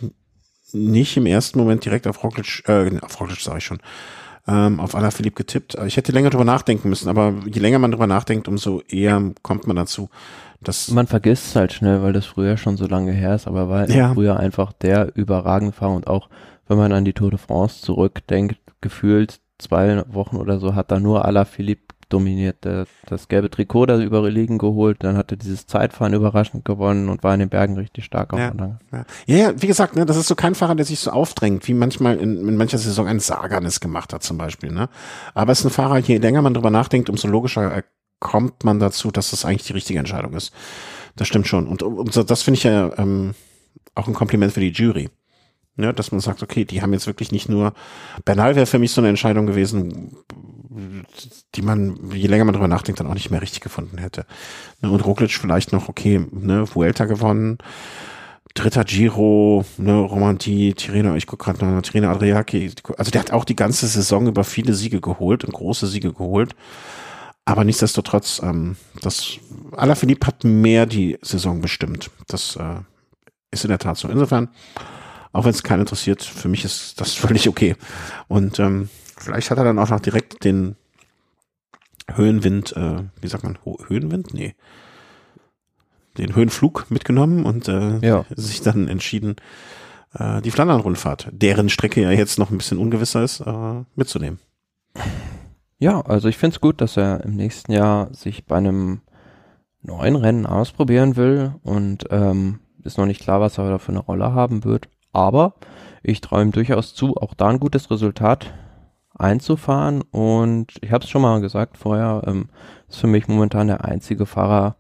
nicht 0.73 1.17
im 1.17 1.27
ersten 1.27 1.59
Moment 1.59 1.85
direkt 1.85 2.07
auf 2.07 2.23
Roglic, 2.23 2.63
äh, 2.67 2.99
auf 3.01 3.21
Roglic 3.21 3.41
sage 3.41 3.59
ich 3.59 3.65
schon, 3.65 3.81
ähm, 4.47 4.81
auf 4.81 4.95
Alaphilippe 4.95 5.37
getippt. 5.37 5.77
Ich 5.87 5.97
hätte 5.97 6.13
länger 6.13 6.31
drüber 6.31 6.45
nachdenken 6.45 6.89
müssen, 6.89 7.09
aber 7.09 7.35
je 7.47 7.61
länger 7.61 7.79
man 7.79 7.91
drüber 7.91 8.07
nachdenkt, 8.07 8.49
umso 8.49 8.83
eher 8.89 9.33
kommt 9.43 9.67
man 9.67 9.77
dazu. 9.77 10.11
Dass 10.61 10.91
man 10.91 11.07
vergisst 11.07 11.49
es 11.49 11.57
halt 11.57 11.73
schnell, 11.73 12.03
weil 12.03 12.13
das 12.13 12.27
früher 12.27 12.57
schon 12.57 12.77
so 12.77 12.87
lange 12.87 13.13
her 13.13 13.35
ist, 13.35 13.47
aber 13.47 13.69
war 13.69 13.89
ja. 13.89 14.15
früher 14.15 14.39
einfach 14.39 14.73
der 14.73 15.15
überragende 15.15 15.73
Fahrer 15.73 15.95
und 15.95 16.07
auch 16.07 16.29
wenn 16.67 16.79
man 16.79 16.93
an 16.93 17.05
die 17.05 17.13
Tour 17.13 17.31
de 17.31 17.39
France 17.39 17.83
zurückdenkt, 17.83 18.57
gefühlt 18.81 19.41
zwei 19.59 20.03
Wochen 20.09 20.37
oder 20.37 20.59
so 20.59 20.75
hat 20.75 20.91
da 20.91 20.99
nur 20.99 21.25
Alaphilippe 21.25 21.84
dominiert. 22.15 22.65
Das 23.07 23.29
gelbe 23.29 23.51
Trikot 23.51 23.87
da 23.87 23.99
überlegen 24.01 24.59
geholt, 24.59 24.99
dann 25.01 25.17
hat 25.17 25.33
er 25.33 25.37
dieses 25.37 25.67
Zeitfahren 25.67 26.15
überraschend 26.15 26.65
gewonnen 26.65 27.09
und 27.09 27.23
war 27.23 27.35
in 27.35 27.41
den 27.41 27.49
Bergen 27.49 27.77
richtig 27.77 28.05
stark 28.05 28.33
auf 28.33 28.39
ja, 28.39 28.55
ja. 28.57 29.05
ja, 29.27 29.37
ja, 29.37 29.63
wie 29.63 29.67
gesagt, 29.67 29.97
ne, 29.97 30.07
das 30.07 30.17
ist 30.17 30.29
so 30.29 30.35
kein 30.35 30.55
Fahrer, 30.55 30.77
der 30.77 30.87
sich 30.87 31.01
so 31.01 31.11
aufdrängt, 31.11 31.67
wie 31.67 31.75
manchmal 31.75 32.17
in, 32.19 32.49
in 32.49 32.57
mancher 32.57 32.79
Saison 32.79 33.09
ein 33.09 33.21
Sagan 33.21 33.69
gemacht 33.81 34.13
hat 34.13 34.23
zum 34.23 34.39
Beispiel. 34.39 34.71
Ne? 34.71 34.89
Aber 35.35 35.53
es 35.53 35.61
ist 35.61 35.67
ein 35.67 35.71
Fahrer, 35.71 35.99
je 35.99 36.19
länger 36.19 36.43
man 36.43 36.55
drüber 36.55 36.71
nachdenkt, 36.71 37.11
umso 37.11 37.29
logischer 37.29 37.83
kommt 38.21 38.65
man 38.65 38.79
dazu, 38.79 39.11
dass 39.11 39.31
das 39.31 39.45
eigentlich 39.45 39.67
die 39.67 39.73
richtige 39.73 39.99
Entscheidung 39.99 40.35
ist. 40.35 40.53
Das 41.17 41.29
stimmt 41.29 41.49
schon. 41.49 41.67
Und, 41.67 41.83
und 41.83 42.31
das 42.31 42.43
finde 42.43 42.59
ich 42.59 42.65
ja 42.65 42.97
ähm, 42.97 43.35
auch 43.95 44.09
ein 44.09 44.15
Kompliment 44.15 44.53
für 44.53 44.61
die 44.61 44.73
Jury. 44.73 45.11
Ne, 45.77 45.93
dass 45.93 46.13
man 46.13 46.21
sagt, 46.21 46.41
okay, 46.41 46.65
die 46.65 46.83
haben 46.83 46.93
jetzt 46.93 47.09
wirklich 47.09 47.33
nicht 47.33 47.49
nur, 47.49 47.73
Bernal 48.25 48.55
wäre 48.55 48.67
für 48.67 48.79
mich 48.79 48.93
so 48.93 49.01
eine 49.01 49.09
Entscheidung 49.09 49.47
gewesen, 49.47 50.17
die 51.55 51.63
man, 51.63 52.11
je 52.13 52.27
länger 52.27 52.45
man 52.45 52.55
drüber 52.55 52.69
nachdenkt, 52.69 53.01
dann 53.01 53.07
auch 53.07 53.15
nicht 53.15 53.31
mehr 53.31 53.43
richtig 53.43 53.61
gefunden 53.61 53.99
hätte. 53.99 54.27
Ne, 54.81 54.91
und 54.91 55.05
Roglic 55.05 55.33
vielleicht 55.33 55.73
noch, 55.73 55.89
okay, 55.89 56.27
ne, 56.31 56.67
Vuelta 56.75 57.05
gewonnen, 57.05 57.59
dritter 58.55 58.85
Giro, 58.85 59.65
ne, 59.77 59.95
Romanti, 59.95 60.75
Tirena, 60.75 61.17
ich 61.17 61.27
gucke 61.27 61.45
gerade 61.45 61.65
noch, 61.65 61.83
Tirena 61.83 62.11
Adriaki, 62.11 62.73
also 62.97 63.11
der 63.11 63.21
hat 63.21 63.33
auch 63.33 63.45
die 63.45 63.57
ganze 63.57 63.87
Saison 63.87 64.27
über 64.27 64.45
viele 64.45 64.75
Siege 64.75 65.01
geholt 65.01 65.45
und 65.45 65.53
große 65.53 65.87
Siege 65.87 66.13
geholt. 66.13 66.55
Aber 67.47 67.65
nichtsdestotrotz, 67.65 68.41
ähm, 68.43 68.77
das 69.03 69.39
Alaphilippe 69.73 70.27
hat 70.27 70.45
mehr 70.45 70.87
die 70.87 71.19
Saison 71.21 71.61
bestimmt. 71.61 72.11
Das 72.27 72.57
äh, 72.57 72.77
ist 73.51 73.65
in 73.65 73.69
der 73.69 73.79
Tat 73.79 73.99
so. 73.99 74.09
Insofern, 74.09 74.49
auch 75.33 75.45
wenn 75.45 75.51
es 75.51 75.63
keinen 75.63 75.81
interessiert, 75.81 76.23
für 76.23 76.49
mich 76.49 76.65
ist 76.65 77.01
das 77.01 77.13
völlig 77.15 77.49
okay. 77.49 77.77
Und 78.29 78.59
ähm, 78.61 78.89
vielleicht 79.25 79.51
hat 79.51 79.59
er 79.59 79.65
dann 79.65 79.79
auch 79.79 79.91
noch 79.91 80.01
direkt 80.01 80.45
den 80.45 80.77
Höhenwind, 82.13 82.77
äh, 82.77 83.05
wie 83.21 83.29
sagt 83.29 83.45
man, 83.45 83.59
Höhenwind? 83.89 84.35
Nee. 84.35 84.55
Den 86.19 86.37
Höhenflug 86.37 86.91
mitgenommen 86.91 87.45
und 87.45 87.67
äh, 87.67 87.99
ja. 87.99 88.25
sich 88.37 88.61
dann 88.61 88.89
entschieden, 88.89 89.37
äh, 90.15 90.41
die 90.43 90.51
Flandern-Rundfahrt, 90.51 91.29
deren 91.33 91.69
Strecke 91.69 92.03
ja 92.03 92.11
jetzt 92.11 92.39
noch 92.39 92.51
ein 92.51 92.59
bisschen 92.59 92.79
ungewisser 92.79 93.25
ist, 93.25 93.41
äh, 93.41 93.85
mitzunehmen. 93.97 94.39
Ja, 95.79 96.03
also 96.03 96.29
ich 96.29 96.37
finde 96.37 96.55
es 96.55 96.61
gut, 96.61 96.81
dass 96.81 96.97
er 96.97 97.25
im 97.25 97.35
nächsten 97.35 97.73
Jahr 97.73 98.15
sich 98.15 98.47
bei 98.47 98.57
einem 98.57 99.01
neuen 99.83 100.17
Rennen 100.17 100.47
ausprobieren 100.47 101.17
will 101.17 101.55
und 101.63 102.05
ähm, 102.11 102.61
ist 102.85 102.97
noch 102.97 103.07
nicht 103.07 103.23
klar, 103.23 103.41
was 103.41 103.59
er 103.59 103.69
da 103.69 103.79
für 103.79 103.93
eine 103.93 104.01
Rolle 104.01 104.33
haben 104.33 104.65
wird. 104.65 104.89
Aber 105.13 105.55
ich 106.03 106.21
traue 106.21 106.43
ihm 106.43 106.53
durchaus 106.53 106.95
zu, 106.95 107.17
auch 107.17 107.35
da 107.35 107.49
ein 107.49 107.61
gutes 107.61 107.91
Resultat 107.91 108.53
einzufahren. 109.15 110.03
Und 110.03 110.75
ich 110.81 110.93
habe 110.93 111.05
es 111.05 111.11
schon 111.11 111.23
mal 111.23 111.41
gesagt 111.41 111.77
vorher, 111.77 112.23
ähm, 112.27 112.49
ist 112.89 112.99
für 112.99 113.07
mich 113.07 113.29
momentan 113.29 113.69
der 113.69 113.85
einzige 113.85 114.27
Fahrer 114.27 114.77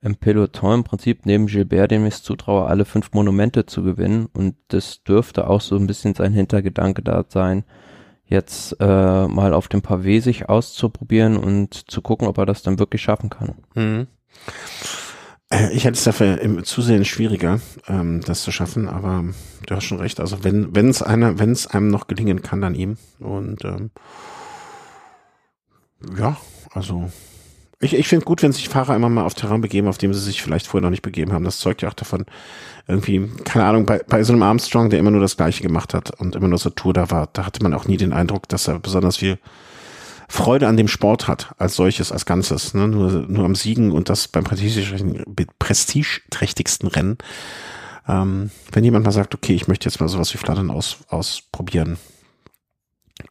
im 0.00 0.16
Peloton 0.16 0.80
im 0.80 0.84
Prinzip 0.84 1.26
neben 1.26 1.46
Gilbert, 1.46 1.92
dem 1.92 2.04
ich 2.06 2.14
es 2.14 2.22
zutraue, 2.22 2.66
alle 2.66 2.84
fünf 2.84 3.12
Monumente 3.12 3.66
zu 3.66 3.82
gewinnen. 3.82 4.26
Und 4.32 4.56
das 4.68 5.02
dürfte 5.04 5.48
auch 5.48 5.60
so 5.60 5.76
ein 5.76 5.86
bisschen 5.86 6.14
sein 6.14 6.32
Hintergedanke 6.32 7.02
da 7.02 7.24
sein, 7.28 7.64
jetzt 8.24 8.76
äh, 8.80 9.28
mal 9.28 9.54
auf 9.54 9.68
dem 9.68 9.80
Pavé 9.80 10.20
sich 10.20 10.48
auszuprobieren 10.48 11.36
und 11.36 11.90
zu 11.90 12.02
gucken, 12.02 12.26
ob 12.26 12.38
er 12.38 12.46
das 12.46 12.62
dann 12.62 12.78
wirklich 12.78 13.02
schaffen 13.02 13.30
kann. 13.30 13.54
Mhm. 13.74 14.06
Äh, 15.52 15.72
ich 15.72 15.84
hätte 15.84 15.96
es 15.96 16.04
dafür 16.04 16.40
im 16.40 16.64
Zusehen 16.64 17.04
schwieriger, 17.04 17.60
ähm, 17.86 18.22
das 18.22 18.42
zu 18.42 18.50
schaffen, 18.50 18.88
aber 18.88 19.24
du 19.66 19.76
hast 19.76 19.84
schon 19.84 20.00
recht. 20.00 20.18
Also 20.18 20.42
wenn 20.42 20.74
wenn 20.74 20.88
es 20.88 21.02
einer, 21.02 21.38
wenn 21.38 21.52
es 21.52 21.66
einem 21.66 21.88
noch 21.88 22.08
gelingen 22.08 22.42
kann, 22.42 22.60
dann 22.60 22.74
ihm. 22.74 22.96
Und 23.20 23.64
ähm, 23.64 23.90
ja, 26.18 26.36
also 26.72 27.10
ich, 27.80 27.94
ich 27.94 28.08
finde 28.08 28.24
gut, 28.24 28.42
wenn 28.42 28.52
sich 28.52 28.68
Fahrer 28.68 28.96
immer 28.96 29.08
mal 29.08 29.24
auf 29.24 29.34
Terrain 29.34 29.60
begeben, 29.60 29.88
auf 29.88 29.98
dem 29.98 30.14
sie 30.14 30.20
sich 30.20 30.40
vielleicht 30.40 30.68
vorher 30.68 30.82
noch 30.82 30.90
nicht 30.90 31.02
begeben 31.02 31.32
haben. 31.32 31.44
Das 31.44 31.58
zeugt 31.58 31.82
ja 31.82 31.88
auch 31.88 31.94
davon, 31.94 32.24
irgendwie, 32.86 33.28
keine 33.44 33.64
Ahnung, 33.64 33.86
bei, 33.86 34.00
bei 34.08 34.22
so 34.22 34.32
einem 34.32 34.42
Armstrong, 34.42 34.88
der 34.88 35.00
immer 35.00 35.10
nur 35.10 35.20
das 35.20 35.36
Gleiche 35.36 35.62
gemacht 35.62 35.92
hat 35.92 36.18
und 36.20 36.36
immer 36.36 36.48
nur 36.48 36.58
so 36.58 36.70
Tour 36.70 36.92
da 36.92 37.10
war, 37.10 37.28
da 37.32 37.44
hatte 37.44 37.62
man 37.62 37.74
auch 37.74 37.86
nie 37.86 37.96
den 37.96 38.12
Eindruck, 38.12 38.48
dass 38.48 38.68
er 38.68 38.78
besonders 38.78 39.16
viel 39.16 39.38
Freude 40.32 40.66
an 40.66 40.76
dem 40.78 40.88
Sport 40.88 41.28
hat, 41.28 41.54
als 41.58 41.76
solches, 41.76 42.10
als 42.10 42.24
Ganzes. 42.24 42.72
Ne? 42.72 42.88
Nur, 42.88 43.10
nur 43.28 43.44
am 43.44 43.54
Siegen 43.54 43.92
und 43.92 44.08
das 44.08 44.28
beim 44.28 44.44
prestigeträchtigsten 44.44 46.88
Rennen. 46.88 47.18
Ähm, 48.08 48.50
wenn 48.70 48.82
jemand 48.82 49.04
mal 49.04 49.12
sagt, 49.12 49.34
okay, 49.34 49.54
ich 49.54 49.68
möchte 49.68 49.90
jetzt 49.90 50.00
mal 50.00 50.08
sowas 50.08 50.32
wie 50.32 50.38
Flattern 50.38 50.70
aus, 50.70 50.96
ausprobieren, 51.08 51.98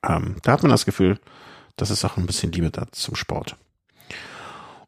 ähm, 0.08 0.36
da 0.44 0.52
hat 0.52 0.62
man 0.62 0.70
das 0.70 0.86
Gefühl, 0.86 1.20
das 1.76 1.90
ist 1.90 2.06
auch 2.06 2.18
ein 2.18 2.28
bisschen 2.28 2.52
Liebe 2.52 2.70
da 2.70 2.86
zum 2.92 3.16
Sport. 3.16 3.56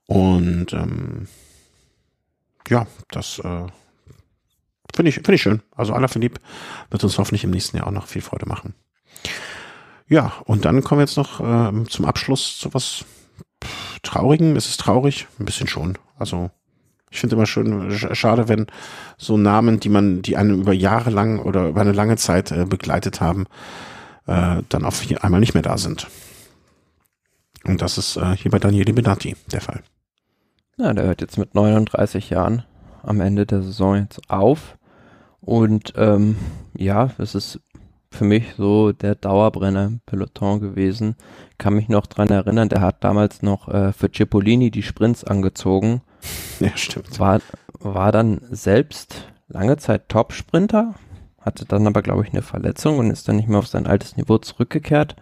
Und 0.05 0.71
ähm, 0.71 1.27
ja, 2.69 2.85
das 3.09 3.39
äh, 3.39 3.65
finde 4.95 5.09
ich, 5.09 5.15
finde 5.15 5.33
ich 5.33 5.41
schön. 5.41 5.63
Also 5.75 5.93
aller 5.93 6.09
Philipp 6.09 6.39
wird 6.91 7.03
uns 7.03 7.17
hoffentlich 7.17 7.43
im 7.43 7.49
nächsten 7.49 7.77
Jahr 7.77 7.87
auch 7.87 7.91
noch 7.91 8.05
viel 8.05 8.21
Freude 8.21 8.45
machen. 8.45 8.75
Ja, 10.07 10.33
und 10.45 10.65
dann 10.65 10.83
kommen 10.83 10.99
wir 10.99 11.05
jetzt 11.05 11.17
noch 11.17 11.39
ähm, 11.39 11.89
zum 11.89 12.05
Abschluss 12.05 12.57
zu 12.59 12.73
was 12.73 13.05
Traurigen. 14.01 14.55
Ist 14.55 14.69
es 14.69 14.77
traurig? 14.77 15.27
Ein 15.39 15.45
bisschen 15.45 15.67
schon. 15.67 15.97
Also 16.17 16.51
ich 17.09 17.19
finde 17.19 17.35
immer 17.35 17.45
schön, 17.45 17.91
schade, 17.91 18.49
wenn 18.49 18.67
so 19.17 19.37
Namen, 19.37 19.79
die 19.79 19.89
man, 19.89 20.23
die 20.23 20.35
einen 20.35 20.61
über 20.61 20.73
Jahre 20.73 21.11
lang 21.11 21.39
oder 21.39 21.69
über 21.69 21.81
eine 21.81 21.91
lange 21.91 22.17
Zeit 22.17 22.51
äh, 22.51 22.65
begleitet 22.65 23.21
haben, 23.21 23.45
äh, 24.25 24.63
dann 24.67 24.83
auf 24.83 25.05
einmal 25.21 25.39
nicht 25.39 25.53
mehr 25.53 25.63
da 25.63 25.77
sind. 25.77 26.07
Und 27.65 27.81
das 27.81 27.97
ist 27.97 28.17
äh, 28.17 28.35
hier 28.35 28.51
bei 28.51 28.59
Daniele 28.59 28.93
Benatti 28.93 29.35
der 29.51 29.61
Fall. 29.61 29.83
Ja, 30.77 30.91
der 30.93 31.05
hört 31.05 31.21
jetzt 31.21 31.37
mit 31.37 31.53
39 31.53 32.31
Jahren 32.31 32.63
am 33.03 33.21
Ende 33.21 33.45
der 33.45 33.61
Saison 33.61 33.95
jetzt 33.95 34.29
auf. 34.29 34.77
Und 35.39 35.93
ähm, 35.95 36.35
ja, 36.75 37.11
es 37.19 37.35
ist 37.35 37.59
für 38.13 38.25
mich 38.25 38.53
so 38.57 38.91
der 38.91 39.15
Dauerbrenner 39.15 39.85
im 39.85 40.01
Peloton 40.05 40.59
gewesen. 40.59 41.15
Kann 41.57 41.73
mich 41.73 41.89
noch 41.89 42.05
dran 42.05 42.29
erinnern, 42.29 42.69
der 42.69 42.81
hat 42.81 43.03
damals 43.03 43.41
noch 43.41 43.67
äh, 43.67 43.91
für 43.91 44.11
Cipollini 44.11 44.71
die 44.71 44.83
Sprints 44.83 45.23
angezogen. 45.23 46.01
Ja, 46.61 46.69
stimmt. 46.75 47.19
War, 47.19 47.41
war 47.79 48.13
dann 48.13 48.39
selbst 48.49 49.27
lange 49.49 49.75
Zeit 49.75 50.07
Top-Sprinter, 50.07 50.93
hatte 51.41 51.65
dann 51.65 51.85
aber, 51.85 52.01
glaube 52.01 52.23
ich, 52.23 52.31
eine 52.31 52.41
Verletzung 52.41 52.97
und 52.97 53.11
ist 53.11 53.27
dann 53.27 53.35
nicht 53.35 53.49
mehr 53.49 53.59
auf 53.59 53.67
sein 53.67 53.87
altes 53.87 54.15
Niveau 54.15 54.37
zurückgekehrt, 54.37 55.17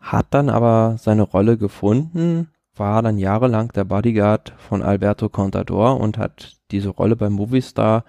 hat 0.00 0.26
dann 0.30 0.50
aber 0.50 0.96
seine 0.98 1.22
Rolle 1.22 1.56
gefunden, 1.56 2.50
war 2.76 3.00
dann 3.00 3.16
jahrelang 3.16 3.72
der 3.72 3.84
Bodyguard 3.84 4.52
von 4.58 4.82
Alberto 4.82 5.30
Contador 5.30 5.98
und 5.98 6.18
hat 6.18 6.56
diese 6.70 6.90
Rolle 6.90 7.16
beim 7.16 7.32
Movistar 7.32 8.04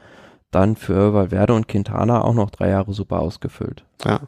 dann 0.56 0.76
für 0.76 1.14
Valverde 1.14 1.54
und 1.54 1.68
Quintana 1.68 2.22
auch 2.22 2.34
noch 2.34 2.50
drei 2.50 2.70
Jahre 2.70 2.94
super 2.94 3.20
ausgefüllt. 3.20 3.84
Ja. 4.04 4.22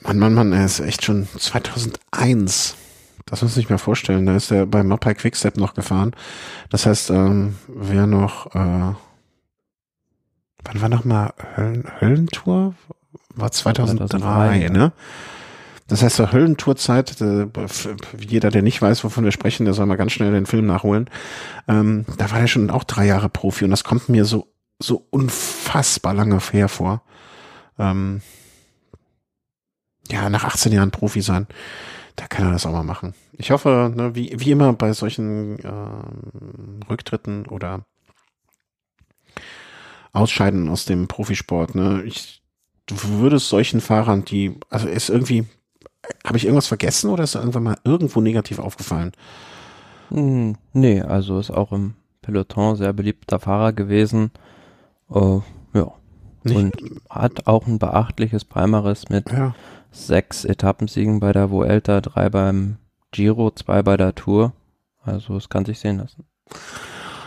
Mann, 0.00 0.18
Mann, 0.18 0.34
Mann, 0.34 0.52
er 0.52 0.64
ist 0.64 0.80
echt 0.80 1.04
schon 1.04 1.26
2001. 1.26 2.76
Das 3.26 3.42
muss 3.42 3.56
ich 3.56 3.68
mir 3.68 3.78
vorstellen. 3.78 4.26
Da 4.26 4.36
ist 4.36 4.50
er 4.50 4.66
bei 4.66 4.82
Mapai 4.82 5.14
Quickstep 5.14 5.56
noch 5.56 5.74
gefahren. 5.74 6.12
Das 6.70 6.86
heißt, 6.86 7.10
ähm, 7.10 7.56
wer 7.68 8.06
noch, 8.06 8.54
äh, 8.54 8.94
wann 10.64 10.80
war 10.80 10.88
noch 10.88 11.04
mal 11.04 11.32
Höllen, 11.56 11.84
Höllentour? 12.00 12.74
War 13.34 13.50
2003, 13.50 14.18
2003 14.18 14.68
ne? 14.68 14.92
Das 15.88 16.02
heißt, 16.02 16.16
zur 16.16 16.32
Höllentourzeit, 16.32 17.20
äh, 17.20 17.46
jeder, 18.18 18.50
der 18.50 18.62
nicht 18.62 18.80
weiß, 18.80 19.04
wovon 19.04 19.24
wir 19.24 19.32
sprechen, 19.32 19.64
der 19.64 19.74
soll 19.74 19.86
mal 19.86 19.96
ganz 19.96 20.12
schnell 20.12 20.32
den 20.32 20.46
Film 20.46 20.66
nachholen. 20.66 21.10
Ähm, 21.68 22.06
da 22.16 22.30
war 22.30 22.40
er 22.40 22.46
schon 22.46 22.70
auch 22.70 22.84
drei 22.84 23.04
Jahre 23.06 23.28
Profi 23.28 23.64
und 23.64 23.70
das 23.70 23.84
kommt 23.84 24.08
mir 24.08 24.24
so 24.24 24.53
so 24.78 25.06
unfassbar 25.10 26.14
lange 26.14 26.38
her 26.52 26.68
vor. 26.68 27.02
Ähm, 27.78 28.22
ja, 30.10 30.28
nach 30.28 30.44
18 30.44 30.72
Jahren 30.72 30.90
Profi 30.90 31.22
sein, 31.22 31.46
da 32.16 32.26
kann 32.26 32.46
er 32.46 32.52
das 32.52 32.66
auch 32.66 32.72
mal 32.72 32.82
machen. 32.82 33.14
Ich 33.32 33.50
hoffe, 33.50 33.92
ne, 33.94 34.14
wie, 34.14 34.34
wie 34.36 34.50
immer 34.50 34.72
bei 34.72 34.92
solchen 34.92 35.58
äh, 35.60 36.88
Rücktritten 36.90 37.46
oder 37.46 37.84
Ausscheiden 40.12 40.68
aus 40.68 40.84
dem 40.84 41.08
Profisport, 41.08 41.74
ne, 41.74 42.02
ich 42.04 42.44
du 42.86 42.96
würdest 43.02 43.48
solchen 43.48 43.80
Fahrern, 43.80 44.24
die, 44.24 44.58
also 44.70 44.88
ist 44.88 45.08
irgendwie, 45.08 45.46
habe 46.24 46.36
ich 46.36 46.44
irgendwas 46.44 46.66
vergessen 46.66 47.10
oder 47.10 47.24
ist 47.24 47.34
irgendwann 47.34 47.62
mal 47.62 47.78
irgendwo 47.84 48.20
negativ 48.20 48.58
aufgefallen? 48.58 49.12
Hm, 50.10 50.56
nee, 50.72 51.00
also 51.00 51.38
ist 51.38 51.50
auch 51.50 51.72
im 51.72 51.94
Peloton 52.22 52.76
sehr 52.76 52.92
beliebter 52.92 53.40
Fahrer 53.40 53.72
gewesen. 53.72 54.30
Uh, 55.10 55.42
ja. 55.72 55.92
Nicht? 56.42 56.56
Und 56.56 56.74
hat 57.08 57.46
auch 57.46 57.66
ein 57.66 57.78
beachtliches 57.78 58.44
Palmares 58.44 59.08
mit 59.08 59.30
ja. 59.30 59.54
sechs 59.90 60.44
Etappensiegen 60.44 61.20
bei 61.20 61.32
der 61.32 61.50
Vuelta, 61.50 62.00
drei 62.00 62.28
beim 62.28 62.76
Giro, 63.12 63.50
zwei 63.50 63.82
bei 63.82 63.96
der 63.96 64.14
Tour. 64.14 64.52
Also 65.02 65.36
es 65.36 65.48
kann 65.48 65.64
sich 65.64 65.78
sehen 65.78 65.98
lassen. 65.98 66.24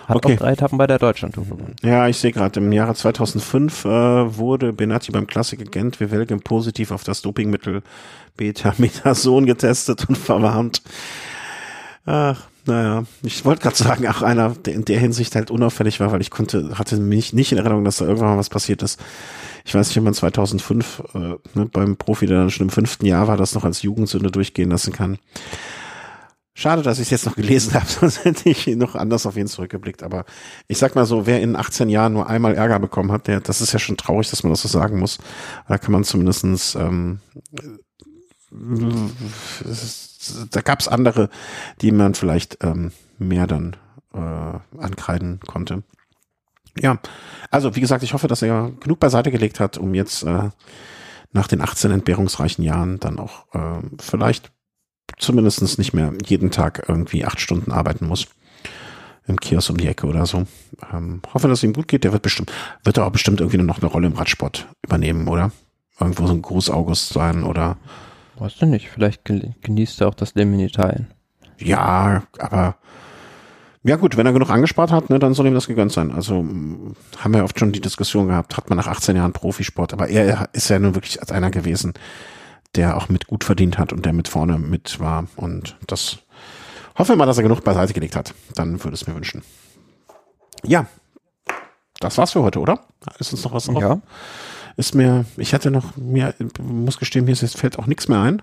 Hat 0.07 0.15
okay. 0.15 0.33
auch 0.33 0.37
drei 0.37 0.51
Etappen 0.53 0.77
bei 0.77 0.87
der 0.87 0.99
Deutschlandtour 0.99 1.43
gewonnen. 1.43 1.75
Ja, 1.83 2.07
ich 2.07 2.17
sehe 2.17 2.31
gerade, 2.31 2.61
im 2.61 2.71
Jahre 2.71 2.95
2005 2.95 3.83
äh, 3.83 4.37
wurde 4.37 4.71
Benatti 4.71 5.11
beim 5.11 5.27
Klassiker 5.27 5.65
Gent 5.65 5.99
Wevelgem 5.99 6.39
positiv 6.39 6.91
auf 6.91 7.03
das 7.03 7.21
Dopingmittel 7.21 7.81
Beta-Metason 8.37 9.45
getestet 9.45 10.07
und 10.07 10.17
verwarnt. 10.17 10.81
Ach, 12.05 12.47
naja, 12.67 13.05
ich 13.23 13.45
wollte 13.45 13.61
gerade 13.61 13.75
sagen, 13.75 14.07
auch 14.07 14.21
einer, 14.21 14.49
der 14.49 14.73
in 14.73 14.85
der 14.85 14.99
Hinsicht 14.99 15.35
halt 15.35 15.51
unauffällig 15.51 15.99
war, 15.99 16.11
weil 16.11 16.21
ich 16.21 16.31
konnte, 16.31 16.77
hatte 16.77 16.97
mich 16.97 17.33
nicht 17.33 17.51
in 17.51 17.57
Erinnerung, 17.57 17.83
dass 17.83 17.97
da 17.97 18.05
irgendwann 18.05 18.29
mal 18.29 18.37
was 18.37 18.49
passiert 18.49 18.83
ist. 18.83 18.99
Ich 19.65 19.73
weiß 19.73 19.87
nicht, 19.87 19.97
wenn 19.97 20.03
man 20.03 20.13
2005 20.13 21.03
äh, 21.13 21.19
ne, 21.19 21.65
beim 21.71 21.97
Profi, 21.97 22.25
der 22.25 22.39
dann 22.39 22.49
schon 22.49 22.67
im 22.67 22.71
fünften 22.71 23.05
Jahr 23.05 23.27
war, 23.27 23.37
das 23.37 23.55
noch 23.55 23.65
als 23.65 23.81
Jugendsünde 23.81 24.31
durchgehen 24.31 24.69
lassen 24.69 24.93
kann. 24.93 25.17
Schade, 26.53 26.81
dass 26.81 26.97
ich 26.97 27.03
es 27.03 27.11
jetzt 27.11 27.25
noch 27.27 27.35
gelesen 27.35 27.73
habe, 27.75 27.85
sonst 27.85 28.25
hätte 28.25 28.49
ich 28.49 28.65
noch 28.67 28.95
anders 28.95 29.25
auf 29.25 29.37
ihn 29.37 29.45
zurückgeblickt. 29.47 30.01
Aber 30.01 30.25
ich 30.67 30.77
sag 30.77 30.95
mal 30.95 31.05
so, 31.05 31.27
wer 31.27 31.39
in 31.39 31.55
18 31.55 31.87
Jahren 31.87 32.13
nur 32.13 32.27
einmal 32.27 32.55
Ärger 32.55 32.79
bekommen 32.79 33.11
hat, 33.11 33.27
der, 33.27 33.41
das 33.41 33.61
ist 33.61 33.73
ja 33.73 33.79
schon 33.79 33.95
traurig, 33.95 34.29
dass 34.29 34.43
man 34.43 34.51
das 34.51 34.63
so 34.63 34.67
sagen 34.67 34.99
muss. 34.99 35.19
Da 35.67 35.77
kann 35.77 35.91
man 35.91 36.03
zumindestens 36.03 36.73
ähm, 36.73 37.19
da 40.51 40.61
gab 40.61 40.79
es 40.79 40.87
andere, 40.87 41.29
die 41.81 41.91
man 41.91 42.13
vielleicht 42.13 42.63
ähm, 42.63 42.91
mehr 43.17 43.47
dann 43.47 43.75
äh, 44.13 44.79
ankreiden 44.79 45.39
konnte. 45.41 45.83
Ja, 46.79 46.99
also 47.49 47.75
wie 47.75 47.81
gesagt, 47.81 48.03
ich 48.03 48.13
hoffe, 48.13 48.27
dass 48.27 48.41
er 48.41 48.71
genug 48.79 48.99
beiseite 48.99 49.31
gelegt 49.31 49.59
hat, 49.59 49.77
um 49.77 49.93
jetzt 49.93 50.23
äh, 50.23 50.49
nach 51.31 51.47
den 51.47 51.61
18 51.61 51.91
entbehrungsreichen 51.91 52.63
Jahren 52.63 52.99
dann 52.99 53.19
auch 53.19 53.45
äh, 53.53 53.81
vielleicht 53.99 54.51
zumindestens 55.17 55.77
nicht 55.77 55.93
mehr 55.93 56.13
jeden 56.25 56.51
Tag 56.51 56.85
irgendwie 56.87 57.25
acht 57.25 57.39
Stunden 57.39 57.71
arbeiten 57.71 58.05
muss 58.05 58.27
im 59.27 59.39
Kiosk 59.39 59.69
um 59.69 59.77
die 59.77 59.87
Ecke 59.87 60.07
oder 60.07 60.25
so. 60.25 60.45
Ähm, 60.93 61.21
hoffe, 61.33 61.47
dass 61.47 61.59
es 61.59 61.63
ihm 61.63 61.73
gut 61.73 61.87
geht. 61.87 62.03
Der 62.03 62.13
wird 62.13 62.23
bestimmt, 62.23 62.51
wird 62.83 62.97
er 62.97 63.05
auch 63.05 63.11
bestimmt 63.11 63.41
irgendwie 63.41 63.57
noch 63.57 63.81
eine 63.81 63.91
Rolle 63.91 64.07
im 64.07 64.13
Radsport 64.13 64.67
übernehmen, 64.83 65.27
oder? 65.27 65.51
Irgendwo 65.99 66.27
so 66.27 66.33
ein 66.33 66.41
Gruß 66.41 66.69
August 66.69 67.09
sein 67.09 67.43
oder 67.43 67.77
Weißt 68.39 68.61
du 68.61 68.65
nicht, 68.67 68.89
vielleicht 68.89 69.25
genießt 69.25 70.01
er 70.01 70.07
auch 70.09 70.13
das 70.13 70.35
Leben 70.35 70.53
in 70.53 70.59
Italien. 70.59 71.07
Ja, 71.57 72.23
aber 72.37 72.77
ja 73.83 73.95
gut, 73.95 74.15
wenn 74.15 74.25
er 74.25 74.33
genug 74.33 74.49
angespart 74.49 74.91
hat, 74.91 75.09
ne, 75.09 75.17
dann 75.17 75.33
soll 75.33 75.47
ihm 75.47 75.53
das 75.53 75.67
gegönnt 75.67 75.91
sein. 75.91 76.11
Also 76.11 76.45
haben 77.17 77.33
wir 77.33 77.43
oft 77.43 77.57
schon 77.57 77.71
die 77.71 77.81
Diskussion 77.81 78.27
gehabt, 78.27 78.57
hat 78.57 78.69
man 78.69 78.77
nach 78.77 78.87
18 78.87 79.15
Jahren 79.15 79.33
Profisport, 79.33 79.93
aber 79.93 80.09
er 80.09 80.49
ist 80.53 80.69
ja 80.69 80.77
nun 80.77 80.93
wirklich 80.93 81.19
als 81.19 81.31
einer 81.31 81.49
gewesen, 81.49 81.93
der 82.75 82.97
auch 82.97 83.09
mit 83.09 83.27
gut 83.27 83.43
verdient 83.43 83.79
hat 83.79 83.91
und 83.91 84.05
der 84.05 84.13
mit 84.13 84.27
vorne 84.27 84.59
mit 84.59 84.99
war. 84.99 85.27
Und 85.35 85.77
das 85.87 86.19
hoffe 86.97 87.13
ich 87.13 87.17
mal, 87.17 87.25
dass 87.25 87.37
er 87.37 87.43
genug 87.43 87.63
beiseite 87.63 87.93
gelegt 87.93 88.15
hat. 88.15 88.35
Dann 88.53 88.83
würde 88.83 88.95
es 88.95 89.07
mir 89.07 89.15
wünschen. 89.15 89.41
Ja, 90.63 90.85
das 91.99 92.17
war's 92.17 92.33
für 92.33 92.43
heute, 92.43 92.59
oder? 92.59 92.81
Ist 93.17 93.31
uns 93.31 93.43
noch 93.43 93.53
was 93.53 93.65
drauf? 93.65 93.81
Ja 93.81 94.01
ist 94.77 94.95
mir, 94.95 95.25
ich 95.37 95.53
hatte 95.53 95.71
noch, 95.71 95.97
mir, 95.97 96.33
muss 96.61 96.99
gestehen, 96.99 97.25
mir 97.25 97.35
fällt 97.35 97.79
auch 97.79 97.87
nichts 97.87 98.07
mehr 98.07 98.19
ein. 98.19 98.41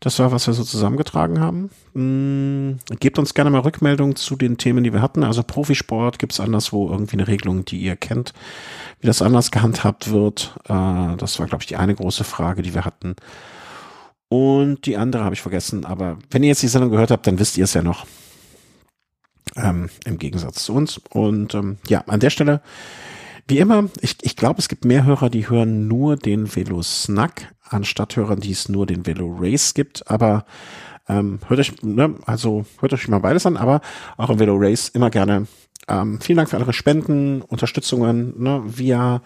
Das 0.00 0.20
war, 0.20 0.30
was 0.30 0.46
wir 0.46 0.54
so 0.54 0.62
zusammengetragen 0.62 1.40
haben. 1.40 1.70
Hm, 1.94 2.78
gebt 3.00 3.18
uns 3.18 3.34
gerne 3.34 3.50
mal 3.50 3.62
Rückmeldungen 3.62 4.14
zu 4.14 4.36
den 4.36 4.56
Themen, 4.56 4.84
die 4.84 4.92
wir 4.92 5.02
hatten. 5.02 5.24
Also 5.24 5.42
Profisport, 5.42 6.20
gibt 6.20 6.32
es 6.32 6.40
anderswo 6.40 6.88
irgendwie 6.88 7.16
eine 7.16 7.26
Regelung, 7.26 7.64
die 7.64 7.78
ihr 7.78 7.96
kennt, 7.96 8.32
wie 9.00 9.08
das 9.08 9.22
anders 9.22 9.50
gehandhabt 9.50 10.12
wird? 10.12 10.54
Äh, 10.68 11.16
das 11.16 11.40
war, 11.40 11.46
glaube 11.46 11.62
ich, 11.62 11.66
die 11.66 11.76
eine 11.76 11.96
große 11.96 12.22
Frage, 12.22 12.62
die 12.62 12.74
wir 12.74 12.84
hatten. 12.84 13.16
Und 14.28 14.86
die 14.86 14.96
andere 14.96 15.24
habe 15.24 15.34
ich 15.34 15.42
vergessen. 15.42 15.84
Aber 15.84 16.18
wenn 16.30 16.44
ihr 16.44 16.50
jetzt 16.50 16.62
die 16.62 16.68
Sendung 16.68 16.90
gehört 16.90 17.10
habt, 17.10 17.26
dann 17.26 17.40
wisst 17.40 17.58
ihr 17.58 17.64
es 17.64 17.74
ja 17.74 17.82
noch. 17.82 18.06
Ähm, 19.56 19.88
Im 20.04 20.18
Gegensatz 20.18 20.62
zu 20.64 20.74
uns. 20.74 21.00
Und 21.10 21.54
ähm, 21.54 21.78
ja, 21.88 22.02
an 22.06 22.20
der 22.20 22.30
Stelle 22.30 22.60
wie 23.48 23.58
immer, 23.58 23.88
ich, 24.00 24.16
ich 24.22 24.36
glaube, 24.36 24.60
es 24.60 24.68
gibt 24.68 24.84
mehr 24.84 25.04
Hörer, 25.04 25.30
die 25.30 25.48
hören 25.48 25.88
nur 25.88 26.16
den 26.16 26.54
Velo 26.54 26.82
Snack, 26.82 27.52
anstatt 27.68 28.14
Hörern, 28.16 28.38
die 28.40 28.52
es 28.52 28.68
nur 28.68 28.86
den 28.86 29.06
Velo 29.06 29.36
Race 29.40 29.74
gibt. 29.74 30.08
Aber 30.10 30.44
Ähm, 31.10 31.38
hört 31.48 31.58
euch, 31.58 31.72
ne, 31.82 32.16
also 32.26 32.66
hört 32.80 32.92
euch 32.92 33.08
mal 33.08 33.20
beides 33.20 33.46
an, 33.46 33.56
aber 33.56 33.80
auch 34.18 34.28
im 34.28 34.38
Velo 34.38 34.56
Race 34.58 34.90
immer 34.90 35.08
gerne. 35.08 35.46
Ähm, 35.88 36.20
vielen 36.20 36.36
Dank 36.36 36.50
für 36.50 36.58
eure 36.58 36.74
Spenden, 36.74 37.40
Unterstützungen, 37.40 38.34
ne, 38.36 38.60
via 38.66 39.22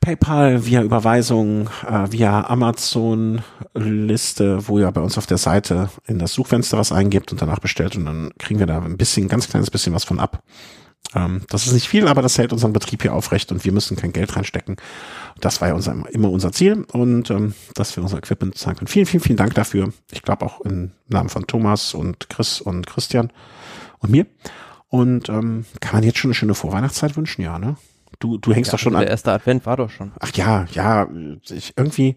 PayPal, 0.00 0.64
via 0.64 0.82
Überweisung, 0.82 1.70
äh, 1.88 2.12
via 2.12 2.48
Amazon-Liste, 2.48 4.68
wo 4.68 4.78
ihr 4.78 4.92
bei 4.92 5.00
uns 5.00 5.18
auf 5.18 5.26
der 5.26 5.38
Seite 5.38 5.90
in 6.06 6.20
das 6.20 6.34
Suchfenster 6.34 6.78
was 6.78 6.92
eingibt 6.92 7.32
und 7.32 7.42
danach 7.42 7.58
bestellt 7.58 7.96
und 7.96 8.04
dann 8.04 8.30
kriegen 8.38 8.60
wir 8.60 8.66
da 8.66 8.80
ein 8.80 8.96
bisschen, 8.96 9.26
ganz 9.26 9.48
kleines 9.48 9.72
bisschen 9.72 9.92
was 9.92 10.04
von 10.04 10.20
ab. 10.20 10.44
Ähm, 11.14 11.42
das 11.48 11.66
ist 11.66 11.72
nicht 11.72 11.88
viel, 11.88 12.08
aber 12.08 12.22
das 12.22 12.38
hält 12.38 12.52
unseren 12.52 12.72
Betrieb 12.72 13.02
hier 13.02 13.14
aufrecht 13.14 13.52
und 13.52 13.64
wir 13.64 13.72
müssen 13.72 13.96
kein 13.96 14.12
Geld 14.12 14.36
reinstecken. 14.36 14.76
Das 15.40 15.60
war 15.60 15.68
ja 15.68 15.74
unser, 15.74 15.94
immer 16.10 16.30
unser 16.30 16.52
Ziel 16.52 16.84
und 16.92 17.30
ähm, 17.30 17.54
dass 17.74 17.96
wir 17.96 18.02
unser 18.02 18.18
Equipment 18.18 18.56
zahlen 18.56 18.76
können. 18.76 18.88
Vielen, 18.88 19.06
vielen, 19.06 19.22
vielen 19.22 19.36
Dank 19.36 19.54
dafür. 19.54 19.92
Ich 20.12 20.22
glaube 20.22 20.44
auch 20.46 20.60
im 20.62 20.92
Namen 21.08 21.28
von 21.28 21.46
Thomas 21.46 21.94
und 21.94 22.28
Chris 22.30 22.60
und 22.60 22.86
Christian 22.86 23.32
und 23.98 24.10
mir. 24.10 24.26
Und 24.88 25.28
ähm, 25.28 25.64
kann 25.80 25.96
man 25.96 26.04
jetzt 26.04 26.18
schon 26.18 26.28
eine 26.28 26.34
schöne 26.34 26.54
Vorweihnachtszeit 26.54 27.16
wünschen? 27.16 27.42
Ja, 27.42 27.58
ne? 27.58 27.76
Du, 28.20 28.38
du 28.38 28.52
hängst 28.54 28.68
Ja, 28.68 28.72
doch 28.72 28.78
schon 28.78 28.94
also 28.94 28.98
an. 28.98 29.06
Der 29.06 29.10
erste 29.10 29.32
Advent 29.32 29.66
war 29.66 29.76
doch 29.76 29.90
schon. 29.90 30.12
Ach 30.20 30.30
ja, 30.34 30.66
ja, 30.72 31.08
ich 31.50 31.74
irgendwie. 31.76 32.16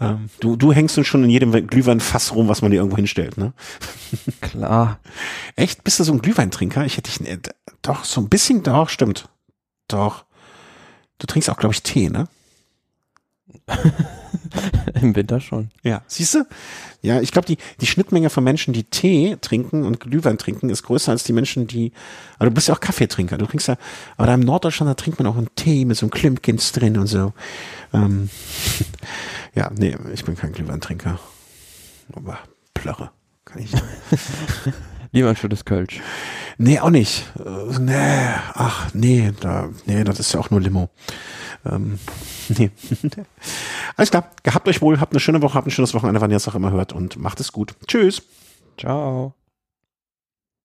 Ähm, 0.00 0.28
du, 0.40 0.56
du 0.56 0.72
hängst 0.72 1.04
schon 1.06 1.22
in 1.22 1.30
jedem 1.30 1.52
Glühweinfass 1.68 2.34
rum, 2.34 2.48
was 2.48 2.62
man 2.62 2.72
dir 2.72 2.78
irgendwo 2.78 2.96
hinstellt, 2.96 3.38
ne? 3.38 3.52
Klar. 4.40 4.98
Echt? 5.54 5.84
Bist 5.84 6.00
du 6.00 6.04
so 6.04 6.12
ein 6.12 6.20
Glühweintrinker? 6.20 6.84
Ich 6.84 6.96
hätte 6.96 7.12
dich, 7.12 7.28
äh, 7.28 7.38
doch, 7.84 8.04
so 8.04 8.20
ein 8.20 8.28
bisschen, 8.28 8.62
doch, 8.62 8.88
stimmt. 8.88 9.28
Doch. 9.88 10.24
Du 11.18 11.26
trinkst 11.26 11.50
auch, 11.50 11.58
glaube 11.58 11.74
ich, 11.74 11.82
Tee, 11.82 12.08
ne? 12.08 12.28
Im 15.00 15.14
Winter 15.14 15.40
schon. 15.40 15.70
Ja. 15.82 16.02
Siehst 16.06 16.34
du? 16.34 16.46
Ja, 17.02 17.20
ich 17.20 17.30
glaube, 17.30 17.46
die, 17.46 17.58
die 17.82 17.86
Schnittmenge 17.86 18.30
von 18.30 18.42
Menschen, 18.42 18.72
die 18.72 18.84
Tee 18.84 19.36
trinken 19.40 19.84
und 19.84 20.00
Glühwein 20.00 20.38
trinken, 20.38 20.70
ist 20.70 20.82
größer 20.84 21.12
als 21.12 21.24
die 21.24 21.34
Menschen, 21.34 21.66
die, 21.66 21.92
aber 22.38 22.48
du 22.48 22.54
bist 22.54 22.68
ja 22.68 22.74
auch 22.74 22.80
Kaffeetrinker. 22.80 23.36
Du 23.36 23.44
trinkst 23.44 23.68
ja, 23.68 23.76
aber 24.16 24.28
da 24.28 24.34
im 24.34 24.40
Norddeutschland, 24.40 24.88
da 24.88 24.94
trinkt 24.94 25.18
man 25.18 25.26
auch 25.26 25.36
einen 25.36 25.54
Tee 25.54 25.84
mit 25.84 25.98
so 25.98 26.06
einem 26.06 26.10
Klimpkins 26.10 26.72
drin 26.72 26.96
und 26.96 27.06
so. 27.06 27.34
Ähm, 27.92 28.30
ja, 29.54 29.70
nee, 29.76 29.94
ich 30.14 30.24
bin 30.24 30.36
kein 30.36 30.52
Glühweintrinker. 30.52 31.18
Aber 32.14 32.38
Plörre. 32.72 33.10
Kann 33.44 33.60
ich 33.60 33.72
nicht. 33.72 33.84
Lieber 35.14 35.28
ein 35.28 35.36
schönes 35.36 35.64
Kölsch. 35.64 36.00
Nee, 36.58 36.80
auch 36.80 36.90
nicht. 36.90 37.24
Äh, 37.38 37.78
nee, 37.78 38.34
ach, 38.52 38.92
nee, 38.94 39.32
da, 39.40 39.68
nee, 39.86 40.02
das 40.02 40.18
ist 40.18 40.34
ja 40.34 40.40
auch 40.40 40.50
nur 40.50 40.60
Limo. 40.60 40.90
Ähm, 41.64 42.00
nee. 42.48 42.72
Alles 43.96 44.10
klar, 44.10 44.28
gehabt 44.42 44.66
euch 44.66 44.82
wohl, 44.82 44.98
habt 44.98 45.12
eine 45.12 45.20
schöne 45.20 45.40
Woche, 45.40 45.54
habt 45.54 45.68
ein 45.68 45.70
schönes 45.70 45.94
Wochenende, 45.94 46.20
wann 46.20 46.32
ihr 46.32 46.36
es 46.36 46.48
auch 46.48 46.56
immer 46.56 46.72
hört 46.72 46.92
und 46.92 47.16
macht 47.16 47.38
es 47.38 47.52
gut. 47.52 47.76
Tschüss. 47.86 48.22
Ciao. 48.76 49.34